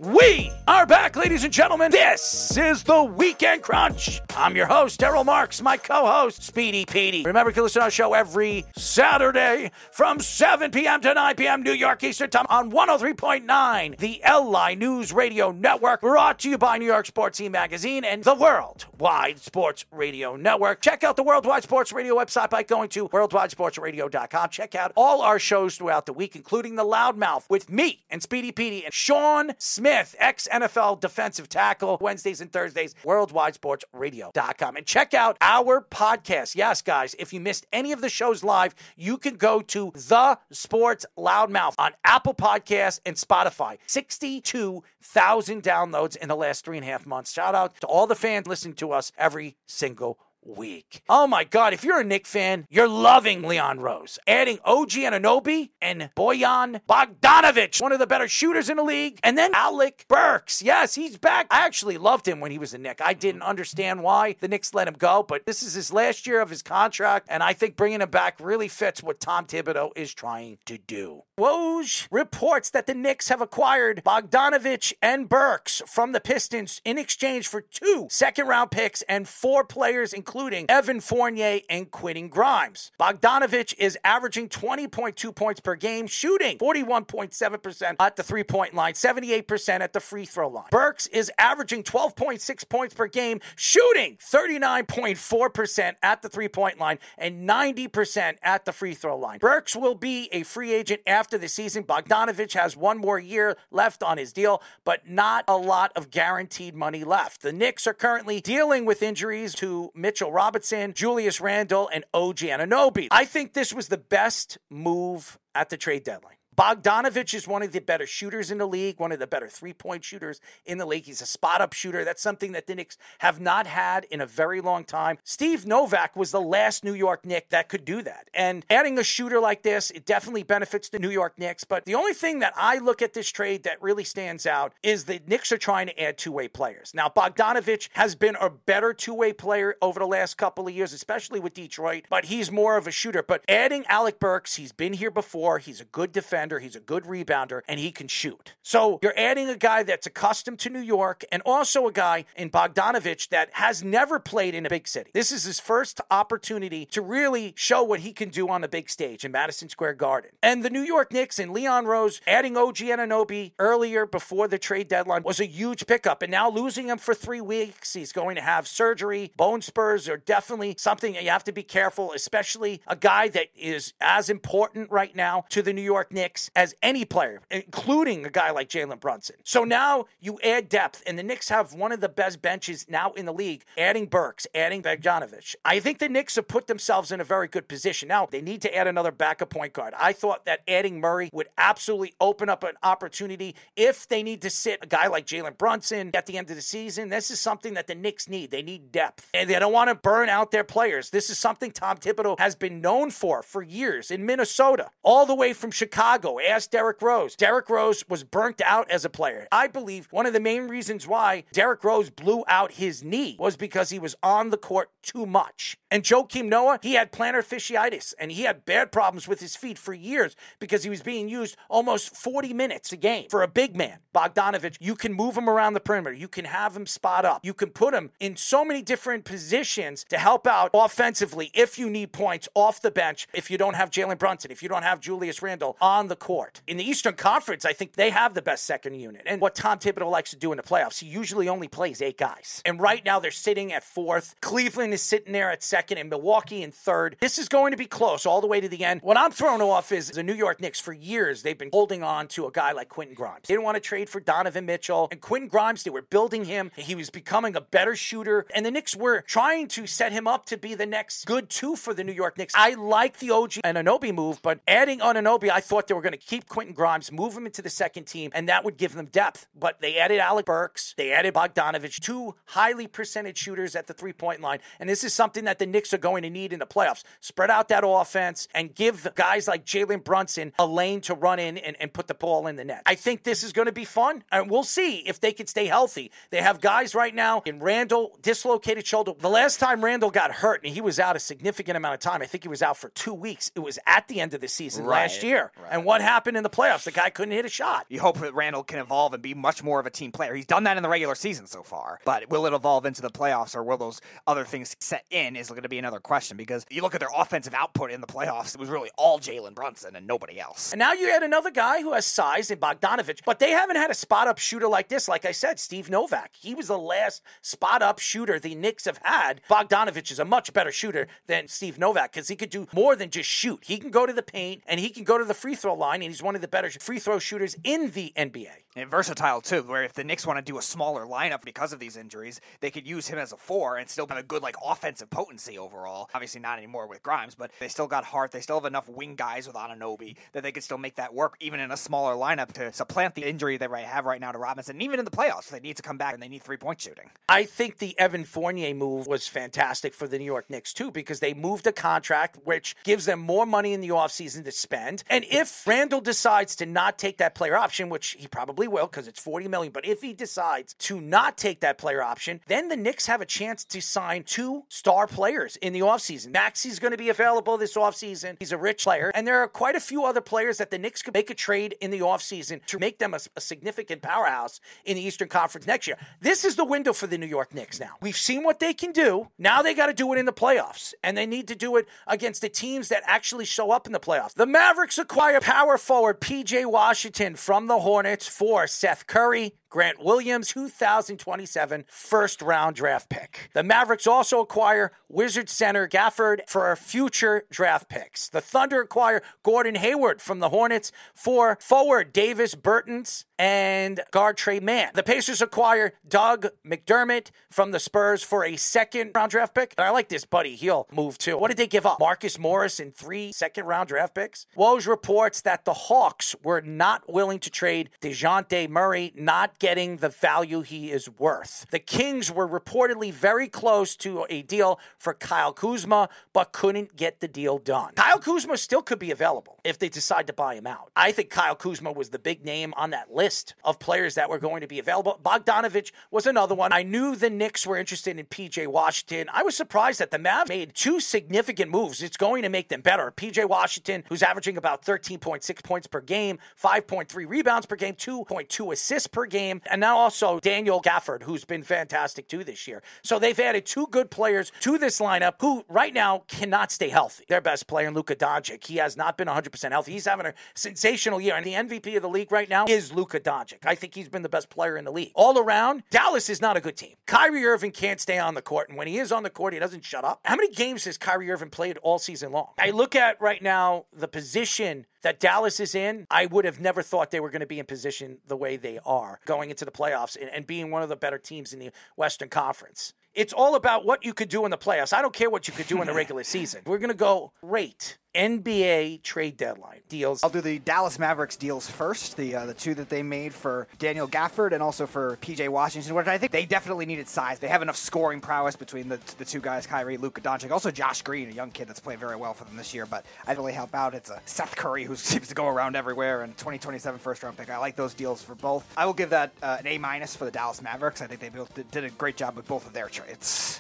We 0.03 0.50
are 0.66 0.84
back, 0.84 1.14
ladies 1.14 1.44
and 1.44 1.53
gentlemen. 1.53 1.92
This 1.92 2.57
is 2.57 2.82
the 2.82 3.05
Weekend 3.05 3.62
Crunch. 3.62 4.20
I'm 4.36 4.57
your 4.57 4.66
host, 4.66 4.98
Daryl 4.98 5.24
Marks, 5.24 5.62
my 5.62 5.76
co 5.76 6.07
host, 6.07 6.42
Speedy 6.42 6.84
Petey. 6.84 7.22
Remember, 7.22 7.53
can 7.53 7.62
listen 7.62 7.78
to 7.78 7.84
our 7.84 7.90
show 7.92 8.12
every 8.12 8.64
Saturday 8.76 9.70
from 9.92 10.18
7 10.18 10.72
p.m. 10.72 11.03
to 11.03 11.14
9 11.14 11.36
p.m. 11.36 11.62
New 11.62 11.70
York 11.70 12.03
Eastern 12.03 12.30
Time 12.30 12.46
on 12.48 12.72
103.9, 12.72 13.96
the 13.98 14.20
LI 14.28 14.74
News 14.74 15.12
Radio 15.12 15.53
Network, 15.53 16.00
brought 16.00 16.40
to 16.40 16.50
you 16.50 16.59
by 16.59 16.78
New 16.78 16.86
York 16.86 17.07
Sports 17.07 17.40
E 17.40 17.48
Magazine 17.48 18.03
and 18.05 18.24
the 18.24 18.34
Worldwide 18.34 19.38
Sports 19.38 19.84
Radio 19.92 20.34
Network. 20.34 20.80
Check 20.80 21.05
out 21.05 21.14
the 21.14 21.22
Worldwide 21.22 21.62
Sports 21.62 21.92
Radio 21.92 22.16
website 22.16 22.50
by 22.50 22.64
going 22.64 22.88
to 22.88 23.09
worldwidesportsradio.com. 23.09 24.48
Check 24.50 24.74
out 24.74 24.90
all 24.96 25.22
our 25.22 25.38
shows 25.38 25.76
throughout 25.76 26.07
the 26.07 26.12
week, 26.12 26.34
including 26.34 26.74
The 26.74 26.84
Loudmouth 26.84 27.48
with 27.48 27.70
me 27.70 28.03
and 28.11 28.20
Speedy 28.20 28.50
Petey 28.50 28.84
and 28.84 28.92
Sean 28.92 29.53
Smith. 29.59 29.91
Smith, 29.93 30.16
ex 30.18 30.49
NFL 30.51 31.01
defensive 31.01 31.49
tackle, 31.51 31.99
Wednesdays 32.01 32.40
and 32.40 32.51
Thursdays, 32.51 32.95
worldwidesportsradio.com. 33.05 34.76
And 34.76 34.86
check 34.86 35.12
out 35.12 35.36
our 35.43 35.82
podcast. 35.82 36.55
Yes, 36.55 36.80
guys, 36.80 37.14
if 37.18 37.32
you 37.32 37.40
missed 37.40 37.66
any 37.72 37.93
of 37.93 38.01
the 38.01 38.09
shows 38.09 38.43
live, 38.43 38.74
you 38.97 39.18
can 39.18 39.36
go 39.36 39.61
to 39.61 39.93
The 39.95 40.38
Sports 40.51 41.05
Loudmouth 41.18 41.74
on 41.76 41.93
Apple 42.05 42.34
Podcasts 42.34 43.01
and 43.05 43.16
Spotify. 43.16 43.76
62,000 43.86 45.62
downloads 45.62 46.16
in 46.16 46.28
the 46.28 46.36
last 46.36 46.64
three 46.64 46.78
and 46.78 46.86
a 46.86 46.90
half 46.90 47.05
months. 47.05 47.32
Shout 47.32 47.55
out 47.55 47.78
to 47.80 47.86
all 47.86 48.07
the 48.07 48.14
fans 48.14 48.47
listening 48.47 48.74
to 48.76 48.93
us 48.93 49.12
every 49.18 49.57
single 49.66 50.18
week. 50.45 51.03
Oh 51.09 51.26
my 51.26 51.45
God, 51.45 51.72
if 51.72 51.84
you're 51.84 52.01
a 52.01 52.05
Knick 52.05 52.26
fan, 52.26 52.66
you're 52.70 52.88
loving 52.88 53.43
Leon 53.43 53.80
Rose. 53.80 54.18
Adding 54.26 54.59
OG 54.64 54.90
Anunoby 54.90 55.70
and 55.80 56.11
Bojan 56.16 56.80
Bogdanovic, 56.88 57.80
one 57.80 57.93
of 57.93 57.99
the 57.99 58.07
better 58.07 58.28
shooters 58.28 58.68
in 58.68 58.76
the 58.76 58.82
league. 58.82 59.18
And 59.22 59.36
then 59.38 59.55
Alec 59.55 60.05
Burks. 60.09 60.62
Yes, 60.62 60.95
he's 60.95 61.16
back. 61.16 61.47
I 61.51 61.64
actually 61.64 61.99
loved 61.99 62.26
him 62.26 62.40
when 62.40 62.51
he 62.51 62.59
was 62.59 62.74
a 62.74 62.78
Knick. 62.78 63.01
I 63.03 63.14
didn't 63.14 63.43
understand 63.43 64.03
why 64.03 64.36
the 64.40 64.49
Knicks 64.49 64.74
let 64.74 64.88
him 64.88 64.95
go, 64.95 65.22
but 65.22 65.47
this 65.47 65.62
is 65.62 65.74
his 65.74 65.93
last 65.93 66.26
year 66.26 66.40
of 66.40 66.51
his 66.51 66.62
contract. 66.62 67.26
And 67.30 67.43
I 67.43 67.53
think 67.53 67.76
bringing 67.76 68.01
him 68.01 68.11
back 68.11 68.38
really 68.40 68.68
fits 68.68 69.03
what 69.03 69.20
Tom 69.20 69.47
Thibodeau 69.47 69.90
is 69.97 70.12
trying 70.12 70.59
to 70.66 70.78
do. 70.78 71.22
Woj 71.43 72.07
reports 72.12 72.70
that 72.70 72.86
the 72.86 72.95
Knicks 72.95 73.28
have 73.28 73.40
acquired 73.40 74.05
Bogdanovic 74.05 74.93
and 75.03 75.28
Burks 75.28 75.82
from 75.88 76.12
the 76.12 76.20
Pistons 76.20 76.80
in 76.84 76.99
exchange 76.99 77.49
for 77.49 77.61
two 77.61 78.07
second 78.09 78.47
round 78.47 78.70
picks 78.70 79.03
and 79.09 79.26
four 79.26 79.64
players, 79.64 80.12
including 80.12 80.66
Evan 80.68 81.01
Fournier 81.01 81.59
and 81.68 81.90
Quentin 81.90 82.28
Grimes. 82.28 82.93
Bogdanovic 83.01 83.74
is 83.76 83.99
averaging 84.05 84.51
20.2 84.51 85.34
points 85.34 85.59
per 85.59 85.74
game, 85.74 86.07
shooting 86.07 86.59
41.7% 86.59 87.97
at 87.99 88.14
the 88.14 88.22
three 88.22 88.45
point 88.45 88.74
line, 88.74 88.93
78% 88.93 89.80
at 89.80 89.93
the 89.93 89.99
free 89.99 90.24
throw 90.24 90.49
line. 90.49 90.68
Burks 90.70 91.09
is 91.09 91.32
averaging 91.38 91.82
12.6 91.82 92.68
points 92.68 92.95
per 92.95 93.09
game, 93.09 93.40
shooting 93.57 94.16
39.4% 94.20 95.95
at 96.05 96.22
the 96.22 96.28
three 96.28 96.47
point 96.47 96.78
line 96.78 97.01
and 97.18 97.49
90% 97.51 98.36
at 98.45 98.64
the 98.64 98.72
free 98.72 98.95
throw 98.95 99.18
line. 99.18 99.40
Burks 99.40 99.74
will 99.74 99.97
be 99.97 100.28
a 100.30 100.45
free 100.45 100.72
agent 100.72 101.01
after 101.05 101.32
the 101.39 101.49
season. 101.49 101.85
Bogdanovic 101.85 102.53
has 102.55 102.76
one 102.76 102.99
more 102.99 103.18
year 103.18 103.57
left 103.70 104.03
on 104.03 104.18
his 104.18 104.33
deal, 104.33 104.62
but 104.85 105.09
not 105.09 105.45
a 105.49 105.57
lot 105.57 105.93
of 105.97 106.11
guaranteed 106.11 106.74
money 106.74 107.05
left. 107.05 107.43
The 107.43 107.53
Knicks 107.53 107.87
are 107.87 107.95
currently 107.95 108.41
dealing 108.41 108.85
with 108.85 109.03
injuries 109.03 109.55
to 109.57 109.91
Mitchell 109.95 110.33
Robinson, 110.33 110.93
Julius 110.93 111.41
Randle, 111.41 111.89
and 111.93 112.05
OG 112.12 112.39
Anunoby. 112.39 113.09
I 113.11 113.24
think 113.24 113.53
this 113.53 113.72
was 113.72 113.89
the 113.89 113.99
best 113.99 114.59
move 114.70 115.39
at 115.55 115.70
the 115.70 115.76
trade 115.76 116.05
deadline. 116.05 116.37
Bogdanovic 116.55 117.32
is 117.32 117.48
one 117.48 117.62
of 117.62 117.72
the 117.72 117.80
better 117.80 118.07
shooters 118.07 118.50
in 118.50 118.59
the 118.59 118.66
league, 118.66 119.00
one 119.00 119.11
of 119.11 119.18
the 119.18 119.26
better 119.26 119.48
three 119.48 119.72
point 119.72 120.05
shooters 120.05 120.38
in 120.66 120.76
the 120.76 120.84
league. 120.84 121.05
He's 121.05 121.22
a 121.22 121.26
spot 121.26 121.62
up 121.62 121.72
shooter. 121.72 122.05
That's 122.05 122.20
something 122.20 122.53
that 122.53 122.66
the 122.66 122.74
Knicks 122.74 122.98
have 123.20 123.40
not 123.40 123.66
had 123.66 124.05
in 124.11 124.20
a 124.20 124.26
very 124.26 124.61
long 124.61 124.84
time. 124.84 125.16
Steve 125.24 125.64
Novak 125.64 126.14
was 126.14 126.30
the 126.30 126.42
last 126.42 126.84
New 126.84 126.92
York 126.92 127.24
Knick 127.24 127.48
that 127.48 127.70
could 127.70 127.86
do 127.86 128.03
that. 128.03 128.28
And 128.34 128.66
adding 128.68 128.98
a 128.98 129.03
shooter 129.03 129.40
like 129.40 129.62
this, 129.62 129.90
it 129.92 130.05
definitely 130.05 130.42
benefits 130.42 130.90
the 130.90 130.98
New 130.98 131.09
York 131.09 131.38
Knicks. 131.38 131.64
But 131.64 131.86
the 131.86 131.94
only 131.94 132.12
thing 132.12 132.40
that 132.40 132.53
I 132.55 132.76
look 132.76 133.00
at 133.00 133.14
this 133.14 133.30
trade 133.30 133.62
that 133.62 133.80
really 133.80 134.05
stands 134.05 134.44
out 134.44 134.74
is 134.82 135.05
the 135.05 135.22
Knicks 135.26 135.53
are 135.53 135.59
trying 135.59 135.86
to 135.86 135.98
add 135.98 136.18
two 136.18 136.32
way 136.32 136.48
players. 136.48 136.92
Now, 136.94 137.09
Bogdanovic 137.09 137.88
has 137.94 138.14
been 138.14 138.36
a 138.38 138.50
better 138.50 138.92
two 138.92 139.14
way 139.14 139.32
player 139.32 139.76
over 139.80 139.98
the 139.98 140.07
last 140.07 140.36
couple 140.36 140.68
of 140.68 140.74
years, 140.74 140.92
especially 140.92 141.40
with 141.40 141.55
Detroit, 141.55 142.05
but 142.11 142.26
he's 142.26 142.53
more 142.53 142.76
of 142.76 142.86
a 142.86 142.90
shooter. 142.90 143.22
But 143.22 143.42
adding 143.48 143.86
Alec 143.86 144.20
Burks, 144.20 144.57
he's 144.57 144.72
been 144.72 144.92
here 144.92 145.11
before, 145.11 145.59
he's 145.59 145.80
a 145.80 145.86
good 145.86 146.12
defender 146.12 146.41
defender, 146.43 146.59
he's 146.59 146.76
a 146.76 146.80
good 146.80 147.05
rebounder, 147.05 147.61
and 147.68 147.78
he 147.78 147.93
can 147.93 148.09
shoot. 148.09 148.55
So 148.62 148.99
you're 149.03 149.16
adding 149.16 149.49
a 149.49 149.57
guy 149.57 149.84
that's 149.84 150.07
accustomed 150.07 150.59
to 150.61 150.70
New 150.70 150.80
York 150.80 151.24
and 151.30 151.40
also 151.47 151.86
a 151.86 151.93
guy 151.93 152.24
in 152.36 152.51
Bogdanovic 152.51 153.28
that 153.28 153.51
has 153.53 153.84
never 153.84 154.18
played 154.18 154.55
in 154.55 154.66
a 154.66 154.68
big 154.68 154.88
city. 154.88 155.11
This 155.14 155.30
is 155.30 155.45
his 155.45 155.61
first 155.61 156.01
opportunity 156.11 156.84
to 156.86 157.01
really 157.01 157.55
show 157.57 157.84
what 157.84 158.01
he 158.01 158.12
can 158.12 158.28
do 158.28 158.49
on 158.49 158.61
the 158.61 158.68
big 158.68 158.90
stage 158.90 159.24
in 159.24 159.30
Madison 159.30 159.68
Square 159.68 159.95
Garden. 159.95 160.32
And 160.43 160.64
the 160.64 160.70
New 160.70 160.82
York 160.82 161.12
Knicks 161.12 161.38
and 161.38 161.53
Leon 161.53 161.86
Rose 161.86 162.20
adding 162.26 162.57
OG 162.57 162.76
Anunoby 162.76 163.53
earlier 163.61 164.05
before 164.05 164.49
the 164.49 164.59
trade 164.59 164.88
deadline 164.88 165.22
was 165.22 165.38
a 165.38 165.47
huge 165.47 165.86
pickup. 165.86 166.22
And 166.22 166.30
now 166.32 166.51
losing 166.51 166.88
him 166.88 166.99
for 166.99 167.14
three 167.14 167.40
weeks, 167.40 167.93
he's 167.93 168.12
going 168.12 168.34
to 168.34 168.43
have 168.43 168.66
surgery. 168.66 169.32
Bone 169.36 169.62
spurs 169.62 170.09
are 170.09 170.16
definitely 170.16 170.74
something 170.78 171.14
you 171.14 171.30
have 171.30 171.45
to 171.45 171.53
be 171.53 171.62
careful, 171.62 172.12
especially 172.12 172.80
a 172.88 172.97
guy 172.97 173.28
that 173.28 173.47
is 173.55 173.95
as 174.01 174.28
important 174.28 174.90
right 174.90 175.14
now 175.14 175.45
to 175.51 175.62
the 175.62 175.72
New 175.72 175.82
York 175.82 176.12
Knicks 176.12 176.32
Knicks 176.33 176.51
as 176.57 176.74
any 176.83 177.05
player, 177.05 177.43
including 177.51 178.24
a 178.24 178.30
guy 178.30 178.51
like 178.51 178.70
Jalen 178.70 179.01
Brunson. 179.01 179.37
So 179.45 179.64
now 179.64 180.07
you 180.18 180.39
add 180.43 180.70
depth, 180.70 181.03
and 181.07 181.18
the 181.18 181.22
Knicks 181.22 181.51
have 181.51 181.74
one 181.74 181.93
of 181.93 182.01
the 182.01 182.09
best 182.09 182.41
benches 182.41 182.87
now 182.89 183.12
in 183.12 183.26
the 183.26 183.35
league, 183.35 183.64
adding 183.76 184.07
Burks, 184.07 184.47
adding 184.55 184.83
Bogdanovic. 184.83 185.55
I 185.62 185.78
think 185.78 185.99
the 185.99 186.09
Knicks 186.09 186.37
have 186.37 186.49
put 186.49 186.68
themselves 186.68 187.12
in 187.12 187.20
a 187.20 187.24
very 187.24 187.49
good 187.49 187.68
position. 187.68 188.09
Now, 188.09 188.24
they 188.24 188.41
need 188.41 188.62
to 188.62 188.74
add 188.74 188.87
another 188.87 189.11
backup 189.11 189.51
point 189.51 189.74
guard. 189.74 189.93
I 189.99 190.14
thought 190.14 190.47
that 190.47 190.62
adding 190.66 191.01
Murray 191.01 191.28
would 191.35 191.49
absolutely 191.59 192.14
open 192.18 192.49
up 192.49 192.64
an 192.64 192.76
opportunity 192.83 193.55
if 193.76 194.09
they 194.09 194.22
need 194.22 194.41
to 194.41 194.51
sit 194.51 194.78
a 194.80 194.87
guy 194.87 195.09
like 195.09 195.26
Jalen 195.26 195.59
Brunson 195.59 196.12
at 196.14 196.24
the 196.24 196.39
end 196.39 196.49
of 196.49 196.57
the 196.57 196.62
season. 196.62 197.11
This 197.11 197.30
is 197.30 197.41
something 197.41 197.74
that 197.74 197.89
the 197.89 197.95
Knicks 197.95 198.26
need. 198.26 198.51
They 198.51 198.62
need 198.62 198.91
depth, 198.91 199.28
and 199.35 199.51
they 199.51 199.59
don't 199.59 199.72
want 199.72 199.91
to 199.91 199.95
burn 199.95 200.30
out 200.30 200.51
their 200.51 200.64
players. 200.64 201.11
This 201.11 201.28
is 201.28 201.39
something 201.39 201.72
Tom 201.72 201.99
Thibodeau 201.99 202.39
has 202.39 202.55
been 202.55 202.80
known 202.80 203.11
for 203.11 203.43
for 203.43 203.62
years 203.62 204.11
in 204.11 204.24
Minnesota, 204.24 204.91
all 205.03 205.26
the 205.26 205.35
way 205.35 205.53
from 205.53 205.70
Chicago 205.70 206.22
Chicago. 206.23 206.39
Ask 206.41 206.70
Derrick 206.70 207.03
Rose. 207.03 207.35
Derrick 207.35 207.68
Rose 207.68 208.05
was 208.09 208.23
burnt 208.23 208.61
out 208.64 208.89
as 208.91 209.05
a 209.05 209.11
player. 209.11 209.49
I 209.51 209.66
believe 209.66 210.07
one 210.11 210.27
of 210.27 210.33
the 210.33 210.41
main 210.41 210.68
reasons 210.68 211.07
why 211.07 211.45
Derrick 211.53 211.83
Rose 211.83 212.11
blew 212.11 212.45
out 212.47 212.73
his 212.73 213.03
knee 213.03 213.37
was 213.39 213.57
because 213.57 213.91
he 213.91 213.99
was 213.99 214.14
on 214.23 214.51
the 214.51 214.57
court 214.57 214.91
too 215.03 215.27
much. 215.27 215.77
And 215.91 216.05
Joakim 216.05 216.47
Noah, 216.47 216.79
he 216.83 216.95
had 216.95 217.12
plantar 217.12 217.43
fasciitis 217.43 218.14
and 218.18 218.31
he 218.31 218.43
had 218.43 218.64
bad 218.64 218.93
problems 218.93 219.27
with 219.27 219.41
his 219.41 219.57
feet 219.57 219.79
for 219.79 219.93
years 219.93 220.37
because 220.61 220.85
he 220.85 220.91
was 220.91 221.03
being 221.03 221.29
used 221.29 221.57
almost 221.68 222.16
40 222.16 222.55
minutes 222.55 222.93
a 222.93 222.97
game. 222.97 223.27
For 223.29 223.43
a 223.43 223.49
big 223.49 223.77
man, 223.77 223.99
Bogdanovic, 224.14 224.77
you 224.81 224.95
can 224.95 225.12
move 225.12 225.37
him 225.37 225.49
around 225.49 225.75
the 225.75 225.81
perimeter. 225.81 226.14
You 226.14 226.29
can 226.29 226.45
have 226.45 226.77
him 226.77 226.87
spot 226.87 227.25
up. 227.25 227.45
You 227.45 227.55
can 227.55 227.70
put 227.70 227.95
him 227.95 228.11
in 228.20 228.37
so 228.37 228.64
many 228.64 228.83
different 228.83 229.25
positions 229.25 230.05
to 230.09 230.18
help 230.18 230.47
out 230.47 230.70
offensively 230.73 231.51
if 231.53 231.79
you 231.79 231.91
need 231.91 232.12
points 232.12 232.49
off 232.55 232.81
the 232.81 232.91
bench, 232.91 233.27
if 233.35 233.51
you 233.51 233.59
don't 233.59 233.75
have 233.75 233.91
Jalen 233.91 234.18
Brunson, 234.18 234.51
if 234.51 234.62
you 234.62 234.68
don't 234.68 234.85
have 234.85 235.01
Julius 235.01 235.43
Randle 235.43 235.77
on 235.81 236.09
the 236.09 236.11
court. 236.16 236.60
In 236.66 236.76
the 236.76 236.84
Eastern 236.84 237.14
Conference, 237.14 237.64
I 237.64 237.72
think 237.72 237.94
they 237.94 238.10
have 238.10 238.34
the 238.34 238.42
best 238.42 238.64
second 238.64 238.94
unit. 238.94 239.22
And 239.26 239.40
what 239.40 239.54
Tom 239.54 239.78
Thibodeau 239.78 240.10
likes 240.10 240.30
to 240.30 240.36
do 240.36 240.52
in 240.52 240.56
the 240.56 240.62
playoffs, 240.62 241.00
he 241.00 241.06
usually 241.06 241.48
only 241.48 241.68
plays 241.68 242.02
eight 242.02 242.18
guys. 242.18 242.62
And 242.64 242.80
right 242.80 243.04
now 243.04 243.20
they're 243.20 243.30
sitting 243.30 243.72
at 243.72 243.84
fourth. 243.84 244.34
Cleveland 244.40 244.94
is 244.94 245.02
sitting 245.02 245.32
there 245.32 245.50
at 245.50 245.62
second 245.62 245.98
and 245.98 246.10
Milwaukee 246.10 246.62
in 246.62 246.72
third. 246.72 247.16
This 247.20 247.38
is 247.38 247.48
going 247.48 247.70
to 247.72 247.76
be 247.76 247.86
close 247.86 248.26
all 248.26 248.40
the 248.40 248.46
way 248.46 248.60
to 248.60 248.68
the 248.68 248.84
end. 248.84 249.00
What 249.02 249.16
I'm 249.16 249.30
thrown 249.30 249.60
off 249.60 249.92
is 249.92 250.10
the 250.10 250.22
New 250.22 250.34
York 250.34 250.60
Knicks 250.60 250.80
for 250.80 250.92
years, 250.92 251.42
they've 251.42 251.58
been 251.58 251.70
holding 251.72 252.02
on 252.02 252.28
to 252.28 252.46
a 252.46 252.50
guy 252.50 252.72
like 252.72 252.88
Quentin 252.88 253.14
Grimes. 253.14 253.46
They 253.46 253.54
didn't 253.54 253.64
want 253.64 253.76
to 253.76 253.80
trade 253.80 254.08
for 254.08 254.20
Donovan 254.20 254.66
Mitchell. 254.66 255.08
And 255.10 255.20
Quentin 255.20 255.48
Grimes, 255.48 255.82
they 255.82 255.90
were 255.90 256.02
building 256.02 256.44
him. 256.44 256.70
He 256.76 256.94
was 256.94 257.10
becoming 257.10 257.56
a 257.56 257.60
better 257.60 257.96
shooter. 257.96 258.46
And 258.54 258.66
the 258.66 258.70
Knicks 258.70 258.96
were 258.96 259.22
trying 259.22 259.68
to 259.68 259.86
set 259.86 260.12
him 260.12 260.26
up 260.26 260.46
to 260.46 260.56
be 260.56 260.74
the 260.74 260.86
next 260.86 261.24
good 261.24 261.48
two 261.48 261.76
for 261.76 261.94
the 261.94 262.04
New 262.04 262.12
York 262.12 262.36
Knicks. 262.36 262.54
I 262.56 262.74
like 262.74 263.18
the 263.18 263.30
OG 263.30 263.52
Anunoby 263.64 264.14
move, 264.14 264.40
but 264.42 264.60
adding 264.66 265.00
Anunoby, 265.00 265.50
I 265.50 265.60
thought 265.60 265.88
they 265.88 265.94
were 265.94 266.01
going 266.03 266.12
to 266.12 266.18
keep 266.18 266.48
Quentin 266.48 266.74
Grimes, 266.74 267.11
move 267.12 267.34
him 267.36 267.46
into 267.46 267.62
the 267.62 267.70
second 267.70 268.05
team, 268.05 268.30
and 268.34 268.48
that 268.48 268.64
would 268.64 268.76
give 268.76 268.94
them 268.94 269.07
depth. 269.07 269.46
But 269.59 269.80
they 269.80 269.98
added 269.98 270.18
Alec 270.18 270.46
Burks, 270.46 270.94
they 270.96 271.12
added 271.12 271.34
Bogdanovic, 271.34 272.00
two 272.00 272.34
highly 272.46 272.86
percentage 272.86 273.38
shooters 273.38 273.74
at 273.76 273.86
the 273.86 273.94
three 273.94 274.12
point 274.12 274.40
line. 274.40 274.59
And 274.80 274.88
this 274.88 275.05
is 275.05 275.14
something 275.14 275.44
that 275.44 275.59
the 275.59 275.66
Knicks 275.66 275.92
are 275.94 275.98
going 275.98 276.22
to 276.22 276.30
need 276.30 276.53
in 276.53 276.59
the 276.59 276.66
playoffs. 276.66 277.03
Spread 277.20 277.50
out 277.50 277.68
that 277.68 277.84
offense 277.86 278.48
and 278.55 278.74
give 278.74 279.09
guys 279.14 279.48
like 279.48 279.64
Jalen 279.64 280.05
Brunson 280.05 280.53
a 280.59 280.66
lane 280.66 281.00
to 281.03 281.14
run 281.14 281.38
in 281.38 281.57
and, 281.59 281.76
and 281.80 281.92
put 281.92 282.07
the 282.09 282.14
ball 282.14 282.46
in 282.46 282.57
the 282.57 282.64
net. 282.64 282.82
I 282.86 282.94
think 282.94 283.22
this 283.24 283.42
is 283.42 283.53
going 283.53 283.66
to 283.66 283.72
be 283.72 283.84
fun, 283.84 284.24
and 284.32 284.50
we'll 284.50 284.64
see 284.64 284.98
if 284.98 285.20
they 285.20 285.32
can 285.32 285.46
stay 285.46 285.66
healthy. 285.66 286.11
They 286.30 286.42
have 286.42 286.61
guys 286.61 286.94
right 286.94 287.14
now 287.14 287.42
in 287.46 287.61
Randle, 287.61 288.18
dislocated 288.22 288.86
shoulder. 288.86 289.12
The 289.18 289.28
last 289.30 289.61
time 289.61 289.84
Randle 289.84 290.11
got 290.11 290.32
hurt, 290.32 290.62
and 290.64 290.72
he 290.74 290.80
was 290.80 290.98
out 290.98 291.16
a 291.16 291.20
significant 291.20 291.76
amount 291.76 291.94
of 291.94 292.00
time, 292.00 292.22
I 292.22 292.26
think 292.26 292.44
he 292.44 292.48
was 292.48 292.62
out 292.62 292.76
for 292.76 292.88
two 292.90 293.14
weeks. 293.14 293.50
It 293.55 293.61
was 293.61 293.78
at 293.86 294.09
the 294.09 294.20
end 294.20 294.34
of 294.34 294.40
the 294.40 294.48
season 294.48 294.84
Right, 294.84 295.03
last 295.03 295.22
year. 295.22 295.53
right. 295.62 295.72
And 295.72 295.84
what 295.93 296.01
happened 296.01 296.38
in 296.38 296.43
the 296.43 296.49
playoffs? 296.49 296.84
The 296.84 296.90
guy 296.90 297.11
couldn't 297.11 297.34
hit 297.34 297.45
a 297.45 297.51
shot. 297.51 297.84
You 297.90 298.01
hope 298.01 298.18
that 298.20 298.32
Randle 298.32 298.64
can 298.64 298.78
evolve 298.78 299.12
and 299.12 299.22
be 299.22 299.34
much 299.34 299.62
more 299.62 299.78
of 299.78 299.84
a 299.84 299.90
team 299.90 300.11
player. 300.11 300.34
He's 300.34 300.47
done 300.47 300.64
that 300.64 300.78
in 300.78 300.82
the 300.82 300.88
regular 300.88 301.14
season 301.14 301.47
so 301.47 301.62
far, 301.62 302.01
but 302.07 302.30
will 302.30 302.47
it 302.47 302.55
evolve 302.55 302.86
into 302.86 303.03
the 303.03 303.11
playoffs 303.11 303.55
or 303.55 303.62
will 303.62 303.76
those 303.76 304.01
other 304.26 304.47
things 304.47 304.74
set 304.80 305.05
in 305.11 305.36
is 305.36 305.51
going 305.51 305.64
to 305.64 305.68
be 305.68 305.78
another 305.78 306.01
question 306.01 306.38
because 306.38 306.64
you 306.70 306.80
look 306.80 306.95
at 306.95 307.01
their 307.01 307.11
offensive 307.14 307.53
output 307.53 307.90
in 307.90 308.01
the 308.01 308.07
playoffs, 308.07 308.55
it 308.55 308.59
was 308.59 308.70
really 308.70 308.88
all 308.97 309.20
Jalen 309.20 309.55
Brunson 309.55 309.95
and 309.95 310.07
nobody 310.07 310.40
else. 310.40 310.72
And 310.72 310.78
now 310.78 310.95
you 310.95 311.11
had 311.11 311.22
another 311.22 311.51
guy 311.51 311.82
who 311.82 311.93
has 311.93 312.07
size 312.07 312.51
in 312.51 312.59
Bogdanovic, 312.59 313.18
but 313.26 313.38
they 313.38 313.51
haven't 313.51 313.76
had 313.76 313.90
a 313.90 313.95
spot 313.95 314.28
up 314.28 314.38
shooter 314.38 314.68
like 314.68 314.88
this. 314.88 315.09
Like 315.09 315.26
I 315.26 315.32
said, 315.32 315.61
Steve 315.61 315.90
Novak. 315.90 316.30
He 316.40 316.55
was 316.55 316.68
the 316.68 316.78
last 316.78 317.20
spot 317.43 317.82
up 317.82 317.99
shooter 317.99 318.38
the 318.38 318.55
Knicks 318.55 318.86
have 318.86 319.01
had. 319.03 319.43
Bogdanovic 319.51 320.11
is 320.11 320.18
a 320.18 320.24
much 320.24 320.55
better 320.55 320.72
shooter 320.72 321.07
than 321.26 321.49
Steve 321.49 321.78
Novak 321.78 322.12
because 322.12 322.28
he 322.28 322.36
could 322.36 322.49
do 322.49 322.66
more 322.72 322.97
than 322.97 323.11
just 323.11 323.28
shoot. 323.28 323.61
He 323.64 323.76
can 323.76 323.90
go 323.90 324.07
to 324.07 324.12
the 324.14 324.22
paint 324.22 324.62
and 324.66 324.80
he 324.80 324.88
can 324.88 325.05
go 325.05 325.18
to 325.18 325.24
the 325.26 325.34
free 325.34 325.55
throw 325.55 325.82
line 325.83 326.03
and 326.03 326.11
he's 326.11 326.22
one 326.22 326.35
of 326.35 326.41
the 326.41 326.49
better 326.49 326.70
free 326.70 326.99
throw 326.99 327.18
shooters 327.18 327.57
in 327.64 327.91
the 327.91 328.12
NBA. 328.16 328.49
And 328.74 328.91
versatile 328.91 329.43
too, 329.43 329.62
where 329.64 329.83
if 329.83 329.93
the 329.93 330.05
Knicks 330.05 330.26
want 330.26 330.39
to 330.39 330.43
do 330.43 330.57
a 330.57 330.62
smaller 330.62 331.05
lineup 331.05 331.45
because 331.45 331.74
of 331.74 331.78
these 331.78 331.97
injuries, 331.97 332.41
they 332.61 332.70
could 332.70 332.87
use 332.87 333.09
him 333.09 333.18
as 333.18 333.33
a 333.33 333.37
four 333.37 333.76
and 333.76 333.89
still 333.91 334.07
have 334.07 334.16
a 334.16 334.22
good 334.22 334.43
like 334.43 334.57
offensive 334.64 335.11
potency 335.11 335.59
overall. 335.59 336.09
Obviously 336.14 336.41
not 336.41 336.57
anymore 336.57 336.87
with 336.87 337.03
Grimes, 337.03 337.35
but 337.35 337.51
they 337.61 337.68
still 337.68 337.87
got 337.87 338.05
Hart. 338.05 338.30
They 338.30 338.41
still 338.41 338.57
have 338.57 338.64
enough 338.64 338.89
wing 338.89 339.14
guys 339.14 339.47
with 339.47 339.57
Anunoby 339.57 340.16
that 340.33 340.43
they 340.43 340.53
could 340.53 340.62
still 340.62 340.78
make 340.78 340.95
that 340.95 341.12
work 341.12 341.37
even 341.41 341.61
in 341.61 341.70
a 341.70 341.76
smaller 341.76 342.14
lineup 342.14 342.53
to 342.53 342.72
supplant 342.72 343.14
the 343.14 343.24
injury 343.24 343.59
they 343.59 343.66
right 343.66 343.85
have 343.85 344.07
right 344.07 344.20
now 344.20 344.33
to 344.33 344.39
Robinson. 344.39 344.76
And 344.76 344.83
even 344.83 344.99
in 344.99 345.05
the 345.05 345.11
playoffs, 345.11 345.51
they 345.51 345.61
need 345.61 345.76
to 345.76 345.83
come 345.83 345.99
back 345.99 346.14
and 346.14 346.22
they 346.22 346.28
need 346.28 346.43
three 346.43 346.57
point 346.57 346.80
shooting. 346.80 347.11
I 347.28 347.45
think 347.45 347.78
the 347.78 347.99
Evan 347.99 348.24
Fournier 348.24 348.74
move 348.74 349.07
was 349.07 349.28
fantastic 349.28 349.93
for 349.93 350.09
the 350.09 350.18
New 350.18 350.24
York 350.24 350.49
Knicks 350.49 350.72
too, 350.72 350.91
because 350.91 351.20
they 351.20 351.35
moved 351.35 351.66
a 351.66 351.72
contract 351.72 352.39
which 352.45 352.74
gives 352.85 353.05
them 353.05 353.20
more 353.20 353.45
money 353.45 353.72
in 353.72 353.80
the 353.80 353.89
offseason 353.89 354.45
to 354.45 354.53
spend. 354.53 355.05
And 355.11 355.24
if 355.30 355.49
Randle 355.73 356.03
decides 356.03 356.55
to 356.57 356.66
not 356.66 356.99
take 356.99 357.16
that 357.16 357.35
player 357.35 357.57
option, 357.57 357.89
which 357.89 358.14
he 358.18 358.27
probably 358.27 358.68
will 358.68 358.87
because 358.87 359.09
it's 359.09 359.18
40 359.18 359.49
million, 359.49 359.73
but 359.73 359.87
if 359.87 360.03
he 360.03 360.12
decides 360.12 360.75
to 360.75 361.01
not 361.01 361.39
take 361.39 361.61
that 361.61 361.79
player 361.79 362.03
option, 362.03 362.43
then 362.47 362.68
the 362.68 362.77
Knicks 362.77 363.07
have 363.07 363.23
a 363.23 363.25
chance 363.25 363.64
to 363.64 363.81
sign 363.81 364.23
two 364.23 364.64
star 364.68 365.07
players 365.07 365.57
in 365.57 365.73
the 365.73 365.81
offseason. 365.81 366.31
Maxey's 366.31 366.79
going 366.79 366.91
to 366.91 366.99
be 366.99 367.09
available 367.09 367.57
this 367.57 367.75
offseason. 367.75 368.37
He's 368.39 368.53
a 368.53 368.59
rich 368.59 368.85
player. 368.85 369.11
And 369.14 369.27
there 369.27 369.39
are 369.39 369.49
quite 369.49 369.75
a 369.75 369.81
few 369.81 370.05
other 370.05 370.20
players 370.20 370.59
that 370.59 370.70
the 370.70 370.77
Knicks 370.77 371.01
could 371.01 371.14
make 371.14 371.31
a 371.31 371.35
trade 371.35 371.75
in 371.81 371.91
the 371.91 372.01
offseason 372.01 372.62
to 372.66 372.79
make 372.79 372.99
them 372.99 373.14
a, 373.14 373.20
a 373.35 373.41
significant 373.41 374.03
powerhouse 374.03 374.61
in 374.85 374.97
the 374.97 375.03
Eastern 375.03 375.29
Conference 375.29 375.66
next 375.66 375.87
year. 375.87 375.97
This 376.20 376.45
is 376.45 376.57
the 376.57 376.66
window 376.66 376.93
for 376.93 377.07
the 377.07 377.16
New 377.16 377.25
York 377.25 377.55
Knicks 377.55 377.81
now. 377.81 377.93
We've 378.03 378.14
seen 378.14 378.45
what 378.45 378.61
they 378.61 378.75
can 378.75 378.93
do. 378.93 379.29
Now 379.39 379.62
they 379.62 379.73
got 379.73 379.87
to 379.87 379.95
do 379.95 380.12
it 380.12 380.18
in 380.18 380.27
the 380.27 380.35
playoffs. 380.35 380.93
And 381.03 381.16
they 381.16 381.25
need 381.25 381.49
to 381.49 381.55
do 381.55 381.77
it 381.77 381.89
against 382.07 382.43
the 382.43 382.51
teams 382.51 382.91
that 382.91 383.03
actually 383.07 383.47
show 383.47 383.70
up 383.70 383.87
in 383.87 383.95
the 383.95 384.01
playoffs. 384.01 384.35
The 384.35 384.45
Mavericks 384.45 384.99
acquire 384.99 385.41
power 385.53 385.76
forward 385.76 386.18
PJ 386.18 386.64
Washington 386.64 387.36
from 387.36 387.66
the 387.66 387.80
Hornets 387.80 388.26
for 388.26 388.66
Seth 388.66 389.07
Curry, 389.07 389.53
Grant 389.73 390.05
Williams, 390.05 390.49
2027 390.49 391.87
first 391.89 392.43
round 392.43 392.77
draft 392.77 393.09
pick. 393.09 393.49
The 393.55 393.62
Mavericks 393.62 394.07
also 394.07 394.41
acquire 394.41 394.93
Wizard 395.09 395.49
center 395.49 395.89
Gafford 395.89 396.41
for 396.47 396.77
future 396.77 397.45
draft 397.51 397.89
picks. 397.89 398.29
The 398.29 398.43
Thunder 398.43 398.83
acquire 398.83 399.23
Gordon 399.43 399.77
Hayward 399.77 400.20
from 400.20 400.41
the 400.41 400.51
Hornets 400.51 400.93
for 401.14 401.57
forward 401.59 402.12
Davis 402.12 402.55
Bertans 402.55 403.25
and 403.39 404.03
guard 404.11 404.37
Tre 404.37 404.61
Mann. 404.61 404.91
The 404.95 405.03
Pacers 405.03 405.41
acquire 405.41 405.95
Doug 406.07 406.49
McDermott 406.66 407.31
from 407.51 407.70
the 407.70 407.81
Spurs 407.81 408.23
for 408.23 408.45
a 408.45 408.57
second 408.57 409.12
round 409.14 409.31
draft 409.31 409.55
pick. 409.55 409.75
And 409.79 409.87
I 409.87 409.91
like 409.91 410.11
this 410.11 410.27
Buddy 410.27 410.55
Hield 410.55 410.87
move 410.93 411.16
too. 411.16 411.39
What 411.39 411.49
did 411.49 411.57
they 411.57 411.66
give 411.66 411.87
up? 411.87 411.99
Marcus 411.99 412.39
Morris 412.39 412.79
and 412.79 412.95
three 412.95 413.33
second 413.33 413.64
round 413.64 413.89
draft 413.89 414.14
picks? 414.14 414.47
Woj 414.55 414.87
reports 414.87 415.41
that 415.41 415.64
the 415.64 415.73
Hawks 415.73 416.37
were 416.45 416.61
not 416.61 417.11
willing 417.11 417.39
to 417.39 417.51
trade 417.51 417.89
Dejounte 418.03 418.68
Murray, 418.68 419.12
not 419.16 419.59
getting 419.62 419.98
the 419.98 420.08
value 420.08 420.62
he 420.62 420.90
is 420.90 421.08
worth. 421.08 421.66
The 421.70 421.78
Kings 421.78 422.32
were 422.32 422.48
reportedly 422.48 423.12
very 423.12 423.46
close 423.46 423.94
to 423.94 424.26
a 424.28 424.42
deal 424.42 424.80
for 424.98 425.14
Kyle 425.14 425.52
Kuzma, 425.52 426.08
but 426.32 426.50
couldn't 426.50 426.96
get 426.96 427.20
the 427.20 427.28
deal 427.28 427.58
done. 427.58 427.92
Kyle 427.94 428.18
Kuzma 428.18 428.56
still 428.56 428.82
could 428.82 428.98
be 428.98 429.12
available 429.12 429.60
if 429.62 429.78
they 429.78 429.88
decide 429.88 430.26
to 430.26 430.32
buy 430.32 430.56
him 430.56 430.66
out. 430.66 430.90
I 430.96 431.12
think 431.12 431.30
Kyle 431.30 431.54
Kuzma 431.54 431.92
was 431.92 432.10
the 432.10 432.18
big 432.18 432.44
name 432.44 432.74
on 432.76 432.90
that 432.90 433.14
list 433.14 433.54
of 433.62 433.78
players 433.78 434.16
that 434.16 434.28
were 434.28 434.40
going 434.40 434.62
to 434.62 434.66
be 434.66 434.80
available. 434.80 435.20
Bogdanovic 435.24 435.92
was 436.10 436.26
another 436.26 436.56
one. 436.56 436.72
I 436.72 436.82
knew 436.82 437.14
the 437.14 437.30
Knicks 437.30 437.64
were 437.64 437.76
interested 437.76 438.18
in 438.18 438.26
PJ 438.26 438.66
Washington. 438.66 439.28
I 439.32 439.44
was 439.44 439.56
surprised 439.56 440.00
that 440.00 440.10
the 440.10 440.18
Mavs 440.18 440.48
made 440.48 440.74
two 440.74 440.98
significant 440.98 441.70
moves. 441.70 442.02
It's 442.02 442.16
going 442.16 442.42
to 442.42 442.48
make 442.48 442.68
them 442.68 442.80
better. 442.80 443.12
PJ 443.16 443.48
Washington, 443.48 444.02
who's 444.08 444.24
averaging 444.24 444.56
about 444.56 444.84
13.6 444.84 445.62
points 445.62 445.86
per 445.86 446.00
game, 446.00 446.40
5.3 446.60 447.28
rebounds 447.28 447.66
per 447.66 447.76
game, 447.76 447.94
2.2 447.94 448.72
assists 448.72 449.06
per 449.06 449.26
game, 449.26 449.51
and 449.70 449.80
now 449.80 449.96
also 449.98 450.40
Daniel 450.40 450.80
Gafford, 450.80 451.24
who's 451.24 451.44
been 451.44 451.62
fantastic 451.62 452.28
too 452.28 452.44
this 452.44 452.66
year. 452.66 452.82
So 453.03 453.18
they've 453.18 453.38
added 453.38 453.66
two 453.66 453.86
good 453.90 454.11
players 454.11 454.53
to 454.61 454.78
this 454.78 455.00
lineup 455.00 455.34
who 455.40 455.64
right 455.68 455.92
now 455.92 456.24
cannot 456.28 456.72
stay 456.72 456.88
healthy. 456.88 457.24
Their 457.28 457.40
best 457.40 457.66
player, 457.66 457.90
Luka 457.90 458.14
Doncic, 458.14 458.66
he 458.66 458.76
has 458.76 458.96
not 458.96 459.16
been 459.16 459.28
100% 459.28 459.70
healthy. 459.70 459.92
He's 459.92 460.07
having 460.07 460.26
a 460.26 460.34
sensational 460.55 461.20
year, 461.20 461.34
and 461.34 461.44
the 461.44 461.53
MVP 461.53 461.96
of 461.96 462.03
the 462.03 462.09
league 462.09 462.32
right 462.32 462.48
now 462.48 462.66
is 462.68 462.92
Luka 462.92 463.20
Doncic. 463.20 463.64
I 463.64 463.74
think 463.74 463.94
he's 463.94 464.09
been 464.09 464.22
the 464.22 464.28
best 464.28 464.48
player 464.48 464.76
in 464.76 464.84
the 464.84 464.92
league. 464.92 465.12
All 465.14 465.38
around, 465.38 465.82
Dallas 465.90 466.28
is 466.28 466.40
not 466.40 466.57
a 466.57 466.61
good 466.61 466.76
team. 466.76 466.94
Kyrie 467.07 467.44
Irving 467.44 467.72
can't 467.72 468.00
stay 468.00 468.18
on 468.18 468.34
the 468.34 468.42
court, 468.42 468.68
and 468.68 468.78
when 468.78 468.86
he 468.86 468.98
is 468.98 469.12
on 469.12 469.22
the 469.22 469.30
court, 469.30 469.53
he 469.53 469.59
doesn't 469.59 469.84
shut 469.84 470.05
up. 470.05 470.20
How 470.24 470.36
many 470.36 470.53
games 470.53 470.84
has 470.84 470.96
Kyrie 470.96 471.30
Irving 471.30 471.50
played 471.50 471.78
all 471.78 471.98
season 471.98 472.32
long? 472.32 472.48
I 472.59 472.70
look 472.70 472.94
at 472.94 473.20
right 473.20 473.42
now 473.42 473.86
the 473.92 474.09
position 474.09 474.86
that 475.03 475.20
Dallas 475.20 475.61
is 475.61 475.74
in, 475.74 476.07
I 476.11 476.26
would 476.26 476.44
have 476.44 476.61
never 476.61 476.82
thought 476.82 477.11
they 477.11 477.20
were 477.20 477.30
going 477.30 477.40
to 477.40 477.46
be 477.46 477.59
in 477.59 477.66
position 477.66 478.18
the 478.26 478.36
way 478.36 478.57
they 478.57 478.78
are 478.86 479.20
going 479.26 479.50
into 479.50 479.64
the 479.64 479.70
playoffs 479.70 480.16
and, 480.20 480.30
and, 480.30 480.46
being 480.46 480.70
one 480.70 480.82
of 480.82 480.88
the 480.88 480.96
better 480.96 481.18
teams 481.18 481.53
in 481.53 481.59
the 481.59 481.70
Western 481.96 482.28
Conference. 482.28 482.94
It's 483.14 483.32
all 483.32 483.56
about 483.56 483.84
what 483.84 484.04
you 484.04 484.14
could 484.14 484.30
do 484.30 484.44
in 484.46 484.50
the 484.50 484.58
playoffs. 484.58 484.94
I 484.94 485.02
don't 485.02 485.12
care 485.12 485.28
what 485.28 485.46
you 485.46 485.52
could 485.52 485.66
do 485.66 485.80
in 485.82 485.86
the 485.86 485.92
regular 485.92 486.24
season. 486.24 486.62
We're 486.64 486.78
going 486.78 486.88
to 486.88 486.94
go 486.94 487.32
rate 487.42 487.98
NBA 488.14 489.02
trade 489.02 489.36
deadline 489.36 489.80
deals. 489.88 490.22
I'll 490.22 490.30
do 490.30 490.40
the 490.40 490.58
Dallas 490.58 490.98
Mavericks 490.98 491.36
deals 491.36 491.70
first. 491.70 492.16
The 492.16 492.34
uh, 492.34 492.46
the 492.46 492.54
two 492.54 492.74
that 492.74 492.88
they 492.88 493.02
made 493.02 493.32
for 493.32 493.66
Daniel 493.78 494.06
Gafford 494.06 494.52
and 494.52 494.62
also 494.62 494.86
for 494.86 495.16
PJ 495.22 495.48
Washington, 495.48 495.94
which 495.94 496.06
I 496.06 496.18
think 496.18 496.32
they 496.32 496.44
definitely 496.44 496.84
needed 496.84 497.08
size. 497.08 497.38
They 497.38 497.48
have 497.48 497.62
enough 497.62 497.76
scoring 497.76 498.20
prowess 498.20 498.54
between 498.54 498.88
the, 498.88 498.98
the 499.18 499.24
two 499.24 499.40
guys, 499.40 499.66
Kyrie, 499.66 499.96
Luka 499.96 500.20
Doncic, 500.20 500.50
also 500.50 500.70
Josh 500.70 501.02
Green, 501.02 501.28
a 501.28 501.32
young 501.32 501.50
kid 501.50 501.68
that's 501.68 501.80
played 501.80 502.00
very 502.00 502.16
well 502.16 502.34
for 502.34 502.44
them 502.44 502.56
this 502.56 502.74
year. 502.74 502.84
But 502.84 503.06
I 503.26 503.32
really 503.32 503.54
help 503.54 503.74
out. 503.74 503.94
It's 503.94 504.10
a 504.10 504.20
Seth 504.26 504.56
Curry 504.56 504.84
who 504.84 504.96
seems 504.96 505.28
to 505.28 505.34
go 505.34 505.48
around 505.48 505.76
everywhere 505.76 506.22
and 506.22 506.36
2027 506.36 507.00
first 507.00 507.22
round 507.22 507.38
pick. 507.38 507.48
I 507.48 507.58
like 507.58 507.76
those 507.76 507.94
deals 507.94 508.22
for 508.22 508.34
both. 508.34 508.70
I 508.76 508.84
will 508.84 508.92
give 508.92 509.10
that 509.10 509.32
uh, 509.42 509.56
an 509.58 509.66
A 509.66 509.78
minus 509.78 510.14
for 510.14 510.26
the 510.26 510.30
Dallas 510.30 510.60
Mavericks. 510.60 511.00
I 511.00 511.06
think 511.06 511.20
they 511.20 511.30
did 511.70 511.84
a 511.84 511.90
great 511.90 512.16
job 512.16 512.36
with 512.36 512.46
both 512.46 512.66
of 512.66 512.74
their 512.74 512.88
trades. 512.88 513.01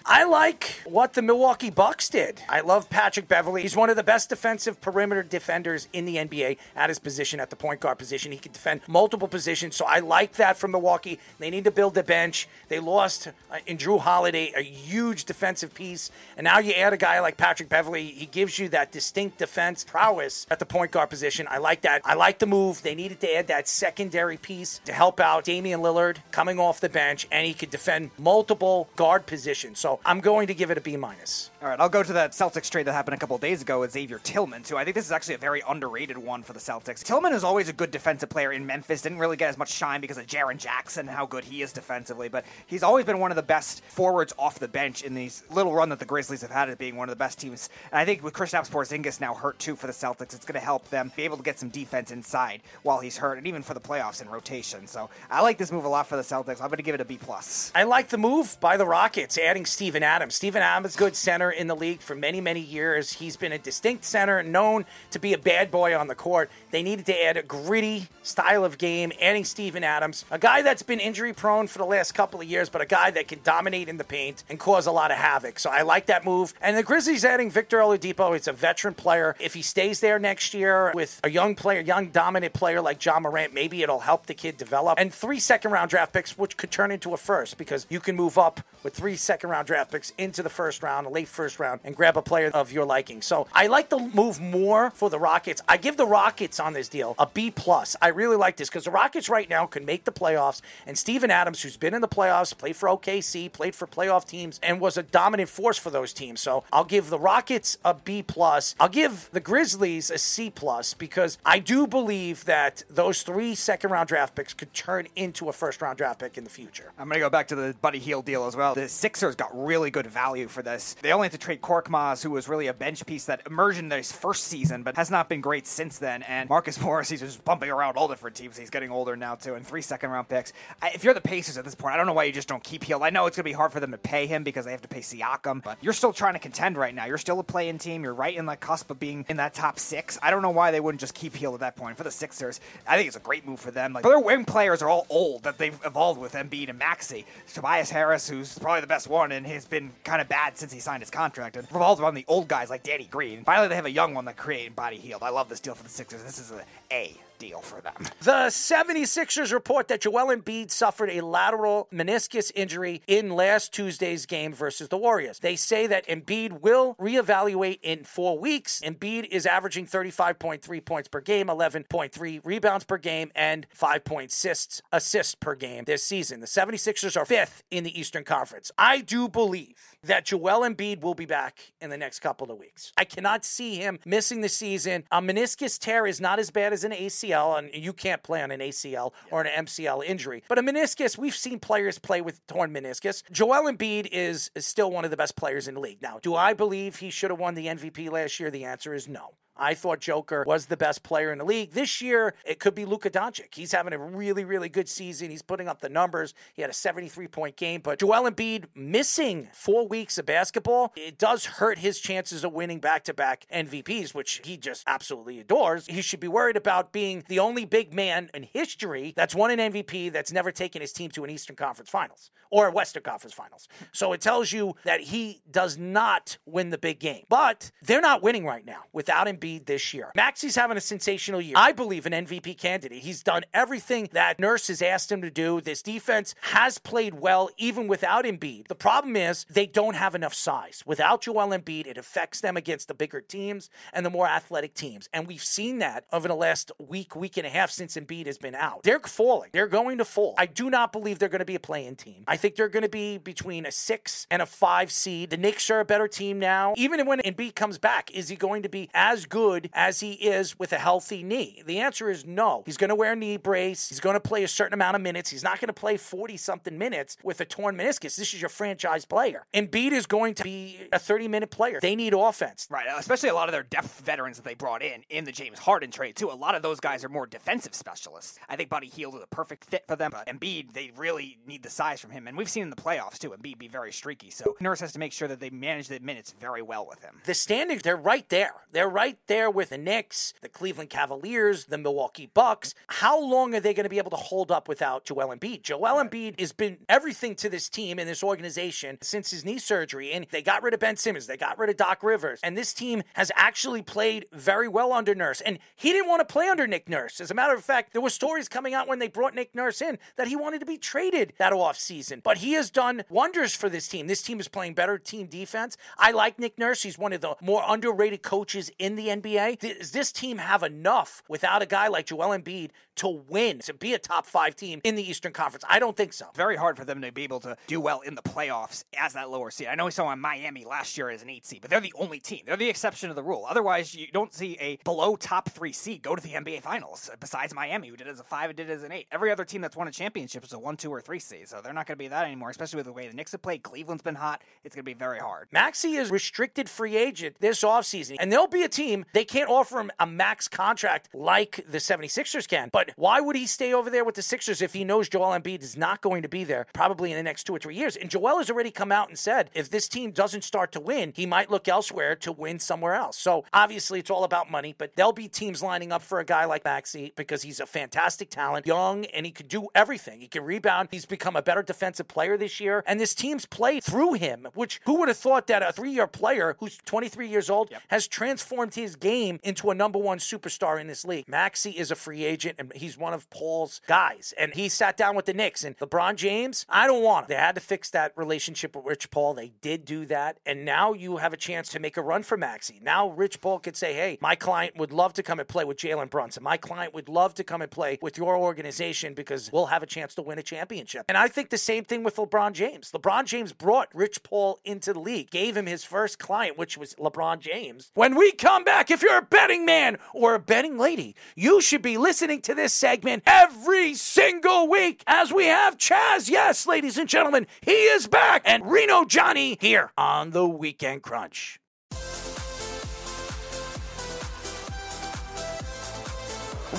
I 0.04 0.24
like 0.24 0.80
what 0.84 1.14
the 1.14 1.22
Milwaukee 1.22 1.70
Bucks 1.70 2.08
did. 2.08 2.42
I 2.48 2.60
love 2.60 2.90
Patrick 2.90 3.28
Beverley. 3.28 3.62
He's 3.62 3.76
one 3.76 3.90
of 3.90 3.96
the 3.96 4.02
best 4.02 4.28
defensive 4.28 4.80
perimeter 4.80 5.22
defenders 5.22 5.88
in 5.92 6.04
the 6.04 6.16
NBA 6.16 6.58
at 6.76 6.90
his 6.90 6.98
position 6.98 7.40
at 7.40 7.50
the 7.50 7.56
point 7.56 7.80
guard 7.80 7.98
position. 7.98 8.32
He 8.32 8.38
can 8.38 8.52
defend 8.52 8.80
multiple 8.88 9.28
positions, 9.28 9.76
so 9.76 9.84
I 9.84 10.00
like 10.00 10.34
that 10.34 10.56
from 10.56 10.72
Milwaukee. 10.72 11.18
They 11.38 11.50
need 11.50 11.64
to 11.64 11.70
build 11.70 11.94
the 11.94 12.02
bench. 12.02 12.48
They 12.68 12.80
lost 12.80 13.28
uh, 13.28 13.58
in 13.66 13.78
Jrue 13.78 14.00
Holiday 14.00 14.52
a 14.56 14.62
huge 14.62 15.24
defensive 15.24 15.74
piece, 15.74 16.10
and 16.36 16.44
now 16.44 16.58
you 16.58 16.72
add 16.72 16.92
a 16.92 16.96
guy 16.96 17.20
like 17.20 17.36
Patrick 17.36 17.68
Beverley. 17.68 18.06
He 18.06 18.26
gives 18.26 18.58
you 18.58 18.68
that 18.70 18.92
distinct 18.92 19.38
defense 19.38 19.84
prowess 19.84 20.46
at 20.50 20.58
the 20.58 20.66
point 20.66 20.90
guard 20.90 21.10
position. 21.10 21.46
I 21.50 21.58
like 21.58 21.82
that. 21.82 22.02
I 22.04 22.14
like 22.14 22.38
the 22.38 22.46
move. 22.46 22.82
They 22.82 22.94
needed 22.94 23.20
to 23.20 23.36
add 23.36 23.46
that 23.48 23.68
secondary 23.68 24.36
piece 24.36 24.80
to 24.84 24.92
help 24.92 25.20
out 25.20 25.44
Damian 25.44 25.80
Lillard 25.80 26.18
coming 26.30 26.58
off 26.58 26.80
the 26.80 26.88
bench, 26.88 27.26
and 27.30 27.46
he 27.46 27.54
could 27.54 27.70
defend 27.70 28.10
multiple 28.18 28.88
guard 28.96 29.26
positions. 29.32 29.78
So 29.78 29.98
I'm 30.04 30.20
going 30.20 30.46
to 30.48 30.54
give 30.54 30.70
it 30.70 30.76
a 30.76 30.80
B 30.82 30.94
minus. 30.98 31.50
All 31.62 31.68
right, 31.68 31.80
I'll 31.80 31.88
go 31.88 32.02
to 32.02 32.12
that 32.12 32.32
Celtics 32.32 32.68
trade 32.68 32.86
that 32.86 32.92
happened 32.92 33.14
a 33.14 33.18
couple 33.18 33.38
days 33.38 33.62
ago 33.62 33.80
with 33.80 33.92
Xavier 33.92 34.18
Tillman, 34.18 34.62
too. 34.62 34.76
I 34.76 34.84
think 34.84 34.94
this 34.94 35.06
is 35.06 35.12
actually 35.12 35.36
a 35.36 35.38
very 35.38 35.62
underrated 35.66 36.18
one 36.18 36.42
for 36.42 36.52
the 36.52 36.60
Celtics. 36.60 37.02
Tillman 37.02 37.32
is 37.32 37.42
always 37.42 37.70
a 37.70 37.72
good 37.72 37.90
defensive 37.90 38.28
player 38.28 38.52
in 38.52 38.66
Memphis. 38.66 39.00
Didn't 39.00 39.18
really 39.18 39.38
get 39.38 39.48
as 39.48 39.56
much 39.56 39.72
shine 39.72 40.02
because 40.02 40.18
of 40.18 40.26
Jaren 40.26 40.58
Jackson 40.58 41.08
and 41.08 41.16
how 41.16 41.24
good 41.24 41.44
he 41.44 41.62
is 41.62 41.72
defensively, 41.72 42.28
but 42.28 42.44
he's 42.66 42.82
always 42.82 43.06
been 43.06 43.20
one 43.20 43.30
of 43.30 43.36
the 43.36 43.42
best 43.42 43.82
forwards 43.84 44.34
off 44.38 44.58
the 44.58 44.68
bench 44.68 45.02
in 45.02 45.14
these 45.14 45.44
little 45.50 45.72
run 45.72 45.88
that 45.88 45.98
the 45.98 46.04
Grizzlies 46.04 46.42
have 46.42 46.50
had 46.50 46.68
at 46.68 46.76
being 46.76 46.96
one 46.96 47.08
of 47.08 47.12
the 47.12 47.24
best 47.24 47.40
teams. 47.40 47.70
And 47.90 47.98
I 47.98 48.04
think 48.04 48.22
with 48.22 48.34
Kristaps 48.34 48.70
Porzingis 48.70 49.18
now 49.18 49.32
hurt 49.32 49.58
too 49.58 49.76
for 49.76 49.86
the 49.86 49.94
Celtics, 49.94 50.34
it's 50.34 50.44
going 50.44 50.60
to 50.60 50.60
help 50.60 50.90
them 50.90 51.10
be 51.16 51.22
able 51.22 51.38
to 51.38 51.42
get 51.42 51.58
some 51.58 51.70
defense 51.70 52.10
inside 52.10 52.60
while 52.82 53.00
he's 53.00 53.16
hurt, 53.16 53.38
and 53.38 53.46
even 53.46 53.62
for 53.62 53.72
the 53.72 53.80
playoffs 53.80 54.20
in 54.20 54.28
rotation. 54.28 54.86
So 54.86 55.08
I 55.30 55.40
like 55.40 55.56
this 55.56 55.72
move 55.72 55.86
a 55.86 55.88
lot 55.88 56.06
for 56.06 56.16
the 56.16 56.22
Celtics. 56.22 56.60
I'm 56.60 56.68
going 56.68 56.76
to 56.76 56.82
give 56.82 56.94
it 56.94 57.00
a 57.00 57.06
B 57.06 57.16
plus. 57.16 57.72
I 57.74 57.84
like 57.84 58.10
the 58.10 58.18
move 58.18 58.58
by 58.60 58.76
the 58.76 58.84
Rockets, 58.84 59.21
adding 59.38 59.66
Steven 59.66 60.02
Adams. 60.02 60.34
Steven 60.34 60.62
Adams, 60.62 60.90
is 60.90 60.96
a 60.96 60.98
good 60.98 61.16
center 61.16 61.50
in 61.50 61.66
the 61.66 61.76
league 61.76 62.00
for 62.00 62.14
many, 62.14 62.40
many 62.40 62.60
years. 62.60 63.14
He's 63.14 63.36
been 63.36 63.52
a 63.52 63.58
distinct 63.58 64.04
center, 64.04 64.42
known 64.42 64.84
to 65.10 65.18
be 65.18 65.32
a 65.32 65.38
bad 65.38 65.70
boy 65.70 65.96
on 65.96 66.08
the 66.08 66.14
court. 66.14 66.50
They 66.70 66.82
needed 66.82 67.06
to 67.06 67.24
add 67.24 67.36
a 67.36 67.42
gritty 67.42 68.08
style 68.22 68.64
of 68.64 68.78
game, 68.78 69.12
adding 69.20 69.44
Steven 69.44 69.84
Adams, 69.84 70.24
a 70.30 70.38
guy 70.38 70.62
that's 70.62 70.82
been 70.82 71.00
injury 71.00 71.32
prone 71.32 71.66
for 71.66 71.78
the 71.78 71.84
last 71.84 72.12
couple 72.12 72.40
of 72.40 72.46
years, 72.46 72.68
but 72.68 72.80
a 72.80 72.86
guy 72.86 73.10
that 73.10 73.28
can 73.28 73.40
dominate 73.44 73.88
in 73.88 73.96
the 73.96 74.04
paint 74.04 74.44
and 74.48 74.58
cause 74.58 74.86
a 74.86 74.92
lot 74.92 75.10
of 75.10 75.16
havoc. 75.16 75.58
So 75.58 75.70
I 75.70 75.82
like 75.82 76.06
that 76.06 76.24
move. 76.24 76.54
And 76.60 76.76
the 76.76 76.82
Grizzlies 76.82 77.24
adding 77.24 77.50
Victor 77.50 77.78
Oladipo. 77.78 78.32
He's 78.32 78.48
a 78.48 78.52
veteran 78.52 78.94
player. 78.94 79.36
If 79.38 79.54
he 79.54 79.62
stays 79.62 80.00
there 80.00 80.18
next 80.18 80.54
year 80.54 80.92
with 80.94 81.20
a 81.24 81.30
young 81.30 81.54
player, 81.54 81.80
young 81.80 82.08
dominant 82.08 82.54
player 82.54 82.80
like 82.80 82.98
John 82.98 83.22
Morant, 83.22 83.54
maybe 83.54 83.82
it'll 83.82 84.00
help 84.00 84.26
the 84.26 84.34
kid 84.34 84.56
develop. 84.56 84.98
And 84.98 85.12
three 85.12 85.38
second 85.38 85.70
round 85.70 85.90
draft 85.90 86.12
picks, 86.12 86.36
which 86.36 86.56
could 86.56 86.70
turn 86.70 86.90
into 86.90 87.12
a 87.14 87.16
first 87.16 87.58
because 87.58 87.86
you 87.88 88.00
can 88.00 88.16
move 88.16 88.38
up 88.38 88.60
with 88.82 88.94
three 88.94 89.11
three 89.12 89.16
second 89.18 89.50
round 89.50 89.66
draft 89.66 89.92
picks 89.92 90.10
into 90.16 90.42
the 90.42 90.48
first 90.48 90.82
round, 90.82 91.06
a 91.06 91.10
late 91.10 91.28
first 91.28 91.60
round, 91.60 91.80
and 91.84 91.94
grab 91.94 92.16
a 92.16 92.22
player 92.22 92.48
of 92.54 92.72
your 92.72 92.86
liking. 92.86 93.20
So 93.20 93.46
I 93.52 93.66
like 93.66 93.90
the 93.90 93.98
move 93.98 94.40
more 94.40 94.90
for 94.92 95.10
the 95.10 95.18
Rockets. 95.18 95.60
I 95.68 95.76
give 95.76 95.98
the 95.98 96.06
Rockets 96.06 96.58
on 96.58 96.72
this 96.72 96.88
deal 96.88 97.14
a 97.18 97.26
B 97.26 97.50
plus. 97.50 97.94
I 98.00 98.08
really 98.08 98.36
like 98.36 98.56
this 98.56 98.70
because 98.70 98.84
the 98.84 98.90
Rockets 98.90 99.28
right 99.28 99.50
now 99.50 99.66
can 99.66 99.84
make 99.84 100.04
the 100.04 100.12
playoffs, 100.12 100.62
and 100.86 100.96
Steven 100.96 101.30
Adams, 101.30 101.60
who's 101.60 101.76
been 101.76 101.92
in 101.92 102.00
the 102.00 102.08
playoffs, 102.08 102.56
played 102.56 102.74
for 102.74 102.88
OKC, 102.88 103.52
played 103.52 103.74
for 103.74 103.86
playoff 103.86 104.26
teams, 104.26 104.58
and 104.62 104.80
was 104.80 104.96
a 104.96 105.02
dominant 105.02 105.50
force 105.50 105.76
for 105.76 105.90
those 105.90 106.14
teams. 106.14 106.40
So 106.40 106.64
I'll 106.72 106.84
give 106.84 107.10
the 107.10 107.18
Rockets 107.18 107.76
a 107.84 107.92
B 107.92 108.22
plus. 108.22 108.74
I'll 108.80 108.88
give 108.88 109.28
the 109.32 109.40
Grizzlies 109.40 110.10
a 110.10 110.16
C 110.16 110.48
plus 110.48 110.94
because 110.94 111.36
I 111.44 111.58
do 111.58 111.86
believe 111.86 112.46
that 112.46 112.82
those 112.88 113.22
three 113.22 113.54
second 113.54 113.90
round 113.90 114.08
draft 114.08 114.34
picks 114.34 114.54
could 114.54 114.72
turn 114.72 115.06
into 115.16 115.50
a 115.50 115.52
first 115.52 115.82
round 115.82 115.98
draft 115.98 116.20
pick 116.20 116.38
in 116.38 116.44
the 116.44 116.50
future. 116.50 116.92
I'm 116.98 117.10
to 117.10 117.18
go 117.18 117.28
back 117.28 117.48
to 117.48 117.54
the 117.54 117.74
Buddy 117.82 117.98
Hield 117.98 118.24
deal 118.24 118.46
as 118.46 118.56
well. 118.56 118.74
The 118.74 118.88
Sixers 119.02 119.34
got 119.34 119.50
really 119.52 119.90
good 119.90 120.06
value 120.06 120.46
for 120.46 120.62
this. 120.62 120.94
They 121.02 121.12
only 121.12 121.24
had 121.24 121.32
to 121.32 121.38
trade 121.38 121.60
Korkmaz, 121.60 122.22
who 122.22 122.30
was 122.30 122.46
really 122.46 122.68
a 122.68 122.72
bench 122.72 123.04
piece 123.04 123.24
that 123.24 123.42
emerged 123.48 123.80
in 123.80 123.90
his 123.90 124.12
first 124.12 124.44
season, 124.44 124.84
but 124.84 124.94
has 124.94 125.10
not 125.10 125.28
been 125.28 125.40
great 125.40 125.66
since 125.66 125.98
then. 125.98 126.22
And 126.22 126.48
Marcus 126.48 126.80
Morris, 126.80 127.08
he's 127.08 127.18
just 127.18 127.44
bumping 127.44 127.68
around 127.68 127.96
all 127.96 128.06
different 128.06 128.36
teams. 128.36 128.56
He's 128.56 128.70
getting 128.70 128.92
older 128.92 129.16
now, 129.16 129.34
too, 129.34 129.54
and 129.54 129.66
three 129.66 129.82
second 129.82 130.10
round 130.10 130.28
picks. 130.28 130.52
I, 130.80 130.90
if 130.90 131.02
you're 131.02 131.14
the 131.14 131.20
Pacers 131.20 131.58
at 131.58 131.64
this 131.64 131.74
point, 131.74 131.94
I 131.94 131.96
don't 131.96 132.06
know 132.06 132.12
why 132.12 132.22
you 132.22 132.32
just 132.32 132.46
don't 132.46 132.62
keep 132.62 132.84
Hield. 132.84 133.02
I 133.02 133.10
know 133.10 133.26
it's 133.26 133.36
going 133.36 133.42
to 133.42 133.50
be 133.50 133.54
hard 133.54 133.72
for 133.72 133.80
them 133.80 133.90
to 133.90 133.98
pay 133.98 134.28
him 134.28 134.44
because 134.44 134.66
they 134.66 134.70
have 134.70 134.82
to 134.82 134.88
pay 134.88 135.00
Siakam, 135.00 135.64
but 135.64 135.78
you're 135.80 135.92
still 135.92 136.12
trying 136.12 136.34
to 136.34 136.38
contend 136.38 136.76
right 136.76 136.94
now. 136.94 137.06
You're 137.06 137.18
still 137.18 137.40
a 137.40 137.42
playing 137.42 137.78
team. 137.78 138.04
You're 138.04 138.14
right 138.14 138.36
in 138.36 138.46
the 138.46 138.54
cusp 138.54 138.88
of 138.88 139.00
being 139.00 139.26
in 139.28 139.38
that 139.38 139.52
top 139.52 139.80
six. 139.80 140.16
I 140.22 140.30
don't 140.30 140.42
know 140.42 140.50
why 140.50 140.70
they 140.70 140.78
wouldn't 140.78 141.00
just 141.00 141.14
keep 141.14 141.34
Hield 141.34 141.54
at 141.54 141.60
that 141.60 141.74
point. 141.74 141.96
For 141.96 142.04
the 142.04 142.12
Sixers, 142.12 142.60
I 142.86 142.96
think 142.96 143.08
it's 143.08 143.16
a 143.16 143.20
great 143.20 143.44
move 143.44 143.58
for 143.58 143.72
them. 143.72 143.94
Like, 143.94 144.04
their 144.04 144.20
wing 144.20 144.44
players 144.44 144.80
are 144.80 144.88
all 144.88 145.08
old 145.10 145.42
that 145.42 145.58
they've 145.58 145.76
evolved 145.84 146.20
with 146.20 146.34
Embiid 146.34 146.68
and 146.68 146.78
Maxey. 146.78 147.26
Tobias 147.52 147.90
Harris, 147.90 148.28
who's 148.28 148.56
probably 148.56 148.82
the 148.82 148.91
best 148.92 149.08
one, 149.08 149.32
and 149.32 149.46
he's 149.46 149.64
been 149.64 149.90
kind 150.04 150.20
of 150.20 150.28
bad 150.28 150.58
since 150.58 150.70
he 150.70 150.78
signed 150.78 151.00
his 151.00 151.08
contract, 151.08 151.56
and 151.56 151.66
revolves 151.72 151.98
around 151.98 152.12
the 152.12 152.26
old 152.28 152.46
guys 152.46 152.68
like 152.68 152.82
Danny 152.82 153.08
Green. 153.10 153.42
Finally, 153.42 153.68
they 153.68 153.74
have 153.74 153.86
a 153.86 153.90
young 153.90 154.12
one 154.12 154.26
that 154.26 154.36
created 154.36 154.76
Buddy 154.76 154.98
Hield. 154.98 155.22
I 155.22 155.30
love 155.30 155.48
this 155.48 155.60
deal 155.60 155.74
for 155.74 155.82
the 155.82 155.88
Sixers. 155.88 156.22
This 156.22 156.38
is 156.38 156.50
an 156.50 156.60
A 156.90 157.16
deal 157.42 157.60
for 157.60 157.80
them. 157.80 158.06
The 158.20 158.48
76ers 158.48 159.52
report 159.52 159.88
that 159.88 160.00
Joel 160.00 160.34
Embiid 160.34 160.70
suffered 160.70 161.10
a 161.10 161.22
lateral 161.22 161.88
meniscus 161.92 162.52
injury 162.54 163.02
in 163.08 163.30
last 163.30 163.74
Tuesday's 163.74 164.26
game 164.26 164.52
versus 164.52 164.88
the 164.88 164.96
Warriors. 164.96 165.40
They 165.40 165.56
say 165.56 165.88
that 165.88 166.06
Embiid 166.06 166.60
will 166.60 166.94
reevaluate 167.00 167.80
in 167.82 168.04
four 168.04 168.38
weeks. 168.38 168.80
Embiid 168.84 169.26
is 169.30 169.44
averaging 169.44 169.86
35.3 169.86 170.84
points 170.84 171.08
per 171.08 171.20
game, 171.20 171.48
11.3 171.48 172.40
rebounds 172.44 172.84
per 172.84 172.96
game, 172.96 173.32
and 173.34 173.66
5.6 173.76 174.80
assists 174.92 175.34
per 175.34 175.56
game 175.56 175.82
this 175.84 176.04
season. 176.04 176.38
The 176.38 176.46
76ers 176.46 177.16
are 177.16 177.24
fifth 177.24 177.64
in 177.72 177.82
the 177.82 177.98
Eastern 177.98 178.22
Conference. 178.22 178.70
I 178.78 179.00
do 179.00 179.28
believe 179.28 179.96
that 180.04 180.26
Joel 180.26 180.60
Embiid 180.68 181.00
will 181.00 181.14
be 181.14 181.26
back 181.26 181.72
in 181.80 181.90
the 181.90 181.96
next 181.96 182.20
couple 182.20 182.52
of 182.52 182.58
weeks. 182.58 182.92
I 182.96 183.04
cannot 183.04 183.44
see 183.44 183.76
him 183.76 183.98
missing 184.04 184.42
the 184.42 184.48
season. 184.48 185.04
A 185.10 185.20
meniscus 185.20 185.76
tear 185.78 186.06
is 186.06 186.20
not 186.20 186.38
as 186.38 186.52
bad 186.52 186.72
as 186.72 186.84
an 186.84 186.92
ACL, 186.92 187.31
and 187.32 187.70
you 187.74 187.92
can't 187.92 188.22
play 188.22 188.42
on 188.42 188.50
an 188.50 188.60
ACL 188.60 189.12
or 189.30 189.42
an 189.42 189.66
MCL 189.66 190.04
injury. 190.04 190.42
But 190.48 190.58
a 190.58 190.62
meniscus, 190.62 191.18
we've 191.18 191.34
seen 191.34 191.58
players 191.58 191.98
play 191.98 192.20
with 192.20 192.46
torn 192.46 192.72
meniscus. 192.72 193.22
Joel 193.30 193.72
Embiid 193.72 194.08
is, 194.10 194.50
is 194.54 194.66
still 194.66 194.90
one 194.90 195.04
of 195.04 195.10
the 195.10 195.16
best 195.16 195.36
players 195.36 195.68
in 195.68 195.74
the 195.74 195.80
league. 195.80 196.02
Now, 196.02 196.18
do 196.22 196.34
I 196.34 196.52
believe 196.52 196.96
he 196.96 197.10
should 197.10 197.30
have 197.30 197.40
won 197.40 197.54
the 197.54 197.66
MVP 197.66 198.10
last 198.10 198.38
year? 198.40 198.50
The 198.50 198.64
answer 198.64 198.94
is 198.94 199.08
no. 199.08 199.34
I 199.56 199.74
thought 199.74 200.00
Joker 200.00 200.44
was 200.46 200.66
the 200.66 200.76
best 200.76 201.02
player 201.02 201.32
in 201.32 201.38
the 201.38 201.44
league. 201.44 201.72
This 201.72 202.00
year, 202.00 202.34
it 202.44 202.58
could 202.58 202.74
be 202.74 202.84
Luka 202.84 203.10
Doncic. 203.10 203.54
He's 203.54 203.72
having 203.72 203.92
a 203.92 203.98
really, 203.98 204.44
really 204.44 204.68
good 204.68 204.88
season. 204.88 205.30
He's 205.30 205.42
putting 205.42 205.68
up 205.68 205.80
the 205.80 205.88
numbers. 205.88 206.34
He 206.54 206.62
had 206.62 206.70
a 206.70 206.74
73 206.74 207.28
point 207.28 207.56
game, 207.56 207.80
but 207.80 207.98
Joel 207.98 208.30
Embiid 208.30 208.64
missing 208.74 209.48
four 209.52 209.86
weeks 209.86 210.18
of 210.18 210.26
basketball, 210.26 210.92
it 210.96 211.18
does 211.18 211.44
hurt 211.44 211.78
his 211.78 212.00
chances 212.00 212.44
of 212.44 212.52
winning 212.52 212.80
back 212.80 213.04
to 213.04 213.14
back 213.14 213.46
MVPs, 213.52 214.14
which 214.14 214.40
he 214.44 214.56
just 214.56 214.84
absolutely 214.86 215.38
adores. 215.38 215.86
He 215.86 216.02
should 216.02 216.20
be 216.20 216.28
worried 216.28 216.56
about 216.56 216.92
being 216.92 217.24
the 217.28 217.38
only 217.38 217.64
big 217.64 217.92
man 217.92 218.30
in 218.32 218.44
history 218.44 219.12
that's 219.16 219.34
won 219.34 219.50
an 219.50 219.72
MVP 219.72 220.12
that's 220.12 220.32
never 220.32 220.50
taken 220.50 220.80
his 220.80 220.92
team 220.92 221.10
to 221.10 221.24
an 221.24 221.30
Eastern 221.30 221.56
Conference 221.56 221.90
Finals 221.90 222.30
or 222.50 222.68
a 222.68 222.72
Western 222.72 223.02
Conference 223.02 223.34
Finals. 223.34 223.68
So 223.92 224.12
it 224.12 224.20
tells 224.20 224.52
you 224.52 224.76
that 224.84 225.00
he 225.00 225.42
does 225.50 225.78
not 225.78 226.38
win 226.46 226.70
the 226.70 226.78
big 226.78 227.00
game. 227.00 227.24
But 227.28 227.70
they're 227.82 228.00
not 228.00 228.22
winning 228.22 228.44
right 228.44 228.64
now 228.64 228.84
without 228.92 229.26
Embiid 229.26 229.41
this 229.42 229.92
year. 229.92 230.12
Maxey's 230.14 230.56
having 230.56 230.76
a 230.76 230.80
sensational 230.80 231.40
year. 231.40 231.54
I 231.56 231.72
believe 231.72 232.06
an 232.06 232.12
MVP 232.12 232.58
candidate. 232.58 233.02
He's 233.02 233.22
done 233.22 233.44
everything 233.52 234.08
that 234.12 234.38
Nurse 234.38 234.68
has 234.68 234.80
asked 234.80 235.10
him 235.10 235.22
to 235.22 235.30
do. 235.30 235.60
This 235.60 235.82
defense 235.82 236.34
has 236.42 236.78
played 236.78 237.14
well 237.14 237.50
even 237.58 237.88
without 237.88 238.24
Embiid. 238.24 238.68
The 238.68 238.74
problem 238.74 239.16
is 239.16 239.44
they 239.50 239.66
don't 239.66 239.96
have 239.96 240.14
enough 240.14 240.34
size. 240.34 240.82
Without 240.86 241.22
Joel 241.22 241.48
Embiid, 241.48 241.86
it 241.86 241.98
affects 241.98 242.40
them 242.40 242.56
against 242.56 242.88
the 242.88 242.94
bigger 242.94 243.20
teams 243.20 243.68
and 243.92 244.06
the 244.06 244.10
more 244.10 244.26
athletic 244.26 244.74
teams. 244.74 245.08
And 245.12 245.26
we've 245.26 245.42
seen 245.42 245.78
that 245.78 246.04
over 246.12 246.28
the 246.28 246.36
last 246.36 246.70
week, 246.78 247.16
week 247.16 247.36
and 247.36 247.46
a 247.46 247.50
half 247.50 247.70
since 247.70 247.96
Embiid 247.96 248.26
has 248.26 248.38
been 248.38 248.54
out. 248.54 248.82
They're 248.82 249.00
falling. 249.00 249.50
They're 249.52 249.66
going 249.66 249.98
to 249.98 250.04
fall. 250.04 250.34
I 250.38 250.46
do 250.46 250.70
not 250.70 250.92
believe 250.92 251.18
they're 251.18 251.28
going 251.28 251.40
to 251.40 251.44
be 251.44 251.54
a 251.54 251.60
playing 251.60 251.96
team. 251.96 252.24
I 252.28 252.36
think 252.36 252.54
they're 252.54 252.68
going 252.68 252.84
to 252.84 252.88
be 252.88 253.18
between 253.18 253.66
a 253.66 253.72
six 253.72 254.26
and 254.30 254.40
a 254.42 254.46
five 254.46 254.92
seed. 254.92 255.30
The 255.30 255.36
Knicks 255.36 255.70
are 255.70 255.80
a 255.80 255.84
better 255.84 256.08
team 256.08 256.38
now. 256.38 256.74
Even 256.76 257.04
when 257.06 257.20
Embiid 257.20 257.54
comes 257.54 257.78
back, 257.78 258.10
is 258.12 258.28
he 258.28 258.36
going 258.36 258.62
to 258.62 258.68
be 258.68 258.88
as 258.94 259.26
good 259.32 259.70
as 259.72 260.00
he 260.00 260.12
is 260.12 260.58
with 260.58 260.72
a 260.72 260.78
healthy 260.78 261.22
knee? 261.22 261.62
The 261.64 261.78
answer 261.78 262.10
is 262.10 262.26
no. 262.26 262.62
He's 262.66 262.76
going 262.76 262.90
to 262.90 262.94
wear 262.94 263.12
a 263.12 263.16
knee 263.16 263.38
brace. 263.38 263.88
He's 263.88 263.98
going 263.98 264.12
to 264.12 264.20
play 264.20 264.44
a 264.44 264.48
certain 264.48 264.74
amount 264.74 264.94
of 264.94 265.00
minutes. 265.00 265.30
He's 265.30 265.42
not 265.42 265.58
going 265.58 265.68
to 265.68 265.72
play 265.72 265.96
40 265.96 266.36
something 266.36 266.76
minutes 266.76 267.16
with 267.24 267.40
a 267.40 267.46
torn 267.46 267.74
meniscus. 267.74 268.14
This 268.16 268.34
is 268.34 268.42
your 268.42 268.50
franchise 268.50 269.06
player. 269.06 269.46
Embiid 269.54 269.92
is 269.92 270.04
going 270.04 270.34
to 270.34 270.44
be 270.44 270.86
a 270.92 270.98
30 270.98 271.28
minute 271.28 271.50
player. 271.50 271.78
They 271.80 271.96
need 271.96 272.12
offense. 272.12 272.68
Right, 272.70 272.86
uh, 272.86 272.98
especially 272.98 273.30
a 273.30 273.34
lot 273.34 273.48
of 273.48 273.52
their 273.52 273.62
depth 273.62 274.02
veterans 274.04 274.36
that 274.36 274.44
they 274.44 274.54
brought 274.54 274.82
in 274.82 275.02
in 275.08 275.24
the 275.24 275.32
James 275.32 275.60
Harden 275.60 275.90
trade 275.90 276.14
too. 276.14 276.30
A 276.30 276.32
lot 276.32 276.54
of 276.54 276.60
those 276.60 276.78
guys 276.78 277.02
are 277.02 277.08
more 277.08 277.26
defensive 277.26 277.74
specialists. 277.74 278.38
I 278.50 278.56
think 278.56 278.68
Buddy 278.68 278.88
Hield 278.88 279.14
is 279.14 279.22
a 279.22 279.26
perfect 279.26 279.64
fit 279.64 279.84
for 279.88 279.96
them. 279.96 280.10
But 280.12 280.26
Embiid, 280.26 280.74
they 280.74 280.92
really 280.94 281.38
need 281.46 281.62
the 281.62 281.70
size 281.70 282.00
from 282.00 282.10
him, 282.10 282.28
and 282.28 282.36
we've 282.36 282.50
seen 282.50 282.64
in 282.64 282.70
the 282.70 282.76
playoffs 282.76 283.18
too. 283.18 283.30
Embiid 283.30 283.56
be 283.56 283.68
very 283.68 283.92
streaky, 283.92 284.28
so 284.28 284.56
Nurse 284.60 284.80
has 284.80 284.92
to 284.92 284.98
make 284.98 285.12
sure 285.12 285.28
that 285.28 285.40
they 285.40 285.48
manage 285.48 285.88
the 285.88 286.00
minutes 286.00 286.34
very 286.38 286.60
well 286.60 286.86
with 286.86 287.00
him. 287.00 287.22
The 287.24 287.32
standings, 287.32 287.80
they're 287.80 287.96
right 287.96 288.28
there. 288.28 288.52
They're 288.72 288.90
right 288.90 289.16
there 289.26 289.50
with 289.50 289.70
the 289.70 289.78
Knicks, 289.78 290.34
the 290.40 290.48
Cleveland 290.48 290.90
Cavaliers, 290.90 291.66
the 291.66 291.78
Milwaukee 291.78 292.30
Bucks. 292.32 292.74
How 292.88 293.20
long 293.20 293.54
are 293.54 293.60
they 293.60 293.74
going 293.74 293.84
to 293.84 293.90
be 293.90 293.98
able 293.98 294.10
to 294.10 294.16
hold 294.16 294.50
up 294.50 294.68
without 294.68 295.04
Joel 295.04 295.34
Embiid? 295.34 295.62
Joel 295.62 296.02
Embiid 296.02 296.38
has 296.38 296.52
been 296.52 296.78
everything 296.88 297.34
to 297.36 297.48
this 297.48 297.68
team 297.68 297.98
and 297.98 298.08
this 298.08 298.22
organization 298.22 298.98
since 299.02 299.30
his 299.30 299.44
knee 299.44 299.58
surgery, 299.58 300.12
and 300.12 300.26
they 300.30 300.42
got 300.42 300.62
rid 300.62 300.74
of 300.74 300.80
Ben 300.80 300.96
Simmons, 300.96 301.26
they 301.26 301.36
got 301.36 301.58
rid 301.58 301.70
of 301.70 301.76
Doc 301.76 302.02
Rivers, 302.02 302.40
and 302.42 302.56
this 302.56 302.72
team 302.72 303.02
has 303.14 303.30
actually 303.36 303.82
played 303.82 304.26
very 304.32 304.68
well 304.68 304.92
under 304.92 305.14
Nurse. 305.14 305.40
And 305.40 305.58
he 305.74 305.92
didn't 305.92 306.08
want 306.08 306.20
to 306.20 306.32
play 306.32 306.48
under 306.48 306.66
Nick 306.66 306.88
Nurse. 306.88 307.20
As 307.20 307.30
a 307.30 307.34
matter 307.34 307.54
of 307.54 307.64
fact, 307.64 307.92
there 307.92 308.02
were 308.02 308.10
stories 308.10 308.48
coming 308.48 308.74
out 308.74 308.88
when 308.88 308.98
they 308.98 309.08
brought 309.08 309.34
Nick 309.34 309.54
Nurse 309.54 309.80
in 309.80 309.98
that 310.16 310.28
he 310.28 310.36
wanted 310.36 310.60
to 310.60 310.66
be 310.66 310.78
traded 310.78 311.32
that 311.38 311.52
offseason. 311.52 312.22
But 312.22 312.38
he 312.38 312.52
has 312.52 312.70
done 312.70 313.04
wonders 313.08 313.54
for 313.54 313.68
this 313.68 313.88
team. 313.88 314.06
This 314.06 314.22
team 314.22 314.40
is 314.40 314.48
playing 314.48 314.74
better 314.74 314.98
team 314.98 315.26
defense. 315.26 315.76
I 315.98 316.10
like 316.12 316.38
Nick 316.38 316.58
Nurse. 316.58 316.82
He's 316.82 316.98
one 316.98 317.12
of 317.12 317.20
the 317.20 317.36
more 317.40 317.62
underrated 317.66 318.22
coaches 318.22 318.70
in 318.78 318.96
the 318.96 319.10
NBA. 319.20 319.58
Does 319.58 319.92
this 319.92 320.12
team 320.12 320.38
have 320.38 320.62
enough 320.62 321.22
without 321.28 321.62
a 321.62 321.66
guy 321.66 321.88
like 321.88 322.06
Joel 322.06 322.36
Embiid 322.38 322.70
to 322.96 323.08
win, 323.08 323.58
to 323.60 323.74
be 323.74 323.94
a 323.94 323.98
top 323.98 324.26
five 324.26 324.56
team 324.56 324.80
in 324.84 324.94
the 324.94 325.08
Eastern 325.08 325.32
Conference? 325.32 325.64
I 325.68 325.78
don't 325.78 325.96
think 325.96 326.12
so. 326.12 326.26
Very 326.34 326.56
hard 326.56 326.76
for 326.76 326.84
them 326.84 327.00
to 327.02 327.12
be 327.12 327.24
able 327.24 327.40
to 327.40 327.56
do 327.66 327.80
well 327.80 328.00
in 328.00 328.14
the 328.14 328.22
playoffs 328.22 328.84
as 328.98 329.14
that 329.14 329.30
lower 329.30 329.50
seed. 329.50 329.68
I 329.68 329.74
know 329.74 329.86
we 329.86 329.90
saw 329.90 330.10
in 330.12 330.18
Miami 330.18 330.64
last 330.64 330.96
year 330.96 331.10
as 331.10 331.22
an 331.22 331.30
eight 331.30 331.46
seed, 331.46 331.60
but 331.62 331.70
they're 331.70 331.80
the 331.80 331.94
only 331.96 332.20
team. 332.20 332.42
They're 332.46 332.56
the 332.56 332.68
exception 332.68 333.08
to 333.08 333.14
the 333.14 333.22
rule. 333.22 333.46
Otherwise, 333.48 333.94
you 333.94 334.06
don't 334.12 334.32
see 334.32 334.56
a 334.60 334.78
below 334.84 335.16
top 335.16 335.50
three 335.50 335.72
seed 335.72 336.02
go 336.02 336.14
to 336.14 336.22
the 336.22 336.30
NBA 336.30 336.62
Finals. 336.62 337.10
Besides 337.20 337.54
Miami, 337.54 337.88
who 337.88 337.96
did 337.96 338.06
it 338.06 338.10
as 338.10 338.20
a 338.20 338.24
five 338.24 338.50
and 338.50 338.56
did 338.56 338.68
it 338.68 338.72
as 338.72 338.82
an 338.82 338.92
eight. 338.92 339.06
Every 339.10 339.30
other 339.30 339.44
team 339.44 339.60
that's 339.60 339.76
won 339.76 339.88
a 339.88 339.92
championship 339.92 340.44
is 340.44 340.52
a 340.52 340.58
one, 340.58 340.76
two, 340.76 340.90
or 340.90 341.00
three 341.00 341.18
seed. 341.18 341.48
So 341.48 341.60
they're 341.62 341.72
not 341.72 341.86
going 341.86 341.96
to 341.96 342.02
be 342.02 342.08
that 342.08 342.26
anymore. 342.26 342.50
Especially 342.50 342.76
with 342.76 342.86
the 342.86 342.92
way 342.92 343.08
the 343.08 343.14
Knicks 343.14 343.32
have 343.32 343.42
played. 343.42 343.62
Cleveland's 343.62 344.02
been 344.02 344.16
hot. 344.16 344.42
It's 344.64 344.74
going 344.74 344.84
to 344.84 344.90
be 344.90 344.94
very 344.94 345.18
hard. 345.18 345.48
Maxey 345.52 345.94
is 345.94 346.10
restricted 346.10 346.68
free 346.68 346.96
agent 346.96 347.36
this 347.40 347.62
offseason, 347.62 348.16
and 348.18 348.30
there'll 348.30 348.46
be 348.46 348.62
a 348.62 348.68
team, 348.68 349.04
they 349.12 349.24
can't 349.24 349.48
offer 349.48 349.80
him 349.80 349.90
a 349.98 350.06
max 350.06 350.48
contract 350.48 351.08
like 351.12 351.64
the 351.68 351.78
76ers 351.78 352.48
can. 352.48 352.68
But 352.72 352.81
why 352.96 353.20
would 353.20 353.34
he 353.36 353.46
stay 353.46 353.72
over 353.72 353.90
there 353.90 354.04
with 354.04 354.14
the 354.14 354.22
Sixers 354.22 354.62
if 354.62 354.72
he 354.72 354.84
knows 354.84 355.08
Joel 355.08 355.38
Embiid 355.38 355.62
is 355.62 355.76
not 355.76 356.00
going 356.00 356.22
to 356.22 356.28
be 356.28 356.44
there 356.44 356.66
probably 356.72 357.10
in 357.10 357.16
the 357.16 357.22
next 357.22 357.44
two 357.44 357.54
or 357.54 357.58
three 357.58 357.74
years? 357.74 357.96
And 357.96 358.10
Joel 358.10 358.38
has 358.38 358.50
already 358.50 358.70
come 358.70 358.92
out 358.92 359.08
and 359.08 359.18
said 359.18 359.50
if 359.54 359.68
this 359.68 359.88
team 359.88 360.12
doesn't 360.12 360.44
start 360.44 360.72
to 360.72 360.80
win, 360.80 361.12
he 361.16 361.26
might 361.26 361.50
look 361.50 361.68
elsewhere 361.68 362.14
to 362.16 362.32
win 362.32 362.58
somewhere 362.58 362.94
else. 362.94 363.18
So 363.18 363.44
obviously 363.52 363.98
it's 363.98 364.10
all 364.10 364.24
about 364.24 364.50
money, 364.50 364.74
but 364.76 364.94
there'll 364.94 365.12
be 365.12 365.28
teams 365.28 365.62
lining 365.62 365.90
up 365.90 366.02
for 366.02 366.20
a 366.20 366.24
guy 366.24 366.44
like 366.44 366.64
Maxey 366.64 367.12
because 367.16 367.42
he's 367.42 367.60
a 367.60 367.66
fantastic 367.66 368.30
talent, 368.30 368.66
young, 368.66 369.04
and 369.06 369.26
he 369.26 369.32
can 369.32 369.46
do 369.46 369.68
everything. 369.74 370.20
He 370.20 370.28
can 370.28 370.44
rebound. 370.44 370.88
He's 370.90 371.06
become 371.06 371.36
a 371.36 371.42
better 371.42 371.62
defensive 371.62 372.08
player 372.08 372.36
this 372.36 372.60
year. 372.60 372.84
And 372.86 373.00
this 373.00 373.14
team's 373.14 373.46
played 373.46 373.82
through 373.82 374.14
him, 374.14 374.48
which 374.54 374.80
who 374.84 374.98
would 375.00 375.08
have 375.08 375.18
thought 375.18 375.46
that 375.48 375.62
a 375.62 375.72
three 375.72 375.90
year 375.90 376.06
player 376.06 376.56
who's 376.60 376.78
23 376.84 377.28
years 377.28 377.50
old 377.50 377.70
has 377.88 378.06
transformed 378.06 378.74
his 378.74 378.92
his 378.92 378.96
game 378.96 379.40
into 379.42 379.70
a 379.70 379.74
number 379.74 379.98
one 379.98 380.18
superstar 380.18 380.80
in 380.80 380.86
this 380.86 381.04
league. 381.04 381.26
Maxey 381.26 381.70
is 381.70 381.90
a 381.90 381.94
free 381.94 382.24
agent 382.24 382.56
and 382.58 382.71
he's 382.76 382.98
one 382.98 383.14
of 383.14 383.28
Paul's 383.30 383.80
guys. 383.86 384.34
And 384.38 384.54
he 384.54 384.68
sat 384.68 384.96
down 384.96 385.16
with 385.16 385.26
the 385.26 385.34
Knicks 385.34 385.64
and 385.64 385.76
LeBron 385.78 386.16
James, 386.16 386.66
I 386.68 386.86
don't 386.86 387.02
want 387.02 387.24
him. 387.24 387.28
They 387.28 387.34
had 387.36 387.54
to 387.54 387.60
fix 387.60 387.90
that 387.90 388.12
relationship 388.16 388.76
with 388.76 388.84
Rich 388.84 389.10
Paul. 389.10 389.34
They 389.34 389.52
did 389.60 389.84
do 389.84 390.06
that. 390.06 390.38
And 390.46 390.64
now 390.64 390.92
you 390.92 391.18
have 391.18 391.32
a 391.32 391.36
chance 391.36 391.68
to 391.70 391.78
make 391.78 391.96
a 391.96 392.02
run 392.02 392.22
for 392.22 392.36
Maxey. 392.36 392.80
Now 392.82 393.10
Rich 393.10 393.40
Paul 393.40 393.58
could 393.58 393.76
say, 393.76 393.94
hey, 393.94 394.18
my 394.20 394.34
client 394.34 394.76
would 394.76 394.92
love 394.92 395.12
to 395.14 395.22
come 395.22 395.38
and 395.40 395.48
play 395.48 395.64
with 395.64 395.76
Jalen 395.76 396.10
Brunson. 396.10 396.42
My 396.42 396.56
client 396.56 396.94
would 396.94 397.08
love 397.08 397.34
to 397.34 397.44
come 397.44 397.62
and 397.62 397.70
play 397.70 397.98
with 398.00 398.16
your 398.16 398.36
organization 398.36 399.14
because 399.14 399.50
we'll 399.52 399.66
have 399.66 399.82
a 399.82 399.86
chance 399.86 400.14
to 400.14 400.22
win 400.22 400.38
a 400.38 400.42
championship. 400.42 401.04
And 401.08 401.18
I 401.18 401.28
think 401.28 401.50
the 401.50 401.58
same 401.58 401.84
thing 401.84 402.02
with 402.02 402.16
LeBron 402.16 402.52
James. 402.52 402.92
LeBron 402.92 403.24
James 403.24 403.52
brought 403.52 403.88
Rich 403.94 404.22
Paul 404.22 404.60
into 404.64 404.92
the 404.92 405.00
league, 405.00 405.30
gave 405.30 405.56
him 405.56 405.66
his 405.66 405.84
first 405.84 406.18
client, 406.18 406.58
which 406.58 406.78
was 406.78 406.94
LeBron 406.94 407.40
James. 407.40 407.90
When 407.94 408.14
we 408.14 408.32
come 408.32 408.64
back, 408.64 408.90
if 408.90 409.02
you're 409.02 409.18
a 409.18 409.22
betting 409.22 409.64
man 409.64 409.98
or 410.14 410.34
a 410.34 410.38
betting 410.38 410.78
lady, 410.78 411.14
you 411.34 411.60
should 411.60 411.82
be 411.82 411.98
listening 411.98 412.40
to 412.42 412.54
this 412.54 412.61
segment 412.68 413.22
every 413.26 413.94
single 413.94 414.68
week 414.68 415.02
as 415.06 415.32
we 415.32 415.46
have 415.46 415.78
Chaz. 415.78 416.28
Yes, 416.28 416.66
ladies 416.66 416.98
and 416.98 417.08
gentlemen, 417.08 417.46
he 417.62 417.72
is 417.72 418.06
back. 418.06 418.42
And 418.44 418.70
Reno 418.70 419.04
Johnny 419.04 419.56
here 419.60 419.92
on 419.96 420.30
the 420.30 420.46
Weekend 420.46 421.02
Crunch. 421.02 421.61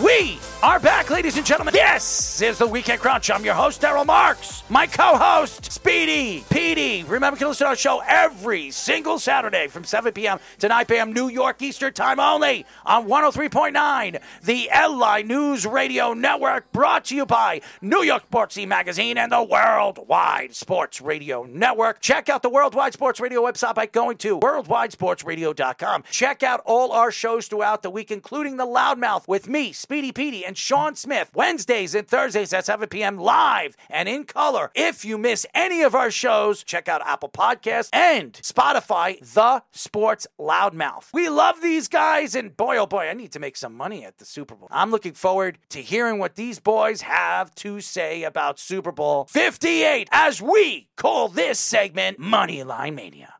We 0.01 0.39
are 0.63 0.79
back, 0.79 1.11
ladies 1.11 1.37
and 1.37 1.45
gentlemen. 1.45 1.71
This 1.71 2.41
is 2.41 2.57
the 2.57 2.65
Weekend 2.65 2.99
Crunch. 2.99 3.29
I'm 3.29 3.45
your 3.45 3.53
host, 3.53 3.79
Daryl 3.79 4.07
Marks. 4.07 4.63
My 4.67 4.87
co-host, 4.87 5.71
Speedy 5.71 6.43
Petey. 6.49 7.03
Remember, 7.03 7.35
you 7.35 7.39
can 7.39 7.49
listen 7.49 7.65
to 7.65 7.69
our 7.69 7.75
show 7.75 8.01
every 8.07 8.71
single 8.71 9.19
Saturday 9.19 9.67
from 9.67 9.83
7 9.83 10.11
p.m. 10.13 10.39
to 10.57 10.67
9 10.67 10.85
p.m. 10.87 11.13
New 11.13 11.27
York 11.27 11.61
Eastern 11.61 11.93
Time 11.93 12.19
only 12.19 12.65
on 12.87 13.05
103.9, 13.07 14.19
the 14.41 14.69
LI 14.73 15.21
News 15.21 15.67
Radio 15.67 16.13
Network, 16.13 16.71
brought 16.71 17.05
to 17.05 17.15
you 17.15 17.27
by 17.27 17.61
New 17.79 18.01
York 18.01 18.27
Sportsy 18.31 18.67
Magazine 18.67 19.19
and 19.19 19.31
the 19.31 19.43
Worldwide 19.43 20.55
Sports 20.55 21.01
Radio 21.01 21.43
Network. 21.43 22.01
Check 22.01 22.29
out 22.29 22.41
the 22.41 22.49
Worldwide 22.49 22.93
Sports 22.93 23.19
Radio 23.19 23.43
website 23.43 23.75
by 23.75 23.85
going 23.85 24.17
to 24.17 24.39
worldwidesportsradio.com. 24.39 26.03
Check 26.09 26.41
out 26.41 26.61
all 26.65 26.91
our 26.93 27.11
shows 27.11 27.47
throughout 27.47 27.83
the 27.83 27.91
week, 27.91 28.09
including 28.09 28.57
the 28.57 28.65
Loudmouth 28.65 29.27
with 29.27 29.47
me, 29.47 29.71
Speedy 29.83 30.13
Petey, 30.13 30.45
and 30.45 30.57
Sean 30.57 30.95
Smith, 30.95 31.29
Wednesdays 31.35 31.93
and 31.93 32.07
Thursdays 32.07 32.53
at 32.53 32.65
7 32.65 32.87
p.m. 32.87 33.17
live 33.17 33.75
and 33.89 34.07
in 34.07 34.23
color. 34.23 34.71
If 34.73 35.03
you 35.03 35.17
miss 35.17 35.45
any 35.53 35.83
of 35.83 35.93
our 35.93 36.09
shows, 36.09 36.63
check 36.63 36.87
out 36.87 37.05
Apple 37.05 37.27
Podcasts 37.27 37.89
and 37.91 38.31
Spotify, 38.31 39.19
The 39.33 39.61
Sports 39.71 40.25
Loudmouth. 40.39 41.11
We 41.13 41.27
love 41.27 41.61
these 41.61 41.89
guys, 41.89 42.33
and 42.33 42.55
boy, 42.55 42.77
oh 42.77 42.85
boy, 42.85 43.09
I 43.09 43.13
need 43.13 43.33
to 43.33 43.39
make 43.39 43.57
some 43.57 43.75
money 43.75 44.05
at 44.05 44.19
the 44.19 44.25
Super 44.25 44.55
Bowl. 44.55 44.69
I'm 44.71 44.89
looking 44.89 45.11
forward 45.11 45.59
to 45.71 45.81
hearing 45.81 46.17
what 46.17 46.35
these 46.35 46.61
boys 46.61 47.01
have 47.01 47.53
to 47.55 47.81
say 47.81 48.23
about 48.23 48.59
Super 48.59 48.93
Bowl 48.93 49.25
58 49.31 50.07
as 50.13 50.41
we 50.41 50.87
call 50.95 51.27
this 51.27 51.59
segment 51.59 52.21
Moneyline 52.21 52.95
Mania. 52.95 53.33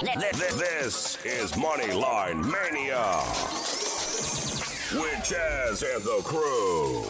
This 0.00 1.18
is 1.24 1.52
Moneyline 1.54 2.36
Mania 2.52 4.03
with 4.94 5.32
and 5.82 6.04
the 6.04 6.20
crew. 6.24 7.02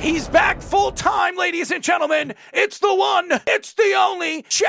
He's 0.00 0.28
back 0.28 0.60
full 0.60 0.92
time, 0.92 1.36
ladies 1.36 1.70
and 1.70 1.82
gentlemen. 1.82 2.34
It's 2.52 2.78
the 2.78 2.94
one, 2.94 3.40
it's 3.46 3.72
the 3.74 3.94
only 3.96 4.42
Chaz. 4.44 4.64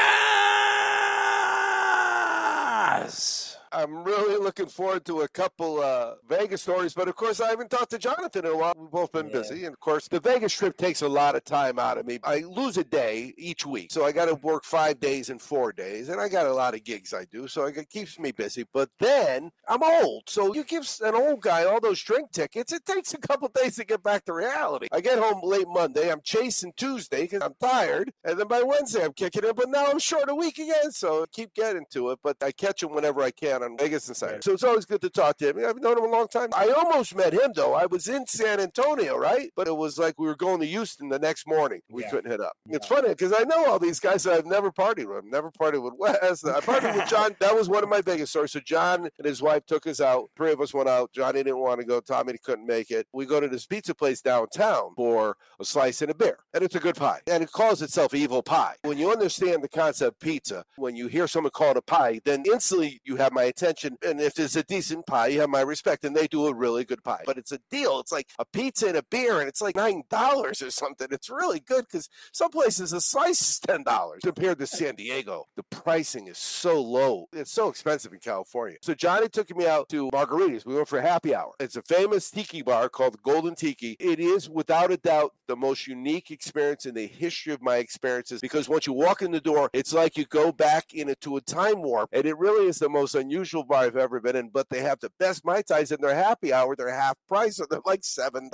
I'm 3.76 4.06
really 4.06 4.38
looking 4.42 4.68
forward 4.68 5.04
to 5.06 5.22
a 5.22 5.28
couple 5.28 5.82
uh, 5.82 6.14
Vegas 6.30 6.62
stories, 6.62 6.94
but 6.94 7.10
of 7.10 7.16
course 7.18 7.42
I 7.42 7.50
haven't 7.50 7.70
talked 7.70 7.92
to 7.92 7.98
Jonathan 7.98 8.46
in 8.46 8.52
a 8.54 8.56
while. 8.58 8.74
We've 8.78 8.90
both 8.90 9.12
been 9.12 9.28
Yeah. 9.28 9.34
busy, 9.42 9.66
and 9.66 9.74
of 9.74 9.80
course 9.82 10.08
the 10.08 10.22
Vegas 10.22 10.54
trip 10.54 10.78
takes 10.78 11.02
a 11.02 11.10
lot 11.10 11.36
of 11.36 11.44
time 11.44 11.78
out 11.78 11.98
of 11.98 12.06
me. 12.06 12.20
I 12.24 12.40
lose 12.40 12.78
a 12.78 12.86
day 12.86 13.34
each 13.38 13.66
week, 13.66 13.92
so 13.92 14.06
I 14.06 14.14
got 14.14 14.26
to 14.28 14.36
work 14.36 14.64
five 14.64 15.02
days 15.02 15.30
and 15.30 15.42
four 15.42 15.74
days, 15.74 16.08
and 16.08 16.22
I 16.22 16.30
got 16.30 16.46
a 16.48 16.54
lot 16.54 16.74
of 16.74 16.86
gigs 16.86 17.14
I 17.14 17.26
do, 17.26 17.50
so 17.50 17.66
it 17.66 17.90
keeps 17.90 18.18
me 18.18 18.32
busy. 18.32 18.66
But 18.72 18.90
then 19.00 19.52
I'm 19.68 19.84
old, 19.84 20.30
so 20.30 20.54
you 20.56 20.64
give 20.64 20.90
an 21.04 21.14
old 21.14 21.42
guy 21.42 21.66
all 21.66 21.82
those 21.82 22.02
drink 22.02 22.32
tickets, 22.32 22.72
it 22.72 22.86
takes 22.86 23.14
a 23.14 23.18
couple 23.18 23.50
days 23.50 23.76
to 23.76 23.84
get 23.84 24.02
back 24.02 24.24
to 24.26 24.34
reality. 24.34 24.88
I 24.94 25.02
get 25.02 25.20
home 25.20 25.42
late 25.44 25.68
Monday, 25.68 26.10
I'm 26.10 26.22
chasing 26.24 26.72
Tuesday 26.78 27.24
because 27.24 27.42
I'm 27.42 27.56
tired, 27.62 28.14
and 28.24 28.40
then 28.40 28.48
by 28.48 28.62
Wednesday 28.62 29.04
I'm 29.04 29.12
kicking 29.14 29.44
it, 29.44 29.56
but 29.58 29.70
now 29.70 29.88
I'm 29.88 30.00
short 30.00 30.30
a 30.30 30.36
week 30.36 30.60
again, 30.60 30.92
so 30.92 31.24
I 31.24 31.26
keep 31.30 31.54
getting 31.54 31.86
to 31.92 32.12
it. 32.12 32.20
But 32.24 32.38
I 32.42 32.54
catch 32.54 32.82
him 32.82 32.94
whenever 32.94 33.22
I 33.22 33.32
can 33.32 33.64
on 33.66 33.78
Vegas 33.78 34.08
Insider, 34.08 34.40
so 34.42 34.54
it's 34.54 34.64
always 34.64 34.86
good 34.86 35.02
to 35.02 35.10
talk 35.10 35.38
to 35.38 35.50
him. 35.50 35.66
I've 35.66 35.82
known 35.82 35.98
him 35.98 36.06
a 36.06 36.08
long 36.10 36.28
time. 36.28 36.50
I 36.56 36.70
almost 36.70 37.16
met 37.16 37.34
him 37.34 37.52
though. 37.56 37.74
I 37.74 37.86
was 37.86 38.08
in 38.08 38.26
San 38.28 38.60
Antonio, 38.60 39.18
right? 39.18 39.52
But 39.56 39.68
it 39.68 39.76
was 39.76 39.98
like 39.98 40.16
we 40.20 40.28
were 40.28 40.36
going 40.36 40.60
to 40.62 40.66
Houston 40.66 41.10
the 41.10 41.20
next 41.20 41.48
morning. 41.48 41.82
We 41.90 42.04
Yeah. 42.04 42.10
couldn't 42.12 42.32
hit 42.32 42.42
up. 42.42 42.54
It's 42.70 42.88
funny 42.88 43.10
because 43.10 43.34
I 43.34 43.44
know 43.44 43.66
all 43.66 43.80
these 43.80 44.00
guys 44.00 44.24
that 44.24 44.34
I've 44.34 44.46
never 44.46 44.72
partied 44.72 45.08
with. 45.14 45.26
Never 45.26 45.52
partied 45.52 45.82
with 45.84 45.94
Wes. 45.98 46.44
I 46.46 46.60
partied 46.62 46.96
with 46.96 47.10
John. 47.10 47.36
That 47.40 47.56
was 47.56 47.68
one 47.70 47.84
of 47.84 47.90
my 47.90 48.02
biggest 48.02 48.32
stories. 48.32 48.52
So 48.54 48.60
John 48.60 49.10
and 49.18 49.26
his 49.28 49.42
wife 49.42 49.66
took 49.66 49.86
us 49.88 50.00
out. 50.00 50.30
Three 50.38 50.52
of 50.52 50.62
us 50.62 50.74
went 50.74 50.88
out. 50.90 51.12
Johnny 51.12 51.44
didn't 51.44 51.60
want 51.60 51.80
to 51.80 51.86
go. 51.86 52.00
Tommy 52.00 52.34
couldn't 52.44 52.66
make 52.66 52.92
it. 52.92 53.08
We 53.14 53.26
go 53.26 53.40
to 53.40 53.48
this 53.48 53.66
pizza 53.66 53.94
place 53.94 54.22
downtown 54.22 54.94
for 54.96 55.38
a 55.60 55.66
slice 55.66 56.02
and 56.02 56.12
a 56.12 56.14
beer, 56.16 56.38
and 56.54 56.64
it's 56.64 56.76
a 56.76 56.80
good 56.80 56.96
pie. 56.96 57.22
And 57.28 57.44
it 57.44 57.52
calls 57.52 57.82
itself 57.82 58.14
Evil 58.14 58.42
Pie. 58.44 58.76
When 58.84 58.98
you 58.98 59.12
understand 59.12 59.64
the 59.64 59.70
concept 59.70 60.20
pizza, 60.22 60.64
when 60.78 60.96
you 60.96 61.08
hear 61.08 61.28
someone 61.28 61.52
call 61.52 61.72
it 61.72 61.78
a 61.78 61.82
pie, 61.82 62.20
then 62.26 62.44
instantly 62.46 63.02
you 63.04 63.16
have 63.18 63.32
my 63.34 63.44
attention. 63.56 63.98
And 64.06 64.20
if 64.20 64.40
it's 64.40 64.56
a 64.56 64.64
decent 64.64 65.06
pie, 65.06 65.28
you 65.28 65.42
have 65.42 65.50
my 65.50 65.62
respect. 65.62 66.04
And 66.04 66.16
they 66.16 66.28
do 66.28 66.48
a 66.48 66.54
really 66.54 66.84
good 66.84 67.04
pie. 67.04 67.24
But 67.26 67.38
it's 67.38 67.52
a 67.52 67.60
deal. 67.70 68.00
It's 68.00 68.12
like 68.12 68.28
a 68.40 68.46
pizza 68.46 68.88
and 68.88 68.98
a 68.98 69.04
beer, 69.04 69.40
and 69.40 69.48
it's 69.48 69.62
like 69.62 69.76
nine 69.76 70.04
dollars 70.10 70.62
or 70.62 70.72
something. 70.72 71.08
It's 71.12 71.30
really 71.30 71.60
good 71.60 71.86
because 71.86 72.10
some 72.32 72.52
places 72.52 72.94
a 72.94 73.02
slice 73.02 73.42
is 73.42 73.60
ten 73.60 73.84
dollars 73.84 74.22
compared 74.24 74.60
to 74.60 74.68
San 74.68 74.96
Diego. 74.96 75.46
The 75.56 75.64
pricing 75.64 76.28
is 76.28 76.38
so 76.38 76.82
low. 76.82 77.28
It's 77.34 77.52
so 77.52 77.70
expensive 77.70 78.14
in 78.14 78.20
California. 78.20 78.78
So 78.82 78.94
Johnny 78.94 79.30
took 79.30 79.56
me 79.56 79.68
out 79.68 79.90
to 79.90 80.10
Margaritas. 80.12 80.66
We 80.66 80.76
went 80.76 80.88
for 80.88 81.00
a 81.00 81.02
happy 81.02 81.34
hour. 81.34 81.54
It's 81.60 81.76
a 81.76 81.82
famous 81.82 82.30
tiki 82.30 82.62
bar 82.62 82.90
called 82.90 83.22
Golden 83.24 83.56
Tiki. 83.56 83.96
It 84.00 84.20
is 84.20 84.50
without 84.50 84.92
a 84.92 84.98
doubt 84.98 85.34
the 85.48 85.56
most 85.56 85.88
unique 85.88 86.32
experience 86.32 86.86
in 86.86 86.96
the 86.96 87.08
history 87.08 87.54
of 87.54 87.62
my 87.62 87.78
experiences 87.78 88.42
because 88.42 88.68
once 88.68 88.88
you 88.88 88.94
walk 88.94 89.22
in 89.22 89.32
the 89.32 89.42
door, 89.42 89.70
it's 89.74 89.94
like 89.94 90.18
you 90.18 90.26
go 90.26 90.52
back 90.52 90.94
into 90.94 91.38
a 91.38 91.42
time 91.42 91.82
warp. 91.82 92.10
And 92.12 92.26
it 92.26 92.38
really 92.38 92.68
is 92.68 92.80
the 92.80 92.90
most 92.90 93.16
unusual 93.16 93.35
bar 93.68 93.84
I've 93.84 93.98
ever 93.98 94.20
been 94.20 94.36
in. 94.36 94.50
But 94.50 94.70
they 94.70 94.82
have 94.82 95.00
the 95.00 95.12
best 95.20 95.46
Mai 95.46 95.62
Tais 95.62 95.92
in 95.92 96.02
their 96.02 96.16
happy 96.16 96.54
hour. 96.54 96.76
They're 96.76 96.94
half 96.94 97.18
price, 97.28 97.58
so 97.58 97.66
they're 97.70 97.82
like 97.86 98.02
$7. 98.02 98.50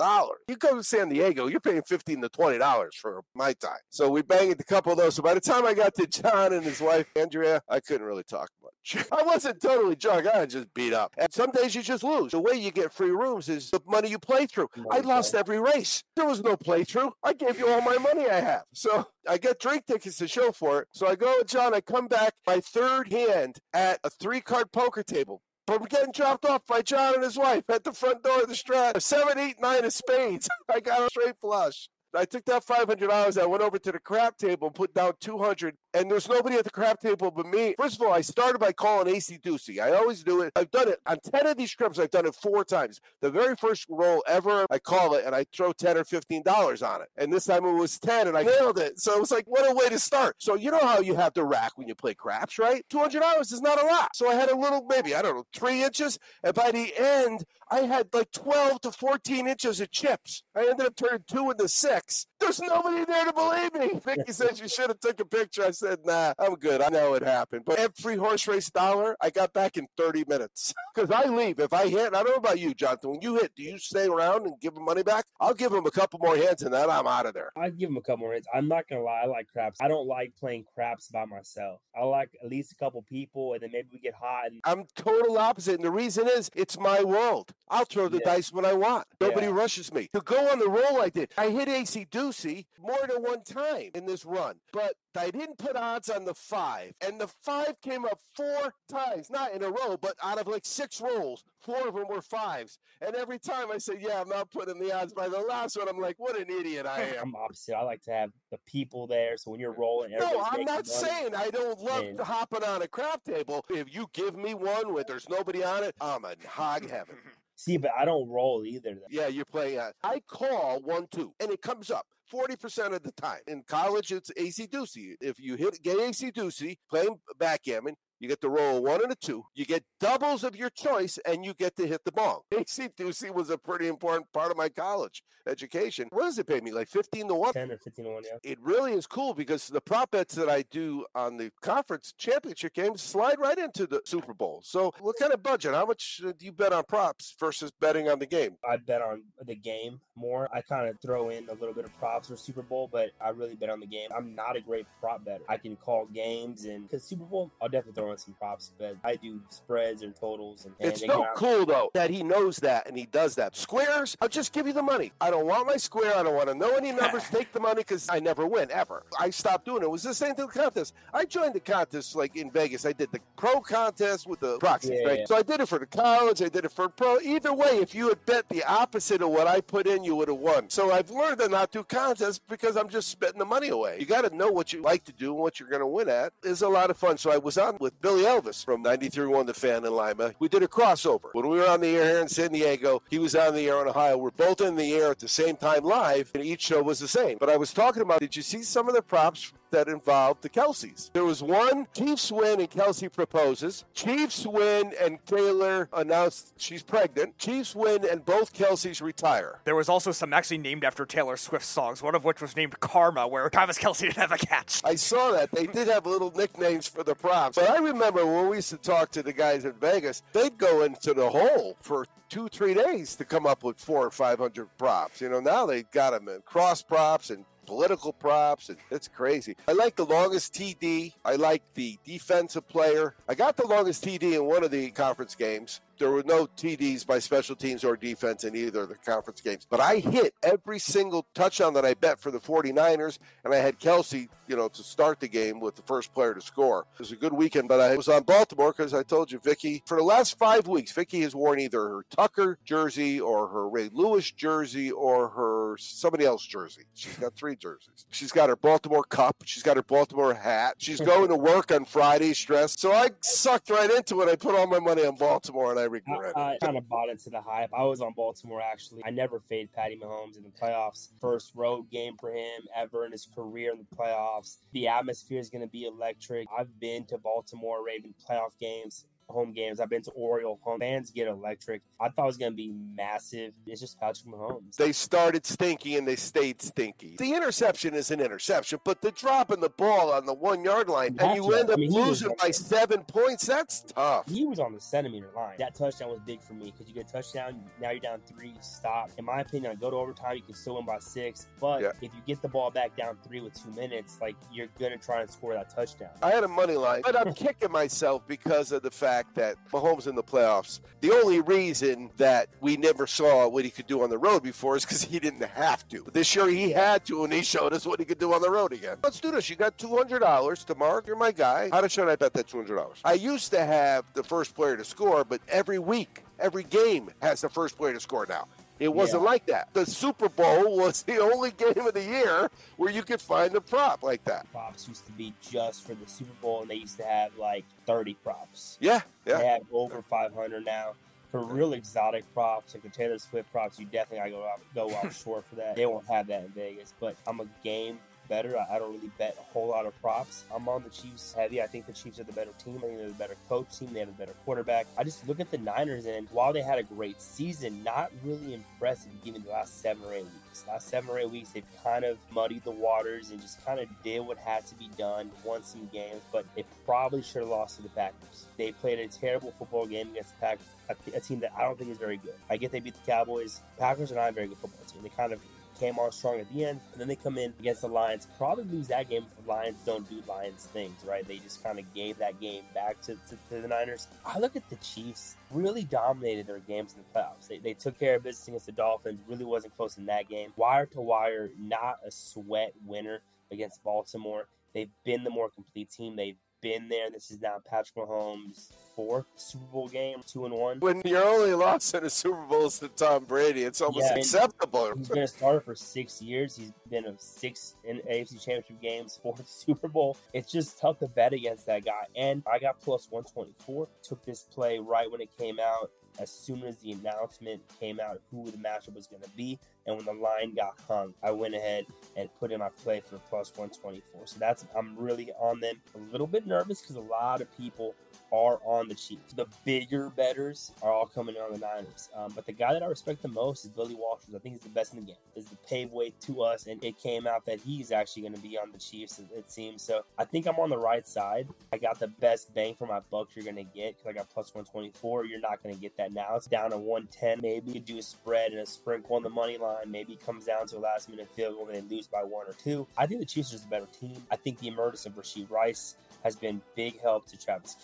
You 0.48 0.56
go 0.56 0.76
to 0.76 0.82
San 0.82 1.08
Diego, 1.08 1.46
you're 1.46 1.60
paying 1.60 1.82
15 1.82 2.22
to 2.22 2.28
$20 2.28 2.94
for 2.94 3.18
a 3.18 3.22
Mai 3.34 3.54
Tai. 3.54 3.76
So 3.90 4.08
we 4.08 4.22
banged 4.22 4.60
a 4.60 4.64
couple 4.64 4.92
of 4.92 4.98
those. 4.98 5.14
So 5.14 5.22
by 5.22 5.34
the 5.34 5.40
time 5.40 5.64
I 5.64 5.74
got 5.74 5.94
to 5.96 6.06
John 6.06 6.52
and 6.52 6.64
his 6.64 6.80
wife, 6.80 7.06
Andrea, 7.16 7.62
I 7.68 7.80
couldn't 7.80 8.06
really 8.06 8.24
talk. 8.24 8.50
I 9.12 9.22
wasn't 9.22 9.60
totally 9.62 9.96
drunk. 9.96 10.26
I 10.26 10.44
was 10.44 10.52
just 10.52 10.74
beat 10.74 10.92
up. 10.92 11.14
And 11.16 11.32
some 11.32 11.50
days 11.50 11.74
you 11.74 11.82
just 11.82 12.02
lose. 12.02 12.32
The 12.32 12.40
way 12.40 12.54
you 12.54 12.70
get 12.70 12.92
free 12.92 13.10
rooms 13.10 13.48
is 13.48 13.70
the 13.70 13.80
money 13.86 14.08
you 14.08 14.18
play 14.18 14.46
through. 14.46 14.68
I 14.90 15.00
lost 15.00 15.34
every 15.34 15.60
race. 15.60 16.02
There 16.16 16.26
was 16.26 16.42
no 16.42 16.56
playthrough. 16.56 17.12
I 17.22 17.32
gave 17.32 17.58
you 17.58 17.68
all 17.68 17.80
my 17.80 17.98
money 17.98 18.28
I 18.28 18.40
have. 18.40 18.64
So 18.72 19.06
I 19.28 19.38
get 19.38 19.60
drink 19.60 19.86
tickets 19.86 20.16
to 20.18 20.28
show 20.28 20.52
for 20.52 20.80
it. 20.80 20.88
So 20.92 21.06
I 21.06 21.14
go 21.14 21.34
with 21.38 21.48
John. 21.48 21.74
I 21.74 21.80
come 21.80 22.08
back 22.08 22.34
my 22.46 22.60
third 22.60 23.12
hand 23.12 23.58
at 23.72 24.00
a 24.04 24.10
three 24.10 24.40
card 24.40 24.72
poker 24.72 25.02
table. 25.02 25.42
But 25.66 25.80
I'm 25.80 25.86
getting 25.86 26.12
dropped 26.12 26.44
off 26.44 26.66
by 26.66 26.82
John 26.82 27.14
and 27.14 27.22
his 27.22 27.38
wife 27.38 27.64
at 27.68 27.84
the 27.84 27.92
front 27.92 28.24
door 28.24 28.42
of 28.42 28.48
the 28.48 28.54
Strat. 28.54 29.00
Seven, 29.00 29.38
eight, 29.38 29.60
nine 29.60 29.84
of 29.84 29.92
spades. 29.92 30.48
I 30.68 30.80
got 30.80 31.02
a 31.02 31.08
straight 31.08 31.36
flush. 31.40 31.88
I 32.14 32.24
took 32.24 32.44
that 32.46 32.64
five 32.64 32.86
hundred 32.86 33.08
dollars. 33.08 33.38
I 33.38 33.46
went 33.46 33.62
over 33.62 33.78
to 33.78 33.92
the 33.92 33.98
crap 33.98 34.36
table 34.36 34.68
and 34.68 34.74
put 34.74 34.94
down 34.94 35.14
two 35.20 35.38
hundred. 35.38 35.76
And 35.94 36.10
there's 36.10 36.28
nobody 36.28 36.56
at 36.56 36.64
the 36.64 36.70
crap 36.70 37.00
table 37.00 37.30
but 37.30 37.46
me. 37.46 37.74
First 37.78 38.00
of 38.00 38.06
all, 38.06 38.12
I 38.14 38.22
started 38.22 38.58
by 38.58 38.72
calling 38.72 39.14
acey-deucey. 39.14 39.78
I 39.78 39.92
always 39.92 40.22
do 40.22 40.40
it. 40.40 40.52
I've 40.56 40.70
done 40.70 40.88
it 40.88 41.00
on 41.06 41.18
ten 41.20 41.46
of 41.46 41.56
these 41.56 41.70
scripts. 41.70 41.98
I've 41.98 42.10
done 42.10 42.26
it 42.26 42.34
four 42.34 42.64
times. 42.64 43.00
The 43.20 43.30
very 43.30 43.54
first 43.56 43.86
roll 43.90 44.24
ever, 44.26 44.66
I 44.70 44.78
call 44.78 45.14
it 45.14 45.24
and 45.26 45.34
I 45.34 45.44
throw 45.54 45.72
ten 45.72 45.98
or 45.98 46.04
fifteen 46.04 46.42
dollars 46.42 46.82
on 46.82 47.02
it. 47.02 47.08
And 47.16 47.32
this 47.32 47.46
time 47.46 47.64
it 47.64 47.72
was 47.72 47.98
ten, 47.98 48.28
and 48.28 48.36
I 48.36 48.42
nailed 48.42 48.78
it. 48.78 48.98
So 48.98 49.14
it 49.14 49.20
was 49.20 49.30
like, 49.30 49.44
what 49.46 49.70
a 49.70 49.74
way 49.74 49.88
to 49.88 49.98
start. 49.98 50.36
So 50.38 50.54
you 50.54 50.70
know 50.70 50.78
how 50.78 51.00
you 51.00 51.14
have 51.14 51.34
to 51.34 51.44
rack 51.44 51.76
when 51.76 51.88
you 51.88 51.94
play 51.94 52.14
craps, 52.14 52.58
right? 52.58 52.84
Two 52.88 52.98
hundred 52.98 53.20
dollars 53.20 53.52
is 53.52 53.60
not 53.60 53.82
a 53.82 53.86
lot. 53.86 54.14
So 54.14 54.28
I 54.30 54.34
had 54.34 54.50
a 54.50 54.56
little, 54.56 54.84
maybe 54.88 55.14
I 55.14 55.22
don't 55.22 55.36
know, 55.36 55.44
three 55.54 55.82
inches. 55.82 56.18
And 56.42 56.54
by 56.54 56.70
the 56.70 56.92
end, 56.96 57.44
I 57.70 57.80
had 57.80 58.08
like 58.12 58.32
twelve 58.32 58.80
to 58.82 58.92
fourteen 58.92 59.46
inches 59.46 59.80
of 59.80 59.90
chips. 59.90 60.42
I 60.54 60.66
ended 60.68 60.86
up 60.86 60.96
turning 60.96 61.24
two 61.26 61.50
into 61.50 61.68
six. 61.68 62.01
X. 62.02 62.26
There's 62.42 62.60
nobody 62.60 63.04
there 63.04 63.24
to 63.26 63.32
believe 63.32 63.74
me. 63.74 64.00
Vicky 64.04 64.32
said 64.32 64.58
you 64.58 64.68
should 64.68 64.88
have 64.88 65.00
took 65.00 65.20
a 65.20 65.24
picture. 65.24 65.64
I 65.64 65.70
said, 65.70 66.00
nah, 66.04 66.34
I'm 66.38 66.54
good. 66.56 66.80
I 66.82 66.88
know 66.88 67.14
it 67.14 67.22
happened. 67.22 67.64
But 67.64 67.78
every 67.78 68.16
horse 68.16 68.46
race 68.48 68.68
dollar 68.70 69.16
I 69.20 69.30
got 69.30 69.52
back 69.52 69.76
in 69.76 69.86
30 69.96 70.24
minutes. 70.28 70.74
Because 70.94 71.10
I 71.10 71.26
leave. 71.26 71.58
If 71.58 71.72
I 71.72 71.88
hit, 71.88 72.08
I 72.14 72.22
don't 72.22 72.28
know 72.28 72.34
about 72.34 72.58
you, 72.58 72.74
Jonathan. 72.74 73.12
When 73.12 73.22
you 73.22 73.36
hit, 73.36 73.54
do 73.56 73.62
you 73.62 73.78
stay 73.78 74.08
around 74.08 74.44
and 74.46 74.60
give 74.60 74.74
them 74.74 74.84
money 74.84 75.02
back? 75.02 75.24
I'll 75.40 75.54
give 75.54 75.70
them 75.72 75.86
a 75.86 75.90
couple 75.90 76.18
more 76.22 76.36
hands 76.36 76.60
and 76.62 76.74
then 76.74 76.90
I'm 76.90 77.06
out 77.06 77.24
of 77.24 77.32
there. 77.32 77.50
I 77.56 77.70
give 77.70 77.88
them 77.88 77.96
a 77.96 78.02
couple 78.02 78.18
more 78.26 78.34
hits. 78.34 78.46
I'm 78.52 78.68
not 78.68 78.86
gonna 78.90 79.00
lie, 79.02 79.22
I 79.24 79.26
like 79.26 79.46
craps. 79.50 79.78
I 79.80 79.88
don't 79.88 80.06
like 80.06 80.34
playing 80.38 80.66
craps 80.74 81.08
by 81.08 81.24
myself. 81.24 81.80
I 81.98 82.04
like 82.04 82.28
at 82.44 82.50
least 82.50 82.72
a 82.72 82.74
couple 82.74 83.00
people, 83.08 83.54
and 83.54 83.62
then 83.62 83.70
maybe 83.72 83.88
we 83.90 84.00
get 84.00 84.12
hot. 84.12 84.48
And 84.50 84.60
I'm 84.64 84.84
total 84.94 85.38
opposite. 85.38 85.76
And 85.76 85.84
the 85.84 85.90
reason 85.90 86.28
is 86.28 86.50
it's 86.54 86.78
my 86.78 87.02
world. 87.02 87.52
I'll 87.70 87.86
throw 87.86 88.08
the 88.10 88.18
Yeah. 88.18 88.34
dice 88.34 88.52
when 88.52 88.66
I 88.66 88.74
want. 88.74 89.06
Nobody 89.18 89.46
Yeah. 89.46 89.54
rushes 89.54 89.90
me. 89.94 90.08
To 90.12 90.20
go 90.20 90.50
on 90.50 90.58
the 90.58 90.68
roll 90.68 91.00
I 91.00 91.08
did, 91.08 91.32
I 91.38 91.48
hit 91.48 91.68
AC 91.68 92.04
Ducey 92.32 92.66
more 92.80 92.98
than 93.08 93.22
one 93.22 93.42
time 93.44 93.90
in 93.94 94.06
this 94.06 94.24
run. 94.24 94.56
But 94.72 94.94
I 95.16 95.30
didn't 95.30 95.58
put 95.58 95.76
odds 95.76 96.08
on 96.08 96.24
the 96.24 96.34
five. 96.34 96.92
And 97.06 97.20
the 97.20 97.28
five 97.42 97.74
came 97.82 98.04
up 98.04 98.18
four 98.34 98.74
times, 98.90 99.30
not 99.30 99.52
in 99.52 99.62
a 99.62 99.70
row, 99.70 99.96
but 100.00 100.14
out 100.22 100.40
of 100.40 100.46
like 100.46 100.64
six 100.64 101.00
rolls, 101.00 101.44
four 101.60 101.88
of 101.88 101.94
them 101.94 102.08
were 102.08 102.22
fives. 102.22 102.78
And 103.00 103.14
every 103.14 103.38
time 103.38 103.70
I 103.70 103.78
said, 103.78 103.96
Yeah, 104.00 104.20
I'm 104.20 104.28
not 104.28 104.50
putting 104.50 104.78
the 104.78 104.92
odds 104.92 105.12
by 105.12 105.28
the 105.28 105.40
last 105.40 105.76
one, 105.76 105.88
I'm 105.88 105.98
like, 105.98 106.16
What 106.18 106.38
an 106.38 106.50
idiot 106.50 106.86
I 106.86 107.02
am. 107.16 107.28
I'm 107.28 107.36
opposite. 107.36 107.74
I 107.76 107.82
like 107.82 108.02
to 108.02 108.12
have 108.12 108.30
the 108.50 108.58
people 108.66 109.06
there, 109.06 109.36
so 109.36 109.50
when 109.50 109.60
you're 109.60 109.72
rolling, 109.74 110.12
No, 110.18 110.42
I'm 110.44 110.64
not 110.64 110.86
money. 110.86 110.88
saying 110.88 111.34
I 111.34 111.50
don't 111.50 111.78
love 111.80 112.04
And- 112.04 112.20
hopping 112.20 112.64
on 112.64 112.82
a 112.82 112.88
crap 112.88 113.22
table. 113.24 113.64
If 113.68 113.94
you 113.94 114.06
give 114.12 114.36
me 114.36 114.54
one 114.54 114.92
where 114.92 115.04
there's 115.04 115.28
nobody 115.28 115.62
on 115.62 115.84
it, 115.84 115.94
I'm 116.00 116.24
in 116.24 116.36
hog 116.46 116.88
heaven. 116.88 117.16
See, 117.56 117.76
but 117.76 117.90
I 117.96 118.04
don't 118.04 118.28
roll 118.28 118.64
either. 118.64 118.94
Though. 118.94 119.06
Yeah, 119.10 119.28
you're 119.28 119.44
playing. 119.44 119.78
Uh, 119.78 119.92
I 120.02 120.20
call 120.26 120.80
one 120.82 121.06
two, 121.10 121.32
and 121.40 121.50
it 121.50 121.62
comes 121.62 121.90
up. 121.90 122.06
40% 122.32 122.94
of 122.94 123.02
the 123.02 123.12
time. 123.12 123.40
In 123.46 123.62
college, 123.66 124.10
it's 124.10 124.30
acey-deucey. 124.38 125.16
If 125.20 125.38
you 125.38 125.54
hit 125.56 125.82
get 125.82 125.98
acey-deucey 125.98 126.78
playing 126.88 127.18
backgammon, 127.38 127.94
you 128.22 128.28
get 128.28 128.40
to 128.40 128.48
roll 128.48 128.78
a 128.78 128.80
one 128.80 129.02
and 129.02 129.10
a 129.10 129.16
two. 129.16 129.46
You 129.52 129.66
get 129.66 129.82
doubles 129.98 130.44
of 130.44 130.54
your 130.54 130.70
choice, 130.70 131.18
and 131.26 131.44
you 131.44 131.54
get 131.54 131.74
to 131.76 131.88
hit 131.88 132.04
the 132.04 132.12
ball. 132.12 132.44
Acey-deucey 132.52 133.34
was 133.34 133.50
a 133.50 133.58
pretty 133.58 133.88
important 133.88 134.32
part 134.32 134.52
of 134.52 134.56
my 134.56 134.68
college 134.68 135.24
education. 135.46 136.08
What 136.12 136.22
does 136.22 136.38
it 136.38 136.46
pay 136.46 136.60
me? 136.60 136.72
Like 136.72 136.88
15 136.88 137.28
to 137.28 137.34
1? 137.34 137.52
10 137.52 137.72
or 137.72 137.78
15 137.78 138.04
to 138.04 138.10
1, 138.12 138.22
yeah. 138.24 138.50
It 138.50 138.58
really 138.60 138.92
is 138.92 139.06
cool 139.06 139.34
because 139.34 139.68
the 139.68 139.80
prop 139.80 140.10
bets 140.10 140.34
that 140.34 140.48
I 140.48 140.62
do 140.70 141.04
on 141.14 141.36
the 141.36 141.50
conference 141.60 142.14
championship 142.16 142.74
games 142.74 143.02
slide 143.02 143.38
right 143.38 143.58
into 143.58 143.86
the 143.86 144.02
Super 144.04 144.34
Bowl. 144.34 144.60
So, 144.64 144.92
what 145.00 145.16
kind 145.18 145.32
of 145.32 145.42
budget? 145.42 145.74
How 145.74 145.86
much 145.86 146.20
do 146.22 146.44
you 146.44 146.52
bet 146.52 146.72
on 146.72 146.84
props 146.84 147.34
versus 147.38 147.70
betting 147.80 148.08
on 148.08 148.18
the 148.18 148.26
game? 148.26 148.56
I 148.68 148.76
bet 148.76 149.02
on 149.02 149.22
the 149.44 149.54
game 149.54 150.00
more. 150.16 150.48
I 150.54 150.60
kind 150.62 150.88
of 150.88 151.00
throw 151.00 151.30
in 151.30 151.48
a 151.48 151.54
little 151.54 151.74
bit 151.74 151.84
of 151.84 151.98
props 151.98 152.28
for 152.28 152.36
Super 152.36 152.62
Bowl, 152.62 152.88
but 152.90 153.10
I 153.20 153.30
really 153.30 153.54
bet 153.54 153.70
on 153.70 153.80
the 153.80 153.86
game. 153.86 154.08
I'm 154.16 154.34
not 154.34 154.56
a 154.56 154.60
great 154.60 154.86
prop 155.00 155.24
better. 155.24 155.44
I 155.48 155.56
can 155.56 155.76
call 155.76 156.06
games, 156.06 156.64
and 156.64 156.88
because 156.88 157.04
Super 157.04 157.24
Bowl, 157.24 157.50
I'll 157.60 157.68
definitely 157.68 158.00
throw 158.00 158.11
in 158.12 158.18
some 158.18 158.34
props, 158.34 158.72
but 158.78 158.96
I 159.04 159.16
do 159.16 159.40
spreads 159.50 160.02
and 160.02 160.14
totals. 160.14 160.64
And, 160.64 160.74
It's 160.78 161.00
so 161.04 161.24
out- 161.24 161.34
cool 161.34 161.66
though 161.66 161.90
that 161.94 162.10
he 162.10 162.22
knows 162.22 162.56
that 162.58 162.86
and 162.86 162.96
he 162.96 163.06
does 163.06 163.34
that. 163.36 163.56
Squares, 163.56 164.16
I'll 164.20 164.28
just 164.28 164.52
give 164.52 164.66
you 164.66 164.72
the 164.72 164.82
money. 164.82 165.12
I 165.20 165.30
don't 165.30 165.46
want 165.46 165.66
my 165.66 165.76
square. 165.76 166.16
I 166.16 166.22
don't 166.22 166.34
want 166.34 166.48
to 166.48 166.54
know 166.54 166.74
any 166.76 166.92
numbers. 166.92 167.24
Take 167.30 167.52
the 167.52 167.60
money 167.60 167.76
because 167.82 168.08
I 168.08 168.20
never 168.20 168.46
win 168.46 168.70
ever. 168.70 169.02
I 169.18 169.30
stopped 169.30 169.64
doing 169.64 169.82
it. 169.82 169.86
It 169.86 169.90
was 169.90 170.02
the 170.02 170.14
same 170.14 170.34
thing 170.34 170.46
with 170.46 170.54
contest. 170.54 170.94
I 171.12 171.24
joined 171.24 171.54
the 171.54 171.60
contest 171.60 172.14
like 172.16 172.36
in 172.36 172.50
Vegas. 172.50 172.86
I 172.86 172.92
did 172.92 173.10
the 173.12 173.20
pro 173.36 173.60
contest 173.60 174.26
with 174.26 174.40
the 174.40 174.58
proxies, 174.58 174.92
Yeah, 175.02 175.08
right? 175.08 175.18
yeah. 175.20 175.24
So 175.26 175.36
I 175.36 175.42
did 175.42 175.60
it 175.60 175.66
for 175.68 175.78
the 175.78 175.86
college. 175.86 176.42
I 176.42 176.48
did 176.48 176.64
it 176.64 176.72
for 176.72 176.88
pro. 176.88 177.18
Either 177.20 177.52
way, 177.52 177.78
if 177.78 177.94
you 177.94 178.08
had 178.08 178.24
bet 178.26 178.48
the 178.48 178.62
opposite 178.64 179.22
of 179.22 179.30
what 179.30 179.46
I 179.46 179.60
put 179.60 179.86
in, 179.86 180.04
you 180.04 180.14
would 180.16 180.28
have 180.28 180.38
won. 180.38 180.68
So 180.70 180.92
I've 180.92 181.10
learned 181.10 181.38
to 181.40 181.48
not 181.48 181.70
do 181.70 181.82
contests 181.84 182.38
because 182.48 182.76
I'm 182.76 182.88
just 182.88 183.08
spitting 183.08 183.38
the 183.38 183.44
money 183.44 183.68
away. 183.68 183.96
You 183.98 184.06
got 184.06 184.22
to 184.28 184.34
know 184.36 184.50
what 184.50 184.72
you 184.72 184.82
like 184.82 185.04
to 185.04 185.12
do 185.12 185.32
and 185.32 185.40
what 185.40 185.58
you're 185.58 185.68
going 185.68 185.80
to 185.80 185.86
win 185.86 186.08
at. 186.08 186.32
It's 186.42 186.62
a 186.62 186.68
lot 186.68 186.90
of 186.90 186.96
fun. 186.96 187.16
So 187.18 187.30
I 187.30 187.38
was 187.38 187.56
on 187.58 187.76
with 187.80 187.98
Billy 188.02 188.24
Elvis 188.24 188.64
from 188.64 188.82
93.1 188.82 189.46
The 189.46 189.54
Fan 189.54 189.84
in 189.84 189.92
Lima. 189.92 190.34
We 190.40 190.48
did 190.48 190.64
a 190.64 190.66
crossover. 190.66 191.28
When 191.34 191.48
we 191.48 191.58
were 191.58 191.68
on 191.68 191.80
the 191.80 191.86
air 191.86 192.04
here 192.04 192.18
in 192.18 192.26
San 192.26 192.50
Diego, 192.50 193.00
he 193.08 193.20
was 193.20 193.36
on 193.36 193.54
the 193.54 193.68
air 193.68 193.80
in 193.80 193.86
Ohio. 193.86 194.18
We're 194.18 194.32
both 194.32 194.60
in 194.60 194.74
the 194.74 194.92
air 194.92 195.12
at 195.12 195.20
the 195.20 195.28
same 195.28 195.54
time 195.54 195.84
live, 195.84 196.28
and 196.34 196.42
each 196.42 196.62
show 196.62 196.82
was 196.82 196.98
the 196.98 197.06
same. 197.06 197.38
But 197.38 197.48
I 197.48 197.56
was 197.56 197.72
talking 197.72 198.02
about, 198.02 198.18
did 198.18 198.34
you 198.34 198.42
see 198.42 198.64
some 198.64 198.88
of 198.88 198.96
the 198.96 199.02
props 199.02 199.52
that 199.72 199.88
involved 199.88 200.42
the 200.42 200.48
Kelces? 200.48 201.10
There 201.12 201.24
was 201.24 201.42
one, 201.42 201.86
Chiefs 201.94 202.30
win 202.30 202.60
and 202.60 202.70
Kelce 202.70 203.12
proposes. 203.12 203.84
Chiefs 203.92 204.46
win 204.46 204.92
and 205.02 205.18
Taylor 205.26 205.88
announced 205.92 206.54
she's 206.56 206.82
pregnant. 206.82 207.36
Chiefs 207.38 207.74
win 207.74 208.06
and 208.08 208.24
both 208.24 208.54
Kelces 208.54 209.02
retire. 209.02 209.60
There 209.64 209.74
was 209.74 209.88
also 209.88 210.12
some 210.12 210.32
actually 210.32 210.58
named 210.58 210.84
after 210.84 211.04
Taylor 211.04 211.36
Swift 211.36 211.64
songs, 211.64 212.02
one 212.02 212.14
of 212.14 212.24
which 212.24 212.40
was 212.40 212.56
named 212.56 212.78
Karma, 212.80 213.26
where 213.26 213.48
Travis 213.50 213.78
Kelce 213.78 214.00
didn't 214.02 214.16
have 214.16 214.32
a 214.32 214.38
catch. 214.38 214.80
I 214.84 214.94
saw 214.94 215.32
that. 215.32 215.50
They 215.50 215.66
did 215.66 215.88
have 215.88 216.06
little 216.06 216.30
nicknames 216.30 216.86
for 216.86 217.02
the 217.02 217.14
props. 217.14 217.56
But 217.56 217.68
I 217.68 217.78
remember 217.78 218.24
when 218.24 218.48
we 218.48 218.56
used 218.56 218.70
to 218.70 218.78
talk 218.78 219.10
to 219.12 219.22
the 219.22 219.32
guys 219.32 219.64
in 219.64 219.72
Vegas, 219.74 220.22
they'd 220.32 220.56
go 220.56 220.82
into 220.82 221.14
the 221.14 221.28
hole 221.28 221.76
for 221.80 222.06
two, 222.28 222.48
three 222.48 222.72
days 222.72 223.14
to 223.16 223.24
come 223.26 223.46
up 223.46 223.62
with 223.62 223.78
four 223.78 224.06
or 224.06 224.10
500 224.10 224.68
props. 224.78 225.20
You 225.20 225.28
know, 225.28 225.40
now 225.40 225.66
they 225.66 225.82
got 225.82 226.12
them 226.12 226.28
in 226.28 226.40
cross 226.46 226.80
props 226.82 227.28
and 227.28 227.44
political 227.66 228.12
props, 228.12 228.68
and 228.68 228.78
it's 228.90 229.08
crazy. 229.08 229.56
I 229.66 229.72
like 229.72 229.96
the 229.96 230.04
longest 230.04 230.54
TD. 230.54 231.12
I 231.24 231.36
like 231.36 231.62
the 231.74 231.98
defensive 232.04 232.66
player. 232.68 233.14
I 233.28 233.34
got 233.34 233.56
the 233.56 233.66
longest 233.66 234.04
TD 234.04 234.34
in 234.34 234.44
one 234.44 234.64
of 234.64 234.70
the 234.70 234.90
conference 234.90 235.34
games. 235.34 235.80
There 235.98 236.10
were 236.10 236.22
no 236.24 236.46
TDs 236.46 237.06
by 237.06 237.18
special 237.18 237.56
teams 237.56 237.84
or 237.84 237.96
defense 237.96 238.44
in 238.44 238.56
either 238.56 238.82
of 238.82 238.88
the 238.88 238.96
conference 238.96 239.40
games. 239.40 239.66
But 239.68 239.80
I 239.80 239.96
hit 239.96 240.34
every 240.42 240.78
single 240.78 241.26
touchdown 241.34 241.74
that 241.74 241.84
I 241.84 241.94
bet 241.94 242.18
for 242.18 242.30
the 242.30 242.40
49ers, 242.40 243.18
and 243.44 243.54
I 243.54 243.58
had 243.58 243.78
Kelce, 243.78 244.28
you 244.48 244.56
know, 244.56 244.68
to 244.68 244.82
start 244.82 245.20
the 245.20 245.28
game 245.28 245.60
with 245.60 245.76
the 245.76 245.82
first 245.82 246.12
player 246.12 246.34
to 246.34 246.40
score. 246.40 246.86
It 246.94 246.98
was 246.98 247.12
a 247.12 247.16
good 247.16 247.32
weekend, 247.32 247.68
but 247.68 247.80
I 247.80 247.96
was 247.96 248.08
on 248.08 248.22
Baltimore 248.22 248.72
because 248.72 248.94
I 248.94 249.02
told 249.02 249.30
you, 249.30 249.38
Vicky, 249.38 249.82
for 249.86 249.96
the 249.96 250.02
last 250.02 250.38
five 250.38 250.66
weeks, 250.66 250.92
Vicky 250.92 251.20
has 251.22 251.34
worn 251.34 251.60
either 251.60 251.80
her 251.80 252.04
Tucker 252.10 252.58
jersey 252.64 253.20
or 253.20 253.48
her 253.48 253.68
Ray 253.68 253.90
Lewis 253.92 254.30
jersey 254.30 254.90
or 254.90 255.28
her 255.28 255.76
somebody 255.78 256.24
else 256.24 256.44
jersey. 256.44 256.82
She's 256.94 257.16
got 257.16 257.34
three 257.34 257.56
jerseys. 257.56 258.06
She's 258.10 258.32
got 258.32 258.48
her 258.48 258.56
Baltimore 258.56 259.04
cup. 259.04 259.36
She's 259.44 259.62
got 259.62 259.76
her 259.76 259.82
Baltimore 259.82 260.34
hat. 260.34 260.74
She's 260.78 261.00
going 261.12 261.28
to 261.28 261.36
work 261.36 261.72
on 261.72 261.84
Friday 261.84 262.32
stressed. 262.34 262.80
So 262.80 262.92
I 262.92 263.10
sucked 263.20 263.70
right 263.70 263.90
into 263.90 264.20
it. 264.22 264.28
I 264.28 264.36
put 264.36 264.54
all 264.54 264.66
my 264.66 264.78
money 264.78 265.04
on 265.04 265.16
Baltimore 265.16 265.70
and 265.70 265.80
I 265.80 265.84
regret 265.92 266.36
I, 266.36 266.54
I 266.54 266.58
kind 266.60 266.76
of 266.76 266.88
bought 266.88 267.08
into 267.08 267.30
the 267.30 267.40
hype. 267.40 267.70
I 267.72 267.84
was 267.84 268.00
on 268.00 268.12
Baltimore 268.14 268.60
actually. 268.60 269.02
I 269.04 269.10
never 269.10 269.38
fade 269.40 269.72
Patty 269.72 270.00
Mahomes 270.02 270.36
in 270.36 270.42
the 270.42 270.50
playoffs. 270.50 271.08
First 271.20 271.52
road 271.54 271.90
game 271.90 272.16
for 272.18 272.32
him 272.32 272.62
ever 272.74 273.04
in 273.06 273.12
his 273.12 273.28
career 273.34 273.72
in 273.72 273.78
the 273.78 273.96
playoffs. 273.96 274.58
The 274.72 274.88
atmosphere 274.88 275.38
is 275.38 275.50
going 275.50 275.62
to 275.62 275.68
be 275.68 275.84
electric. 275.84 276.48
I've 276.56 276.80
been 276.80 277.04
to 277.06 277.18
Baltimore 277.18 277.84
Raven 277.84 278.14
playoff 278.28 278.58
games. 278.58 279.04
Home 279.28 279.52
games. 279.52 279.80
I've 279.80 279.88
been 279.88 280.02
to 280.02 280.10
Oriole 280.10 280.58
home. 280.62 280.80
Fans 280.80 281.10
get 281.10 281.26
electric. 281.28 281.82
I 282.00 282.08
thought 282.10 282.24
it 282.24 282.26
was 282.26 282.36
going 282.36 282.52
to 282.52 282.56
be 282.56 282.72
massive. 282.94 283.52
It's 283.66 283.80
just 283.80 283.98
Patrick 283.98 284.26
Mahomes. 284.26 284.76
They 284.76 284.92
started 284.92 285.46
stinky 285.46 285.96
and 285.96 286.06
they 286.06 286.16
stayed 286.16 286.60
stinky. 286.60 287.16
The 287.18 287.32
interception 287.34 287.94
is 287.94 288.10
an 288.10 288.20
interception, 288.20 288.80
but 288.84 289.00
the 289.00 289.10
drop 289.12 289.50
in 289.50 289.60
the 289.60 289.70
ball 289.70 290.12
on 290.12 290.26
the 290.26 290.34
one 290.34 290.62
yard 290.64 290.88
line 290.88 291.16
and 291.18 291.36
you 291.36 291.52
end 291.54 291.70
up 291.70 291.78
I 291.78 291.80
mean, 291.80 291.92
losing 291.92 292.34
by 292.40 292.50
seven 292.50 293.02
points, 293.04 293.46
that's 293.46 293.80
tough. 293.82 294.28
He 294.28 294.44
was 294.44 294.58
on 294.58 294.74
the 294.74 294.80
centimeter 294.80 295.30
line. 295.34 295.54
That 295.58 295.74
touchdown 295.74 296.10
was 296.10 296.20
big 296.26 296.42
for 296.42 296.54
me 296.54 296.66
because 296.66 296.88
you 296.88 296.94
get 296.94 297.08
a 297.08 297.12
touchdown. 297.12 297.62
Now 297.80 297.90
you're 297.90 298.00
down 298.00 298.20
three. 298.26 298.52
Stop. 298.60 299.10
In 299.16 299.24
my 299.24 299.40
opinion, 299.40 299.72
I 299.72 299.76
go 299.76 299.90
to 299.90 299.96
overtime. 299.96 300.36
You 300.36 300.42
can 300.42 300.54
still 300.54 300.74
win 300.76 300.84
by 300.84 300.98
six. 300.98 301.46
But 301.60 301.80
Yeah. 301.82 301.92
if 302.02 302.12
you 302.14 302.20
get 302.26 302.42
the 302.42 302.48
ball 302.48 302.70
back 302.70 302.96
down 302.96 303.16
three 303.26 303.40
with 303.40 303.54
two 303.54 303.70
minutes, 303.70 304.18
like 304.20 304.36
you're 304.52 304.68
gonna 304.78 304.98
try 304.98 305.22
and 305.22 305.30
score 305.30 305.54
that 305.54 305.70
touchdown. 305.74 306.10
I 306.22 306.30
had 306.32 306.44
a 306.44 306.48
money 306.48 306.74
line, 306.76 307.02
but 307.02 307.16
I'm 307.16 307.32
kicking 307.32 307.72
myself 307.72 308.26
because 308.26 308.72
of 308.72 308.82
the 308.82 308.90
fact 308.90 309.11
that 309.34 309.56
Mahomes 309.70 310.06
in 310.06 310.14
the 310.14 310.22
playoffs. 310.22 310.80
The 311.00 311.10
only 311.12 311.40
reason 311.40 312.10
that 312.16 312.48
we 312.60 312.76
never 312.76 313.06
saw 313.06 313.48
what 313.48 313.64
he 313.64 313.70
could 313.70 313.86
do 313.86 314.02
on 314.02 314.10
the 314.10 314.18
road 314.18 314.42
before 314.42 314.76
is 314.76 314.84
because 314.84 315.02
he 315.04 315.18
didn't 315.18 315.42
have 315.42 315.86
to. 315.88 316.04
But 316.04 316.14
This 316.14 316.34
year 316.34 316.48
he 316.48 316.70
had 316.70 317.04
to, 317.06 317.24
and 317.24 317.32
he 317.32 317.42
showed 317.42 317.72
us 317.72 317.84
what 317.86 317.98
he 317.98 318.04
could 318.04 318.18
do 318.18 318.32
on 318.32 318.40
the 318.42 318.50
road 318.50 318.72
again. 318.72 318.96
Let's 319.02 319.20
do 319.20 319.30
this. 319.30 319.48
You 319.50 319.56
got 319.56 319.76
two 319.78 319.96
hundred 319.96 320.20
dollars 320.20 320.64
to 320.64 320.74
Mark. 320.74 321.06
You're 321.06 321.16
my 321.16 321.32
guy. 321.32 321.68
How 321.70 321.86
should 321.88 322.08
I 322.08 322.16
bet 322.16 322.32
that 322.34 322.48
two 322.48 322.58
hundred 322.58 322.76
dollars? 322.76 322.98
I 323.04 323.14
used 323.14 323.50
to 323.52 323.64
have 323.64 324.04
the 324.14 324.22
first 324.24 324.54
player 324.54 324.76
to 324.76 324.84
score, 324.84 325.24
but 325.24 325.40
every 325.48 325.78
week, 325.78 326.22
every 326.38 326.64
game 326.64 327.10
has 327.20 327.40
the 327.40 327.48
first 327.48 327.76
player 327.76 327.92
to 327.92 328.00
score 328.00 328.26
now. 328.28 328.46
It 328.82 328.92
wasn't 328.92 329.22
Yeah. 329.22 329.28
like 329.30 329.46
that. 329.46 329.68
The 329.74 329.86
Super 329.86 330.28
Bowl 330.28 330.76
was 330.76 331.02
the 331.04 331.18
only 331.18 331.52
game 331.52 331.86
of 331.86 331.94
the 331.94 332.02
year 332.02 332.50
where 332.76 332.90
you 332.92 333.02
could 333.04 333.20
find 333.20 333.54
a 333.54 333.60
prop 333.60 334.02
like 334.02 334.24
that. 334.24 334.50
Props 334.50 334.88
used 334.88 335.06
to 335.06 335.12
be 335.12 335.32
just 335.40 335.86
for 335.86 335.94
the 335.94 336.08
Super 336.08 336.32
Bowl, 336.42 336.62
and 336.62 336.70
they 336.70 336.74
used 336.74 336.96
to 336.98 337.04
have 337.04 337.36
like 337.38 337.64
30 337.86 338.14
props. 338.14 338.78
Yeah, 338.80 339.02
yeah. 339.24 339.38
They 339.38 339.46
have 339.46 339.62
over 339.72 340.02
500 340.02 340.64
now. 340.64 340.94
For 341.30 341.40
real 341.44 341.72
exotic 341.72 342.24
props, 342.34 342.74
like 342.74 342.82
the 342.82 342.90
Taylor 342.90 343.18
Swift 343.18 343.50
props, 343.52 343.78
you 343.78 343.86
definitely 343.86 344.18
gotta 344.18 344.30
go 344.32 344.46
out, 344.46 344.60
go 344.74 344.90
offshore 344.96 345.42
for 345.48 345.54
that. 345.54 345.76
They 345.76 345.86
won't 345.86 346.06
have 346.08 346.26
that 346.26 346.44
in 346.44 346.48
Vegas. 346.50 346.92
But 347.00 347.16
I'm 347.26 347.40
a 347.40 347.46
game 347.64 347.98
better. 348.28 348.56
I, 348.58 348.78
don't 348.78 348.92
really 348.94 349.10
bet 349.18 349.36
a 349.38 349.52
whole 349.52 349.68
lot 349.68 349.86
of 349.86 350.00
props. 350.00 350.44
I'm 350.54 350.68
on 350.68 350.82
the 350.82 350.90
Chiefs 350.90 351.32
heavy. 351.32 351.62
I 351.62 351.66
think 351.66 351.86
the 351.86 351.92
Chiefs 351.92 352.18
are 352.18 352.24
the 352.24 352.32
better 352.32 352.50
team. 352.62 352.78
I 352.78 352.80
think 352.80 352.98
they're 352.98 353.08
the 353.08 353.14
better 353.14 353.36
coach 353.48 353.78
team. 353.78 353.92
They 353.92 354.00
have 354.00 354.08
a 354.08 354.12
better 354.12 354.34
quarterback. 354.44 354.86
I 354.96 355.04
just 355.04 355.26
look 355.28 355.40
at 355.40 355.50
the 355.50 355.58
Niners, 355.58 356.06
and 356.06 356.28
while 356.30 356.52
they 356.52 356.62
had 356.62 356.78
a 356.78 356.82
great 356.82 357.20
season, 357.20 357.82
not 357.82 358.10
really 358.24 358.54
impressive 358.54 359.12
given 359.24 359.42
the 359.42 359.50
last 359.50 359.80
seven 359.80 360.04
or 360.04 360.14
eight 360.14 360.24
weeks. 360.24 360.64
Last 360.68 360.88
seven 360.88 361.10
or 361.10 361.18
eight 361.18 361.30
weeks, 361.30 361.50
they've 361.50 361.64
kind 361.82 362.04
of 362.04 362.18
muddied 362.30 362.64
the 362.64 362.70
waters 362.70 363.30
and 363.30 363.40
just 363.40 363.64
kind 363.64 363.80
of 363.80 363.88
did 364.02 364.20
what 364.20 364.38
had 364.38 364.66
to 364.66 364.74
be 364.74 364.88
done, 364.98 365.30
won 365.44 365.62
some 365.62 365.88
games, 365.92 366.22
but 366.30 366.44
they 366.54 366.64
probably 366.84 367.22
should 367.22 367.42
have 367.42 367.48
lost 367.48 367.76
to 367.76 367.82
the 367.82 367.88
Packers. 367.90 368.46
They 368.56 368.72
played 368.72 368.98
a 368.98 369.08
terrible 369.08 369.52
football 369.52 369.86
game 369.86 370.10
against 370.10 370.34
the 370.34 370.46
Packers, 370.46 370.66
a, 370.88 371.16
a 371.16 371.20
team 371.20 371.40
that 371.40 371.52
I 371.56 371.62
don't 371.62 371.78
think 371.78 371.90
is 371.90 371.98
very 371.98 372.18
good. 372.18 372.34
I 372.50 372.56
get 372.56 372.72
they 372.72 372.80
beat 372.80 372.94
the 372.94 373.10
Cowboys. 373.10 373.60
Packers 373.78 374.12
are 374.12 374.16
not 374.16 374.28
a 374.28 374.32
very 374.32 374.46
good 374.46 374.58
football 374.58 374.84
team. 374.86 375.02
They 375.02 375.08
kind 375.08 375.32
of 375.32 375.40
came 375.82 375.98
on 375.98 376.12
strong 376.12 376.38
at 376.38 376.52
the 376.54 376.64
end, 376.64 376.80
and 376.92 377.00
then 377.00 377.08
they 377.08 377.16
come 377.16 377.36
in 377.36 377.52
against 377.58 377.80
the 377.80 377.88
Lions. 377.88 378.28
Probably 378.38 378.62
lose 378.64 378.86
that 378.86 379.10
game 379.10 379.24
if 379.28 379.44
the 379.44 379.50
Lions 379.50 379.78
don't 379.84 380.08
do 380.08 380.22
Lions 380.28 380.68
things, 380.72 380.94
right? 381.04 381.26
They 381.26 381.38
just 381.38 381.64
kind 381.64 381.80
of 381.80 381.92
gave 381.92 382.18
that 382.18 382.40
game 382.40 382.62
back 382.72 383.00
to, 383.02 383.14
to, 383.14 383.36
to, 383.50 383.60
the 383.60 383.66
Niners. 383.66 384.06
I 384.24 384.38
look 384.38 384.54
at 384.54 384.68
the 384.70 384.76
Chiefs 384.76 385.36
really 385.50 385.82
dominated 385.82 386.46
their 386.46 386.60
games 386.60 386.94
in 386.94 387.00
the 387.00 387.18
playoffs. 387.18 387.48
They, 387.48 387.58
they 387.58 387.74
took 387.74 387.98
care 387.98 388.14
of 388.14 388.22
business 388.22 388.46
against 388.46 388.66
the 388.66 388.72
Dolphins, 388.72 389.18
really 389.26 389.44
wasn't 389.44 389.76
close 389.76 389.98
in 389.98 390.06
that 390.06 390.28
game. 390.28 390.52
Wire 390.54 390.86
to 390.86 391.00
wire, 391.00 391.50
not 391.58 391.98
a 392.06 392.12
sweat 392.12 392.74
winner 392.86 393.20
against 393.50 393.82
Baltimore. 393.82 394.46
They've 394.74 394.90
been 395.04 395.24
the 395.24 395.30
more 395.30 395.50
complete 395.50 395.90
team. 395.90 396.14
They've 396.14 396.36
been 396.62 396.88
there. 396.88 397.10
This 397.10 397.30
is 397.30 397.40
now 397.40 397.56
Patrick 397.68 397.96
Mahomes' 397.96 398.72
fourth 398.94 399.26
Super 399.36 399.64
Bowl 399.66 399.88
game, 399.88 400.22
two 400.26 400.46
and 400.46 400.54
one. 400.54 400.78
When 400.80 401.02
your 401.04 401.24
only 401.24 401.52
loss 401.52 401.92
in 401.92 402.04
a 402.04 402.10
Super 402.10 402.40
Bowl 402.46 402.66
is 402.66 402.78
to 402.78 402.88
Tom 402.88 403.24
Brady, 403.24 403.64
it's 403.64 403.80
almost 403.80 404.06
yeah, 404.06 404.18
acceptable. 404.18 404.92
He's 404.96 405.08
been 405.08 405.22
a 405.24 405.28
starter 405.28 405.60
for 405.60 405.74
six 405.74 406.22
years. 406.22 406.56
He's 406.56 406.72
been 406.88 407.04
of 407.04 407.20
six 407.20 407.74
in 407.84 407.98
AFC 408.10 408.42
Championship 408.42 408.80
games, 408.80 409.18
fourth 409.20 409.46
Super 409.48 409.88
Bowl. 409.88 410.16
It's 410.32 410.50
just 410.50 410.80
tough 410.80 411.00
to 411.00 411.08
bet 411.08 411.32
against 411.32 411.66
that 411.66 411.84
guy. 411.84 412.06
And 412.16 412.42
I 412.50 412.58
got 412.58 412.80
plus 412.80 413.08
124. 413.10 413.88
Took 414.02 414.24
this 414.24 414.44
play 414.44 414.78
right 414.78 415.10
when 415.10 415.20
it 415.20 415.30
came 415.36 415.58
out 415.60 415.90
as 416.18 416.30
soon 416.30 416.62
as 416.62 416.76
the 416.78 416.92
announcement 416.92 417.62
came 417.80 418.00
out 418.00 418.20
who 418.30 418.44
the 418.50 418.56
matchup 418.58 418.94
was 418.94 419.06
going 419.06 419.22
to 419.22 419.30
be. 419.30 419.58
And 419.86 419.96
when 419.96 420.04
the 420.04 420.12
line 420.12 420.54
got 420.54 420.74
hung, 420.86 421.14
I 421.22 421.30
went 421.30 421.54
ahead 421.54 421.86
and 422.16 422.28
put 422.38 422.52
in 422.52 422.60
my 422.60 422.68
play 422.82 423.00
for 423.00 423.18
plus 423.30 423.50
124. 423.50 424.26
So 424.26 424.38
that's, 424.38 424.64
I'm 424.76 424.96
really 424.96 425.30
on 425.38 425.60
them. 425.60 425.76
A 425.94 426.12
little 426.12 426.26
bit 426.26 426.46
nervous 426.46 426.80
because 426.80 426.96
a 426.96 427.00
lot 427.00 427.40
of 427.40 427.56
people 427.56 427.94
are 428.32 428.58
on 428.64 428.88
the 428.88 428.94
Chiefs. 428.94 429.34
The 429.34 429.46
bigger 429.64 430.10
betters 430.10 430.72
are 430.82 430.90
all 430.90 431.06
coming 431.06 431.36
on 431.36 431.52
the 431.52 431.58
Niners. 431.58 432.08
Um, 432.16 432.32
but 432.34 432.46
the 432.46 432.52
guy 432.52 432.72
that 432.72 432.82
I 432.82 432.86
respect 432.86 433.22
the 433.22 433.28
most 433.28 433.64
is 433.64 433.70
Billy 433.70 433.94
Walters. 433.94 434.34
I 434.34 434.38
think 434.38 434.54
he's 434.54 434.64
the 434.64 434.70
best 434.70 434.94
in 434.94 435.00
the 435.00 435.06
game. 435.06 435.16
Is 435.36 435.44
the 435.46 435.56
pave 435.68 435.92
way 435.92 436.12
to 436.22 436.42
us, 436.42 436.66
and 436.66 436.82
it 436.82 436.98
came 436.98 437.26
out 437.26 437.44
that 437.46 437.60
he's 437.60 437.92
actually 437.92 438.22
going 438.22 438.34
to 438.34 438.40
be 438.40 438.58
on 438.58 438.72
the 438.72 438.78
Chiefs. 438.78 439.18
It, 439.18 439.50
seems 439.52 439.82
so. 439.82 440.04
I 440.18 440.24
think 440.24 440.46
I'm 440.46 440.58
on 440.58 440.70
the 440.70 440.78
right 440.78 441.06
side. 441.06 441.46
I 441.72 441.76
got 441.78 441.98
the 441.98 442.08
best 442.08 442.54
bang 442.54 442.74
for 442.74 442.86
my 442.86 443.00
buck 443.10 443.28
you're 443.34 443.44
going 443.44 443.56
to 443.56 443.64
get 443.64 443.98
because 443.98 444.06
I 444.06 444.12
got 444.12 444.30
plus 444.30 444.54
124. 444.54 445.26
You're 445.26 445.40
not 445.40 445.62
going 445.62 445.74
to 445.74 445.80
get 445.80 445.96
that 445.98 446.12
now. 446.12 446.36
It's 446.36 446.46
down 446.46 446.70
to 446.70 446.78
110. 446.78 447.40
Maybe 447.42 447.78
do 447.80 447.98
a 447.98 448.02
spread 448.02 448.52
and 448.52 448.60
a 448.60 448.66
sprinkle 448.66 449.16
on 449.16 449.22
the 449.22 449.30
money 449.30 449.58
line. 449.58 449.90
Maybe 449.90 450.16
comes 450.16 450.46
down 450.46 450.66
to 450.68 450.78
a 450.78 450.78
last 450.78 451.10
minute 451.10 451.28
field 451.36 451.56
goal 451.56 451.68
and 451.68 451.76
they 451.76 451.94
lose 451.94 452.06
by 452.06 452.22
one 452.22 452.46
or 452.46 452.54
two. 452.54 452.86
I 452.96 453.06
think 453.06 453.20
the 453.20 453.26
Chiefs 453.26 453.50
are 453.50 453.52
just 453.52 453.66
a 453.66 453.68
better 453.68 453.88
team. 454.00 454.16
I 454.30 454.36
think 454.36 454.58
the 454.58 454.68
emergence 454.68 455.04
of 455.04 455.14
Rashee 455.16 455.50
Rice 455.50 455.96
has 456.24 456.36
been 456.36 456.62
big 456.74 457.00
help 457.00 457.26
to 457.26 457.36
Travis 457.36 457.76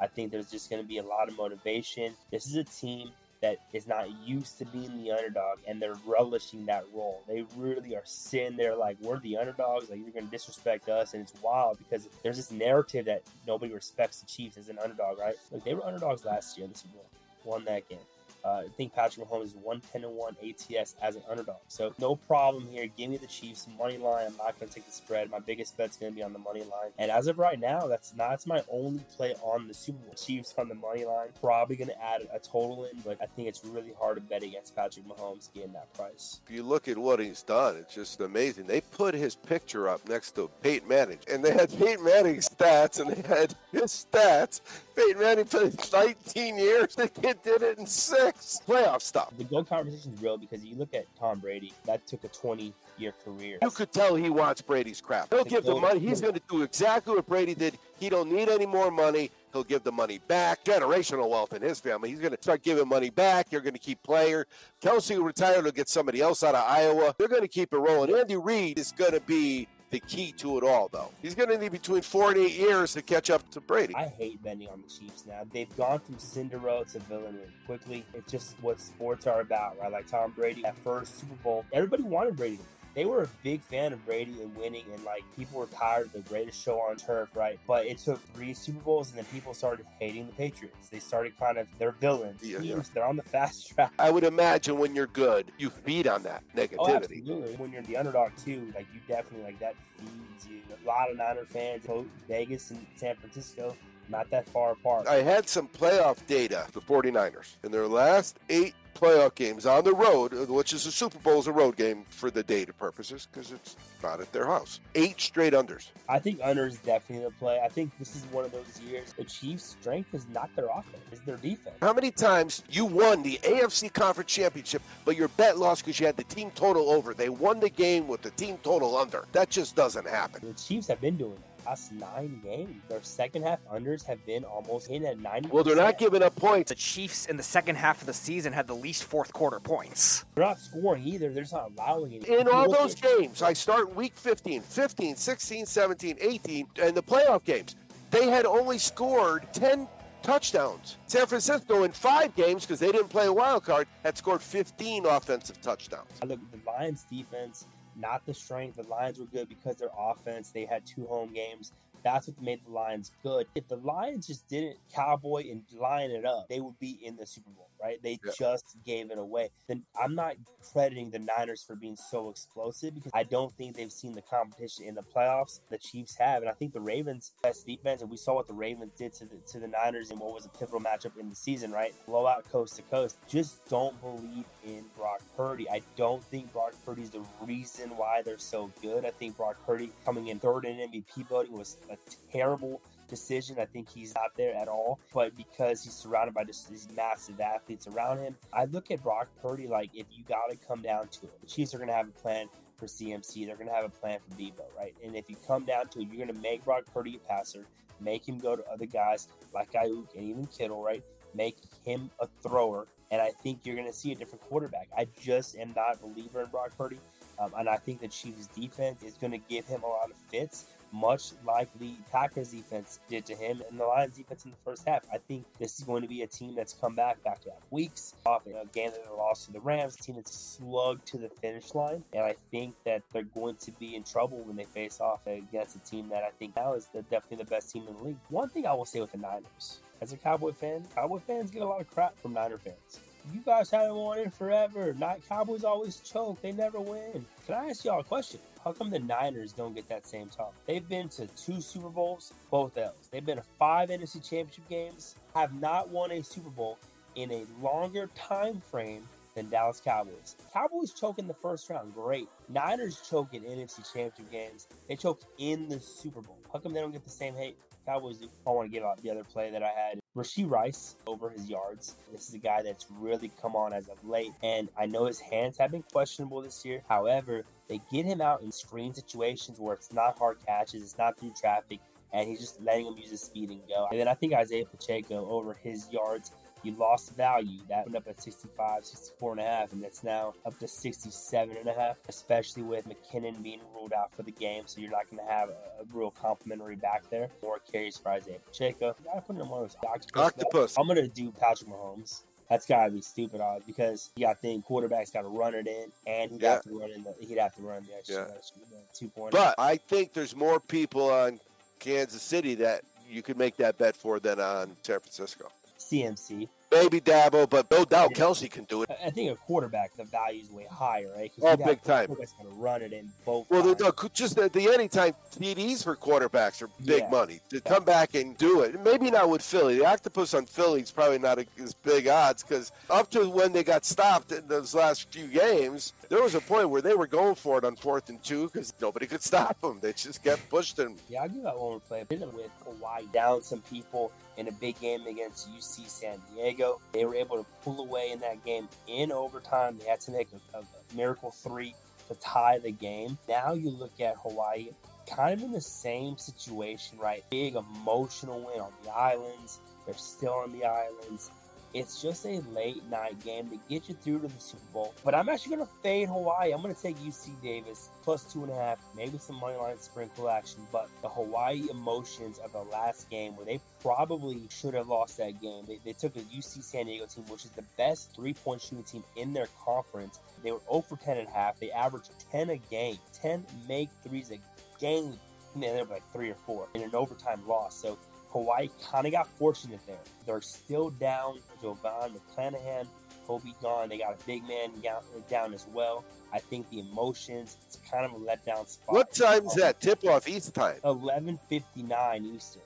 I 0.00 0.06
think 0.06 0.32
there's 0.32 0.50
just 0.50 0.70
going 0.70 0.82
to 0.82 0.88
be 0.88 0.98
a 0.98 1.02
lot 1.02 1.28
of 1.28 1.36
motivation. 1.36 2.14
This 2.30 2.46
is 2.46 2.56
a 2.56 2.64
team 2.64 3.10
that 3.44 3.58
is 3.74 3.86
not 3.86 4.08
used 4.26 4.58
to 4.58 4.64
being 4.64 5.04
the 5.04 5.12
underdog 5.12 5.58
and 5.68 5.80
they're 5.80 5.96
relishing 6.06 6.64
that 6.64 6.84
role. 6.94 7.22
They 7.28 7.44
really 7.58 7.94
are 7.94 8.02
sitting 8.06 8.56
there 8.56 8.74
like 8.74 8.96
we're 9.02 9.20
the 9.20 9.36
underdogs, 9.36 9.90
like 9.90 9.98
you're 9.98 10.14
gonna 10.14 10.30
disrespect 10.30 10.88
us, 10.88 11.12
and 11.12 11.22
it's 11.22 11.34
wild 11.42 11.76
because 11.76 12.08
there's 12.22 12.38
this 12.38 12.50
narrative 12.50 13.04
that 13.04 13.22
nobody 13.46 13.74
respects 13.74 14.20
the 14.20 14.26
Chiefs 14.26 14.56
as 14.56 14.70
an 14.70 14.78
underdog, 14.82 15.18
right? 15.18 15.34
Like 15.52 15.62
they 15.62 15.74
were 15.74 15.84
underdogs 15.84 16.24
last 16.24 16.56
year 16.56 16.64
in 16.64 16.72
the 16.72 16.78
Super 16.78 16.94
Bowl, 16.94 17.06
won 17.44 17.64
that 17.66 17.86
game. 17.86 17.98
Uh, 18.44 18.62
I 18.64 18.68
think 18.76 18.94
Patrick 18.94 19.26
Mahomes 19.26 19.44
is 19.46 19.54
110 19.54 20.04
and 20.04 20.14
1 20.14 20.36
ATS 20.44 20.96
as 21.02 21.16
an 21.16 21.22
underdog. 21.30 21.56
So 21.68 21.94
no 21.98 22.16
problem 22.16 22.68
here. 22.70 22.88
Give 22.96 23.10
me 23.10 23.16
the 23.16 23.26
Chiefs 23.26 23.66
money 23.78 23.96
line. 23.96 24.26
I'm 24.26 24.36
not 24.36 24.58
going 24.60 24.68
to 24.68 24.74
take 24.74 24.86
the 24.86 24.92
spread. 24.92 25.30
My 25.30 25.38
biggest 25.38 25.76
bet's 25.76 25.96
going 25.96 26.12
to 26.12 26.16
be 26.16 26.22
on 26.22 26.32
the 26.32 26.38
money 26.38 26.60
line. 26.60 26.90
And 26.98 27.10
as 27.10 27.26
of 27.26 27.38
right 27.38 27.58
now, 27.58 27.86
that's 27.86 28.14
not 28.14 28.34
that's 28.34 28.48
my 28.48 28.62
only 28.68 29.00
play 29.16 29.32
on 29.42 29.68
the 29.68 29.74
Super 29.74 30.04
Bowl. 30.04 30.14
Chiefs 30.14 30.54
on 30.58 30.68
the 30.68 30.74
money 30.74 31.04
line. 31.04 31.28
Probably 31.40 31.76
going 31.76 31.88
to 31.88 32.04
add 32.04 32.22
a 32.32 32.40
total 32.40 32.84
in, 32.86 32.98
but 33.04 33.16
I 33.22 33.26
think 33.26 33.46
it's 33.46 33.64
really 33.64 33.94
hard 33.96 34.16
to 34.16 34.20
bet 34.20 34.42
against 34.42 34.74
Patrick 34.74 35.06
Mahomes 35.06 35.52
getting 35.54 35.72
that 35.74 35.94
price. 35.94 36.40
If 36.44 36.52
you 36.52 36.64
look 36.64 36.88
at 36.88 36.98
what 36.98 37.20
he's 37.20 37.42
done, 37.44 37.76
it's 37.76 37.94
just 37.94 38.20
amazing. 38.20 38.66
They 38.66 38.80
put 38.80 39.14
his 39.14 39.36
picture 39.36 39.88
up 39.88 40.08
next 40.08 40.32
to 40.32 40.50
Peyton 40.62 40.88
Manning, 40.88 41.18
and 41.30 41.44
they 41.44 41.52
had 41.52 41.70
Peyton 41.78 42.04
Manning's 42.04 42.48
stats, 42.48 42.98
and 42.98 43.08
they 43.08 43.22
had 43.28 43.54
his 43.70 44.06
stats. 44.12 44.60
Peyton 44.96 45.20
Manning 45.20 45.44
played 45.44 45.78
19 45.92 46.58
years. 46.58 46.96
The 46.96 47.08
kid 47.08 47.38
did 47.44 47.62
it 47.62 47.78
in 47.78 47.86
six 47.86 48.33
playoff 48.36 49.02
stuff. 49.02 49.32
The 49.36 49.44
GOAT 49.44 49.68
conversation 49.68 50.12
is 50.12 50.22
real 50.22 50.36
because 50.36 50.64
you 50.64 50.76
look 50.76 50.94
at 50.94 51.06
Tom 51.18 51.38
Brady, 51.38 51.72
that 51.86 52.06
took 52.06 52.24
a 52.24 52.28
20 52.28 52.72
year 52.98 53.12
career. 53.24 53.58
You 53.62 53.70
could 53.70 53.92
tell 53.92 54.14
he 54.14 54.30
wants 54.30 54.62
Brady's 54.62 55.00
crap. 55.00 55.32
He'll 55.32 55.44
the 55.44 55.50
give 55.50 55.64
the 55.64 55.74
money. 55.74 56.00
He's 56.00 56.20
going 56.20 56.34
to 56.34 56.42
do 56.48 56.62
exactly 56.62 57.14
what 57.14 57.26
Brady 57.26 57.54
did. 57.54 57.78
He 57.98 58.08
don't 58.08 58.30
need 58.30 58.48
any 58.48 58.66
more 58.66 58.90
money. 58.90 59.30
He'll 59.52 59.64
give 59.64 59.84
the 59.84 59.92
money 59.92 60.18
back. 60.26 60.64
Generational 60.64 61.30
wealth 61.30 61.52
in 61.52 61.62
his 61.62 61.80
family. 61.80 62.10
He's 62.10 62.18
going 62.18 62.34
to 62.34 62.42
start 62.42 62.62
giving 62.62 62.88
money 62.88 63.10
back. 63.10 63.48
You're 63.50 63.60
going 63.60 63.74
to 63.74 63.78
keep 63.78 64.02
player. 64.02 64.46
Kelce 64.82 65.16
will 65.16 65.24
retire. 65.24 65.62
He'll 65.62 65.72
get 65.72 65.88
somebody 65.88 66.20
else 66.20 66.42
out 66.42 66.54
of 66.54 66.64
Iowa. 66.66 67.14
They're 67.18 67.28
going 67.28 67.42
to 67.42 67.48
keep 67.48 67.72
it 67.72 67.78
rolling. 67.78 68.14
Andy 68.14 68.36
Reid 68.36 68.78
is 68.78 68.92
going 68.92 69.12
to 69.12 69.20
be 69.20 69.68
the 69.94 70.00
key 70.00 70.32
to 70.32 70.58
it 70.58 70.64
all, 70.64 70.88
though. 70.92 71.12
He's 71.22 71.36
going 71.36 71.50
to 71.50 71.56
need 71.56 71.70
between 71.70 72.02
four 72.02 72.32
and 72.32 72.38
eight 72.38 72.56
years 72.56 72.94
to 72.94 73.02
catch 73.02 73.30
up 73.30 73.48
to 73.50 73.60
Brady. 73.60 73.94
I 73.94 74.08
hate 74.08 74.42
betting 74.42 74.66
on 74.68 74.82
the 74.82 74.92
Chiefs 74.92 75.24
now. 75.24 75.42
They've 75.52 75.74
gone 75.76 76.00
from 76.00 76.18
Cinderella 76.18 76.84
to 76.86 76.98
villain 76.98 77.38
quickly. 77.64 78.04
It's 78.12 78.30
just 78.30 78.56
what 78.60 78.80
sports 78.80 79.28
are 79.28 79.40
about, 79.40 79.78
right? 79.80 79.92
Like 79.92 80.08
Tom 80.08 80.32
Brady, 80.32 80.62
that 80.62 80.76
first 80.78 81.20
Super 81.20 81.36
Bowl, 81.44 81.64
everybody 81.72 82.02
wanted 82.02 82.34
Brady 82.34 82.56
to 82.56 82.62
they 82.94 83.04
were 83.04 83.22
a 83.22 83.28
big 83.42 83.60
fan 83.60 83.92
of 83.92 84.04
Brady 84.06 84.34
and 84.40 84.54
winning, 84.56 84.84
and 84.92 85.04
like 85.04 85.24
people 85.36 85.58
were 85.60 85.66
tired 85.66 86.06
of 86.06 86.12
the 86.12 86.20
greatest 86.20 86.62
show 86.62 86.78
on 86.78 86.96
turf, 86.96 87.30
right? 87.34 87.58
But 87.66 87.86
it 87.86 87.98
took 87.98 88.20
three 88.34 88.54
Super 88.54 88.80
Bowls, 88.80 89.10
and 89.10 89.18
then 89.18 89.24
people 89.26 89.52
started 89.52 89.86
hating 89.98 90.26
the 90.26 90.32
Patriots. 90.32 90.88
They 90.88 91.00
started 91.00 91.38
kind 91.38 91.58
of 91.58 91.66
they're 91.78 91.92
villains. 91.92 92.42
Yeah, 92.42 92.60
yeah. 92.60 92.80
They're 92.92 93.04
on 93.04 93.16
the 93.16 93.22
fast 93.22 93.68
track. 93.74 93.92
I 93.98 94.10
would 94.10 94.24
imagine 94.24 94.78
when 94.78 94.94
you're 94.94 95.08
good, 95.08 95.50
you 95.58 95.70
feed 95.70 96.06
on 96.06 96.22
that 96.22 96.42
oh, 96.54 96.58
negativity. 96.58 96.76
Oh, 96.78 96.96
absolutely. 96.96 97.56
When 97.56 97.72
you're 97.72 97.82
the 97.82 97.96
underdog 97.96 98.32
too, 98.36 98.72
like 98.74 98.86
you 98.94 99.00
definitely 99.08 99.44
like 99.44 99.58
that 99.58 99.74
feeds 99.98 100.46
you. 100.48 100.60
A 100.82 100.86
lot 100.86 101.10
of 101.10 101.16
Niner 101.16 101.44
fans, 101.44 101.84
both 101.86 102.06
Vegas 102.28 102.70
and 102.70 102.86
San 102.96 103.16
Francisco, 103.16 103.76
not 104.08 104.30
that 104.30 104.48
far 104.48 104.72
apart. 104.72 105.06
I 105.06 105.22
had 105.22 105.48
some 105.48 105.68
playoff 105.68 106.24
data, 106.26 106.66
the 106.72 106.80
49ers. 106.80 107.56
In 107.64 107.72
their 107.72 107.88
last 107.88 108.38
eight 108.50 108.74
playoff 108.94 109.34
games 109.34 109.66
on 109.66 109.84
the 109.84 109.92
road, 109.92 110.32
uh, 110.32 110.52
which 110.52 110.72
is 110.72 110.86
a 110.86 110.92
Super 110.92 111.18
Bowl 111.18 111.38
is 111.38 111.46
a 111.46 111.52
road 111.52 111.76
game 111.76 112.04
for 112.08 112.30
the 112.30 112.42
data 112.42 112.72
purposes 112.72 113.28
because 113.30 113.52
it's 113.52 113.76
not 114.02 114.20
at 114.20 114.32
their 114.32 114.46
house. 114.46 114.80
Eight 114.94 115.20
straight 115.20 115.52
unders. 115.52 115.90
I 116.08 116.18
think 116.18 116.40
unders 116.40 116.82
definitely 116.82 117.26
the 117.26 117.32
play. 117.32 117.60
I 117.64 117.68
think 117.68 117.90
this 117.98 118.16
is 118.16 118.22
one 118.32 118.44
of 118.44 118.52
those 118.52 118.80
years. 118.80 119.12
The 119.12 119.24
Chiefs' 119.24 119.76
strength 119.80 120.14
is 120.14 120.26
not 120.28 120.54
their 120.56 120.68
offense; 120.68 121.02
it's 121.12 121.20
their 121.22 121.36
defense. 121.36 121.76
How 121.80 121.92
many 121.92 122.10
times 122.10 122.62
you 122.70 122.84
won 122.84 123.22
the 123.22 123.38
AFC 123.42 123.92
Conference 123.92 124.30
Championship, 124.30 124.82
but 125.04 125.16
your 125.16 125.28
bet 125.28 125.58
lost 125.58 125.84
because 125.84 125.98
you 125.98 126.06
had 126.06 126.16
the 126.16 126.24
team 126.24 126.50
total 126.54 126.90
over? 126.90 127.14
They 127.14 127.28
won 127.28 127.60
the 127.60 127.70
game 127.70 128.06
with 128.08 128.22
the 128.22 128.30
team 128.30 128.58
total 128.62 128.96
under. 128.96 129.26
That 129.32 129.50
just 129.50 129.76
doesn't 129.76 130.06
happen. 130.06 130.46
The 130.46 130.54
Chiefs 130.54 130.88
have 130.88 131.00
been 131.00 131.16
doing 131.16 131.34
that 131.34 131.53
last 131.66 131.92
nine 131.92 132.40
games. 132.42 132.82
Their 132.88 133.02
second 133.02 133.42
half 133.42 133.64
unders 133.66 134.04
have 134.06 134.24
been 134.26 134.44
almost 134.44 134.88
in 134.90 135.04
at 135.04 135.18
90 135.18 135.48
Well, 135.48 135.64
they're 135.64 135.76
not 135.76 135.98
giving 135.98 136.22
up 136.22 136.36
points. 136.36 136.70
The 136.70 136.74
Chiefs 136.74 137.26
in 137.26 137.36
the 137.36 137.42
second 137.42 137.76
half 137.76 138.00
of 138.00 138.06
the 138.06 138.14
season 138.14 138.52
had 138.52 138.66
the 138.66 138.74
least 138.74 139.04
fourth 139.04 139.32
quarter 139.32 139.60
points. 139.60 140.24
They're 140.34 140.44
not 140.44 140.58
scoring 140.58 141.04
either. 141.04 141.30
They're 141.32 141.42
just 141.42 141.52
not 141.52 141.72
allowing 141.76 142.12
it. 142.12 142.28
In 142.28 142.48
all 142.48 142.70
those 142.70 142.94
games, 142.94 143.42
I 143.42 143.52
start 143.52 143.94
week 143.94 144.16
15, 144.16 144.62
15, 144.62 145.16
16, 145.16 145.66
17, 145.66 146.16
18, 146.20 146.66
and 146.82 146.96
the 146.96 147.02
playoff 147.02 147.44
games, 147.44 147.76
they 148.10 148.28
had 148.28 148.46
only 148.46 148.78
scored 148.78 149.46
10 149.52 149.88
touchdowns. 150.22 150.96
San 151.06 151.26
Francisco 151.26 151.84
in 151.84 151.92
five 151.92 152.34
games, 152.34 152.64
because 152.64 152.80
they 152.80 152.90
didn't 152.90 153.08
play 153.08 153.26
a 153.26 153.32
wild 153.32 153.64
card, 153.64 153.86
had 154.02 154.16
scored 154.16 154.40
15 154.40 155.06
offensive 155.06 155.60
touchdowns. 155.60 156.08
I 156.22 156.26
look 156.26 156.40
at 156.40 156.64
the 156.64 156.70
Lions 156.70 157.04
defense 157.10 157.66
not 157.96 158.26
the 158.26 158.34
strength. 158.34 158.76
The 158.76 158.84
Lions 158.84 159.18
were 159.18 159.26
good 159.26 159.48
because 159.48 159.76
their 159.76 159.90
offense. 159.98 160.50
They 160.50 160.64
had 160.64 160.84
two 160.86 161.06
home 161.06 161.32
games. 161.32 161.72
That's 162.04 162.28
what 162.28 162.40
made 162.40 162.64
the 162.64 162.70
Lions 162.70 163.10
good. 163.22 163.46
If 163.54 163.66
the 163.68 163.76
Lions 163.76 164.26
just 164.26 164.46
didn't 164.48 164.76
cowboy 164.94 165.50
and 165.50 165.62
line 165.72 166.10
it 166.10 166.24
up, 166.24 166.48
they 166.48 166.60
would 166.60 166.78
be 166.78 166.98
in 167.02 167.16
the 167.16 167.26
Super 167.26 167.50
Bowl. 167.50 167.68
right? 167.82 168.00
They 168.02 168.18
Yeah. 168.24 168.32
just 168.38 168.76
gave 168.86 169.10
it 169.10 169.18
away. 169.18 169.50
Then 169.66 169.84
I'm 169.94 170.14
not 170.14 170.36
crediting 170.72 171.10
the 171.10 171.18
Niners 171.18 171.62
for 171.62 171.76
being 171.76 171.96
so 171.96 172.30
explosive 172.30 172.94
because 172.94 173.10
I 173.12 173.24
don't 173.24 173.54
think 173.56 173.76
they've 173.76 173.92
seen 173.92 174.14
the 174.14 174.22
competition 174.22 174.86
in 174.86 174.94
the 174.94 175.02
playoffs 175.02 175.60
the 175.68 175.76
Chiefs 175.76 176.16
have, 176.16 176.40
and 176.42 176.48
I 176.50 176.54
think 176.54 176.72
the 176.72 176.80
Ravens 176.80 177.32
best 177.42 177.66
defense, 177.66 178.00
and 178.00 178.10
we 178.10 178.16
saw 178.16 178.34
what 178.36 178.46
the 178.46 178.54
Ravens 178.54 178.92
did 178.96 179.12
to 179.14 179.26
the 179.26 179.36
to 179.52 179.58
the 179.58 179.68
Niners 179.68 180.10
in 180.10 180.18
what 180.18 180.32
was 180.32 180.46
a 180.46 180.48
pivotal 180.48 180.80
matchup 180.80 181.18
in 181.18 181.28
the 181.28 181.34
season, 181.34 181.72
right? 181.72 181.92
Blowout 182.06 182.50
coast 182.50 182.76
to 182.76 182.82
coast. 182.82 183.18
Just 183.28 183.62
don't 183.68 184.00
believe 184.00 184.46
in 184.64 184.86
Brock 184.96 185.20
Purdy. 185.36 185.68
I 185.68 185.82
don't 185.96 186.24
think 186.24 186.50
Brock 186.54 186.72
Purdy's 186.86 187.10
the 187.10 187.22
reason 187.42 187.94
why 187.98 188.22
they're 188.22 188.38
so 188.38 188.72
good. 188.80 189.04
I 189.04 189.10
think 189.10 189.36
Brock 189.36 189.56
Purdy 189.66 189.90
coming 190.06 190.28
in 190.28 190.38
third 190.40 190.64
in 190.64 190.78
MVP 190.80 191.22
voting 191.28 191.52
was 191.52 191.76
a 191.90 191.93
terrible 192.32 192.80
decision. 193.08 193.58
I 193.58 193.64
think 193.64 193.88
he's 193.88 194.14
not 194.14 194.36
there 194.36 194.54
at 194.54 194.68
all. 194.68 194.98
But 195.12 195.36
because 195.36 195.84
he's 195.84 195.94
surrounded 195.94 196.34
by 196.34 196.44
just 196.44 196.68
these 196.68 196.88
massive 196.96 197.40
athletes 197.40 197.86
around 197.86 198.18
him, 198.18 198.36
I 198.52 198.64
look 198.66 198.90
at 198.90 199.02
Brock 199.02 199.28
Purdy 199.40 199.66
like 199.66 199.90
if 199.94 200.06
you 200.10 200.24
got 200.28 200.50
to 200.50 200.56
come 200.56 200.82
down 200.82 201.08
to 201.08 201.26
it, 201.26 201.40
the 201.40 201.46
Chiefs 201.46 201.74
are 201.74 201.78
going 201.78 201.88
to 201.88 201.94
have 201.94 202.08
a 202.08 202.12
plan 202.12 202.48
for 202.76 202.86
CMC. 202.86 203.46
They're 203.46 203.56
going 203.56 203.68
to 203.68 203.74
have 203.74 203.84
a 203.84 203.88
plan 203.88 204.18
for 204.18 204.36
Deebo, 204.36 204.64
right? 204.76 204.94
And 205.04 205.16
if 205.16 205.28
you 205.30 205.36
come 205.46 205.64
down 205.64 205.88
to 205.88 206.00
it, 206.00 206.08
you're 206.08 206.24
going 206.24 206.34
to 206.34 206.42
make 206.42 206.64
Brock 206.64 206.84
Purdy 206.92 207.16
a 207.16 207.28
passer, 207.28 207.66
make 208.00 208.26
him 208.26 208.38
go 208.38 208.56
to 208.56 208.64
other 208.70 208.86
guys 208.86 209.28
like 209.52 209.72
Aiyuk 209.72 210.14
and 210.14 210.24
even 210.24 210.46
Kittle, 210.46 210.82
right? 210.82 211.02
Make 211.34 211.58
him 211.84 212.10
a 212.20 212.28
thrower. 212.42 212.86
And 213.10 213.20
I 213.20 213.30
think 213.30 213.60
you're 213.64 213.76
going 213.76 213.86
to 213.86 213.92
see 213.92 214.12
a 214.12 214.14
different 214.14 214.42
quarterback. 214.42 214.88
I 214.96 215.06
just 215.20 215.56
am 215.56 215.72
not 215.76 215.94
a 215.94 216.06
believer 216.06 216.42
in 216.42 216.48
Brock 216.48 216.72
Purdy. 216.76 216.98
Um, 217.38 217.52
and 217.56 217.68
I 217.68 217.76
think 217.76 218.00
the 218.00 218.08
Chiefs' 218.08 218.46
defense 218.48 219.02
is 219.02 219.14
going 219.14 219.32
to 219.32 219.38
give 219.38 219.66
him 219.66 219.82
a 219.82 219.86
lot 219.86 220.10
of 220.10 220.16
fits, 220.30 220.66
much 220.94 221.32
like 221.44 221.68
the 221.78 221.92
Packers' 222.12 222.50
defense 222.50 223.00
did 223.08 223.26
to 223.26 223.34
him 223.34 223.60
and 223.68 223.78
the 223.78 223.84
Lions' 223.84 224.16
defense 224.16 224.44
in 224.44 224.52
the 224.52 224.56
first 224.64 224.86
half. 224.86 225.02
I 225.12 225.18
think 225.18 225.44
this 225.58 225.78
is 225.78 225.84
going 225.84 226.02
to 226.02 226.08
be 226.08 226.22
a 226.22 226.26
team 226.26 226.54
that's 226.54 226.72
come 226.72 226.94
back 226.94 227.22
back 227.24 227.40
to 227.40 227.48
back 227.48 227.58
weeks 227.70 228.14
off 228.24 228.46
a 228.46 228.66
game 228.72 228.90
that 228.90 229.04
they 229.04 229.16
lost 229.16 229.46
to 229.46 229.52
the 229.52 229.60
Rams, 229.60 229.96
team 229.96 230.14
that's 230.14 230.34
slugged 230.34 231.06
to 231.08 231.18
the 231.18 231.28
finish 231.28 231.74
line. 231.74 232.04
And 232.12 232.22
I 232.22 232.36
think 232.50 232.74
that 232.84 233.02
they're 233.12 233.22
going 233.22 233.56
to 233.56 233.72
be 233.72 233.96
in 233.96 234.04
trouble 234.04 234.38
when 234.44 234.56
they 234.56 234.64
face 234.64 235.00
off 235.00 235.26
against 235.26 235.76
a 235.76 235.80
team 235.80 236.08
that 236.10 236.22
I 236.22 236.30
think 236.38 236.54
now 236.56 236.74
is 236.74 236.86
the, 236.86 237.02
definitely 237.02 237.38
the 237.38 237.50
best 237.50 237.70
team 237.70 237.84
in 237.88 237.96
the 237.96 238.02
league. 238.02 238.16
One 238.28 238.48
thing 238.48 238.66
I 238.66 238.72
will 238.74 238.84
say 238.84 239.00
with 239.00 239.12
the 239.12 239.18
Niners, 239.18 239.80
as 240.00 240.12
a 240.12 240.16
Cowboy 240.16 240.52
fan, 240.52 240.84
Cowboy 240.94 241.18
fans 241.18 241.50
get 241.50 241.62
a 241.62 241.66
lot 241.66 241.80
of 241.80 241.90
crap 241.90 242.16
from 242.20 242.34
Niner 242.34 242.58
fans. 242.58 243.00
You 243.32 243.40
guys 243.40 243.70
haven't 243.70 243.94
won 243.94 244.18
in 244.18 244.30
forever. 244.30 244.94
Not 244.98 245.26
Cowboys 245.28 245.64
always 245.64 245.96
choke. 246.00 246.42
They 246.42 246.52
never 246.52 246.80
win. 246.80 247.24
Can 247.46 247.54
I 247.54 247.70
ask 247.70 247.84
y'all 247.84 248.00
a 248.00 248.04
question? 248.04 248.40
How 248.62 248.72
come 248.72 248.90
the 248.90 248.98
Niners 248.98 249.52
don't 249.52 249.74
get 249.74 249.88
that 249.88 250.06
same 250.06 250.28
talk? 250.28 250.52
They've 250.66 250.86
been 250.86 251.08
to 251.10 251.26
two 251.28 251.60
Super 251.60 251.88
Bowls, 251.88 252.32
both 252.50 252.76
L's. 252.76 253.08
They've 253.10 253.24
been 253.24 253.36
to 253.38 253.44
five 253.58 253.88
NFC 253.88 254.26
Championship 254.26 254.68
games, 254.68 255.16
have 255.34 255.52
not 255.60 255.88
won 255.90 256.12
a 256.12 256.22
Super 256.22 256.50
Bowl 256.50 256.78
in 257.14 257.30
a 257.30 257.44
longer 257.62 258.10
time 258.14 258.60
frame 258.70 259.02
than 259.34 259.50
Dallas 259.50 259.80
Cowboys. 259.84 260.36
Cowboys 260.52 260.92
choke 260.92 261.18
in 261.18 261.26
the 261.26 261.34
first 261.34 261.68
round, 261.68 261.94
great. 261.94 262.28
Niners 262.48 263.00
choke 263.08 263.34
in 263.34 263.42
NFC 263.42 263.90
Championship 263.92 264.30
games. 264.30 264.68
They 264.88 264.96
choke 264.96 265.22
in 265.38 265.68
the 265.68 265.80
Super 265.80 266.20
Bowl. 266.20 266.38
How 266.52 266.58
come 266.58 266.72
they 266.72 266.80
don't 266.80 266.92
get 266.92 267.04
the 267.04 267.10
same 267.10 267.34
hate? 267.34 267.56
Cowboys 267.86 268.18
do. 268.18 268.28
I 268.46 268.50
want 268.50 268.70
to 268.70 268.72
get 268.72 268.82
out 268.82 269.02
the 269.02 269.10
other 269.10 269.24
play 269.24 269.50
that 269.50 269.62
I 269.62 269.68
had. 269.68 270.00
Rashee 270.16 270.48
Rice 270.48 270.96
over 271.06 271.28
his 271.28 271.48
yards. 271.50 271.96
This 272.12 272.28
is 272.28 272.34
a 272.34 272.38
guy 272.38 272.62
that's 272.62 272.86
really 272.98 273.30
come 273.42 273.56
on 273.56 273.72
as 273.72 273.88
of 273.88 274.02
late, 274.04 274.32
and 274.42 274.68
I 274.78 274.86
know 274.86 275.06
his 275.06 275.20
hands 275.20 275.58
have 275.58 275.72
been 275.72 275.84
questionable 275.92 276.40
this 276.40 276.64
year. 276.64 276.82
However, 276.88 277.44
they 277.68 277.80
get 277.90 278.06
him 278.06 278.20
out 278.20 278.42
in 278.42 278.52
screen 278.52 278.94
situations 278.94 279.58
where 279.58 279.74
it's 279.74 279.92
not 279.92 280.18
hard 280.18 280.38
catches, 280.46 280.82
it's 280.82 280.98
not 280.98 281.18
through 281.18 281.32
traffic, 281.38 281.80
and 282.12 282.28
he's 282.28 282.40
just 282.40 282.62
letting 282.62 282.86
him 282.86 282.96
use 282.96 283.10
his 283.10 283.22
speed 283.22 283.50
and 283.50 283.60
go. 283.68 283.88
And 283.90 283.98
then 283.98 284.08
I 284.08 284.14
think 284.14 284.34
Isaiah 284.34 284.64
Pacheco 284.66 285.28
over 285.28 285.54
his 285.54 285.90
yards 285.90 286.30
you 286.64 286.74
lost 286.76 287.14
value. 287.16 287.58
That 287.68 287.84
went 287.86 287.96
up 287.96 288.08
at 288.08 288.22
65, 288.22 288.84
64 288.84 289.32
and 289.32 289.40
a 289.40 289.44
half, 289.44 289.72
and 289.72 289.82
that's 289.82 290.02
now 290.04 290.34
up 290.46 290.58
to 290.58 290.68
67 290.68 291.56
and 291.56 291.68
a 291.68 291.72
half, 291.74 291.96
especially 292.08 292.62
with 292.62 292.86
McKinnon 292.88 293.42
being 293.42 293.60
ruled 293.74 293.92
out 293.92 294.12
for 294.12 294.22
the 294.22 294.30
game. 294.32 294.62
So 294.66 294.80
you're 294.80 294.90
not 294.90 295.10
going 295.10 295.24
to 295.26 295.32
have 295.32 295.48
a, 295.50 295.52
a 295.52 295.84
real 295.92 296.10
complimentary 296.10 296.76
back 296.76 297.02
there. 297.10 297.28
More 297.42 297.58
carries 297.72 297.96
for 297.96 298.10
Isaiah 298.10 298.38
Pacheco. 298.46 298.94
You 298.98 299.04
got 299.04 299.14
to 299.14 299.20
put 299.32 299.36
those 299.38 299.76
octopus. 299.86 300.22
Octopus. 300.22 300.74
I'm 300.78 300.86
going 300.86 300.96
to 300.96 301.08
do 301.08 301.32
Patrick 301.32 301.70
Mahomes. 301.70 302.22
That's 302.50 302.66
gotta 302.66 302.90
be 302.92 303.00
stupid 303.00 303.40
odds 303.40 303.64
because 303.66 304.10
you 304.16 304.26
got 304.26 304.34
to 304.34 304.38
think 304.38 304.66
quarterback's 304.66 305.10
got 305.10 305.22
to 305.22 305.28
run 305.28 305.54
it 305.54 305.66
in, 305.66 305.90
and 306.06 306.30
he'd 306.30 306.42
Yeah. 306.42 306.50
have 306.52 306.62
to 306.64 306.78
run 306.78 306.90
in 306.90 307.02
the 307.02 307.14
he'd 307.18 307.38
have 307.38 307.54
to 307.56 307.62
run 307.62 307.86
the 307.88 307.96
extra, 307.96 308.16
Yeah. 308.16 308.34
extra 308.36 308.60
two 308.94 309.08
point. 309.08 309.32
But 309.32 309.54
I 309.56 309.78
think 309.78 310.12
there's 310.12 310.36
more 310.36 310.60
people 310.60 311.10
on 311.10 311.40
Kansas 311.78 312.20
City 312.20 312.54
that 312.56 312.82
you 313.08 313.22
could 313.22 313.38
make 313.38 313.56
that 313.56 313.78
bet 313.78 313.96
for 313.96 314.20
than 314.20 314.40
on 314.40 314.76
San 314.82 315.00
Francisco. 315.00 315.50
CMC. 315.90 316.48
Maybe 316.72 317.00
Deebo, 317.00 317.48
but 317.48 317.70
no 317.70 317.84
doubt 317.84 318.14
Kelce 318.14 318.50
can 318.50 318.64
do 318.64 318.82
it. 318.82 318.90
I 318.90 319.06
I 319.06 319.10
think 319.10 319.30
a 319.30 319.36
quarterback, 319.36 319.94
the 319.96 320.02
value 320.04 320.42
is 320.42 320.50
way 320.50 320.66
higher, 320.68 321.12
right? 321.14 321.30
Oh, 321.40 321.56
big 321.56 321.80
time. 321.84 322.06
Quarterback's 322.06 322.32
got 322.32 322.42
to 322.48 322.54
run 322.56 322.82
it 322.82 322.92
in 322.92 323.12
both. 323.24 323.48
Well, 323.48 323.62
the, 323.62 323.74
the, 323.76 324.10
just 324.12 324.34
the, 324.34 324.48
the 324.48 324.66
anytime 324.74 325.14
TDs 325.38 325.84
for 325.84 325.94
quarterbacks 325.94 326.62
are 326.62 326.68
big 326.84 327.02
Yeah. 327.02 327.10
money. 327.10 327.38
To 327.50 327.60
come 327.60 327.84
back 327.84 328.16
and 328.16 328.36
do 328.38 328.62
it, 328.62 328.82
maybe 328.82 329.08
not 329.12 329.28
with 329.30 329.40
Philly. 329.42 329.78
The 329.78 329.86
octopus 329.86 330.34
on 330.34 330.46
Philly 330.46 330.80
is 330.80 330.90
probably 330.90 331.18
not 331.20 331.38
a, 331.38 331.46
as 331.62 331.74
big 331.74 332.08
odds 332.08 332.42
because 332.42 332.72
up 332.90 333.08
to 333.10 333.30
when 333.30 333.52
they 333.52 333.62
got 333.62 333.84
stopped 333.84 334.32
in 334.32 334.48
those 334.48 334.74
last 334.74 335.12
few 335.12 335.28
games, 335.28 335.92
there 336.08 336.22
was 336.22 336.34
a 336.34 336.40
point 336.40 336.70
where 336.70 336.82
they 336.82 336.94
were 336.94 337.06
going 337.06 337.36
for 337.36 337.56
it 337.58 337.64
on 337.64 337.76
fourth 337.76 338.08
and 338.08 338.22
two 338.24 338.50
because 338.52 338.72
nobody 338.80 339.06
could 339.06 339.22
stop 339.32 339.60
them. 339.60 339.78
They 339.80 339.92
just 339.92 340.24
kept 340.24 340.48
pushing. 340.50 340.74
Them. 340.84 340.96
Yeah, 341.08 341.22
I'll 341.22 341.28
give 341.28 341.42
that 341.44 341.56
one 341.56 341.70
more 341.70 341.80
play. 341.80 342.04
With 342.10 342.50
Hawaii 342.64 343.04
down 343.12 343.42
some 343.42 343.60
people 343.60 344.10
in 344.36 344.48
a 344.48 344.52
big 344.52 344.78
game 344.80 345.06
against 345.06 345.50
UC 345.52 345.88
San 345.88 346.20
Diego. 346.34 346.80
They 346.92 347.04
were 347.04 347.14
able 347.14 347.38
to 347.38 347.46
pull 347.62 347.80
away 347.80 348.10
in 348.12 348.20
that 348.20 348.44
game 348.44 348.68
in 348.86 349.12
overtime. 349.12 349.78
They 349.78 349.86
had 349.86 350.00
to 350.02 350.10
make 350.10 350.28
a, 350.54 350.58
a, 350.58 350.62
miracle 350.94 351.30
three 351.30 351.74
to 352.08 352.14
tie 352.16 352.58
the 352.58 352.70
game. 352.70 353.18
Now 353.28 353.54
you 353.54 353.70
look 353.70 354.00
at 354.00 354.16
Hawaii, 354.22 354.68
kind 355.14 355.34
of 355.34 355.42
in 355.42 355.52
the 355.52 355.60
same 355.60 356.18
situation, 356.18 356.98
right? 356.98 357.24
Big 357.30 357.56
emotional 357.56 358.40
win 358.40 358.60
on 358.60 358.72
the 358.84 358.90
islands. 358.90 359.58
They're 359.86 359.96
still 359.96 360.34
on 360.34 360.52
the 360.52 360.64
islands. 360.64 361.30
It's 361.74 362.00
just 362.00 362.24
a 362.24 362.40
late 362.54 362.88
night 362.88 363.22
game 363.24 363.50
to 363.50 363.58
get 363.68 363.88
you 363.88 363.96
through 363.96 364.20
to 364.20 364.28
the 364.28 364.40
Super 364.40 364.62
Bowl. 364.72 364.94
But 365.04 365.12
I'm 365.16 365.28
actually 365.28 365.56
going 365.56 365.66
to 365.66 365.72
fade 365.82 366.08
Hawaii. 366.08 366.52
I'm 366.52 366.62
going 366.62 366.72
to 366.72 366.80
take 366.80 366.96
UC 366.98 367.42
Davis 367.42 367.90
plus 368.04 368.32
two 368.32 368.44
and 368.44 368.52
a 368.52 368.54
half, 368.54 368.78
maybe 368.96 369.18
some 369.18 369.40
money 369.40 369.56
line 369.56 369.76
sprinkle 369.80 370.30
action. 370.30 370.60
But 370.70 370.88
the 371.02 371.08
Hawaii 371.08 371.68
emotions 371.68 372.38
of 372.38 372.52
the 372.52 372.62
last 372.62 373.10
game, 373.10 373.34
where 373.34 373.44
they 373.44 373.60
probably 373.82 374.42
should 374.50 374.74
have 374.74 374.86
lost 374.86 375.18
that 375.18 375.42
game, 375.42 375.64
they, 375.66 375.80
they 375.84 375.92
took 375.92 376.14
a 376.14 376.20
UC 376.20 376.62
San 376.62 376.86
Diego 376.86 377.06
team, 377.06 377.24
which 377.26 377.44
is 377.44 377.50
the 377.50 377.64
best 377.76 378.14
three 378.14 378.34
point 378.34 378.62
shooting 378.62 378.84
team 378.84 379.02
in 379.16 379.32
their 379.32 379.48
conference. 379.64 380.20
They 380.44 380.52
were 380.52 380.60
0 380.70 380.82
for 380.82 380.96
10 380.96 381.18
and 381.18 381.28
a 381.28 381.30
half. 381.32 381.58
They 381.58 381.72
averaged 381.72 382.12
10 382.30 382.50
a 382.50 382.56
game, 382.56 382.98
10 383.20 383.44
make 383.68 383.88
threes 384.04 384.30
a 384.30 384.38
game. 384.80 385.14
Mean, 385.56 385.74
they 385.74 385.82
were 385.82 385.88
like 385.88 386.12
three 386.12 386.30
or 386.30 386.36
four 386.46 386.68
in 386.74 386.82
an 386.82 386.94
overtime 386.94 387.40
loss. 387.46 387.76
So 387.80 387.96
Hawaii 388.34 388.68
kind 388.90 389.06
of 389.06 389.12
got 389.12 389.28
fortunate 389.38 389.80
there. 389.86 389.96
They're 390.26 390.42
still 390.42 390.90
down. 390.90 391.38
Jovan 391.62 392.16
McClanahan, 392.36 392.86
he'll 393.26 393.38
be 393.38 393.54
gone. 393.62 393.88
They 393.88 393.98
got 393.98 394.20
a 394.20 394.26
big 394.26 394.42
man 394.48 394.70
down, 394.82 395.02
down 395.30 395.54
as 395.54 395.66
well. 395.72 396.04
I 396.32 396.40
think 396.40 396.68
the 396.68 396.80
emotions, 396.80 397.56
it's 397.64 397.78
kind 397.88 398.04
of 398.04 398.12
a 398.12 398.16
letdown 398.16 398.68
spot. 398.68 398.92
What 398.92 399.14
time's 399.14 399.54
that? 399.54 399.80
Tip 399.80 400.04
off 400.04 400.28
East 400.28 400.52
time. 400.52 400.80
11:59 400.82 402.24
Eastern. 402.34 402.62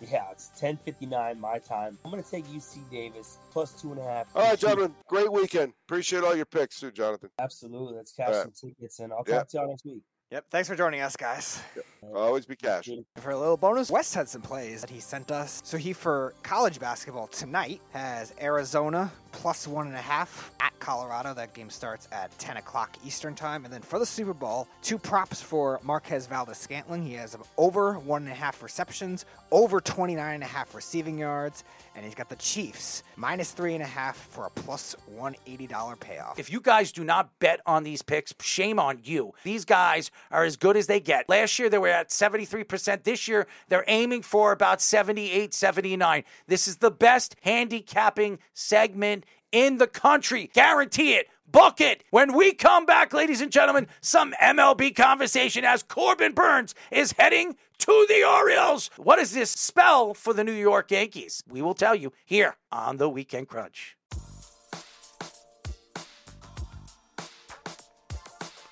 Yeah, 0.00 0.30
it's 0.32 0.50
10:59 0.58 1.38
my 1.38 1.58
time. 1.58 1.98
I'm 2.04 2.10
gonna 2.10 2.22
take 2.22 2.46
UC 2.46 2.80
Davis 2.90 3.36
plus 3.52 3.80
two 3.80 3.92
and 3.92 4.00
a 4.00 4.04
half. 4.04 4.34
All 4.34 4.42
right, 4.42 4.58
gentlemen. 4.58 4.94
Great 5.06 5.30
weekend. 5.30 5.74
Appreciate 5.86 6.24
all 6.24 6.34
your 6.34 6.46
picks 6.46 6.80
too, 6.80 6.90
Jonathan. 6.90 7.28
Absolutely. 7.38 7.98
Let's 7.98 8.12
cash 8.12 8.28
All 8.28 8.34
right. 8.34 8.42
some 8.56 8.70
tickets, 8.70 8.98
and 8.98 9.12
I'll 9.12 9.24
Yeah. 9.28 9.40
talk 9.40 9.48
to 9.48 9.56
y'all 9.58 9.68
next 9.68 9.84
week. 9.84 10.02
Yep. 10.30 10.46
Thanks 10.50 10.68
for 10.68 10.74
joining 10.74 11.02
us, 11.02 11.14
guys. 11.16 11.60
Always 12.14 12.46
be 12.46 12.56
cash. 12.56 12.88
For 13.16 13.30
a 13.30 13.38
little 13.38 13.56
bonus, 13.56 13.90
West 13.90 14.14
had 14.14 14.28
some 14.28 14.42
plays 14.42 14.80
that 14.80 14.90
he 14.90 15.00
sent 15.00 15.30
us. 15.30 15.60
So 15.64 15.76
he, 15.76 15.92
for 15.92 16.34
college 16.42 16.80
basketball 16.80 17.28
tonight, 17.28 17.80
has 17.92 18.34
Arizona 18.40 19.10
plus 19.30 19.66
one 19.66 19.86
and 19.86 19.96
a 19.96 20.00
half 20.00 20.50
at 20.60 20.78
Colorado. 20.78 21.32
That 21.32 21.54
game 21.54 21.70
starts 21.70 22.08
at 22.12 22.36
10 22.38 22.58
o'clock 22.58 22.96
Eastern 23.04 23.34
time. 23.34 23.64
And 23.64 23.72
then 23.72 23.80
for 23.80 23.98
the 23.98 24.06
Super 24.06 24.34
Bowl, 24.34 24.68
two 24.82 24.98
props 24.98 25.40
for 25.40 25.80
Marquez 25.82 26.26
Valdes-Scantling. 26.26 27.02
He 27.02 27.14
has 27.14 27.36
over 27.56 27.94
one 27.94 28.22
and 28.22 28.32
a 28.32 28.34
half 28.34 28.62
receptions, 28.62 29.24
over 29.50 29.80
29 29.80 30.34
and 30.34 30.42
a 30.42 30.46
half 30.46 30.74
receiving 30.74 31.18
yards, 31.18 31.64
and 31.94 32.04
he's 32.04 32.14
got 32.14 32.28
the 32.28 32.36
Chiefs 32.36 33.02
minus 33.16 33.52
three 33.52 33.74
and 33.74 33.82
a 33.82 33.86
half 33.86 34.16
for 34.16 34.46
a 34.46 34.50
plus 34.50 34.94
$180 35.16 36.00
payoff. 36.00 36.38
If 36.38 36.52
you 36.52 36.60
guys 36.60 36.92
do 36.92 37.04
not 37.04 37.38
bet 37.38 37.60
on 37.64 37.84
these 37.84 38.02
picks, 38.02 38.34
shame 38.40 38.78
on 38.78 39.00
you. 39.02 39.32
These 39.44 39.64
guys 39.64 40.10
are 40.30 40.44
as 40.44 40.56
good 40.56 40.76
as 40.76 40.86
they 40.86 41.00
get. 41.00 41.28
Last 41.28 41.58
year 41.58 41.70
they 41.70 41.78
were 41.78 41.88
at 41.92 42.08
73%. 42.08 43.04
This 43.04 43.28
year 43.28 43.46
they're 43.68 43.84
aiming 43.86 44.22
for 44.22 44.52
about 44.52 44.80
78, 44.80 45.54
79. 45.54 46.24
This 46.46 46.66
is 46.66 46.78
the 46.78 46.90
best 46.90 47.36
handicapping 47.42 48.38
segment 48.52 49.24
in 49.52 49.78
the 49.78 49.86
country. 49.86 50.50
Guarantee 50.52 51.14
it. 51.14 51.28
Book 51.46 51.80
it. 51.82 52.02
When 52.10 52.34
we 52.34 52.54
come 52.54 52.86
back, 52.86 53.12
ladies 53.12 53.42
and 53.42 53.52
gentlemen, 53.52 53.86
some 54.00 54.32
MLB 54.42 54.96
conversation 54.96 55.64
as 55.64 55.82
Corbin 55.82 56.32
Burnes 56.32 56.74
is 56.90 57.12
heading 57.12 57.56
to 57.78 58.06
the 58.08 58.24
Orioles. 58.24 58.90
What 58.96 59.16
does 59.16 59.32
this 59.32 59.50
spell 59.50 60.14
for 60.14 60.32
the 60.32 60.44
New 60.44 60.52
York 60.52 60.90
Yankees? 60.90 61.44
We 61.46 61.60
will 61.60 61.74
tell 61.74 61.94
you 61.94 62.12
here 62.24 62.56
on 62.70 62.96
the 62.96 63.10
Weekend 63.10 63.48
Crunch. 63.48 63.98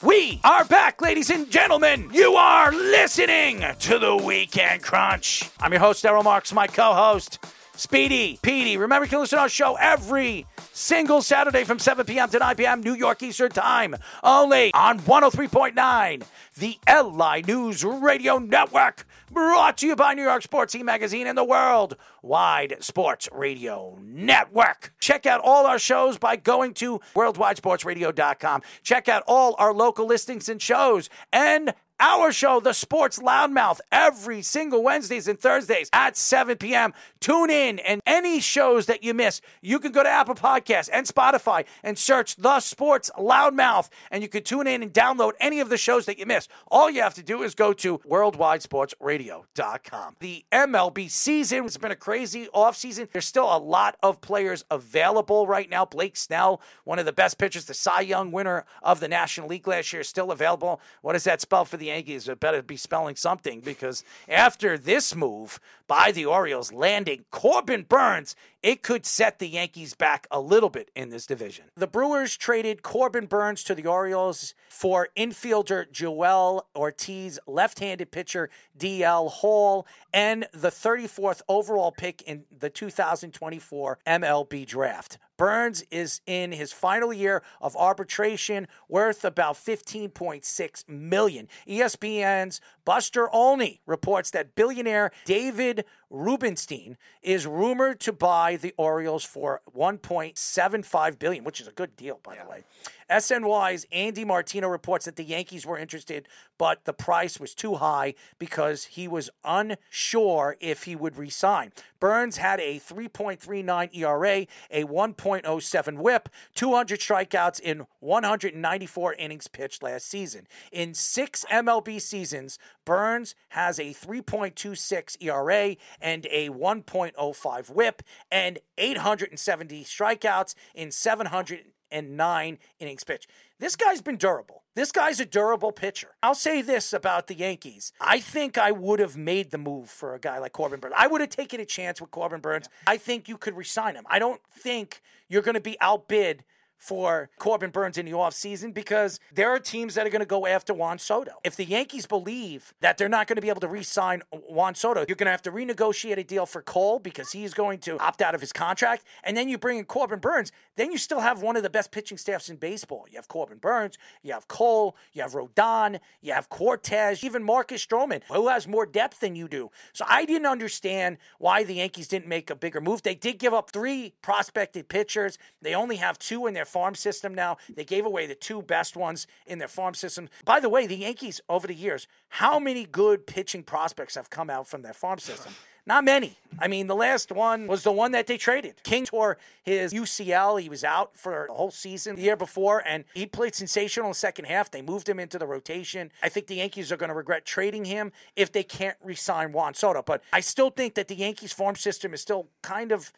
We 0.03 0.41
are 0.45 0.65
back, 0.65 1.03
ladies 1.03 1.29
and 1.29 1.51
gentlemen. 1.51 2.09
You 2.11 2.33
are 2.33 2.73
listening 2.73 3.63
to 3.81 3.99
the 3.99 4.17
Weekend 4.17 4.83
Crunch. 4.83 5.51
I'm 5.61 5.73
your 5.73 5.81
host, 5.81 6.07
Errol 6.07 6.23
Marks, 6.23 6.55
my 6.55 6.67
co 6.67 6.95
host, 6.95 7.39
Speedy 7.81 8.39
Petey. 8.43 8.77
Remember, 8.77 9.07
you 9.07 9.09
can 9.09 9.21
listen 9.21 9.39
to 9.39 9.43
our 9.43 9.49
show 9.49 9.75
every 9.77 10.47
single 10.75 11.23
Saturday 11.23 11.65
from 11.65 11.79
7 11.79 12.05
p.m. 12.05 12.29
to 12.29 12.39
9 12.39 12.55
p.m. 12.57 12.83
New 12.83 12.93
York 12.93 13.23
Eastern 13.23 13.51
Time, 13.51 13.97
only 14.23 14.71
on 14.75 15.01
103.9, 15.01 16.23
the 16.59 16.79
LI 16.87 17.41
News 17.41 17.83
Radio 17.83 18.37
Network. 18.37 19.07
Brought 19.31 19.79
to 19.79 19.87
you 19.87 19.97
by 19.97 20.13
New 20.13 20.25
York 20.25 20.43
Sports 20.43 20.75
E 20.75 20.83
Magazine 20.83 21.27
and 21.27 21.39
the 21.39 21.45
World 21.45 21.97
Wide 22.21 22.77
Sports 22.81 23.31
Radio 23.33 23.97
Network. 24.03 24.93
Check 25.01 25.25
out 25.25 25.41
all 25.43 25.67
our 25.67 25.79
shows 25.79 26.19
by 26.19 26.37
going 26.37 26.75
to 26.75 27.01
worldwidesportsradio.com. 27.15 28.61
Check 28.83 29.09
out 29.09 29.23
all 29.27 29.55
our 29.59 29.73
local 29.73 30.05
listings 30.05 30.51
and 30.51 30.61
shows 30.61 31.09
and 31.33 31.73
our 32.01 32.33
show, 32.33 32.59
The 32.59 32.73
Sports 32.73 33.19
Loudmouth, 33.19 33.81
every 33.93 34.41
single 34.43 34.83
Wednesdays 34.83 35.29
and 35.29 35.39
Thursdays 35.39 35.89
at 35.93 36.17
7 36.17 36.57
p.m. 36.57 36.95
Tune 37.21 37.51
in, 37.51 37.79
and 37.81 38.01
any 38.07 38.41
shows 38.41 38.87
that 38.87 39.05
you 39.05 39.13
miss, 39.13 39.43
you 39.61 39.79
can 39.79 39.93
go 39.93 40.03
to 40.03 40.09
Apple 40.09 40.35
Podcasts 40.35 40.89
and 40.93 41.07
Spotify 41.07 41.67
and 41.83 41.99
search 41.99 42.37
The 42.37 42.61
Sports 42.61 43.11
Loudmouth, 43.19 43.91
and 44.11 44.23
you 44.23 44.29
can 44.29 44.43
tune 44.43 44.67
in 44.67 44.83
and 44.83 44.91
download 44.93 45.33
any 45.39 45.61
of 45.61 45.69
the 45.69 45.77
shows 45.77 46.07
that 46.07 46.19
you 46.19 46.25
miss. 46.25 46.49
All 46.69 46.91
you 46.91 47.03
have 47.03 47.13
to 47.15 47.23
do 47.23 47.43
is 47.43 47.55
go 47.55 47.75
to 47.75 47.99
worldwidesportsradio.com. 47.99 50.17
The 50.21 50.45
MLB 50.51 51.11
season 51.11 51.65
has 51.65 51.77
been 51.77 51.91
a 51.91 51.97
crazy 51.97 52.49
offseason. 52.55 53.11
There's 53.13 53.27
still 53.27 53.55
a 53.55 53.59
lot 53.59 53.99
of 54.03 54.23
players 54.23 54.65
available 54.71 55.47
right 55.47 55.69
now. 55.69 55.85
Blake 55.85 56.17
Snell, 56.17 56.63
one 56.85 56.99
of 56.99 57.05
the 57.05 57.13
best 57.13 57.37
pitchers, 57.37 57.67
the 57.67 57.75
Cy 57.75 58.01
Young 58.01 58.33
winner 58.33 58.65
of 58.83 59.01
the 59.01 59.09
National 59.09 59.49
League 59.49 59.69
last 59.69 59.93
year, 59.93 60.01
is 60.01 60.09
still 60.09 60.31
available. 60.31 60.81
What 61.03 61.13
does 61.13 61.25
that 61.25 61.43
spell 61.43 61.67
for 61.67 61.77
the 61.77 61.90
Yankees? 61.91 62.29
It 62.29 62.41
better 62.41 62.63
be 62.63 62.77
spelling 62.77 63.17
something 63.17 63.61
because 63.61 64.05
after 64.29 64.79
this 64.79 65.15
move 65.15 65.61
by 65.87 66.13
the 66.13 66.27
Orioles 66.27 66.73
landing 66.73 67.25
Corbin 67.31 67.83
Burnes, 67.83 68.35
it 68.63 68.83
could 68.83 69.07
set 69.07 69.39
the 69.39 69.49
Yankees 69.49 69.95
back 69.95 70.27
a 70.31 70.41
little 70.41 70.69
bit 70.69 70.91
in 70.95 71.11
this 71.11 71.27
division. 71.27 71.67
The 71.77 71.87
Brewers 71.87 72.37
traded 72.37 72.83
Corbin 72.83 73.27
Burnes 73.27 73.65
to 73.65 73.75
the 73.75 73.87
Orioles 73.87 74.55
for 74.69 75.09
infielder 75.17 75.91
Joey 75.91 76.61
Ortiz, 76.77 77.39
left 77.47 77.79
handed 77.79 78.11
pitcher 78.11 78.51
DL 78.79 79.31
Hall, 79.31 79.87
and 80.13 80.47
the 80.53 80.69
34th 80.69 81.41
overall 81.49 81.93
pick 81.93 82.23
in 82.23 82.45
the 82.57 82.71
2024 82.71 83.99
MLB 84.07 84.67
draft. 84.67 85.19
Burnes 85.41 85.83
is 85.91 86.21
in 86.27 86.53
his 86.53 86.71
final 86.71 87.15
year 87.15 87.43
of 87.63 87.75
arbitration, 87.75 88.69
worth 88.91 89.25
about 89.25 89.55
15.6 89.55 90.87
million. 90.87 91.49
ESPN's 91.67 92.61
Buster 92.85 93.35
Olney 93.35 93.81
reports 93.87 94.31
that 94.33 94.55
billionaire 94.55 95.13
David 95.25 95.87
Rubenstein 96.11 96.99
is 97.23 97.47
rumored 97.47 98.01
to 98.01 98.13
buy 98.13 98.57
the 98.57 98.75
Orioles 98.77 99.25
for 99.25 99.63
1.75 99.77 101.19
billion, 101.19 101.45
which 101.45 101.61
is 101.61 101.69
a 101.69 101.73
good 101.73 101.97
deal, 101.97 102.19
by 102.23 102.37
the 102.37 102.49
way. 102.51 102.65
SNY's 103.11 103.87
Andy 103.91 104.25
Martino 104.25 104.69
reports 104.69 105.05
that 105.05 105.17
the 105.17 105.25
Yankees 105.25 105.67
were 105.67 105.77
interested, 105.77 106.29
but 106.59 106.85
the 106.85 106.93
price 106.93 107.41
was 107.41 107.55
too 107.55 107.75
high 107.75 108.15
because 108.39 108.85
he 108.85 109.09
was 109.09 109.31
unsure 109.45 110.57
if 110.61 110.85
he 110.85 110.95
would 110.95 111.19
resign. 111.19 111.73
Burnes 111.99 112.37
had 112.37 112.61
a 112.61 112.79
3.39 112.79 113.95
ERA, 113.95 114.47
a 114.71 114.85
1.07 114.85 115.99
whip, 115.99 116.29
200 116.55 117.01
strikeouts 117.01 117.61
in 117.61 117.87
194 117.99 119.15
innings 119.15 119.49
pitched 119.49 119.83
last 119.83 120.07
season. 120.07 120.47
In 120.71 120.95
six 120.95 121.45
MLB 121.51 122.01
seasons, 122.01 122.59
Burnes 122.85 123.35
has 123.51 123.79
a 123.79 123.93
3.26 123.93 125.17
ERA 125.21 125.77
and 126.01 126.27
a 126.31 126.49
1.05 126.51 127.71
whip 127.71 128.03
and 128.31 128.59
870 128.79 129.85
strikeouts 129.85 130.55
in 130.75 130.91
700 130.91 131.65
and 131.91 132.17
nine 132.17 132.59
innings 132.79 133.05
pitch. 133.05 133.27
This 133.59 133.77
guy's 133.77 134.01
been 134.01 134.17
durable. 134.17 134.63
This 134.75 134.93
guy's 134.93 135.21
a 135.21 135.27
durable 135.27 135.73
pitcher. 135.73 136.11
I'll 136.23 136.35
say 136.35 136.63
this 136.63 136.93
about 136.93 137.27
the 137.27 137.35
Yankees. 137.35 137.93
I 138.01 138.21
think 138.21 138.57
I 138.57 138.71
would 138.71 139.01
have 139.01 139.17
made 139.17 139.51
the 139.51 139.59
move 139.59 139.91
for 139.91 140.15
a 140.15 140.21
guy 140.21 140.39
like 140.39 140.53
Corbin 140.53 140.81
Burnes. 140.81 140.95
I 140.97 141.07
would 141.07 141.21
have 141.21 141.31
taken 141.31 141.61
a 141.61 141.67
chance 141.67 142.01
with 142.01 142.11
Corbin 142.11 142.41
Burnes. 142.41 142.69
I 142.87 142.97
think 142.97 143.29
you 143.29 143.37
could 143.37 143.57
resign 143.57 143.97
him. 143.97 144.05
I 144.09 144.19
don't 144.19 144.41
think 144.53 145.03
you're 145.29 145.43
going 145.43 145.55
to 145.55 145.61
be 145.61 145.77
outbid 145.81 146.45
for 146.81 147.29
Corbin 147.39 147.71
Burnes 147.71 147.99
in 147.99 148.07
the 148.07 148.13
offseason 148.13 148.73
because 148.73 149.21
there 149.33 149.51
are 149.51 149.59
teams 149.59 149.95
that 149.95 150.07
are 150.07 150.11
going 150.11 150.21
to 150.21 150.27
go 150.27 150.47
after 150.47 150.73
Juan 150.73 150.99
Soto. 150.99 151.33
If 151.45 151.55
the 151.55 151.67
Yankees 151.67 152.07
believe 152.07 152.73
that 152.81 152.97
they're 152.97 153.09
not 153.09 153.27
going 153.27 153.37
to 153.37 153.43
be 153.43 153.51
able 153.51 153.61
to 153.61 153.69
re 153.69 153.83
sign 153.83 154.23
Juan 154.33 154.75
Soto, 154.75 155.05
you're 155.07 155.15
going 155.15 155.27
to 155.27 155.31
have 155.31 155.43
to 155.43 155.53
renegotiate 155.53 156.17
a 156.17 156.25
deal 156.25 156.47
for 156.47 156.63
Cole 156.63 156.99
because 156.99 157.33
he's 157.33 157.53
going 157.53 157.81
to 157.81 157.99
opt 157.99 158.23
out 158.23 158.35
of 158.35 158.41
his 158.41 158.53
contract. 158.53 159.05
And 159.23 159.37
then 159.37 159.49
you 159.49 159.59
bring 159.59 159.79
in 159.79 159.85
Corbin 159.85 160.21
Burnes. 160.21 160.53
Then 160.77 160.91
you 160.91 160.97
still 160.97 161.21
have 161.21 161.43
one 161.43 161.57
of 161.57 161.63
the 161.63 161.69
best 161.69 161.93
pitching 161.93 162.17
staffs 162.17 162.49
in 162.49 162.57
baseball. 162.57 163.05
You 163.11 163.17
have 163.17 163.29
Corbin 163.29 163.59
Burnes, 163.59 163.99
you 164.23 164.33
have 164.33 164.49
Cole, 164.49 164.97
you 165.13 165.21
have 165.21 165.33
Rodon, 165.33 166.01
you 166.23 166.33
have 166.33 166.49
Cortes, 166.49 167.23
even 167.23 167.45
Marcus 167.45 167.85
Stroman, 167.85 168.23
who 168.33 168.49
has 168.49 168.67
more 168.67 168.87
depth 168.87 169.21
than 169.21 169.37
you 169.37 169.49
do. 169.49 169.71
So 169.93 170.07
I 170.09 170.25
didn't 170.25 170.47
understand 170.47 171.19
why 171.39 171.63
the 171.63 171.75
Yankees 171.75 172.09
didn't 172.09 172.29
make 172.29 172.49
a 172.49 172.55
bigger 172.55 172.81
move. 172.81 173.03
They 173.03 173.15
did 173.15 173.39
give 173.39 173.53
up 173.53 173.71
three 173.71 174.15
prospected 174.23 174.89
pitchers, 174.89 175.37
they 175.61 175.75
only 175.75 175.97
have 175.97 176.19
two 176.19 176.47
in 176.47 176.55
their 176.55 176.65
farm 176.71 176.95
system 176.95 177.35
now. 177.35 177.59
They 177.69 177.85
gave 177.85 178.07
away 178.07 178.27
the 178.27 178.35
two 178.35 178.63
best 178.63 178.97
ones 178.97 179.27
in 179.47 179.59
their 179.59 179.69
farm 179.69 179.95
system. 179.95 180.29
By 180.45 180.61
the 180.61 180.69
way, 180.69 180.87
the 180.87 180.97
Yankees 180.97 181.41
over 181.49 181.67
the 181.67 181.75
years, 181.75 182.07
how 182.29 182.59
many 182.59 182.87
good 182.87 183.27
pitching 183.27 183.63
prospects 183.63 184.15
have 184.15 184.31
come 184.31 184.49
out 184.49 184.69
from 184.69 184.83
their 184.83 184.95
farm 184.95 185.19
system? 185.19 185.53
Not 185.87 186.05
many. 186.05 186.37
I 186.59 186.69
mean, 186.69 186.87
the 186.87 186.95
last 186.95 187.33
one 187.33 187.67
was 187.67 187.83
the 187.83 187.91
one 187.91 188.13
that 188.13 188.27
they 188.27 188.37
traded. 188.37 188.83
King 188.85 189.07
tore 189.07 189.39
his 189.63 189.93
UCL. 189.93 190.61
He 190.61 190.69
was 190.69 190.85
out 190.85 191.17
for 191.17 191.47
the 191.49 191.55
whole 191.55 191.71
season 191.71 192.17
the 192.17 192.23
year 192.23 192.37
before, 192.37 192.83
and 192.87 193.05
he 193.15 193.27
played 193.27 193.55
sensational 193.55 194.07
in 194.07 194.11
the 194.11 194.15
second 194.15 194.45
half. 194.45 194.71
They 194.71 194.83
moved 194.83 195.09
him 195.09 195.19
into 195.19 195.39
the 195.39 195.47
rotation. 195.47 196.13
I 196.23 196.29
think 196.29 196.49
the 196.49 196.57
Yankees 196.57 196.93
are 196.93 196.97
going 196.97 197.09
to 197.09 197.15
regret 197.15 197.47
trading 197.47 197.87
him 197.87 198.13
if 198.37 198.53
they 198.53 198.63
can't 198.63 198.97
re 199.03 199.15
sign 199.15 199.53
Juan 199.53 199.75
Soto. 199.75 200.03
But 200.03 200.23
I 200.33 200.41
still 200.41 200.71
think 200.71 200.95
that 200.95 201.09
the 201.09 201.17
Yankees 201.17 201.53
farm 201.53 201.77
system 201.77 202.13
is 202.13 202.21
still 202.21 202.49
kind 202.63 202.93
of 202.93 203.11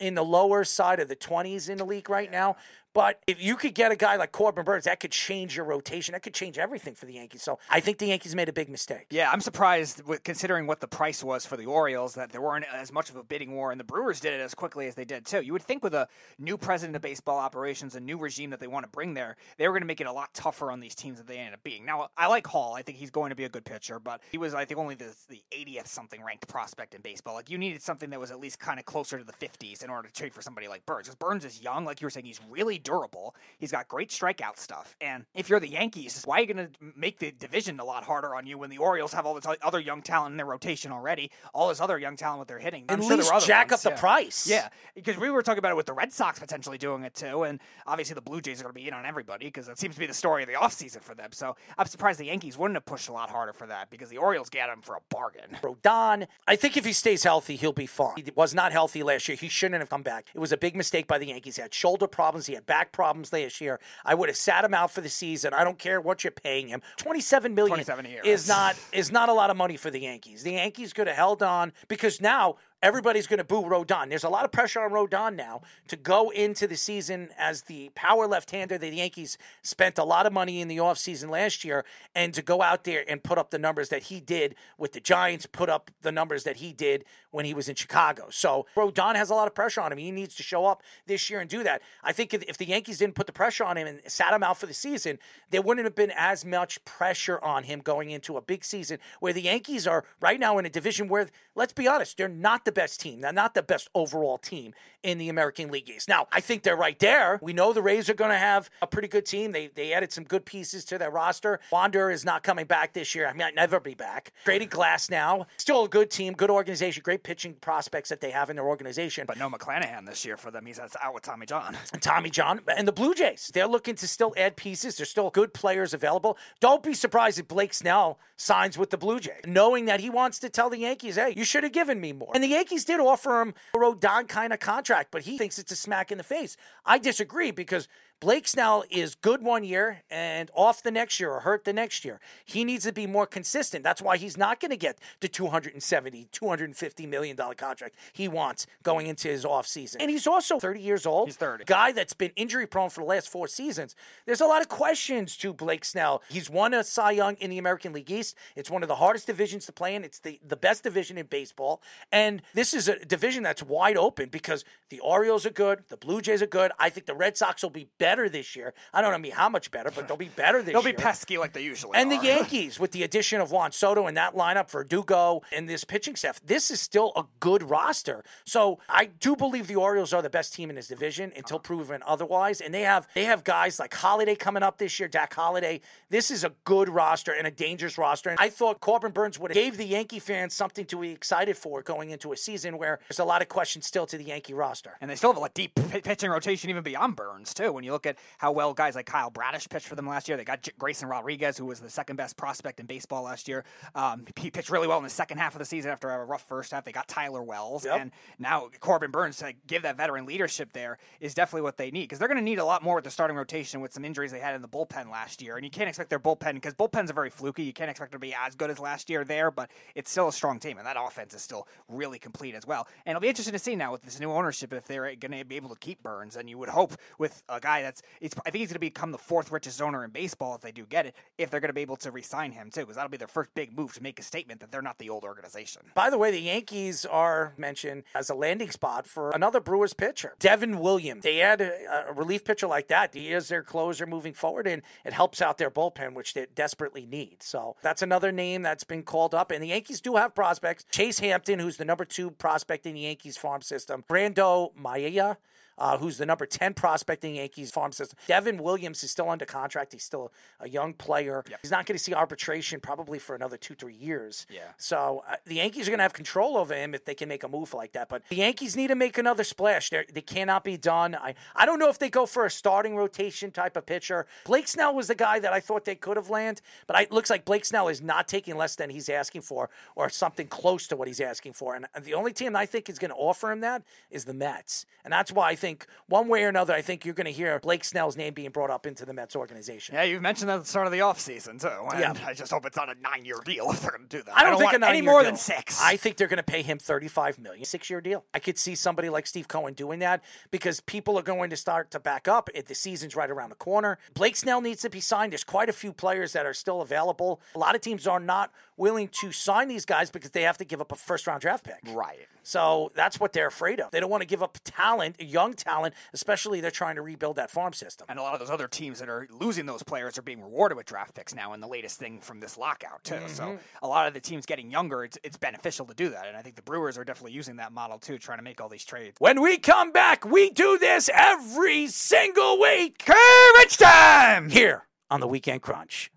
in 0.00 0.14
the 0.14 0.24
lower 0.24 0.64
side 0.64 1.00
of 1.00 1.08
the 1.08 1.16
20s 1.16 1.68
in 1.68 1.78
the 1.78 1.84
league 1.84 2.10
right 2.10 2.30
now. 2.30 2.56
But 2.98 3.20
if 3.28 3.40
you 3.40 3.54
could 3.54 3.76
get 3.76 3.92
a 3.92 3.96
guy 3.96 4.16
like 4.16 4.32
Corbin 4.32 4.64
Burnes, 4.64 4.86
that 4.86 4.98
could 4.98 5.12
change 5.12 5.54
your 5.54 5.64
rotation. 5.64 6.14
That 6.14 6.24
could 6.24 6.34
change 6.34 6.58
everything 6.58 6.96
for 6.96 7.06
the 7.06 7.12
Yankees. 7.12 7.44
So 7.44 7.60
I 7.70 7.78
think 7.78 7.98
the 7.98 8.06
Yankees 8.06 8.34
made 8.34 8.48
a 8.48 8.52
big 8.52 8.68
mistake. 8.68 9.06
Yeah, 9.10 9.30
I'm 9.30 9.40
surprised 9.40 10.04
with 10.04 10.24
considering 10.24 10.66
what 10.66 10.80
the 10.80 10.88
price 10.88 11.22
was 11.22 11.46
for 11.46 11.56
the 11.56 11.66
Orioles 11.66 12.14
that 12.14 12.32
there 12.32 12.40
weren't 12.40 12.64
as 12.74 12.90
much 12.90 13.08
of 13.08 13.14
a 13.14 13.22
bidding 13.22 13.54
war, 13.54 13.70
and 13.70 13.78
the 13.78 13.84
Brewers 13.84 14.18
did 14.18 14.32
it 14.32 14.40
as 14.40 14.52
quickly 14.52 14.88
as 14.88 14.96
they 14.96 15.04
did 15.04 15.26
too. 15.26 15.42
You 15.42 15.52
would 15.52 15.62
think 15.62 15.84
with 15.84 15.94
a 15.94 16.08
new 16.40 16.58
president 16.58 16.96
of 16.96 17.02
baseball 17.02 17.38
operations, 17.38 17.94
a 17.94 18.00
new 18.00 18.18
regime 18.18 18.50
that 18.50 18.58
they 18.58 18.66
want 18.66 18.84
to 18.84 18.90
bring 18.90 19.14
there, 19.14 19.36
they 19.58 19.68
were 19.68 19.74
going 19.74 19.82
to 19.82 19.86
make 19.86 20.00
it 20.00 20.08
a 20.08 20.12
lot 20.12 20.34
tougher 20.34 20.72
on 20.72 20.80
these 20.80 20.96
teams 20.96 21.18
that 21.18 21.28
they 21.28 21.38
ended 21.38 21.54
up 21.54 21.62
being. 21.62 21.84
Now, 21.84 22.08
I 22.16 22.26
like 22.26 22.48
Hall. 22.48 22.74
I 22.74 22.82
think 22.82 22.98
he's 22.98 23.12
going 23.12 23.30
to 23.30 23.36
be 23.36 23.44
a 23.44 23.48
good 23.48 23.64
pitcher, 23.64 24.00
but 24.00 24.22
he 24.32 24.38
was, 24.38 24.54
I 24.54 24.64
think, 24.64 24.80
only 24.80 24.96
the, 24.96 25.14
the 25.28 25.40
80th 25.52 25.86
something 25.86 26.20
ranked 26.20 26.48
prospect 26.48 26.96
in 26.96 27.00
baseball. 27.00 27.34
Like 27.34 27.48
you 27.48 27.58
needed 27.58 27.80
something 27.80 28.10
that 28.10 28.18
was 28.18 28.32
at 28.32 28.40
least 28.40 28.58
kind 28.58 28.80
of 28.80 28.86
closer 28.86 29.18
to 29.18 29.24
the 29.24 29.32
50s 29.34 29.84
in 29.84 29.88
order 29.88 30.08
to 30.08 30.12
trade 30.12 30.34
for 30.34 30.42
somebody 30.42 30.66
like 30.66 30.84
Burnes. 30.84 31.06
Because 31.06 31.14
Burnes 31.14 31.44
is 31.44 31.62
young, 31.62 31.84
like 31.84 32.00
you 32.00 32.06
were 32.06 32.10
saying, 32.10 32.26
he's 32.26 32.40
really 32.50 32.80
durable. 32.88 33.34
He's 33.58 33.70
got 33.70 33.86
great 33.86 34.08
strikeout 34.08 34.56
stuff. 34.56 34.96
And 34.98 35.26
if 35.34 35.50
you're 35.50 35.60
the 35.60 35.68
Yankees, 35.68 36.22
why 36.24 36.38
are 36.38 36.40
you 36.40 36.54
going 36.54 36.68
to 36.68 36.72
make 36.96 37.18
the 37.18 37.30
division 37.30 37.78
a 37.80 37.84
lot 37.84 38.04
harder 38.04 38.34
on 38.34 38.46
you 38.46 38.56
when 38.56 38.70
the 38.70 38.78
Orioles 38.78 39.12
have 39.12 39.26
all 39.26 39.34
this 39.34 39.44
other 39.62 39.78
young 39.78 40.00
talent 40.00 40.32
in 40.32 40.36
their 40.38 40.46
rotation 40.46 40.90
already? 40.90 41.30
All 41.52 41.68
this 41.68 41.80
other 41.80 41.98
young 41.98 42.16
talent 42.16 42.48
they're 42.48 42.58
hitting. 42.58 42.84
At 42.88 42.94
I'm 42.94 43.02
sure 43.02 43.18
least 43.18 43.46
jack 43.46 43.70
ones, 43.70 43.84
up 43.84 43.92
the 43.92 43.96
yeah. 43.96 44.00
price. 44.00 44.48
Yeah, 44.48 44.68
because 44.94 45.18
we 45.18 45.28
were 45.28 45.42
talking 45.42 45.58
about 45.58 45.72
it 45.72 45.76
with 45.76 45.84
the 45.84 45.92
Red 45.92 46.14
Sox 46.14 46.38
potentially 46.38 46.78
doing 46.78 47.02
it 47.02 47.14
too. 47.14 47.42
And 47.42 47.60
obviously 47.86 48.14
the 48.14 48.22
Blue 48.22 48.40
Jays 48.40 48.60
are 48.60 48.64
going 48.64 48.74
to 48.74 48.80
be 48.80 48.88
in 48.88 48.94
on 48.94 49.04
everybody 49.04 49.46
because 49.46 49.66
that 49.66 49.78
seems 49.78 49.96
to 49.96 50.00
be 50.00 50.06
the 50.06 50.14
story 50.14 50.42
of 50.42 50.48
the 50.48 50.54
offseason 50.54 51.02
for 51.02 51.14
them. 51.14 51.32
So 51.32 51.56
I'm 51.76 51.86
surprised 51.86 52.20
the 52.20 52.26
Yankees 52.26 52.56
wouldn't 52.56 52.76
have 52.76 52.86
pushed 52.86 53.10
a 53.10 53.12
lot 53.12 53.28
harder 53.28 53.52
for 53.52 53.66
that 53.66 53.90
because 53.90 54.08
the 54.08 54.16
Orioles 54.16 54.48
get 54.48 54.70
him 54.70 54.80
for 54.80 54.94
a 54.94 55.00
bargain. 55.10 55.58
Rodon, 55.62 56.26
I 56.46 56.56
think 56.56 56.78
if 56.78 56.86
he 56.86 56.94
stays 56.94 57.24
healthy, 57.24 57.56
he'll 57.56 57.72
be 57.72 57.86
fine. 57.86 58.14
He 58.16 58.24
was 58.34 58.54
not 58.54 58.72
healthy 58.72 59.02
last 59.02 59.28
year. 59.28 59.36
He 59.36 59.48
shouldn't 59.48 59.78
have 59.80 59.90
come 59.90 60.02
back. 60.02 60.28
It 60.34 60.38
was 60.38 60.52
a 60.52 60.56
big 60.56 60.74
mistake 60.74 61.06
by 61.06 61.18
the 61.18 61.26
Yankees. 61.26 61.56
He 61.56 61.62
had 61.62 61.74
shoulder 61.74 62.06
problems. 62.06 62.46
He 62.46 62.54
had 62.54 62.64
back 62.64 62.77
problems 62.84 63.32
last 63.32 63.60
year. 63.60 63.80
I 64.04 64.14
would 64.14 64.28
have 64.28 64.36
sat 64.36 64.64
him 64.64 64.74
out 64.74 64.90
for 64.90 65.00
the 65.00 65.08
season. 65.08 65.52
I 65.54 65.64
don't 65.64 65.78
care 65.78 66.00
what 66.00 66.24
you're 66.24 66.30
paying 66.30 66.68
him. 66.68 66.82
Twenty-seven 66.96 67.54
million 67.54 67.70
27 67.70 68.06
a 68.06 68.08
year. 68.08 68.22
is 68.24 68.48
not 68.48 68.76
is 68.92 69.12
not 69.12 69.28
a 69.28 69.32
lot 69.32 69.50
of 69.50 69.56
money 69.56 69.76
for 69.76 69.90
the 69.90 70.00
Yankees. 70.00 70.42
The 70.42 70.52
Yankees 70.52 70.92
could 70.92 71.06
have 71.06 71.16
held 71.16 71.42
on 71.42 71.72
because 71.88 72.20
now 72.20 72.56
everybody's 72.82 73.26
going 73.26 73.38
to 73.38 73.44
boo 73.44 73.62
Rodon. 73.62 74.08
There's 74.08 74.24
a 74.24 74.28
lot 74.28 74.44
of 74.44 74.52
pressure 74.52 74.80
on 74.80 74.90
Rodon 74.90 75.34
now 75.36 75.62
to 75.88 75.96
go 75.96 76.30
into 76.30 76.66
the 76.66 76.76
season 76.76 77.30
as 77.38 77.62
the 77.62 77.90
power 77.94 78.26
left-hander 78.26 78.78
that 78.78 78.90
the 78.90 78.96
Yankees 78.96 79.36
spent 79.62 79.98
a 79.98 80.04
lot 80.04 80.26
of 80.26 80.32
money 80.32 80.60
in 80.60 80.68
the 80.68 80.76
offseason 80.76 81.30
last 81.30 81.64
year 81.64 81.84
and 82.14 82.32
to 82.34 82.42
go 82.42 82.62
out 82.62 82.84
there 82.84 83.04
and 83.08 83.22
put 83.22 83.38
up 83.38 83.50
the 83.50 83.58
numbers 83.58 83.88
that 83.88 84.04
he 84.04 84.20
did 84.20 84.54
with 84.76 84.92
the 84.92 85.00
Giants, 85.00 85.46
put 85.46 85.68
up 85.68 85.90
the 86.02 86.12
numbers 86.12 86.44
that 86.44 86.56
he 86.56 86.72
did 86.72 87.04
when 87.30 87.44
he 87.44 87.52
was 87.52 87.68
in 87.68 87.74
Chicago. 87.74 88.28
So 88.30 88.66
Rodon 88.76 89.16
has 89.16 89.28
a 89.30 89.34
lot 89.34 89.46
of 89.46 89.54
pressure 89.54 89.80
on 89.80 89.92
him. 89.92 89.98
He 89.98 90.10
needs 90.10 90.34
to 90.36 90.42
show 90.42 90.64
up 90.64 90.82
this 91.06 91.28
year 91.28 91.40
and 91.40 91.50
do 91.50 91.62
that. 91.64 91.82
I 92.02 92.12
think 92.12 92.32
if, 92.32 92.42
if 92.44 92.56
the 92.56 92.66
Yankees 92.66 92.98
didn't 92.98 93.16
put 93.16 93.26
the 93.26 93.32
pressure 93.32 93.64
on 93.64 93.76
him 93.76 93.86
and 93.86 94.00
sat 94.06 94.32
him 94.32 94.42
out 94.42 94.56
for 94.56 94.66
the 94.66 94.74
season, 94.74 95.18
there 95.50 95.60
wouldn't 95.60 95.84
have 95.84 95.94
been 95.94 96.12
as 96.16 96.44
much 96.44 96.82
pressure 96.84 97.42
on 97.42 97.64
him 97.64 97.80
going 97.80 98.10
into 98.10 98.36
a 98.36 98.40
big 98.40 98.64
season 98.64 98.98
where 99.20 99.32
the 99.32 99.42
Yankees 99.42 99.86
are 99.86 100.04
right 100.20 100.40
now 100.40 100.58
in 100.58 100.64
a 100.64 100.70
division 100.70 101.08
where, 101.08 101.28
let's 101.54 101.72
be 101.72 101.88
honest, 101.88 102.16
they're 102.16 102.28
not 102.28 102.64
the 102.68 102.72
best 102.72 103.00
team. 103.00 103.22
They're 103.22 103.32
not 103.32 103.54
the 103.54 103.62
best 103.62 103.88
overall 103.94 104.36
team 104.36 104.74
in 105.02 105.16
the 105.16 105.30
American 105.30 105.70
League 105.70 105.88
East. 105.88 106.06
Now, 106.06 106.26
I 106.30 106.40
think 106.40 106.64
they're 106.64 106.76
right 106.76 106.98
there. 106.98 107.38
We 107.40 107.54
know 107.54 107.72
the 107.72 107.80
Rays 107.80 108.10
are 108.10 108.14
going 108.14 108.30
to 108.30 108.36
have 108.36 108.68
a 108.82 108.86
pretty 108.86 109.08
good 109.08 109.24
team. 109.24 109.52
They 109.52 109.68
they 109.68 109.94
added 109.94 110.12
some 110.12 110.24
good 110.24 110.44
pieces 110.44 110.84
to 110.86 110.98
their 110.98 111.10
roster. 111.10 111.60
Wander 111.72 112.10
is 112.10 112.26
not 112.26 112.42
coming 112.42 112.66
back 112.66 112.92
this 112.92 113.14
year. 113.14 113.26
I 113.26 113.32
might 113.32 113.54
never 113.54 113.80
be 113.80 113.94
back. 113.94 114.32
Traded 114.44 114.70
Glasnow. 114.70 115.46
Still 115.56 115.84
a 115.84 115.88
good 115.88 116.10
team, 116.10 116.34
good 116.34 116.50
organization, 116.50 117.02
great 117.02 117.22
pitching 117.22 117.54
prospects 117.54 118.10
that 118.10 118.20
they 118.20 118.32
have 118.32 118.50
in 118.50 118.56
their 118.56 118.66
organization. 118.66 119.24
But 119.26 119.38
no 119.38 119.48
McClanahan 119.48 120.04
this 120.04 120.26
year 120.26 120.36
for 120.36 120.50
them. 120.50 120.66
He's 120.66 120.78
out 120.78 121.14
with 121.14 121.22
Tommy 121.22 121.46
John. 121.46 121.76
Tommy 122.00 122.28
John 122.28 122.60
and 122.76 122.86
the 122.86 122.92
Blue 122.92 123.14
Jays. 123.14 123.50
They're 123.54 123.66
looking 123.66 123.94
to 123.96 124.08
still 124.08 124.34
add 124.36 124.56
pieces. 124.56 124.98
There's 124.98 125.08
still 125.08 125.30
good 125.30 125.54
players 125.54 125.94
available. 125.94 126.36
Don't 126.60 126.82
be 126.82 126.92
surprised 126.92 127.38
if 127.38 127.48
Blake 127.48 127.72
Snell 127.72 128.18
signs 128.36 128.76
with 128.76 128.90
the 128.90 128.98
Blue 128.98 129.20
Jays, 129.20 129.42
knowing 129.46 129.86
that 129.86 130.00
he 130.00 130.10
wants 130.10 130.38
to 130.40 130.48
tell 130.48 130.70
the 130.70 130.78
Yankees, 130.78 131.16
hey, 131.16 131.34
you 131.36 131.44
should 131.44 131.64
have 131.64 131.72
given 131.72 132.00
me 132.00 132.12
more. 132.12 132.30
And 132.34 132.42
the 132.42 132.54
Yankees 132.58 132.84
did 132.84 132.98
offer 132.98 133.40
him 133.40 133.54
a 133.72 133.78
Rodon 133.78 134.26
kind 134.26 134.52
of 134.52 134.58
contract, 134.58 135.12
but 135.12 135.22
he 135.22 135.38
thinks 135.38 135.60
it's 135.60 135.70
a 135.70 135.76
smack 135.76 136.10
in 136.10 136.18
the 136.18 136.24
face. 136.24 136.56
I 136.84 136.98
disagree 136.98 137.52
because 137.52 137.86
Blake 138.20 138.48
Snell 138.48 138.82
is 138.90 139.14
good 139.14 139.42
one 139.42 139.62
year 139.62 140.02
and 140.10 140.50
off 140.52 140.82
the 140.82 140.90
next 140.90 141.20
year 141.20 141.30
or 141.30 141.40
hurt 141.40 141.64
the 141.64 141.72
next 141.72 142.04
year. 142.04 142.18
He 142.44 142.64
needs 142.64 142.84
to 142.84 142.92
be 142.92 143.06
more 143.06 143.26
consistent. 143.26 143.84
That's 143.84 144.02
why 144.02 144.16
he's 144.16 144.36
not 144.36 144.58
going 144.58 144.72
to 144.72 144.76
get 144.76 144.98
the 145.20 145.28
270, 145.28 146.26
250 146.32 147.06
million 147.06 147.36
dollar 147.36 147.54
contract 147.54 147.94
he 148.12 148.26
wants 148.26 148.66
going 148.82 149.06
into 149.06 149.28
his 149.28 149.44
offseason. 149.44 149.96
And 150.00 150.10
he's 150.10 150.26
also 150.26 150.58
30 150.58 150.80
years 150.80 151.06
old. 151.06 151.28
He's 151.28 151.36
30. 151.36 151.64
Guy 151.64 151.92
that's 151.92 152.12
been 152.12 152.32
injury 152.34 152.66
prone 152.66 152.90
for 152.90 153.02
the 153.02 153.06
last 153.06 153.28
four 153.28 153.46
seasons. 153.46 153.94
There's 154.26 154.40
a 154.40 154.46
lot 154.46 154.62
of 154.62 154.68
questions 154.68 155.36
to 155.36 155.52
Blake 155.52 155.84
Snell. 155.84 156.20
He's 156.28 156.50
won 156.50 156.74
a 156.74 156.82
Cy 156.82 157.12
Young 157.12 157.36
in 157.36 157.50
the 157.50 157.58
American 157.58 157.92
League 157.92 158.10
East. 158.10 158.36
It's 158.56 158.68
one 158.70 158.82
of 158.82 158.88
the 158.88 158.96
hardest 158.96 159.28
divisions 159.28 159.64
to 159.66 159.72
play 159.72 159.94
in. 159.94 160.02
It's 160.02 160.18
the, 160.18 160.40
the 160.44 160.56
best 160.56 160.82
division 160.82 161.18
in 161.18 161.26
baseball. 161.26 161.80
And 162.10 162.42
this 162.52 162.74
is 162.74 162.88
a 162.88 162.98
division 163.04 163.44
that's 163.44 163.62
wide 163.62 163.96
open 163.96 164.28
because 164.28 164.64
the 164.90 164.98
Orioles 165.00 165.46
are 165.46 165.50
good, 165.50 165.84
the 165.88 165.96
Blue 165.96 166.20
Jays 166.20 166.42
are 166.42 166.46
good. 166.46 166.72
I 166.80 166.90
think 166.90 167.06
the 167.06 167.14
Red 167.14 167.36
Sox 167.36 167.62
will 167.62 167.70
be 167.70 167.86
better 167.98 168.07
this 168.28 168.56
year. 168.56 168.74
I 168.92 169.02
don't 169.02 169.12
know 169.12 169.18
me 169.18 169.30
how 169.30 169.48
much 169.48 169.70
better, 169.70 169.90
but 169.90 170.08
they'll 170.08 170.16
be 170.16 170.28
better 170.28 170.58
this 170.58 170.72
year. 170.72 170.82
They'll 170.82 170.92
be 170.92 170.96
pesky 170.96 171.38
like 171.38 171.52
they 171.52 171.62
usually 171.62 171.96
And 171.96 172.10
are. 172.10 172.14
And 172.14 172.22
the 172.22 172.26
Yankees, 172.26 172.80
with 172.80 172.92
the 172.92 173.02
addition 173.02 173.40
of 173.40 173.50
Juan 173.50 173.72
Soto 173.72 174.06
and 174.06 174.16
that 174.16 174.34
lineup 174.34 174.70
Verdugo 174.70 175.42
and 175.52 175.68
this 175.68 175.84
pitching 175.84 176.16
staff, 176.16 176.40
this 176.44 176.70
is 176.70 176.80
still 176.80 177.12
a 177.16 177.24
good 177.40 177.68
roster. 177.68 178.24
So 178.44 178.78
I 178.88 179.06
do 179.06 179.36
believe 179.36 179.66
the 179.66 179.76
Orioles 179.76 180.12
are 180.12 180.22
the 180.22 180.30
best 180.30 180.54
team 180.54 180.70
in 180.70 180.76
this 180.76 180.88
division 180.88 181.32
until 181.36 181.58
proven 181.58 182.02
otherwise. 182.06 182.60
And 182.60 182.72
they 182.72 182.82
have 182.82 183.06
they 183.14 183.24
have 183.24 183.44
guys 183.44 183.78
like 183.78 183.94
Holliday 183.94 184.34
coming 184.34 184.62
up 184.62 184.78
this 184.78 184.98
year, 184.98 185.08
Dak 185.08 185.34
Holliday. 185.34 185.80
This 186.10 186.30
is 186.30 186.44
a 186.44 186.52
good 186.64 186.88
roster 186.88 187.32
and 187.32 187.46
a 187.46 187.50
dangerous 187.50 187.98
roster. 187.98 188.30
And 188.30 188.38
I 188.40 188.48
thought 188.48 188.80
Corbin 188.80 189.12
Burnes 189.12 189.38
would 189.38 189.50
have 189.50 189.54
gave 189.54 189.76
the 189.76 189.84
Yankee 189.84 190.18
fans 190.18 190.54
something 190.54 190.84
to 190.86 190.96
be 190.98 191.10
excited 191.10 191.56
for 191.56 191.82
going 191.82 192.10
into 192.10 192.32
a 192.32 192.36
season 192.36 192.78
where 192.78 192.98
there's 193.08 193.18
a 193.18 193.24
lot 193.24 193.42
of 193.42 193.48
questions 193.48 193.86
still 193.86 194.06
to 194.06 194.16
the 194.16 194.24
Yankee 194.24 194.54
roster. 194.54 194.96
And 195.00 195.10
they 195.10 195.16
still 195.16 195.32
have 195.32 195.42
a 195.42 195.48
deep 195.50 195.74
pitching 195.74 196.30
rotation 196.30 196.70
even 196.70 196.82
beyond 196.82 197.16
Burnes, 197.16 197.52
too. 197.54 197.72
When 197.72 197.84
you 197.84 197.92
look 197.92 197.97
at 198.06 198.16
how 198.38 198.52
well 198.52 198.74
guys 198.74 198.94
like 198.94 199.06
Kyle 199.06 199.30
Bradish 199.30 199.68
pitched 199.68 199.86
for 199.86 199.94
them 199.94 200.08
last 200.08 200.28
year, 200.28 200.36
they 200.36 200.44
got 200.44 200.62
J- 200.62 200.72
Grayson 200.78 201.08
Rodriguez, 201.08 201.56
who 201.56 201.66
was 201.66 201.80
the 201.80 201.90
second 201.90 202.16
best 202.16 202.36
prospect 202.36 202.80
in 202.80 202.86
baseball 202.86 203.24
last 203.24 203.48
year. 203.48 203.64
Um, 203.94 204.26
he 204.36 204.50
pitched 204.50 204.70
really 204.70 204.88
well 204.88 204.98
in 204.98 205.04
the 205.04 205.10
second 205.10 205.38
half 205.38 205.54
of 205.54 205.58
the 205.58 205.64
season 205.64 205.90
after 205.90 206.10
a 206.10 206.24
rough 206.24 206.46
first 206.46 206.72
half. 206.72 206.84
They 206.84 206.92
got 206.92 207.08
Tyler 207.08 207.42
Wells. 207.42 207.84
Yep. 207.84 208.00
And 208.00 208.10
now 208.38 208.68
Corbin 208.80 209.10
Burnes 209.10 209.38
to 209.38 209.52
give 209.66 209.82
that 209.82 209.96
veteran 209.96 210.26
leadership 210.26 210.72
there 210.72 210.98
is 211.20 211.34
definitely 211.34 211.62
what 211.62 211.76
they 211.76 211.90
need 211.90 212.02
because 212.02 212.18
they're 212.18 212.28
going 212.28 212.38
to 212.38 212.44
need 212.44 212.58
a 212.58 212.64
lot 212.64 212.82
more 212.82 212.96
with 212.96 213.04
the 213.04 213.10
starting 213.10 213.36
rotation 213.36 213.80
with 213.80 213.92
some 213.92 214.04
injuries 214.04 214.32
they 214.32 214.40
had 214.40 214.54
in 214.54 214.62
the 214.62 214.68
bullpen 214.68 215.10
last 215.10 215.42
year. 215.42 215.56
And 215.56 215.64
you 215.64 215.70
can't 215.70 215.88
expect 215.88 216.10
their 216.10 216.20
bullpen 216.20 216.54
because 216.54 216.74
bullpens 216.74 217.10
are 217.10 217.14
very 217.14 217.30
fluky. 217.30 217.64
You 217.64 217.72
can't 217.72 217.90
expect 217.90 218.12
them 218.12 218.20
to 218.20 218.26
be 218.26 218.34
as 218.34 218.54
good 218.54 218.70
as 218.70 218.78
last 218.78 219.10
year 219.10 219.24
there, 219.24 219.50
but 219.50 219.70
it's 219.94 220.10
still 220.10 220.28
a 220.28 220.32
strong 220.32 220.58
team. 220.58 220.78
And 220.78 220.86
that 220.86 220.96
offense 220.98 221.34
is 221.34 221.42
still 221.42 221.66
really 221.88 222.18
complete 222.18 222.54
as 222.54 222.66
well. 222.66 222.86
And 223.06 223.12
it'll 223.12 223.22
be 223.22 223.28
interesting 223.28 223.52
to 223.52 223.58
see 223.58 223.76
now 223.76 223.92
with 223.92 224.02
this 224.02 224.20
new 224.20 224.30
ownership 224.30 224.72
if 224.72 224.86
they're 224.86 225.14
going 225.16 225.38
to 225.38 225.44
be 225.44 225.56
able 225.56 225.70
to 225.70 225.78
keep 225.78 226.02
Burnes. 226.02 226.36
And 226.36 226.48
you 226.48 226.58
would 226.58 226.68
hope 226.68 226.94
with 227.18 227.42
a 227.48 227.60
guy 227.60 227.82
that's, 227.88 228.02
it's, 228.20 228.36
I 228.44 228.50
think 228.50 228.60
he's 228.60 228.68
going 228.68 228.74
to 228.74 228.80
become 228.80 229.12
the 229.12 229.18
fourth 229.18 229.50
richest 229.50 229.80
owner 229.80 230.04
in 230.04 230.10
baseball 230.10 230.54
if 230.54 230.60
they 230.60 230.72
do 230.72 230.84
get 230.84 231.06
it, 231.06 231.14
if 231.38 231.48
they're 231.50 231.60
going 231.60 231.70
to 231.70 231.74
be 231.74 231.80
able 231.80 231.96
to 231.96 232.10
re-sign 232.10 232.52
him 232.52 232.70
too, 232.70 232.82
because 232.82 232.96
that'll 232.96 233.08
be 233.08 233.16
their 233.16 233.26
first 233.26 233.54
big 233.54 233.74
move 233.74 233.94
to 233.94 234.02
make 234.02 234.20
a 234.20 234.22
statement 234.22 234.60
that 234.60 234.70
they're 234.70 234.82
not 234.82 234.98
the 234.98 235.08
old 235.08 235.24
organization. 235.24 235.82
By 235.94 236.10
the 236.10 236.18
way, 236.18 236.30
the 236.30 236.40
Yankees 236.40 237.06
are 237.06 237.54
mentioned 237.56 238.04
as 238.14 238.28
a 238.28 238.34
landing 238.34 238.70
spot 238.70 239.06
for 239.06 239.30
another 239.30 239.60
Brewers 239.60 239.94
pitcher, 239.94 240.34
Devin 240.38 240.78
Williams. 240.78 241.22
They 241.22 241.40
add 241.40 241.62
a, 241.62 242.08
a 242.08 242.12
relief 242.12 242.44
pitcher 242.44 242.66
like 242.66 242.88
that. 242.88 243.14
He 243.14 243.32
is 243.32 243.48
their 243.48 243.62
closer 243.62 244.06
moving 244.06 244.34
forward, 244.34 244.66
and 244.66 244.82
it 245.04 245.14
helps 245.14 245.40
out 245.40 245.56
their 245.56 245.70
bullpen, 245.70 246.12
which 246.12 246.34
they 246.34 246.46
desperately 246.54 247.06
need. 247.06 247.42
So 247.42 247.76
that's 247.82 248.02
another 248.02 248.32
name 248.32 248.60
that's 248.62 248.84
been 248.84 249.02
called 249.02 249.34
up. 249.34 249.50
And 249.50 249.62
the 249.62 249.68
Yankees 249.68 250.02
do 250.02 250.16
have 250.16 250.34
prospects. 250.34 250.84
Chase 250.90 251.20
Hampton, 251.20 251.58
who's 251.58 251.78
the 251.78 251.84
number 251.86 252.04
two 252.04 252.30
prospect 252.32 252.84
in 252.84 252.94
the 252.94 253.00
Yankees 253.00 253.38
farm 253.38 253.62
system. 253.62 254.04
Brando 254.08 254.72
Mayea. 254.76 255.38
Uh, 255.78 255.96
who's 255.96 256.18
the 256.18 256.26
number 256.26 256.44
10 256.44 256.74
prospect 256.74 257.24
in 257.24 257.34
Yankees 257.34 257.70
farm 257.70 257.92
system. 257.92 258.18
Devin 258.26 258.62
Williams 258.62 259.04
is 259.04 259.10
still 259.10 259.30
under 259.30 259.44
contract. 259.44 259.92
He's 259.92 260.02
still 260.02 260.32
a 260.60 260.68
young 260.68 260.92
player. 260.92 261.44
He's 261.62 261.70
not 261.70 261.86
going 261.86 261.96
to 261.96 262.02
see 262.02 262.14
arbitration 262.14 262.80
probably 262.80 263.18
for 263.18 263.34
another 263.34 263.56
two, 263.56 263.74
three 263.74 263.94
years. 263.94 264.46
Yeah. 264.50 264.60
So 264.76 265.22
uh, 265.28 265.36
the 265.46 265.56
Yankees 265.56 265.86
are 265.86 265.90
going 265.90 265.98
to 265.98 266.02
have 266.02 266.12
control 266.12 266.56
over 266.56 266.74
him 266.74 266.94
if 266.94 267.04
they 267.04 267.14
can 267.14 267.28
make 267.28 267.44
a 267.44 267.48
move 267.48 267.74
like 267.74 267.92
that. 267.92 268.08
But 268.08 268.22
the 268.28 268.36
Yankees 268.36 268.76
need 268.76 268.88
to 268.88 268.94
make 268.94 269.18
another 269.18 269.44
splash. 269.44 269.90
They're, 269.90 270.04
they 270.12 270.20
cannot 270.20 270.64
be 270.64 270.76
done. 270.76 271.14
I, 271.14 271.34
I 271.54 271.66
don't 271.66 271.78
know 271.78 271.88
if 271.88 271.98
they 271.98 272.10
go 272.10 272.26
for 272.26 272.44
a 272.44 272.50
starting 272.50 272.96
rotation 272.96 273.50
type 273.50 273.76
of 273.76 273.86
pitcher. 273.86 274.26
Blake 274.44 274.66
Snell 274.66 274.94
was 274.94 275.08
the 275.08 275.14
guy 275.14 275.38
that 275.38 275.52
I 275.52 275.60
thought 275.60 275.84
they 275.84 275.94
could 275.94 276.16
have 276.16 276.30
landed, 276.30 276.62
but 276.86 276.96
I, 276.96 277.02
it 277.02 277.12
looks 277.12 277.30
like 277.30 277.44
Blake 277.44 277.64
Snell 277.64 277.88
is 277.88 278.02
not 278.02 278.26
taking 278.26 278.56
less 278.56 278.74
than 278.74 278.90
he's 278.90 279.08
asking 279.08 279.42
for 279.42 279.70
or 279.94 280.08
something 280.08 280.46
close 280.46 280.88
to 280.88 280.96
what 280.96 281.08
he's 281.08 281.20
asking 281.20 281.52
for. 281.52 281.74
And 281.74 281.86
the 282.02 282.14
only 282.14 282.32
team 282.32 282.56
I 282.56 282.66
think 282.66 282.88
is 282.88 282.98
going 282.98 283.10
to 283.10 283.16
offer 283.16 283.52
him 283.52 283.60
that 283.60 283.82
is 284.10 284.24
the 284.24 284.34
Mets. 284.34 284.86
And 285.04 285.12
that's 285.12 285.30
why 285.30 285.50
I 285.50 285.54
think 285.54 285.67
one 286.08 286.28
way 286.28 286.44
or 286.44 286.48
another, 286.48 286.74
I 286.74 286.82
think 286.82 287.04
you're 287.04 287.14
going 287.14 287.26
to 287.26 287.32
hear 287.32 287.58
Blake 287.60 287.84
Snell's 287.84 288.16
name 288.16 288.34
being 288.34 288.50
brought 288.50 288.70
up 288.70 288.86
into 288.86 289.04
the 289.04 289.12
Mets 289.12 289.36
organization. 289.36 289.94
Yeah, 289.94 290.04
you 290.04 290.20
mentioned 290.20 290.48
that 290.48 290.56
at 290.56 290.60
the 290.62 290.68
start 290.68 290.86
of 290.86 290.92
the 290.92 291.00
offseason, 291.00 291.60
too. 291.60 291.68
And 291.90 292.00
Yeah. 292.00 292.14
I 292.26 292.34
just 292.34 292.52
hope 292.52 292.66
it's 292.66 292.76
not 292.76 292.88
a 292.88 292.94
nine 293.00 293.24
year 293.24 293.40
deal 293.44 293.70
if 293.70 293.80
they're 293.80 293.90
going 293.90 294.08
to 294.08 294.16
do 294.16 294.22
that. 294.22 294.36
I 294.36 294.44
don't, 294.44 294.58
think 294.58 294.64
want 294.64 294.76
a 294.76 294.78
nine 294.80 294.90
any 294.90 295.02
more 295.02 295.22
than 295.22 295.36
six. 295.36 295.80
I 295.82 295.96
think 295.96 296.16
they're 296.16 296.28
going 296.28 296.38
to 296.38 296.42
pay 296.42 296.62
him 296.62 296.78
thirty-five 296.78 297.38
million, 297.38 297.64
six-year 297.64 298.00
deal. 298.00 298.24
I 298.32 298.38
could 298.38 298.58
see 298.58 298.74
somebody 298.74 299.08
like 299.08 299.26
Steve 299.26 299.48
Cohen 299.48 299.74
doing 299.74 299.98
that 300.00 300.22
because 300.50 300.80
people 300.80 301.18
are 301.18 301.22
going 301.22 301.50
to 301.50 301.56
start 301.56 301.90
to 301.92 302.00
back 302.00 302.28
up. 302.28 302.48
If 302.54 302.66
the 302.66 302.74
season's 302.74 303.16
right 303.16 303.30
around 303.30 303.50
the 303.50 303.56
corner, 303.56 303.98
Blake 304.14 304.36
Snell 304.36 304.60
needs 304.60 304.82
to 304.82 304.90
be 304.90 305.00
signed. 305.00 305.32
There's 305.32 305.44
quite 305.44 305.68
a 305.68 305.72
few 305.72 305.92
players 305.92 306.32
that 306.32 306.46
are 306.46 306.54
still 306.54 306.80
available. 306.80 307.40
A 307.54 307.58
lot 307.58 307.74
of 307.74 307.80
teams 307.80 308.06
are 308.06 308.20
not 308.20 308.52
willing 308.78 309.08
to 309.08 309.32
sign 309.32 309.68
these 309.68 309.84
guys 309.84 310.10
because 310.10 310.30
they 310.30 310.42
have 310.42 310.58
to 310.58 310.64
give 310.64 310.80
up 310.80 310.92
a 310.92 310.96
first-round 310.96 311.40
draft 311.40 311.64
pick. 311.64 311.80
Right. 311.88 312.28
So 312.42 312.92
that's 312.94 313.20
what 313.20 313.32
they're 313.32 313.48
afraid 313.48 313.80
of. 313.80 313.90
They 313.90 314.00
don't 314.00 314.08
want 314.08 314.22
to 314.22 314.26
give 314.26 314.42
up 314.42 314.56
talent, 314.64 315.20
young 315.20 315.52
talent, 315.52 315.94
especially 316.14 316.60
they're 316.60 316.70
trying 316.70 316.96
to 316.96 317.02
rebuild 317.02 317.36
that 317.36 317.50
farm 317.50 317.72
system. 317.72 318.06
And 318.08 318.18
a 318.18 318.22
lot 318.22 318.32
of 318.34 318.40
those 318.40 318.50
other 318.50 318.68
teams 318.68 319.00
that 319.00 319.08
are 319.08 319.26
losing 319.30 319.66
those 319.66 319.82
players 319.82 320.16
are 320.16 320.22
being 320.22 320.40
rewarded 320.40 320.76
with 320.76 320.86
draft 320.86 321.14
picks 321.14 321.34
now 321.34 321.52
in 321.52 321.60
the 321.60 321.66
latest 321.66 321.98
thing 321.98 322.20
from 322.20 322.40
this 322.40 322.56
lockout, 322.56 323.04
too. 323.04 323.16
Mm-hmm. 323.16 323.28
So 323.28 323.58
a 323.82 323.86
lot 323.88 324.06
of 324.06 324.14
the 324.14 324.20
teams 324.20 324.46
getting 324.46 324.70
younger, 324.70 325.04
it's, 325.04 325.18
it's 325.22 325.36
beneficial 325.36 325.84
to 325.86 325.94
do 325.94 326.08
that. 326.10 326.26
And 326.26 326.36
I 326.36 326.42
think 326.42 326.56
the 326.56 326.62
Brewers 326.62 326.96
are 326.96 327.04
definitely 327.04 327.32
using 327.32 327.56
that 327.56 327.72
model, 327.72 327.98
too, 327.98 328.18
trying 328.18 328.38
to 328.38 328.44
make 328.44 328.60
all 328.60 328.68
these 328.68 328.84
trades. 328.84 329.16
When 329.18 329.42
we 329.42 329.58
come 329.58 329.92
back, 329.92 330.24
we 330.24 330.50
do 330.50 330.78
this 330.78 331.10
every 331.12 331.88
single 331.88 332.60
week. 332.60 333.04
Courage 333.04 333.76
time! 333.76 334.48
Here 334.48 334.84
on 335.10 335.20
the 335.20 335.28
Weekend 335.28 335.62
Crunch. 335.62 336.10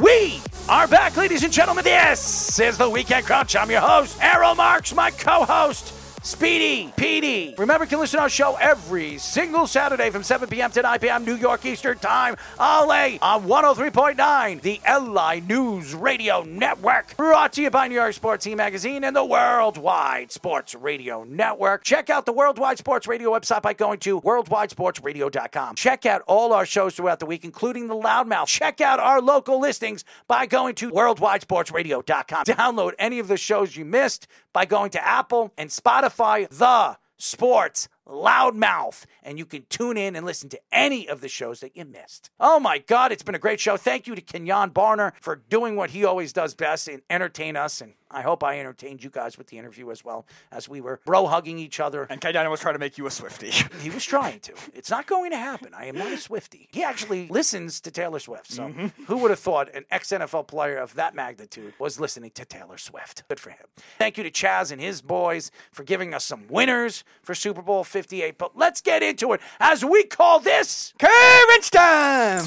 We 0.00 0.40
are 0.70 0.88
back, 0.88 1.16
ladies 1.18 1.42
and 1.42 1.52
gentlemen. 1.52 1.84
This 1.84 2.58
is 2.58 2.78
the 2.78 2.88
Weekend 2.88 3.26
Crunch. 3.26 3.54
I'm 3.54 3.70
your 3.70 3.80
host, 3.80 4.16
Errol 4.22 4.54
Marks, 4.54 4.94
my 4.94 5.10
co 5.10 5.44
host. 5.44 6.01
Speedy 6.24 6.92
Petey. 6.96 7.52
Remember, 7.58 7.84
can 7.84 7.98
listen 7.98 8.18
to 8.18 8.22
our 8.22 8.28
show 8.28 8.56
every 8.60 9.18
single 9.18 9.66
Saturday 9.66 10.08
from 10.10 10.22
7 10.22 10.48
p.m. 10.48 10.70
to 10.70 10.80
9 10.80 10.98
p.m. 11.00 11.24
New 11.24 11.34
York 11.34 11.64
Eastern 11.66 11.98
Time. 11.98 12.36
LA 12.60 13.16
on 13.20 13.44
103.9, 13.44 14.60
the 14.62 14.80
LI 14.88 15.40
News 15.40 15.96
Radio 15.96 16.44
Network. 16.44 17.16
Brought 17.16 17.54
to 17.54 17.62
you 17.62 17.70
by 17.70 17.88
New 17.88 17.96
York 17.96 18.12
Sports 18.14 18.44
Team 18.44 18.58
Magazine 18.58 19.02
and 19.02 19.16
the 19.16 19.24
Worldwide 19.24 20.30
Sports 20.30 20.76
Radio 20.76 21.24
Network. 21.24 21.82
Check 21.82 22.08
out 22.08 22.24
the 22.24 22.32
Worldwide 22.32 22.78
Sports 22.78 23.08
Radio 23.08 23.32
website 23.32 23.62
by 23.62 23.72
going 23.72 23.98
to 24.00 24.20
worldwidesportsradio.com. 24.20 25.74
Check 25.74 26.06
out 26.06 26.22
all 26.28 26.52
our 26.52 26.64
shows 26.64 26.94
throughout 26.94 27.18
the 27.18 27.26
week, 27.26 27.44
including 27.44 27.88
the 27.88 27.96
Loudmouth. 27.96 28.46
Check 28.46 28.80
out 28.80 29.00
our 29.00 29.20
local 29.20 29.58
listings 29.60 30.04
by 30.28 30.46
going 30.46 30.76
to 30.76 30.90
worldwidesportsradio.com. 30.92 32.44
Download 32.44 32.92
any 33.00 33.18
of 33.18 33.26
the 33.26 33.36
shows 33.36 33.76
you 33.76 33.84
missed 33.84 34.28
by 34.52 34.64
going 34.66 34.90
to 34.90 35.04
Apple 35.04 35.52
and 35.58 35.70
Spotify. 35.70 36.11
The 36.16 36.98
Sports 37.16 37.88
Loudmouth, 38.06 39.04
and 39.22 39.38
you 39.38 39.46
can 39.46 39.64
tune 39.68 39.96
in 39.96 40.16
and 40.16 40.26
listen 40.26 40.48
to 40.48 40.60
any 40.72 41.08
of 41.08 41.20
the 41.20 41.28
shows 41.28 41.60
that 41.60 41.76
you 41.76 41.84
missed. 41.84 42.30
Oh 42.40 42.58
my 42.58 42.78
God, 42.78 43.12
it's 43.12 43.22
been 43.22 43.36
a 43.36 43.38
great 43.38 43.60
show. 43.60 43.76
Thank 43.76 44.08
you 44.08 44.16
to 44.16 44.20
Kenjon 44.20 44.72
Barner 44.72 45.12
for 45.20 45.36
doing 45.36 45.76
what 45.76 45.90
he 45.90 46.04
always 46.04 46.32
does 46.32 46.54
best 46.54 46.88
and 46.88 47.02
entertain 47.08 47.56
us. 47.56 47.80
And 47.80 47.94
I 48.12 48.22
hope 48.22 48.44
I 48.44 48.58
entertained 48.60 49.02
you 49.02 49.10
guys 49.10 49.38
with 49.38 49.48
the 49.48 49.58
interview 49.58 49.90
as 49.90 50.04
well 50.04 50.26
as 50.50 50.68
we 50.68 50.80
were 50.80 51.00
bro 51.04 51.26
hugging 51.26 51.58
each 51.58 51.80
other. 51.80 52.04
And 52.04 52.20
Kenjon 52.20 52.48
was 52.50 52.60
trying 52.60 52.74
to 52.74 52.78
make 52.78 52.98
you 52.98 53.06
a 53.06 53.10
Swifty. 53.10 53.52
He 53.82 53.90
was 53.90 54.04
trying 54.04 54.38
to. 54.40 54.52
It's 54.74 54.90
not 54.90 55.06
going 55.06 55.32
to 55.32 55.36
happen. 55.36 55.74
I 55.74 55.86
am 55.86 55.96
not 55.96 56.12
a 56.12 56.16
Swifty. 56.16 56.68
He 56.70 56.84
actually 56.84 57.26
listens 57.28 57.80
to 57.80 57.90
Taylor 57.90 58.20
Swift. 58.20 58.52
So 58.52 58.64
mm-hmm. 58.64 59.04
who 59.04 59.16
would 59.18 59.30
have 59.30 59.40
thought 59.40 59.74
an 59.74 59.84
ex 59.90 60.10
NFL 60.10 60.46
player 60.46 60.76
of 60.76 60.94
that 60.94 61.14
magnitude 61.14 61.74
was 61.80 61.98
listening 61.98 62.30
to 62.32 62.44
Taylor 62.44 62.78
Swift? 62.78 63.24
Good 63.28 63.40
for 63.40 63.50
him. 63.50 63.66
Thank 63.98 64.18
you 64.18 64.24
to 64.24 64.30
Chaz 64.30 64.70
and 64.70 64.80
his 64.80 65.02
boys 65.02 65.50
for 65.72 65.82
giving 65.82 66.14
us 66.14 66.24
some 66.24 66.44
winners 66.48 67.02
for 67.22 67.34
Super 67.34 67.62
Bowl 67.62 67.82
58. 67.82 68.38
But 68.38 68.56
let's 68.56 68.80
get 68.80 69.02
into 69.02 69.32
it 69.32 69.40
as 69.58 69.84
we 69.84 70.04
call 70.04 70.38
this 70.38 70.94
Crunch 71.00 71.70
time! 71.70 72.44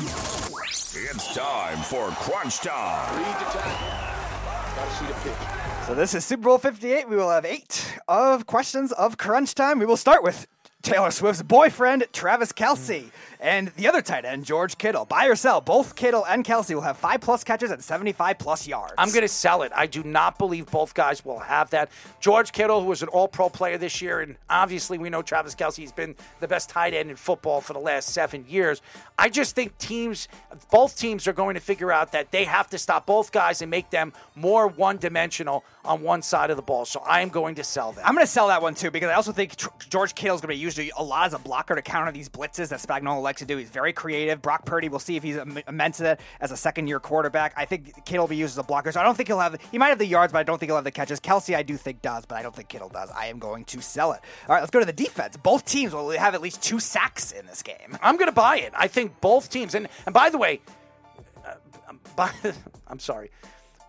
It's 0.98 1.36
time 1.36 1.78
for 1.80 2.10
Crunch 2.12 2.60
Time. 2.60 3.18
Read 3.18 3.36
the 3.40 3.60
time. 3.60 4.76
Gotta 4.76 4.92
see 4.96 5.06
the 5.06 5.14
pitch. 5.14 5.55
So 5.86 5.94
this 5.94 6.16
is 6.16 6.26
Super 6.26 6.46
Bowl 6.46 6.58
58. 6.58 7.08
We 7.08 7.16
will 7.16 7.30
have 7.30 7.46
eight 7.46 8.00
of 8.08 8.48
questions 8.48 8.92
of 8.92 9.20
crunch 9.20 9.54
time. 9.54 9.78
We 9.78 9.86
will 9.86 9.98
start 9.98 10.24
with 10.24 10.48
Taylor 10.86 11.10
Swift's 11.10 11.42
boyfriend, 11.42 12.06
Travis 12.14 12.52
Kelce, 12.52 13.10
and 13.40 13.70
the 13.76 13.88
other 13.88 14.04
tight 14.04 14.24
end, 14.24 14.46
George 14.46 14.78
Kittle. 14.78 15.06
Buy 15.06 15.26
or 15.26 15.36
sell, 15.36 15.60
both 15.60 15.96
Kittle 15.96 16.24
and 16.28 16.46
Kelce 16.46 16.76
will 16.76 16.82
have 16.82 16.98
five 16.98 17.22
plus 17.22 17.44
catches 17.44 17.72
and 17.72 17.84
75 17.84 18.38
plus 18.38 18.68
yards. 18.68 18.94
I'm 19.00 19.10
going 19.10 19.24
to 19.24 19.28
sell 19.28 19.64
it. 19.64 19.72
I 19.76 19.88
do 19.88 20.04
not 20.04 20.38
believe 20.38 20.68
both 20.68 20.94
guys 20.94 21.26
will 21.26 21.40
have 21.40 21.72
that. 21.72 21.90
George 22.20 22.52
Kittle, 22.52 22.82
who 22.82 22.88
was 22.88 23.02
an 23.02 23.08
all 23.08 23.28
pro 23.28 23.50
player 23.50 23.80
this 23.80 24.00
year, 24.00 24.22
and 24.22 24.36
obviously 24.48 25.00
we 25.00 25.10
know 25.10 25.24
Travis 25.24 25.56
Kelce's 25.56 25.92
been 25.92 26.16
the 26.40 26.48
best 26.48 26.70
tight 26.70 26.94
end 26.94 27.10
in 27.10 27.16
football 27.16 27.62
for 27.62 27.74
the 27.74 27.80
last 27.80 28.10
seven 28.10 28.46
years. 28.48 28.84
I 29.18 29.30
just 29.30 29.56
think 29.56 29.76
teams, 29.80 30.28
both 30.72 31.00
teams 31.00 31.28
are 31.28 31.34
going 31.34 31.56
to 31.56 31.62
figure 31.62 31.92
out 31.92 32.12
that 32.12 32.30
they 32.30 32.44
have 32.44 32.70
to 32.70 32.78
stop 32.78 33.08
both 33.08 33.32
guys 33.32 33.64
and 33.64 33.72
make 33.72 33.90
them 33.90 34.14
more 34.36 34.68
one 34.68 34.98
dimensional 34.98 35.64
on 35.86 36.02
one 36.02 36.22
side 36.22 36.50
of 36.50 36.58
the 36.58 36.64
ball. 36.64 36.86
So 36.86 37.02
I 37.02 37.22
am 37.22 37.30
going 37.30 37.56
to 37.56 37.64
sell 37.64 37.92
that. 37.94 38.06
I'm 38.06 38.14
going 38.14 38.26
to 38.26 38.32
sell 38.32 38.48
that 38.48 38.62
one 38.62 38.76
too 38.76 38.92
because 38.92 39.10
I 39.10 39.14
also 39.14 39.32
think 39.32 39.56
Tr- 39.56 39.70
George 39.90 40.16
Kittle's 40.16 40.42
going 40.42 40.50
to 40.50 40.56
be 40.56 40.62
used 40.62 40.80
a 40.80 41.04
lot 41.04 41.28
as 41.28 41.34
a 41.34 41.40
blocker 41.40 41.76
to 41.76 41.82
counter 41.82 42.12
these 42.12 42.30
blitzes 42.30 42.70
that 42.70 42.80
Spagnuolo 42.80 43.22
likes 43.22 43.40
to 43.40 43.46
do. 43.46 43.58
He's 43.58 43.70
very 43.70 43.94
creative. 43.94 44.42
Brock 44.42 44.66
Purdy, 44.66 44.90
we'll 44.90 45.00
see 45.00 45.16
if 45.16 45.24
he's 45.24 45.38
am- 45.38 45.60
immense 45.68 46.02
at 46.02 46.20
it 46.20 46.26
as 46.42 46.52
a 46.52 46.58
second 46.58 46.88
year 46.88 47.00
quarterback. 47.00 47.54
I 47.56 47.66
think 47.66 48.06
Kittle 48.06 48.24
will 48.24 48.30
be 48.30 48.38
used 48.38 48.54
as 48.54 48.58
a 48.58 48.64
blocker. 48.64 48.92
So 48.92 49.00
I 49.00 49.04
don't 49.04 49.16
think 49.16 49.30
he'll 49.30 49.40
have, 49.40 49.58
he 49.72 49.78
might 49.78 49.90
have 49.90 50.00
the 50.00 50.06
yards, 50.06 50.34
but 50.34 50.40
I 50.40 50.44
don't 50.44 50.60
think 50.60 50.70
he'll 50.70 50.76
have 50.76 50.84
the 50.84 50.92
catches. 50.92 51.20
Kelce, 51.20 51.56
I 51.56 51.64
do 51.64 51.78
think 51.78 52.02
does, 52.02 52.26
but 52.26 52.36
I 52.36 52.42
don't 52.44 52.56
think 52.56 52.68
Kittle 52.70 52.90
does. 52.90 53.10
I 53.12 53.28
am 53.28 53.40
going 53.40 53.66
to 53.66 53.82
sell 53.82 54.14
it. 54.14 54.22
All 54.48 54.56
right, 54.56 54.62
let's 54.62 54.72
go 54.72 54.80
to 54.80 54.86
the 54.86 54.94
defense. 54.94 55.38
Both 55.38 55.66
teams 55.66 55.94
will 55.94 56.10
have 56.12 56.34
at 56.34 56.42
least 56.42 56.62
two 56.62 56.80
sacks 56.80 57.32
in 57.32 57.46
this 57.46 57.62
game. 57.62 57.98
I'm 58.02 58.18
going 58.18 58.28
to 58.30 58.36
buy 58.36 58.58
it. 58.58 58.74
I 58.76 58.88
think 58.88 59.22
both 59.22 59.50
teams, 59.50 59.76
and, 59.76 59.88
and 60.06 60.14
by 60.14 60.30
the 60.30 60.38
way, 60.38 60.62
uh, 61.46 61.54
by, 62.16 62.32
I'm 62.88 63.00
sorry. 63.00 63.32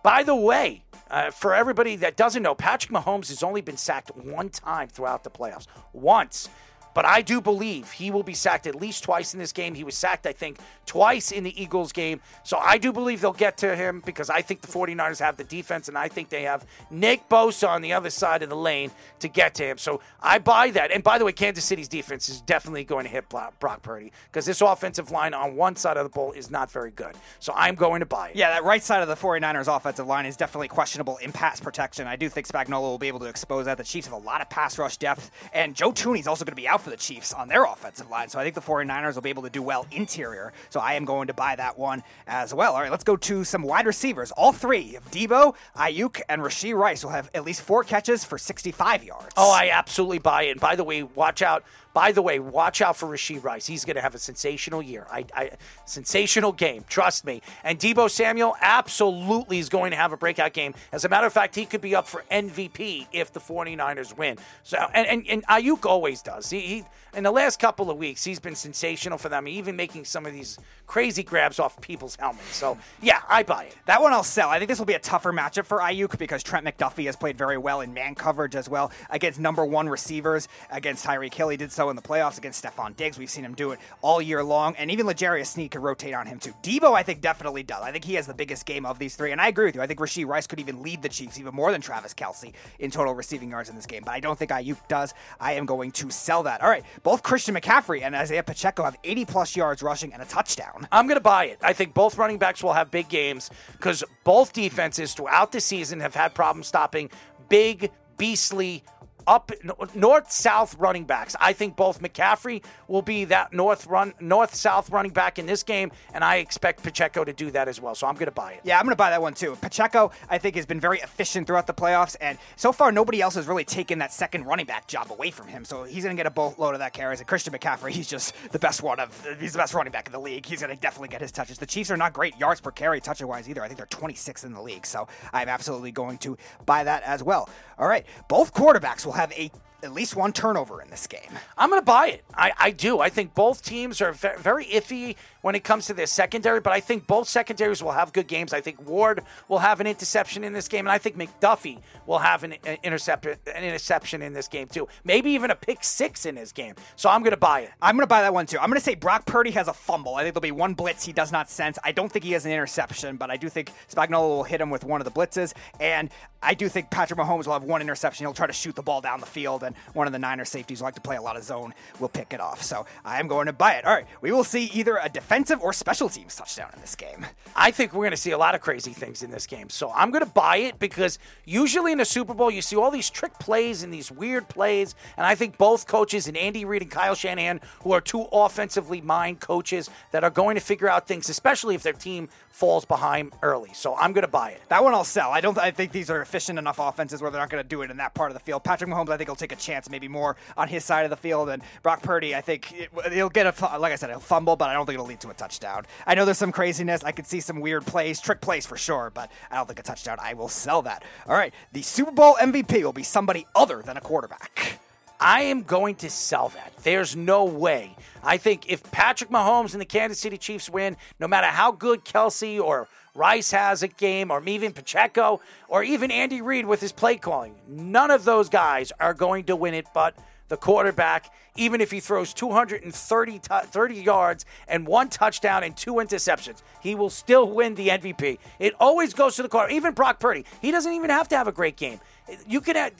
By 0.03 0.23
the 0.23 0.35
way, 0.35 0.83
uh, 1.09 1.31
for 1.31 1.53
everybody 1.53 1.95
that 1.97 2.15
doesn't 2.15 2.43
know, 2.43 2.55
Patrick 2.55 2.91
Mahomes 2.93 3.29
has 3.29 3.43
only 3.43 3.61
been 3.61 3.77
sacked 3.77 4.15
one 4.15 4.49
time 4.49 4.87
throughout 4.87 5.23
the 5.23 5.29
playoffs. 5.29 5.67
Once. 5.93 6.49
But 6.97 7.05
I 7.05 7.21
do 7.21 7.41
believe 7.41 7.91
he 7.91 8.09
will 8.09 8.23
be 8.23 8.33
sacked 8.33 8.65
at 8.65 8.73
least 8.73 9.03
twice 9.03 9.35
in 9.35 9.39
this 9.39 9.51
game. 9.51 9.75
He 9.75 9.83
was 9.83 9.93
sacked, 9.93 10.25
I 10.25 10.33
think, 10.33 10.57
twice 10.87 11.31
in 11.31 11.43
the 11.43 11.61
Eagles 11.61 11.91
game. 11.91 12.21
So 12.41 12.57
I 12.57 12.79
do 12.79 12.91
believe 12.91 13.21
they'll 13.21 13.33
get 13.33 13.55
to 13.57 13.75
him 13.75 14.01
because 14.03 14.31
I 14.31 14.41
think 14.41 14.61
the 14.61 14.67
49ers 14.67 15.19
have 15.19 15.37
the 15.37 15.43
defense 15.43 15.87
and 15.87 15.95
I 15.95 16.07
think 16.07 16.29
they 16.29 16.41
have 16.41 16.65
Nick 16.89 17.29
Bosa 17.29 17.69
on 17.69 17.83
the 17.83 17.93
other 17.93 18.09
side 18.09 18.41
of 18.41 18.49
the 18.49 18.55
lane 18.55 18.89
to 19.19 19.27
get 19.27 19.53
to 19.55 19.63
him. 19.63 19.77
So 19.77 20.01
I 20.23 20.39
buy 20.39 20.71
that. 20.71 20.89
And 20.89 21.03
by 21.03 21.19
the 21.19 21.25
way, 21.25 21.33
Kansas 21.33 21.63
City's 21.65 21.87
defense 21.87 22.29
is 22.29 22.41
definitely 22.41 22.83
going 22.83 23.05
to 23.05 23.11
hit 23.11 23.29
Brock 23.29 23.83
Purdy 23.83 24.11
because 24.31 24.47
this 24.47 24.61
offensive 24.61 25.11
line 25.11 25.35
on 25.35 25.55
one 25.55 25.75
side 25.75 25.97
of 25.97 26.03
the 26.03 26.09
ball 26.09 26.31
is 26.31 26.49
not 26.49 26.71
very 26.71 26.89
good. 26.89 27.15
So 27.37 27.53
I'm 27.55 27.75
going 27.75 27.99
to 27.99 28.07
buy 28.07 28.29
it. 28.29 28.37
Yeah, 28.37 28.49
that 28.49 28.63
right 28.63 28.81
side 28.81 29.03
of 29.03 29.07
the 29.07 29.13
49ers 29.13 29.67
offensive 29.67 30.07
line 30.07 30.25
is 30.25 30.35
definitely 30.35 30.69
questionable 30.69 31.17
in 31.17 31.31
pass 31.31 31.59
protection. 31.59 32.07
I 32.07 32.15
do 32.15 32.27
think 32.27 32.47
Spagnuolo 32.47 32.81
will 32.81 32.97
be 32.97 33.07
able 33.07 33.19
to 33.19 33.27
expose 33.27 33.65
that. 33.65 33.77
The 33.77 33.83
Chiefs 33.83 34.07
have 34.07 34.15
a 34.15 34.25
lot 34.25 34.41
of 34.41 34.49
pass 34.49 34.79
rush 34.79 34.97
depth, 34.97 35.29
and 35.53 35.75
Joe 35.75 35.91
Thuney's 35.91 36.25
also 36.25 36.43
going 36.43 36.53
to 36.53 36.55
be 36.55 36.67
out 36.67 36.86
for 36.87 36.91
the 36.91 36.97
Chiefs 36.97 37.33
on 37.33 37.49
their 37.49 37.65
offensive 37.65 38.09
line. 38.09 38.29
So 38.29 38.39
I 38.39 38.43
think 38.43 38.55
the 38.55 38.61
49ers 38.61 39.15
will 39.15 39.21
be 39.21 39.29
able 39.29 39.43
to 39.43 39.49
do 39.49 39.61
well 39.61 39.85
interior. 39.91 40.53
So 40.69 40.79
I 40.79 40.93
am 40.93 41.03
going 41.03 41.27
to 41.27 41.33
buy 41.33 41.53
that 41.57 41.77
one 41.77 42.01
as 42.25 42.53
well. 42.53 42.75
All 42.75 42.81
right, 42.81 42.89
let's 42.89 43.03
go 43.03 43.17
to 43.17 43.43
some 43.43 43.61
wide 43.61 43.85
receivers. 43.85 44.31
All 44.31 44.53
three 44.53 44.95
of 44.95 45.11
Deebo, 45.11 45.53
Aiyuk, 45.75 46.21
and 46.29 46.41
Rashee 46.41 46.73
Rice 46.73 47.03
will 47.03 47.11
have 47.11 47.29
at 47.33 47.43
least 47.43 47.61
four 47.61 47.83
catches 47.83 48.23
for 48.23 48.37
65 48.37 49.03
yards. 49.03 49.33
Oh, 49.35 49.51
I 49.51 49.69
absolutely 49.69 50.19
buy 50.19 50.43
it. 50.43 50.51
And 50.51 50.61
by 50.61 50.77
the 50.77 50.85
way, 50.85 51.03
watch 51.03 51.41
out. 51.41 51.65
By 51.97 52.11
the 52.11 52.21
way, 52.21 52.37
watch 52.37 52.79
out 52.79 52.95
for 52.95 53.07
Rashee 53.07 53.43
Rice. 53.43 53.65
He's 53.65 53.83
going 53.83 53.95
to 53.95 54.03
have 54.03 54.13
a 54.13 54.19
sensational 54.19 54.83
year. 54.83 55.07
I, 55.11 55.25
I, 55.33 55.49
sensational 55.85 56.51
game. 56.51 56.85
Trust 56.87 57.25
me. 57.25 57.41
And 57.63 57.79
Deebo 57.79 58.07
Samuel 58.11 58.55
absolutely 58.61 59.57
is 59.57 59.67
going 59.67 59.89
to 59.89 59.97
have 59.97 60.13
a 60.13 60.17
breakout 60.17 60.53
game. 60.53 60.75
As 60.91 61.05
a 61.05 61.09
matter 61.09 61.25
of 61.25 61.33
fact, 61.33 61.55
he 61.55 61.65
could 61.65 61.81
be 61.81 61.95
up 61.95 62.07
for 62.07 62.23
MVP 62.29 63.07
if 63.11 63.33
the 63.33 63.39
49ers 63.39 64.15
win. 64.15 64.37
So, 64.61 64.77
and, 64.93 65.07
and, 65.07 65.27
and 65.27 65.47
Aiyuk 65.47 65.87
always 65.87 66.21
does. 66.21 66.51
He, 66.51 66.59
he 66.59 66.83
in 67.15 67.23
the 67.23 67.31
last 67.31 67.57
couple 67.59 67.89
of 67.89 67.97
weeks, 67.97 68.23
he's 68.23 68.39
been 68.39 68.53
sensational 68.53 69.17
for 69.17 69.27
them, 69.27 69.47
even 69.47 69.75
making 69.75 70.05
some 70.05 70.27
of 70.27 70.33
these 70.33 70.59
crazy 70.85 71.23
grabs 71.23 71.57
off 71.57 71.81
people's 71.81 72.15
helmets. 72.15 72.55
So, 72.55 72.77
yeah, 73.01 73.21
I 73.27 73.41
buy 73.41 73.63
it. 73.63 73.75
That 73.87 74.03
one 74.03 74.13
I'll 74.13 74.21
sell. 74.21 74.49
I 74.49 74.59
think 74.59 74.69
this 74.69 74.77
will 74.77 74.85
be 74.85 74.93
a 74.93 74.99
tougher 74.99 75.33
matchup 75.33 75.65
for 75.65 75.79
Aiyuk 75.79 76.19
because 76.19 76.43
Trent 76.43 76.63
McDuffie 76.63 77.05
has 77.05 77.15
played 77.15 77.35
very 77.35 77.57
well 77.57 77.81
in 77.81 77.91
man 77.91 78.13
coverage 78.13 78.55
as 78.55 78.69
well 78.69 78.91
against 79.09 79.39
number 79.39 79.65
one 79.65 79.89
receivers. 79.89 80.47
Against 80.69 81.03
Tyreek 81.03 81.33
Hill, 81.33 81.49
he 81.49 81.57
did 81.57 81.71
so 81.71 81.86
in 81.89 81.95
the 81.95 82.01
playoffs. 82.01 82.37
Against 82.37 82.63
Stefon 82.63 82.95
Diggs, 82.95 83.17
we've 83.17 83.29
seen 83.29 83.43
him 83.43 83.53
do 83.53 83.71
it 83.71 83.79
all 84.01 84.21
year 84.21 84.43
long. 84.43 84.75
And 84.77 84.91
even 84.91 85.07
L'Jarius 85.07 85.47
Sneed 85.47 85.71
could 85.71 85.81
rotate 85.81 86.13
on 86.13 86.27
him 86.27 86.39
too. 86.39 86.53
Deebo, 86.63 86.93
I 86.93 87.03
think, 87.03 87.21
definitely 87.21 87.63
does. 87.63 87.81
I 87.81 87.91
think 87.91 88.05
he 88.05 88.15
has 88.15 88.27
the 88.27 88.33
biggest 88.33 88.65
game 88.65 88.85
of 88.85 88.99
these 88.99 89.15
three. 89.15 89.31
And 89.31 89.41
I 89.41 89.47
agree 89.47 89.65
with 89.65 89.75
you. 89.75 89.81
I 89.81 89.87
think 89.87 89.99
Rashee 89.99 90.25
Rice 90.25 90.47
could 90.47 90.59
even 90.59 90.81
lead 90.81 91.01
the 91.01 91.09
Chiefs 91.09 91.39
even 91.39 91.53
more 91.53 91.71
than 91.71 91.81
Travis 91.81 92.13
Kelce 92.13 92.53
in 92.79 92.91
total 92.91 93.13
receiving 93.13 93.49
yards 93.51 93.69
in 93.69 93.75
this 93.75 93.85
game. 93.85 94.03
But 94.05 94.11
I 94.11 94.19
don't 94.19 94.37
think 94.37 94.51
Aiyuk 94.51 94.87
does. 94.87 95.13
I 95.39 95.53
am 95.53 95.65
going 95.65 95.91
to 95.91 96.09
sell 96.09 96.43
that. 96.43 96.61
All 96.61 96.69
right. 96.69 96.83
Both 97.03 97.23
Christian 97.23 97.55
McCaffrey 97.55 98.01
and 98.01 98.15
Isaiah 98.15 98.43
Pacheco 98.43 98.83
have 98.83 98.97
80 99.03 99.25
plus 99.25 99.55
yards 99.55 99.81
rushing 99.81 100.13
and 100.13 100.21
a 100.21 100.25
touchdown. 100.25 100.87
I'm 100.91 101.07
going 101.07 101.17
to 101.17 101.21
buy 101.21 101.45
it. 101.45 101.59
I 101.61 101.73
think 101.73 101.93
both 101.93 102.17
running 102.17 102.37
backs 102.37 102.63
will 102.63 102.73
have 102.73 102.91
big 102.91 103.09
games 103.09 103.49
because 103.73 104.03
both 104.23 104.53
defenses 104.53 105.13
throughout 105.13 105.51
the 105.51 105.61
season 105.61 105.99
have 105.99 106.15
had 106.15 106.33
problems 106.33 106.67
stopping 106.67 107.09
big, 107.49 107.91
beastly, 108.17 108.83
up 109.27 109.51
north 109.93 110.31
south 110.31 110.75
running 110.79 111.03
backs. 111.03 111.35
I 111.39 111.53
think 111.53 111.75
both 111.75 112.01
McCaffrey 112.01 112.63
will 112.87 113.01
be 113.01 113.25
that 113.25 113.53
north 113.53 113.85
run 113.85 114.13
north 114.19 114.55
south 114.55 114.89
running 114.89 115.11
back 115.11 115.37
in 115.37 115.45
this 115.45 115.63
game, 115.63 115.91
and 116.13 116.23
I 116.23 116.37
expect 116.37 116.81
Pacheco 116.81 117.23
to 117.23 117.33
do 117.33 117.51
that 117.51 117.67
as 117.67 117.81
well. 117.81 117.93
So 117.93 118.07
I'm 118.07 118.15
going 118.15 118.25
to 118.25 118.31
buy 118.31 118.53
it. 118.53 118.61
Yeah, 118.63 118.79
I'm 118.79 118.85
going 118.85 118.93
to 118.93 118.97
buy 118.97 119.09
that 119.09 119.21
one 119.21 119.33
too. 119.33 119.55
Pacheco, 119.57 120.11
I 120.29 120.37
think, 120.37 120.55
has 120.55 120.65
been 120.65 120.79
very 120.79 120.99
efficient 120.99 121.45
throughout 121.45 121.67
the 121.67 121.73
playoffs, 121.73 122.15
and 122.21 122.37
so 122.55 122.71
far 122.71 122.91
nobody 122.91 123.21
else 123.21 123.35
has 123.35 123.47
really 123.47 123.65
taken 123.65 123.99
that 123.99 124.13
second 124.13 124.45
running 124.45 124.65
back 124.65 124.87
job 124.87 125.11
away 125.11 125.31
from 125.31 125.47
him. 125.47 125.65
So 125.65 125.83
he's 125.83 126.03
going 126.03 126.15
to 126.15 126.19
get 126.19 126.27
a 126.27 126.31
boatload 126.31 126.73
of 126.73 126.79
that 126.79 126.93
carries. 126.93 127.19
And 127.19 127.27
Christian 127.27 127.53
McCaffrey, 127.53 127.91
he's 127.91 128.07
just 128.07 128.33
the 128.51 128.59
best 128.59 128.81
one 128.81 128.99
of 128.99 129.27
he's 129.39 129.51
the 129.51 129.57
best 129.57 129.73
running 129.73 129.91
back 129.91 130.07
in 130.07 130.13
the 130.13 130.19
league. 130.19 130.45
He's 130.45 130.61
going 130.61 130.73
to 130.73 130.81
definitely 130.81 131.09
get 131.09 131.21
his 131.21 131.31
touches. 131.31 131.57
The 131.57 131.65
Chiefs 131.65 131.91
are 131.91 131.97
not 131.97 132.13
great 132.13 132.37
yards 132.37 132.61
per 132.61 132.71
carry 132.71 133.01
toucher 133.01 133.27
wise 133.27 133.49
either. 133.49 133.63
I 133.63 133.67
think 133.67 133.77
they're 133.77 133.87
26 133.87 134.43
in 134.43 134.53
the 134.53 134.61
league. 134.61 134.85
So 134.85 135.07
I'm 135.33 135.49
absolutely 135.49 135.91
going 135.91 136.17
to 136.19 136.37
buy 136.65 136.83
that 136.85 137.03
as 137.03 137.23
well. 137.23 137.49
All 137.77 137.87
right, 137.87 138.05
both 138.27 138.53
quarterbacks 138.53 139.05
will 139.05 139.13
have 139.17 139.31
a 139.33 139.51
at 139.83 139.93
least 139.93 140.15
one 140.15 140.33
turnover 140.33 140.81
in 140.81 140.89
this 140.89 141.05
game. 141.05 141.29
I'm 141.57 141.69
going 141.69 141.81
to 141.81 141.85
buy 141.85 142.07
it. 142.07 142.25
I, 142.33 142.51
I 142.57 142.71
do. 142.71 142.99
I 142.99 143.09
think 143.09 143.35
both 143.35 143.63
teams 143.63 144.01
are 144.01 144.11
very 144.11 144.65
iffy 144.65 145.15
when 145.47 145.55
it 145.55 145.63
comes 145.63 145.85
to 145.85 145.93
their 145.93 146.07
secondary, 146.07 146.59
but 146.59 146.73
I 146.73 146.81
think 146.81 147.07
both 147.07 147.29
secondaries 147.29 147.81
will 147.81 147.93
have 147.93 148.11
good 148.11 148.27
games. 148.27 148.51
I 148.51 148.59
think 148.59 148.85
Ward 148.85 149.23
will 149.47 149.59
have 149.59 149.79
an 149.79 149.87
interception 149.87 150.43
in 150.43 150.51
this 150.51 150.67
game, 150.67 150.85
and 150.85 150.91
I 150.91 150.97
think 150.97 151.17
McDuffie 151.17 151.79
will 152.05 152.17
have 152.17 152.43
an, 152.43 152.51
uh, 152.51 152.71
an 152.71 152.77
interception 152.83 153.37
an 153.55 153.63
interception 153.63 154.21
in 154.21 154.33
this 154.33 154.49
game 154.49 154.67
too. 154.67 154.89
Maybe 155.05 155.31
even 155.31 155.49
a 155.49 155.55
pick 155.55 155.85
six 155.85 156.25
in 156.25 156.35
this 156.35 156.51
game. 156.51 156.75
So 156.97 157.09
I'm 157.09 157.21
going 157.21 157.31
to 157.31 157.37
buy 157.37 157.61
it. 157.61 157.69
I'm 157.81 157.95
going 157.95 158.03
to 158.03 158.09
buy 158.09 158.23
that 158.23 158.33
one 158.33 158.45
too. 158.45 158.59
I'm 158.59 158.69
going 158.69 158.77
to 158.77 158.83
say 158.83 158.95
Brock 158.95 159.25
Purdy 159.25 159.51
has 159.51 159.69
a 159.69 159.73
fumble. 159.73 160.15
I 160.15 160.23
think 160.23 160.33
there'll 160.33 160.41
be 160.41 160.51
one 160.51 160.73
blitz 160.73 161.05
he 161.05 161.13
does 161.13 161.31
not 161.31 161.49
sense. 161.49 161.79
I 161.81 161.93
don't 161.93 162.11
think 162.11 162.25
he 162.25 162.33
has 162.33 162.45
an 162.45 162.51
interception, 162.51 163.15
but 163.15 163.31
I 163.31 163.37
do 163.37 163.47
think 163.47 163.71
Spagnuolo 163.89 164.27
will 164.27 164.43
hit 164.43 164.59
him 164.59 164.69
with 164.69 164.83
one 164.83 164.99
of 164.99 165.05
the 165.05 165.11
blitzes, 165.11 165.53
and 165.79 166.09
I 166.43 166.55
do 166.55 166.67
think 166.67 166.89
Patrick 166.91 167.19
Mahomes 167.19 167.45
will 167.45 167.53
have 167.53 167.63
one 167.63 167.79
interception. 167.79 168.25
He'll 168.25 168.33
try 168.33 168.47
to 168.47 168.53
shoot 168.53 168.75
the 168.75 168.83
ball 168.83 168.99
down 168.99 169.21
the 169.21 169.25
field, 169.25 169.63
and 169.63 169.77
one 169.93 170.07
of 170.07 170.13
the 170.13 170.19
Niner 170.19 170.43
safeties 170.43 170.79
who 170.79 170.85
like 170.85 170.95
to 170.95 171.01
play 171.01 171.15
a 171.15 171.21
lot 171.21 171.37
of 171.37 171.43
zone 171.43 171.73
will 171.99 172.09
pick 172.09 172.33
it 172.33 172.41
off. 172.41 172.61
So 172.61 172.85
I 173.05 173.21
am 173.21 173.27
going 173.29 173.45
to 173.47 173.53
buy 173.53 173.75
it. 173.75 173.85
All 173.85 173.93
right, 173.93 174.05
we 174.19 174.31
will 174.31 174.43
see 174.43 174.65
either 174.73 174.97
a 174.97 175.07
defensive 175.37 175.63
or 175.63 175.71
special 175.71 176.09
teams 176.09 176.35
touchdown 176.35 176.71
in 176.73 176.81
this 176.81 176.95
game. 176.95 177.23
I 177.55 177.69
think 177.69 177.93
we're 177.93 178.01
going 178.01 178.11
to 178.11 178.17
see 178.17 178.31
a 178.31 178.37
lot 178.39 178.55
of 178.55 178.61
crazy 178.61 178.91
things 178.91 179.21
in 179.21 179.29
this 179.29 179.45
game. 179.45 179.69
So 179.69 179.91
I'm 179.93 180.09
going 180.09 180.23
to 180.23 180.31
buy 180.31 180.57
it 180.57 180.79
because 180.79 181.19
usually 181.45 181.91
in 181.91 181.99
a 181.99 182.05
Super 182.05 182.33
Bowl, 182.33 182.49
you 182.49 182.63
see 182.63 182.75
all 182.75 182.89
these 182.89 183.11
trick 183.11 183.37
plays 183.37 183.83
and 183.83 183.93
these 183.93 184.11
weird 184.11 184.49
plays. 184.49 184.95
And 185.15 185.27
I 185.27 185.35
think 185.35 185.59
both 185.59 185.85
coaches, 185.85 186.27
and 186.27 186.35
Andy 186.35 186.65
Reid 186.65 186.81
and 186.81 186.89
Kyle 186.89 187.13
Shanahan, 187.13 187.61
who 187.83 187.91
are 187.91 188.01
two 188.01 188.21
offensively 188.31 188.99
minded 188.99 189.39
coaches 189.39 189.91
that 190.11 190.23
are 190.23 190.31
going 190.31 190.55
to 190.55 190.61
figure 190.61 190.89
out 190.89 191.07
things, 191.07 191.29
especially 191.29 191.75
if 191.75 191.83
their 191.83 191.93
team 191.93 192.29
falls 192.57 192.85
behind 192.85 193.33
early. 193.43 193.69
So 193.73 193.95
I'm 193.95 194.13
going 194.13 194.23
to 194.23 194.27
buy 194.27 194.49
it. 194.49 194.61
That 194.69 194.83
one 194.83 194.95
I'll 194.95 195.03
sell. 195.03 195.29
I 195.29 195.41
don't. 195.41 195.57
I 195.59 195.69
think 195.69 195.91
these 195.91 196.09
are 196.09 196.21
efficient 196.21 196.57
enough 196.57 196.79
offenses 196.79 197.21
where 197.21 197.29
they're 197.29 197.39
not 197.39 197.51
going 197.51 197.63
to 197.63 197.67
do 197.67 197.83
it 197.83 197.91
in 197.91 197.97
that 197.97 198.15
part 198.15 198.31
of 198.31 198.33
the 198.33 198.39
field. 198.39 198.63
Patrick 198.63 198.89
Mahomes, 198.89 199.09
I 199.09 199.17
think, 199.17 199.29
will 199.29 199.35
take 199.35 199.51
a 199.51 199.55
chance, 199.55 199.91
maybe 199.91 200.07
more 200.07 200.35
on 200.57 200.67
his 200.67 200.83
side 200.83 201.03
of 201.03 201.11
the 201.11 201.17
field, 201.17 201.49
and 201.49 201.61
Brock 201.83 202.01
Purdy, 202.01 202.33
I 202.33 202.41
think 202.41 202.73
it, 202.73 202.89
he'll 203.13 203.29
get 203.29 203.45
a 203.45 203.77
like 203.77 203.93
I 203.93 203.95
said, 203.95 204.09
he'll 204.09 204.19
fumble, 204.19 204.55
but 204.55 204.69
I 204.69 204.73
don't 204.73 204.87
think 204.87 204.95
it'll 204.95 205.05
lead 205.05 205.16
to 205.21 205.29
a 205.29 205.33
touchdown. 205.33 205.85
I 206.05 206.15
know 206.15 206.25
there's 206.25 206.37
some 206.37 206.51
craziness. 206.51 207.03
I 207.03 207.11
could 207.11 207.27
see 207.27 207.39
some 207.39 207.59
weird 207.59 207.85
plays, 207.85 208.19
trick 208.19 208.41
plays 208.41 208.65
for 208.65 208.77
sure, 208.77 209.11
but 209.13 209.31
I 209.51 209.55
don't 209.55 209.67
think 209.67 209.79
a 209.79 209.83
touchdown. 209.83 210.17
I 210.21 210.33
will 210.33 210.49
sell 210.49 210.81
that. 210.83 211.03
All 211.27 211.35
right, 211.35 211.53
the 211.71 211.81
Super 211.81 212.11
Bowl 212.11 212.35
MVP 212.35 212.83
will 212.83 212.93
be 212.93 213.03
somebody 213.03 213.45
other 213.55 213.81
than 213.81 213.97
a 213.97 214.01
quarterback. 214.01 214.79
I 215.19 215.41
am 215.41 215.63
going 215.63 215.95
to 215.95 216.09
sell 216.09 216.49
that. 216.49 216.73
There's 216.83 217.15
no 217.15 217.45
way. 217.45 217.95
I 218.23 218.37
think 218.37 218.69
if 218.69 218.83
Patrick 218.91 219.31
Mahomes 219.31 219.73
and 219.73 219.81
the 219.81 219.85
Kansas 219.85 220.19
City 220.19 220.37
Chiefs 220.37 220.69
win, 220.69 220.95
no 221.19 221.27
matter 221.27 221.47
how 221.47 221.71
good 221.71 222.05
Kelce 222.05 222.61
or 222.61 222.87
Rice 223.15 223.49
has 223.49 223.81
a 223.81 223.87
game, 223.87 224.29
or 224.29 224.43
even 224.45 224.73
Pacheco, 224.73 225.41
or 225.67 225.83
even 225.83 226.11
Andy 226.11 226.41
Reid 226.41 226.67
with 226.67 226.81
his 226.81 226.91
play 226.91 227.17
calling, 227.17 227.55
none 227.67 228.11
of 228.11 228.25
those 228.25 228.47
guys 228.47 228.91
are 228.99 229.15
going 229.15 229.45
to 229.45 229.55
win 229.55 229.73
it 229.73 229.87
but 229.91 230.15
the 230.49 230.57
quarterback, 230.57 231.33
even 231.55 231.81
if 231.81 231.91
he 231.91 231.99
throws 231.99 232.33
230 232.33 233.39
t- 233.39 233.39
30 233.49 233.95
yards 233.95 234.45
and 234.67 234.87
one 234.87 235.09
touchdown 235.09 235.63
and 235.63 235.75
two 235.75 235.95
interceptions. 235.95 236.61
He 236.81 236.95
will 236.95 237.09
still 237.09 237.49
win 237.49 237.75
the 237.75 237.89
MVP. 237.89 238.37
It 238.59 238.73
always 238.79 239.13
goes 239.13 239.35
to 239.37 239.43
the 239.43 239.49
quarterback. 239.49 239.75
Even 239.75 239.93
Brock 239.93 240.19
Purdy, 240.19 240.45
he 240.61 240.71
doesn't 240.71 240.93
even 240.93 241.09
have 241.09 241.27
to 241.29 241.37
have 241.37 241.47
a 241.47 241.51
great 241.51 241.75
game. 241.75 241.99
You 242.47 242.61
could 242.61 242.75
have, 242.75 242.93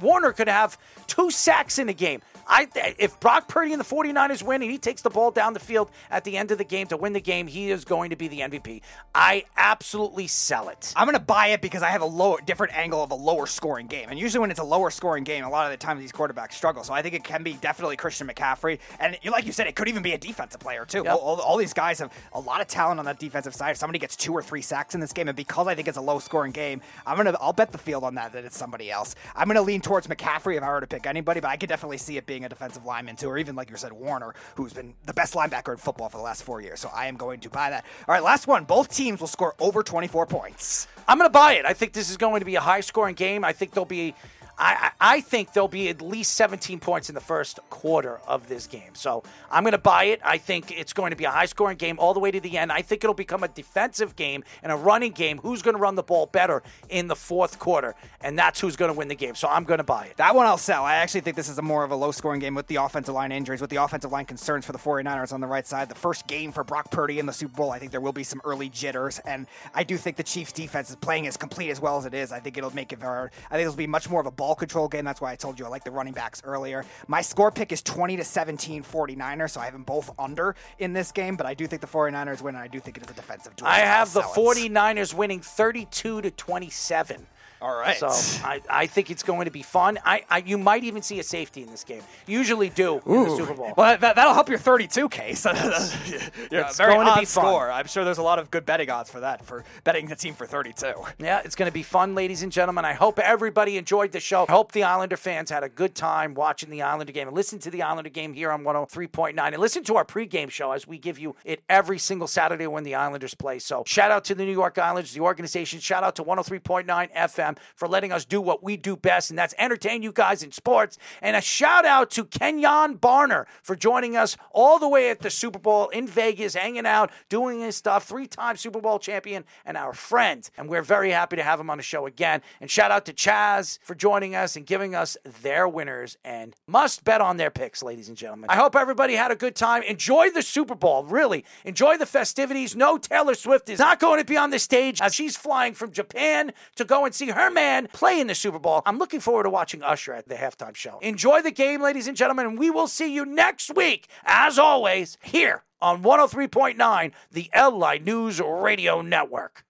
Warner 0.00 0.32
could 0.32 0.48
have 0.48 0.78
two 1.06 1.30
sacks 1.30 1.78
in 1.78 1.88
a 1.88 1.92
game. 1.92 2.20
I 2.48 2.68
if 2.98 3.20
Brock 3.20 3.48
Purdy 3.48 3.72
and 3.72 3.80
the 3.80 3.84
49ers 3.84 4.42
win 4.42 4.62
and 4.62 4.70
he 4.70 4.78
takes 4.78 5.02
the 5.02 5.10
ball 5.10 5.30
down 5.30 5.52
the 5.52 5.60
field 5.60 5.90
at 6.10 6.24
the 6.24 6.36
end 6.36 6.50
of 6.50 6.58
the 6.58 6.64
game 6.64 6.86
to 6.88 6.96
win 6.96 7.12
the 7.12 7.20
game, 7.20 7.46
he 7.46 7.70
is 7.70 7.84
going 7.84 8.10
to 8.10 8.16
be 8.16 8.28
the 8.28 8.40
MVP. 8.40 8.80
I 9.14 9.44
absolutely 9.56 10.26
sell 10.26 10.68
it. 10.68 10.92
I'm 10.96 11.06
going 11.06 11.18
to 11.18 11.24
buy 11.24 11.48
it 11.48 11.60
because 11.60 11.82
I 11.82 11.90
have 11.90 12.00
a 12.00 12.06
lower 12.06 12.40
different 12.40 12.76
angle 12.76 13.02
of 13.02 13.10
a 13.10 13.14
lower 13.14 13.46
scoring 13.46 13.86
game. 13.86 14.08
And 14.08 14.18
usually 14.18 14.40
when 14.40 14.50
it's 14.50 14.60
a 14.60 14.64
lower 14.64 14.90
scoring 14.90 15.24
game, 15.24 15.44
a 15.44 15.50
lot 15.50 15.66
of 15.66 15.78
the 15.78 15.84
times 15.84 16.00
these 16.00 16.12
quarterbacks 16.12 16.52
struggle. 16.52 16.84
So 16.84 16.94
I 16.94 17.02
think 17.02 17.14
it 17.14 17.24
can 17.24 17.42
be 17.42 17.54
definitely 17.54 17.96
Christian 17.96 18.26
McCaffrey 18.26 18.78
and 18.98 19.16
like 19.30 19.44
you 19.44 19.52
said 19.52 19.66
it 19.66 19.76
could 19.76 19.88
even 19.88 20.02
be 20.02 20.12
a 20.12 20.18
defensive 20.18 20.60
player 20.60 20.84
too. 20.84 21.02
Yep. 21.04 21.14
All, 21.14 21.40
all, 21.40 21.56
these 21.58 21.74
guys 21.74 21.98
have 21.98 22.12
a 22.32 22.40
lot 22.40 22.60
of 22.60 22.68
talent 22.68 22.98
on 22.98 23.04
that 23.06 23.18
defensive 23.18 23.54
side. 23.54 23.72
If 23.72 23.76
somebody 23.76 23.98
gets 23.98 24.16
two 24.16 24.32
or 24.32 24.42
three 24.42 24.62
sacks 24.62 24.94
in 24.94 25.00
this 25.00 25.12
game 25.12 25.28
and 25.28 25.36
because 25.36 25.66
I 25.66 25.74
think 25.74 25.88
it's 25.88 25.98
a 25.98 26.02
low 26.02 26.18
scoring 26.18 26.52
game, 26.52 26.80
I'm 27.06 27.16
going 27.16 27.26
to 27.26 27.38
I'll 27.40 27.52
bet 27.52 27.72
the 27.72 27.78
field 27.78 28.04
on 28.04 28.14
that 28.14 28.32
that 28.32 28.44
it's 28.44 28.56
somebody 28.56 28.90
else. 28.90 29.14
I'm 29.36 29.46
going 29.46 29.56
to 29.56 29.62
lean 29.62 29.80
towards 29.80 30.06
McCaffrey 30.06 30.56
if 30.56 30.62
I 30.62 30.70
were 30.70 30.80
to 30.80 30.86
pick 30.86 31.06
anybody, 31.06 31.40
but 31.40 31.48
I 31.48 31.56
could 31.56 31.68
definitely 31.68 31.98
see 31.98 32.16
it 32.16 32.26
being 32.26 32.37
a 32.44 32.48
defensive 32.48 32.84
lineman 32.84 33.16
too, 33.16 33.28
or 33.28 33.38
even 33.38 33.56
like 33.56 33.70
you 33.70 33.76
said, 33.76 33.92
Warner, 33.92 34.34
who's 34.56 34.72
been 34.72 34.94
the 35.06 35.14
best 35.14 35.34
linebacker 35.34 35.72
in 35.72 35.78
football 35.78 36.08
for 36.08 36.18
the 36.18 36.22
last 36.22 36.42
four 36.42 36.60
years. 36.60 36.80
So 36.80 36.90
I 36.94 37.06
am 37.06 37.16
going 37.16 37.40
to 37.40 37.50
buy 37.50 37.70
that. 37.70 37.84
All 38.06 38.14
right, 38.14 38.22
last 38.22 38.46
one. 38.46 38.64
Both 38.64 38.94
teams 38.94 39.20
will 39.20 39.28
score 39.28 39.54
over 39.58 39.82
24 39.82 40.26
points. 40.26 40.88
I'm 41.06 41.18
going 41.18 41.28
to 41.28 41.32
buy 41.32 41.54
it. 41.54 41.64
I 41.64 41.72
think 41.72 41.92
this 41.92 42.10
is 42.10 42.16
going 42.16 42.40
to 42.40 42.46
be 42.46 42.56
a 42.56 42.60
high 42.60 42.80
scoring 42.80 43.14
game. 43.14 43.44
I 43.44 43.52
think 43.52 43.72
there'll 43.72 43.86
be 43.86 44.14
I, 44.58 44.90
I 45.00 45.20
think 45.20 45.52
there'll 45.52 45.68
be 45.68 45.88
at 45.88 46.02
least 46.02 46.34
17 46.34 46.80
points 46.80 47.08
in 47.08 47.14
the 47.14 47.20
first 47.20 47.60
quarter 47.70 48.18
of 48.26 48.48
this 48.48 48.66
game. 48.66 48.94
So 48.94 49.22
I'm 49.50 49.62
going 49.62 49.72
to 49.72 49.78
buy 49.78 50.04
it. 50.04 50.20
I 50.24 50.38
think 50.38 50.76
it's 50.76 50.92
going 50.92 51.10
to 51.10 51.16
be 51.16 51.24
a 51.24 51.30
high 51.30 51.46
scoring 51.46 51.76
game 51.76 51.98
all 52.00 52.12
the 52.12 52.20
way 52.20 52.32
to 52.32 52.40
the 52.40 52.58
end. 52.58 52.72
I 52.72 52.82
think 52.82 53.04
it'll 53.04 53.14
become 53.14 53.44
a 53.44 53.48
defensive 53.48 54.16
game 54.16 54.42
and 54.62 54.72
a 54.72 54.76
running 54.76 55.12
game. 55.12 55.38
Who's 55.38 55.62
going 55.62 55.76
to 55.76 55.80
run 55.80 55.94
the 55.94 56.02
ball 56.02 56.26
better 56.26 56.62
in 56.88 57.06
the 57.06 57.14
fourth 57.14 57.60
quarter? 57.60 57.94
And 58.20 58.36
that's 58.36 58.60
who's 58.60 58.74
going 58.74 58.92
to 58.92 58.98
win 58.98 59.06
the 59.06 59.14
game. 59.14 59.36
So 59.36 59.48
I'm 59.48 59.62
going 59.62 59.78
to 59.78 59.84
buy 59.84 60.06
it. 60.06 60.16
That 60.16 60.34
one 60.34 60.46
I'll 60.46 60.58
sell. 60.58 60.84
I 60.84 60.96
actually 60.96 61.20
think 61.20 61.36
this 61.36 61.48
is 61.48 61.58
a 61.58 61.62
more 61.62 61.84
of 61.84 61.92
a 61.92 61.96
low 61.96 62.10
scoring 62.10 62.40
game 62.40 62.56
with 62.56 62.66
the 62.66 62.76
offensive 62.76 63.14
line 63.14 63.30
injuries, 63.30 63.60
with 63.60 63.70
the 63.70 63.76
offensive 63.76 64.10
line 64.10 64.24
concerns 64.24 64.66
for 64.66 64.72
the 64.72 64.78
49ers 64.78 65.32
on 65.32 65.40
the 65.40 65.46
right 65.46 65.66
side. 65.66 65.88
The 65.88 65.94
first 65.94 66.26
game 66.26 66.50
for 66.50 66.64
Brock 66.64 66.90
Purdy 66.90 67.20
in 67.20 67.26
the 67.26 67.32
Super 67.32 67.54
Bowl, 67.54 67.70
I 67.70 67.78
think 67.78 67.92
there 67.92 68.00
will 68.00 68.12
be 68.12 68.24
some 68.24 68.40
early 68.44 68.68
jitters. 68.68 69.20
And 69.20 69.46
I 69.72 69.84
do 69.84 69.96
think 69.96 70.16
the 70.16 70.24
Chiefs 70.24 70.52
defense 70.52 70.90
is 70.90 70.96
playing 70.96 71.28
as 71.28 71.36
complete 71.36 71.70
as 71.70 71.80
well 71.80 71.96
as 71.98 72.06
it 72.06 72.14
is. 72.14 72.32
I 72.32 72.40
think 72.40 72.58
it'll 72.58 72.74
make 72.74 72.92
it 72.92 72.98
very, 72.98 73.30
I 73.50 73.54
think 73.54 73.66
it'll 73.66 73.76
be 73.76 73.86
much 73.86 74.10
more 74.10 74.20
of 74.20 74.26
a 74.26 74.32
ball 74.32 74.47
control 74.54 74.88
game. 74.88 75.04
That's 75.04 75.20
why 75.20 75.32
I 75.32 75.36
told 75.36 75.58
you 75.58 75.66
I 75.66 75.68
like 75.68 75.84
the 75.84 75.90
running 75.90 76.12
backs 76.12 76.42
earlier. 76.44 76.84
My 77.06 77.22
score 77.22 77.50
pick 77.50 77.72
is 77.72 77.82
20 77.82 78.16
to 78.16 78.24
17 78.24 78.82
49ers, 78.82 79.50
so 79.50 79.60
I 79.60 79.64
have 79.64 79.72
them 79.72 79.82
both 79.84 80.10
under 80.18 80.54
in 80.78 80.92
this 80.92 81.12
game, 81.12 81.36
but 81.36 81.46
I 81.46 81.54
do 81.54 81.66
think 81.66 81.80
the 81.80 81.88
49ers 81.88 82.42
win, 82.42 82.54
and 82.54 82.62
I 82.62 82.68
do 82.68 82.80
think 82.80 82.96
it 82.96 83.04
is 83.04 83.10
a 83.10 83.14
defensive 83.14 83.56
duel. 83.56 83.68
I 83.68 83.80
have 83.80 84.12
the 84.12 84.22
49ers 84.22 85.14
winning 85.14 85.40
32 85.40 86.22
to 86.22 86.30
27. 86.30 87.26
All 87.60 87.76
right. 87.76 87.96
So 87.96 88.08
I, 88.46 88.60
I 88.70 88.86
think 88.86 89.10
it's 89.10 89.22
going 89.22 89.46
to 89.46 89.50
be 89.50 89.62
fun. 89.62 89.98
I, 90.04 90.24
I 90.30 90.38
you 90.38 90.58
might 90.58 90.84
even 90.84 91.02
see 91.02 91.18
a 91.18 91.22
safety 91.22 91.62
in 91.62 91.70
this 91.70 91.82
game. 91.82 92.02
Usually 92.26 92.68
do 92.68 93.00
Ooh. 93.08 93.14
in 93.14 93.24
the 93.24 93.36
Super 93.36 93.54
Bowl. 93.54 93.74
Well, 93.76 93.98
that, 93.98 94.16
will 94.16 94.34
help 94.34 94.48
your 94.48 94.58
32 94.58 95.08
case. 95.08 95.44
yeah, 96.50 96.70
very 96.72 96.94
going 96.94 97.06
to 97.06 97.18
be 97.18 97.24
score. 97.24 97.68
Fun. 97.68 97.70
I'm 97.70 97.86
sure 97.86 98.04
there's 98.04 98.18
a 98.18 98.22
lot 98.22 98.38
of 98.38 98.50
good 98.50 98.64
betting 98.64 98.90
odds 98.90 99.10
for 99.10 99.20
that 99.20 99.44
for 99.44 99.64
betting 99.84 100.06
the 100.06 100.16
team 100.16 100.34
for 100.34 100.46
32. 100.46 100.92
Yeah, 101.18 101.40
it's 101.44 101.56
going 101.56 101.68
to 101.68 101.72
be 101.72 101.82
fun, 101.82 102.14
ladies 102.14 102.42
and 102.42 102.52
gentlemen. 102.52 102.84
I 102.84 102.92
hope 102.92 103.18
everybody 103.18 103.76
enjoyed 103.76 104.12
the 104.12 104.20
show. 104.20 104.46
I 104.48 104.52
hope 104.52 104.72
the 104.72 104.84
Islander 104.84 105.16
fans 105.16 105.50
had 105.50 105.64
a 105.64 105.68
good 105.68 105.94
time 105.94 106.34
watching 106.34 106.70
the 106.70 106.82
Islander 106.82 107.12
game 107.12 107.26
and 107.26 107.36
listen 107.36 107.58
to 107.60 107.70
the 107.70 107.82
Islander 107.82 108.10
game 108.10 108.34
here 108.34 108.52
on 108.52 108.62
103.9 108.62 109.38
and 109.38 109.58
listen 109.58 109.82
to 109.84 109.96
our 109.96 110.04
pregame 110.04 110.50
show 110.50 110.72
as 110.72 110.86
we 110.86 110.98
give 110.98 111.18
you 111.18 111.34
it 111.44 111.62
every 111.68 111.98
single 111.98 112.28
Saturday 112.28 112.66
when 112.66 112.84
the 112.84 112.94
Islanders 112.94 113.34
play. 113.34 113.58
So 113.58 113.82
shout 113.86 114.10
out 114.10 114.24
to 114.26 114.34
the 114.34 114.44
New 114.44 114.52
York 114.52 114.78
Islanders, 114.78 115.12
the 115.12 115.20
organization. 115.20 115.80
Shout 115.80 116.04
out 116.04 116.14
to 116.16 116.24
103.9 116.24 116.86
FM 117.14 117.47
for 117.74 117.88
letting 117.88 118.12
us 118.12 118.24
do 118.24 118.40
what 118.40 118.62
we 118.62 118.76
do 118.76 118.96
best, 118.96 119.30
and 119.30 119.38
that's 119.38 119.54
entertain 119.58 120.02
you 120.02 120.12
guys 120.12 120.42
in 120.42 120.52
sports. 120.52 120.98
And 121.22 121.36
a 121.36 121.40
shout 121.40 121.84
out 121.84 122.10
to 122.12 122.24
Kenjon 122.24 122.98
Barner 122.98 123.46
for 123.62 123.76
joining 123.76 124.16
us 124.16 124.36
all 124.50 124.78
the 124.78 124.88
way 124.88 125.10
at 125.10 125.20
the 125.20 125.30
Super 125.30 125.58
Bowl 125.58 125.88
in 125.88 126.06
Vegas, 126.06 126.54
hanging 126.54 126.86
out, 126.86 127.10
doing 127.28 127.60
his 127.60 127.76
stuff, 127.76 128.04
three 128.04 128.26
time 128.26 128.56
Super 128.56 128.80
Bowl 128.80 128.98
champion, 128.98 129.44
and 129.64 129.76
our 129.76 129.92
friend. 129.92 130.48
And 130.56 130.68
we're 130.68 130.82
very 130.82 131.10
happy 131.10 131.36
to 131.36 131.42
have 131.42 131.60
him 131.60 131.70
on 131.70 131.78
the 131.78 131.82
show 131.82 132.06
again. 132.06 132.42
And 132.60 132.70
shout 132.70 132.90
out 132.90 133.04
to 133.06 133.12
Chaz 133.12 133.78
for 133.82 133.94
joining 133.94 134.34
us 134.34 134.56
and 134.56 134.66
giving 134.66 134.94
us 134.94 135.16
their 135.24 135.68
winners 135.68 136.16
and 136.24 136.54
must 136.66 137.04
bet 137.04 137.20
on 137.20 137.36
their 137.36 137.50
picks, 137.50 137.82
ladies 137.82 138.08
and 138.08 138.16
gentlemen. 138.16 138.50
I 138.50 138.56
hope 138.56 138.76
everybody 138.76 139.14
had 139.14 139.30
a 139.30 139.36
good 139.36 139.54
time. 139.54 139.82
Enjoy 139.82 140.30
the 140.30 140.42
Super 140.42 140.74
Bowl, 140.74 141.04
really. 141.04 141.44
Enjoy 141.64 141.96
the 141.96 142.06
festivities. 142.06 142.76
No 142.76 142.98
Taylor 142.98 143.34
Swift 143.34 143.68
is 143.68 143.78
not 143.78 144.00
going 144.00 144.18
to 144.18 144.24
be 144.24 144.36
on 144.36 144.50
the 144.50 144.58
stage 144.58 145.00
as 145.00 145.14
she's 145.14 145.36
flying 145.36 145.74
from 145.74 145.92
Japan 145.92 146.52
to 146.76 146.84
go 146.84 147.04
and 147.04 147.14
see 147.14 147.28
her 147.38 147.50
man 147.50 147.88
play 147.92 148.20
in 148.20 148.26
the 148.26 148.34
Super 148.34 148.58
Bowl. 148.58 148.82
I'm 148.86 148.98
looking 148.98 149.20
forward 149.20 149.44
to 149.44 149.50
watching 149.50 149.82
Usher 149.82 150.12
at 150.12 150.28
the 150.28 150.34
halftime 150.34 150.74
show. 150.74 150.98
Enjoy 151.00 151.42
the 151.42 151.50
game, 151.50 151.80
ladies 151.80 152.08
and 152.08 152.16
gentlemen, 152.16 152.46
and 152.46 152.58
we 152.58 152.70
will 152.70 152.88
see 152.88 153.12
you 153.12 153.24
next 153.24 153.74
week, 153.74 154.08
as 154.24 154.58
always, 154.58 155.18
here 155.22 155.64
on 155.80 156.02
103.9, 156.02 157.12
the 157.30 157.50
LI 157.54 157.98
News 157.98 158.40
Radio 158.40 159.00
Network. 159.00 159.64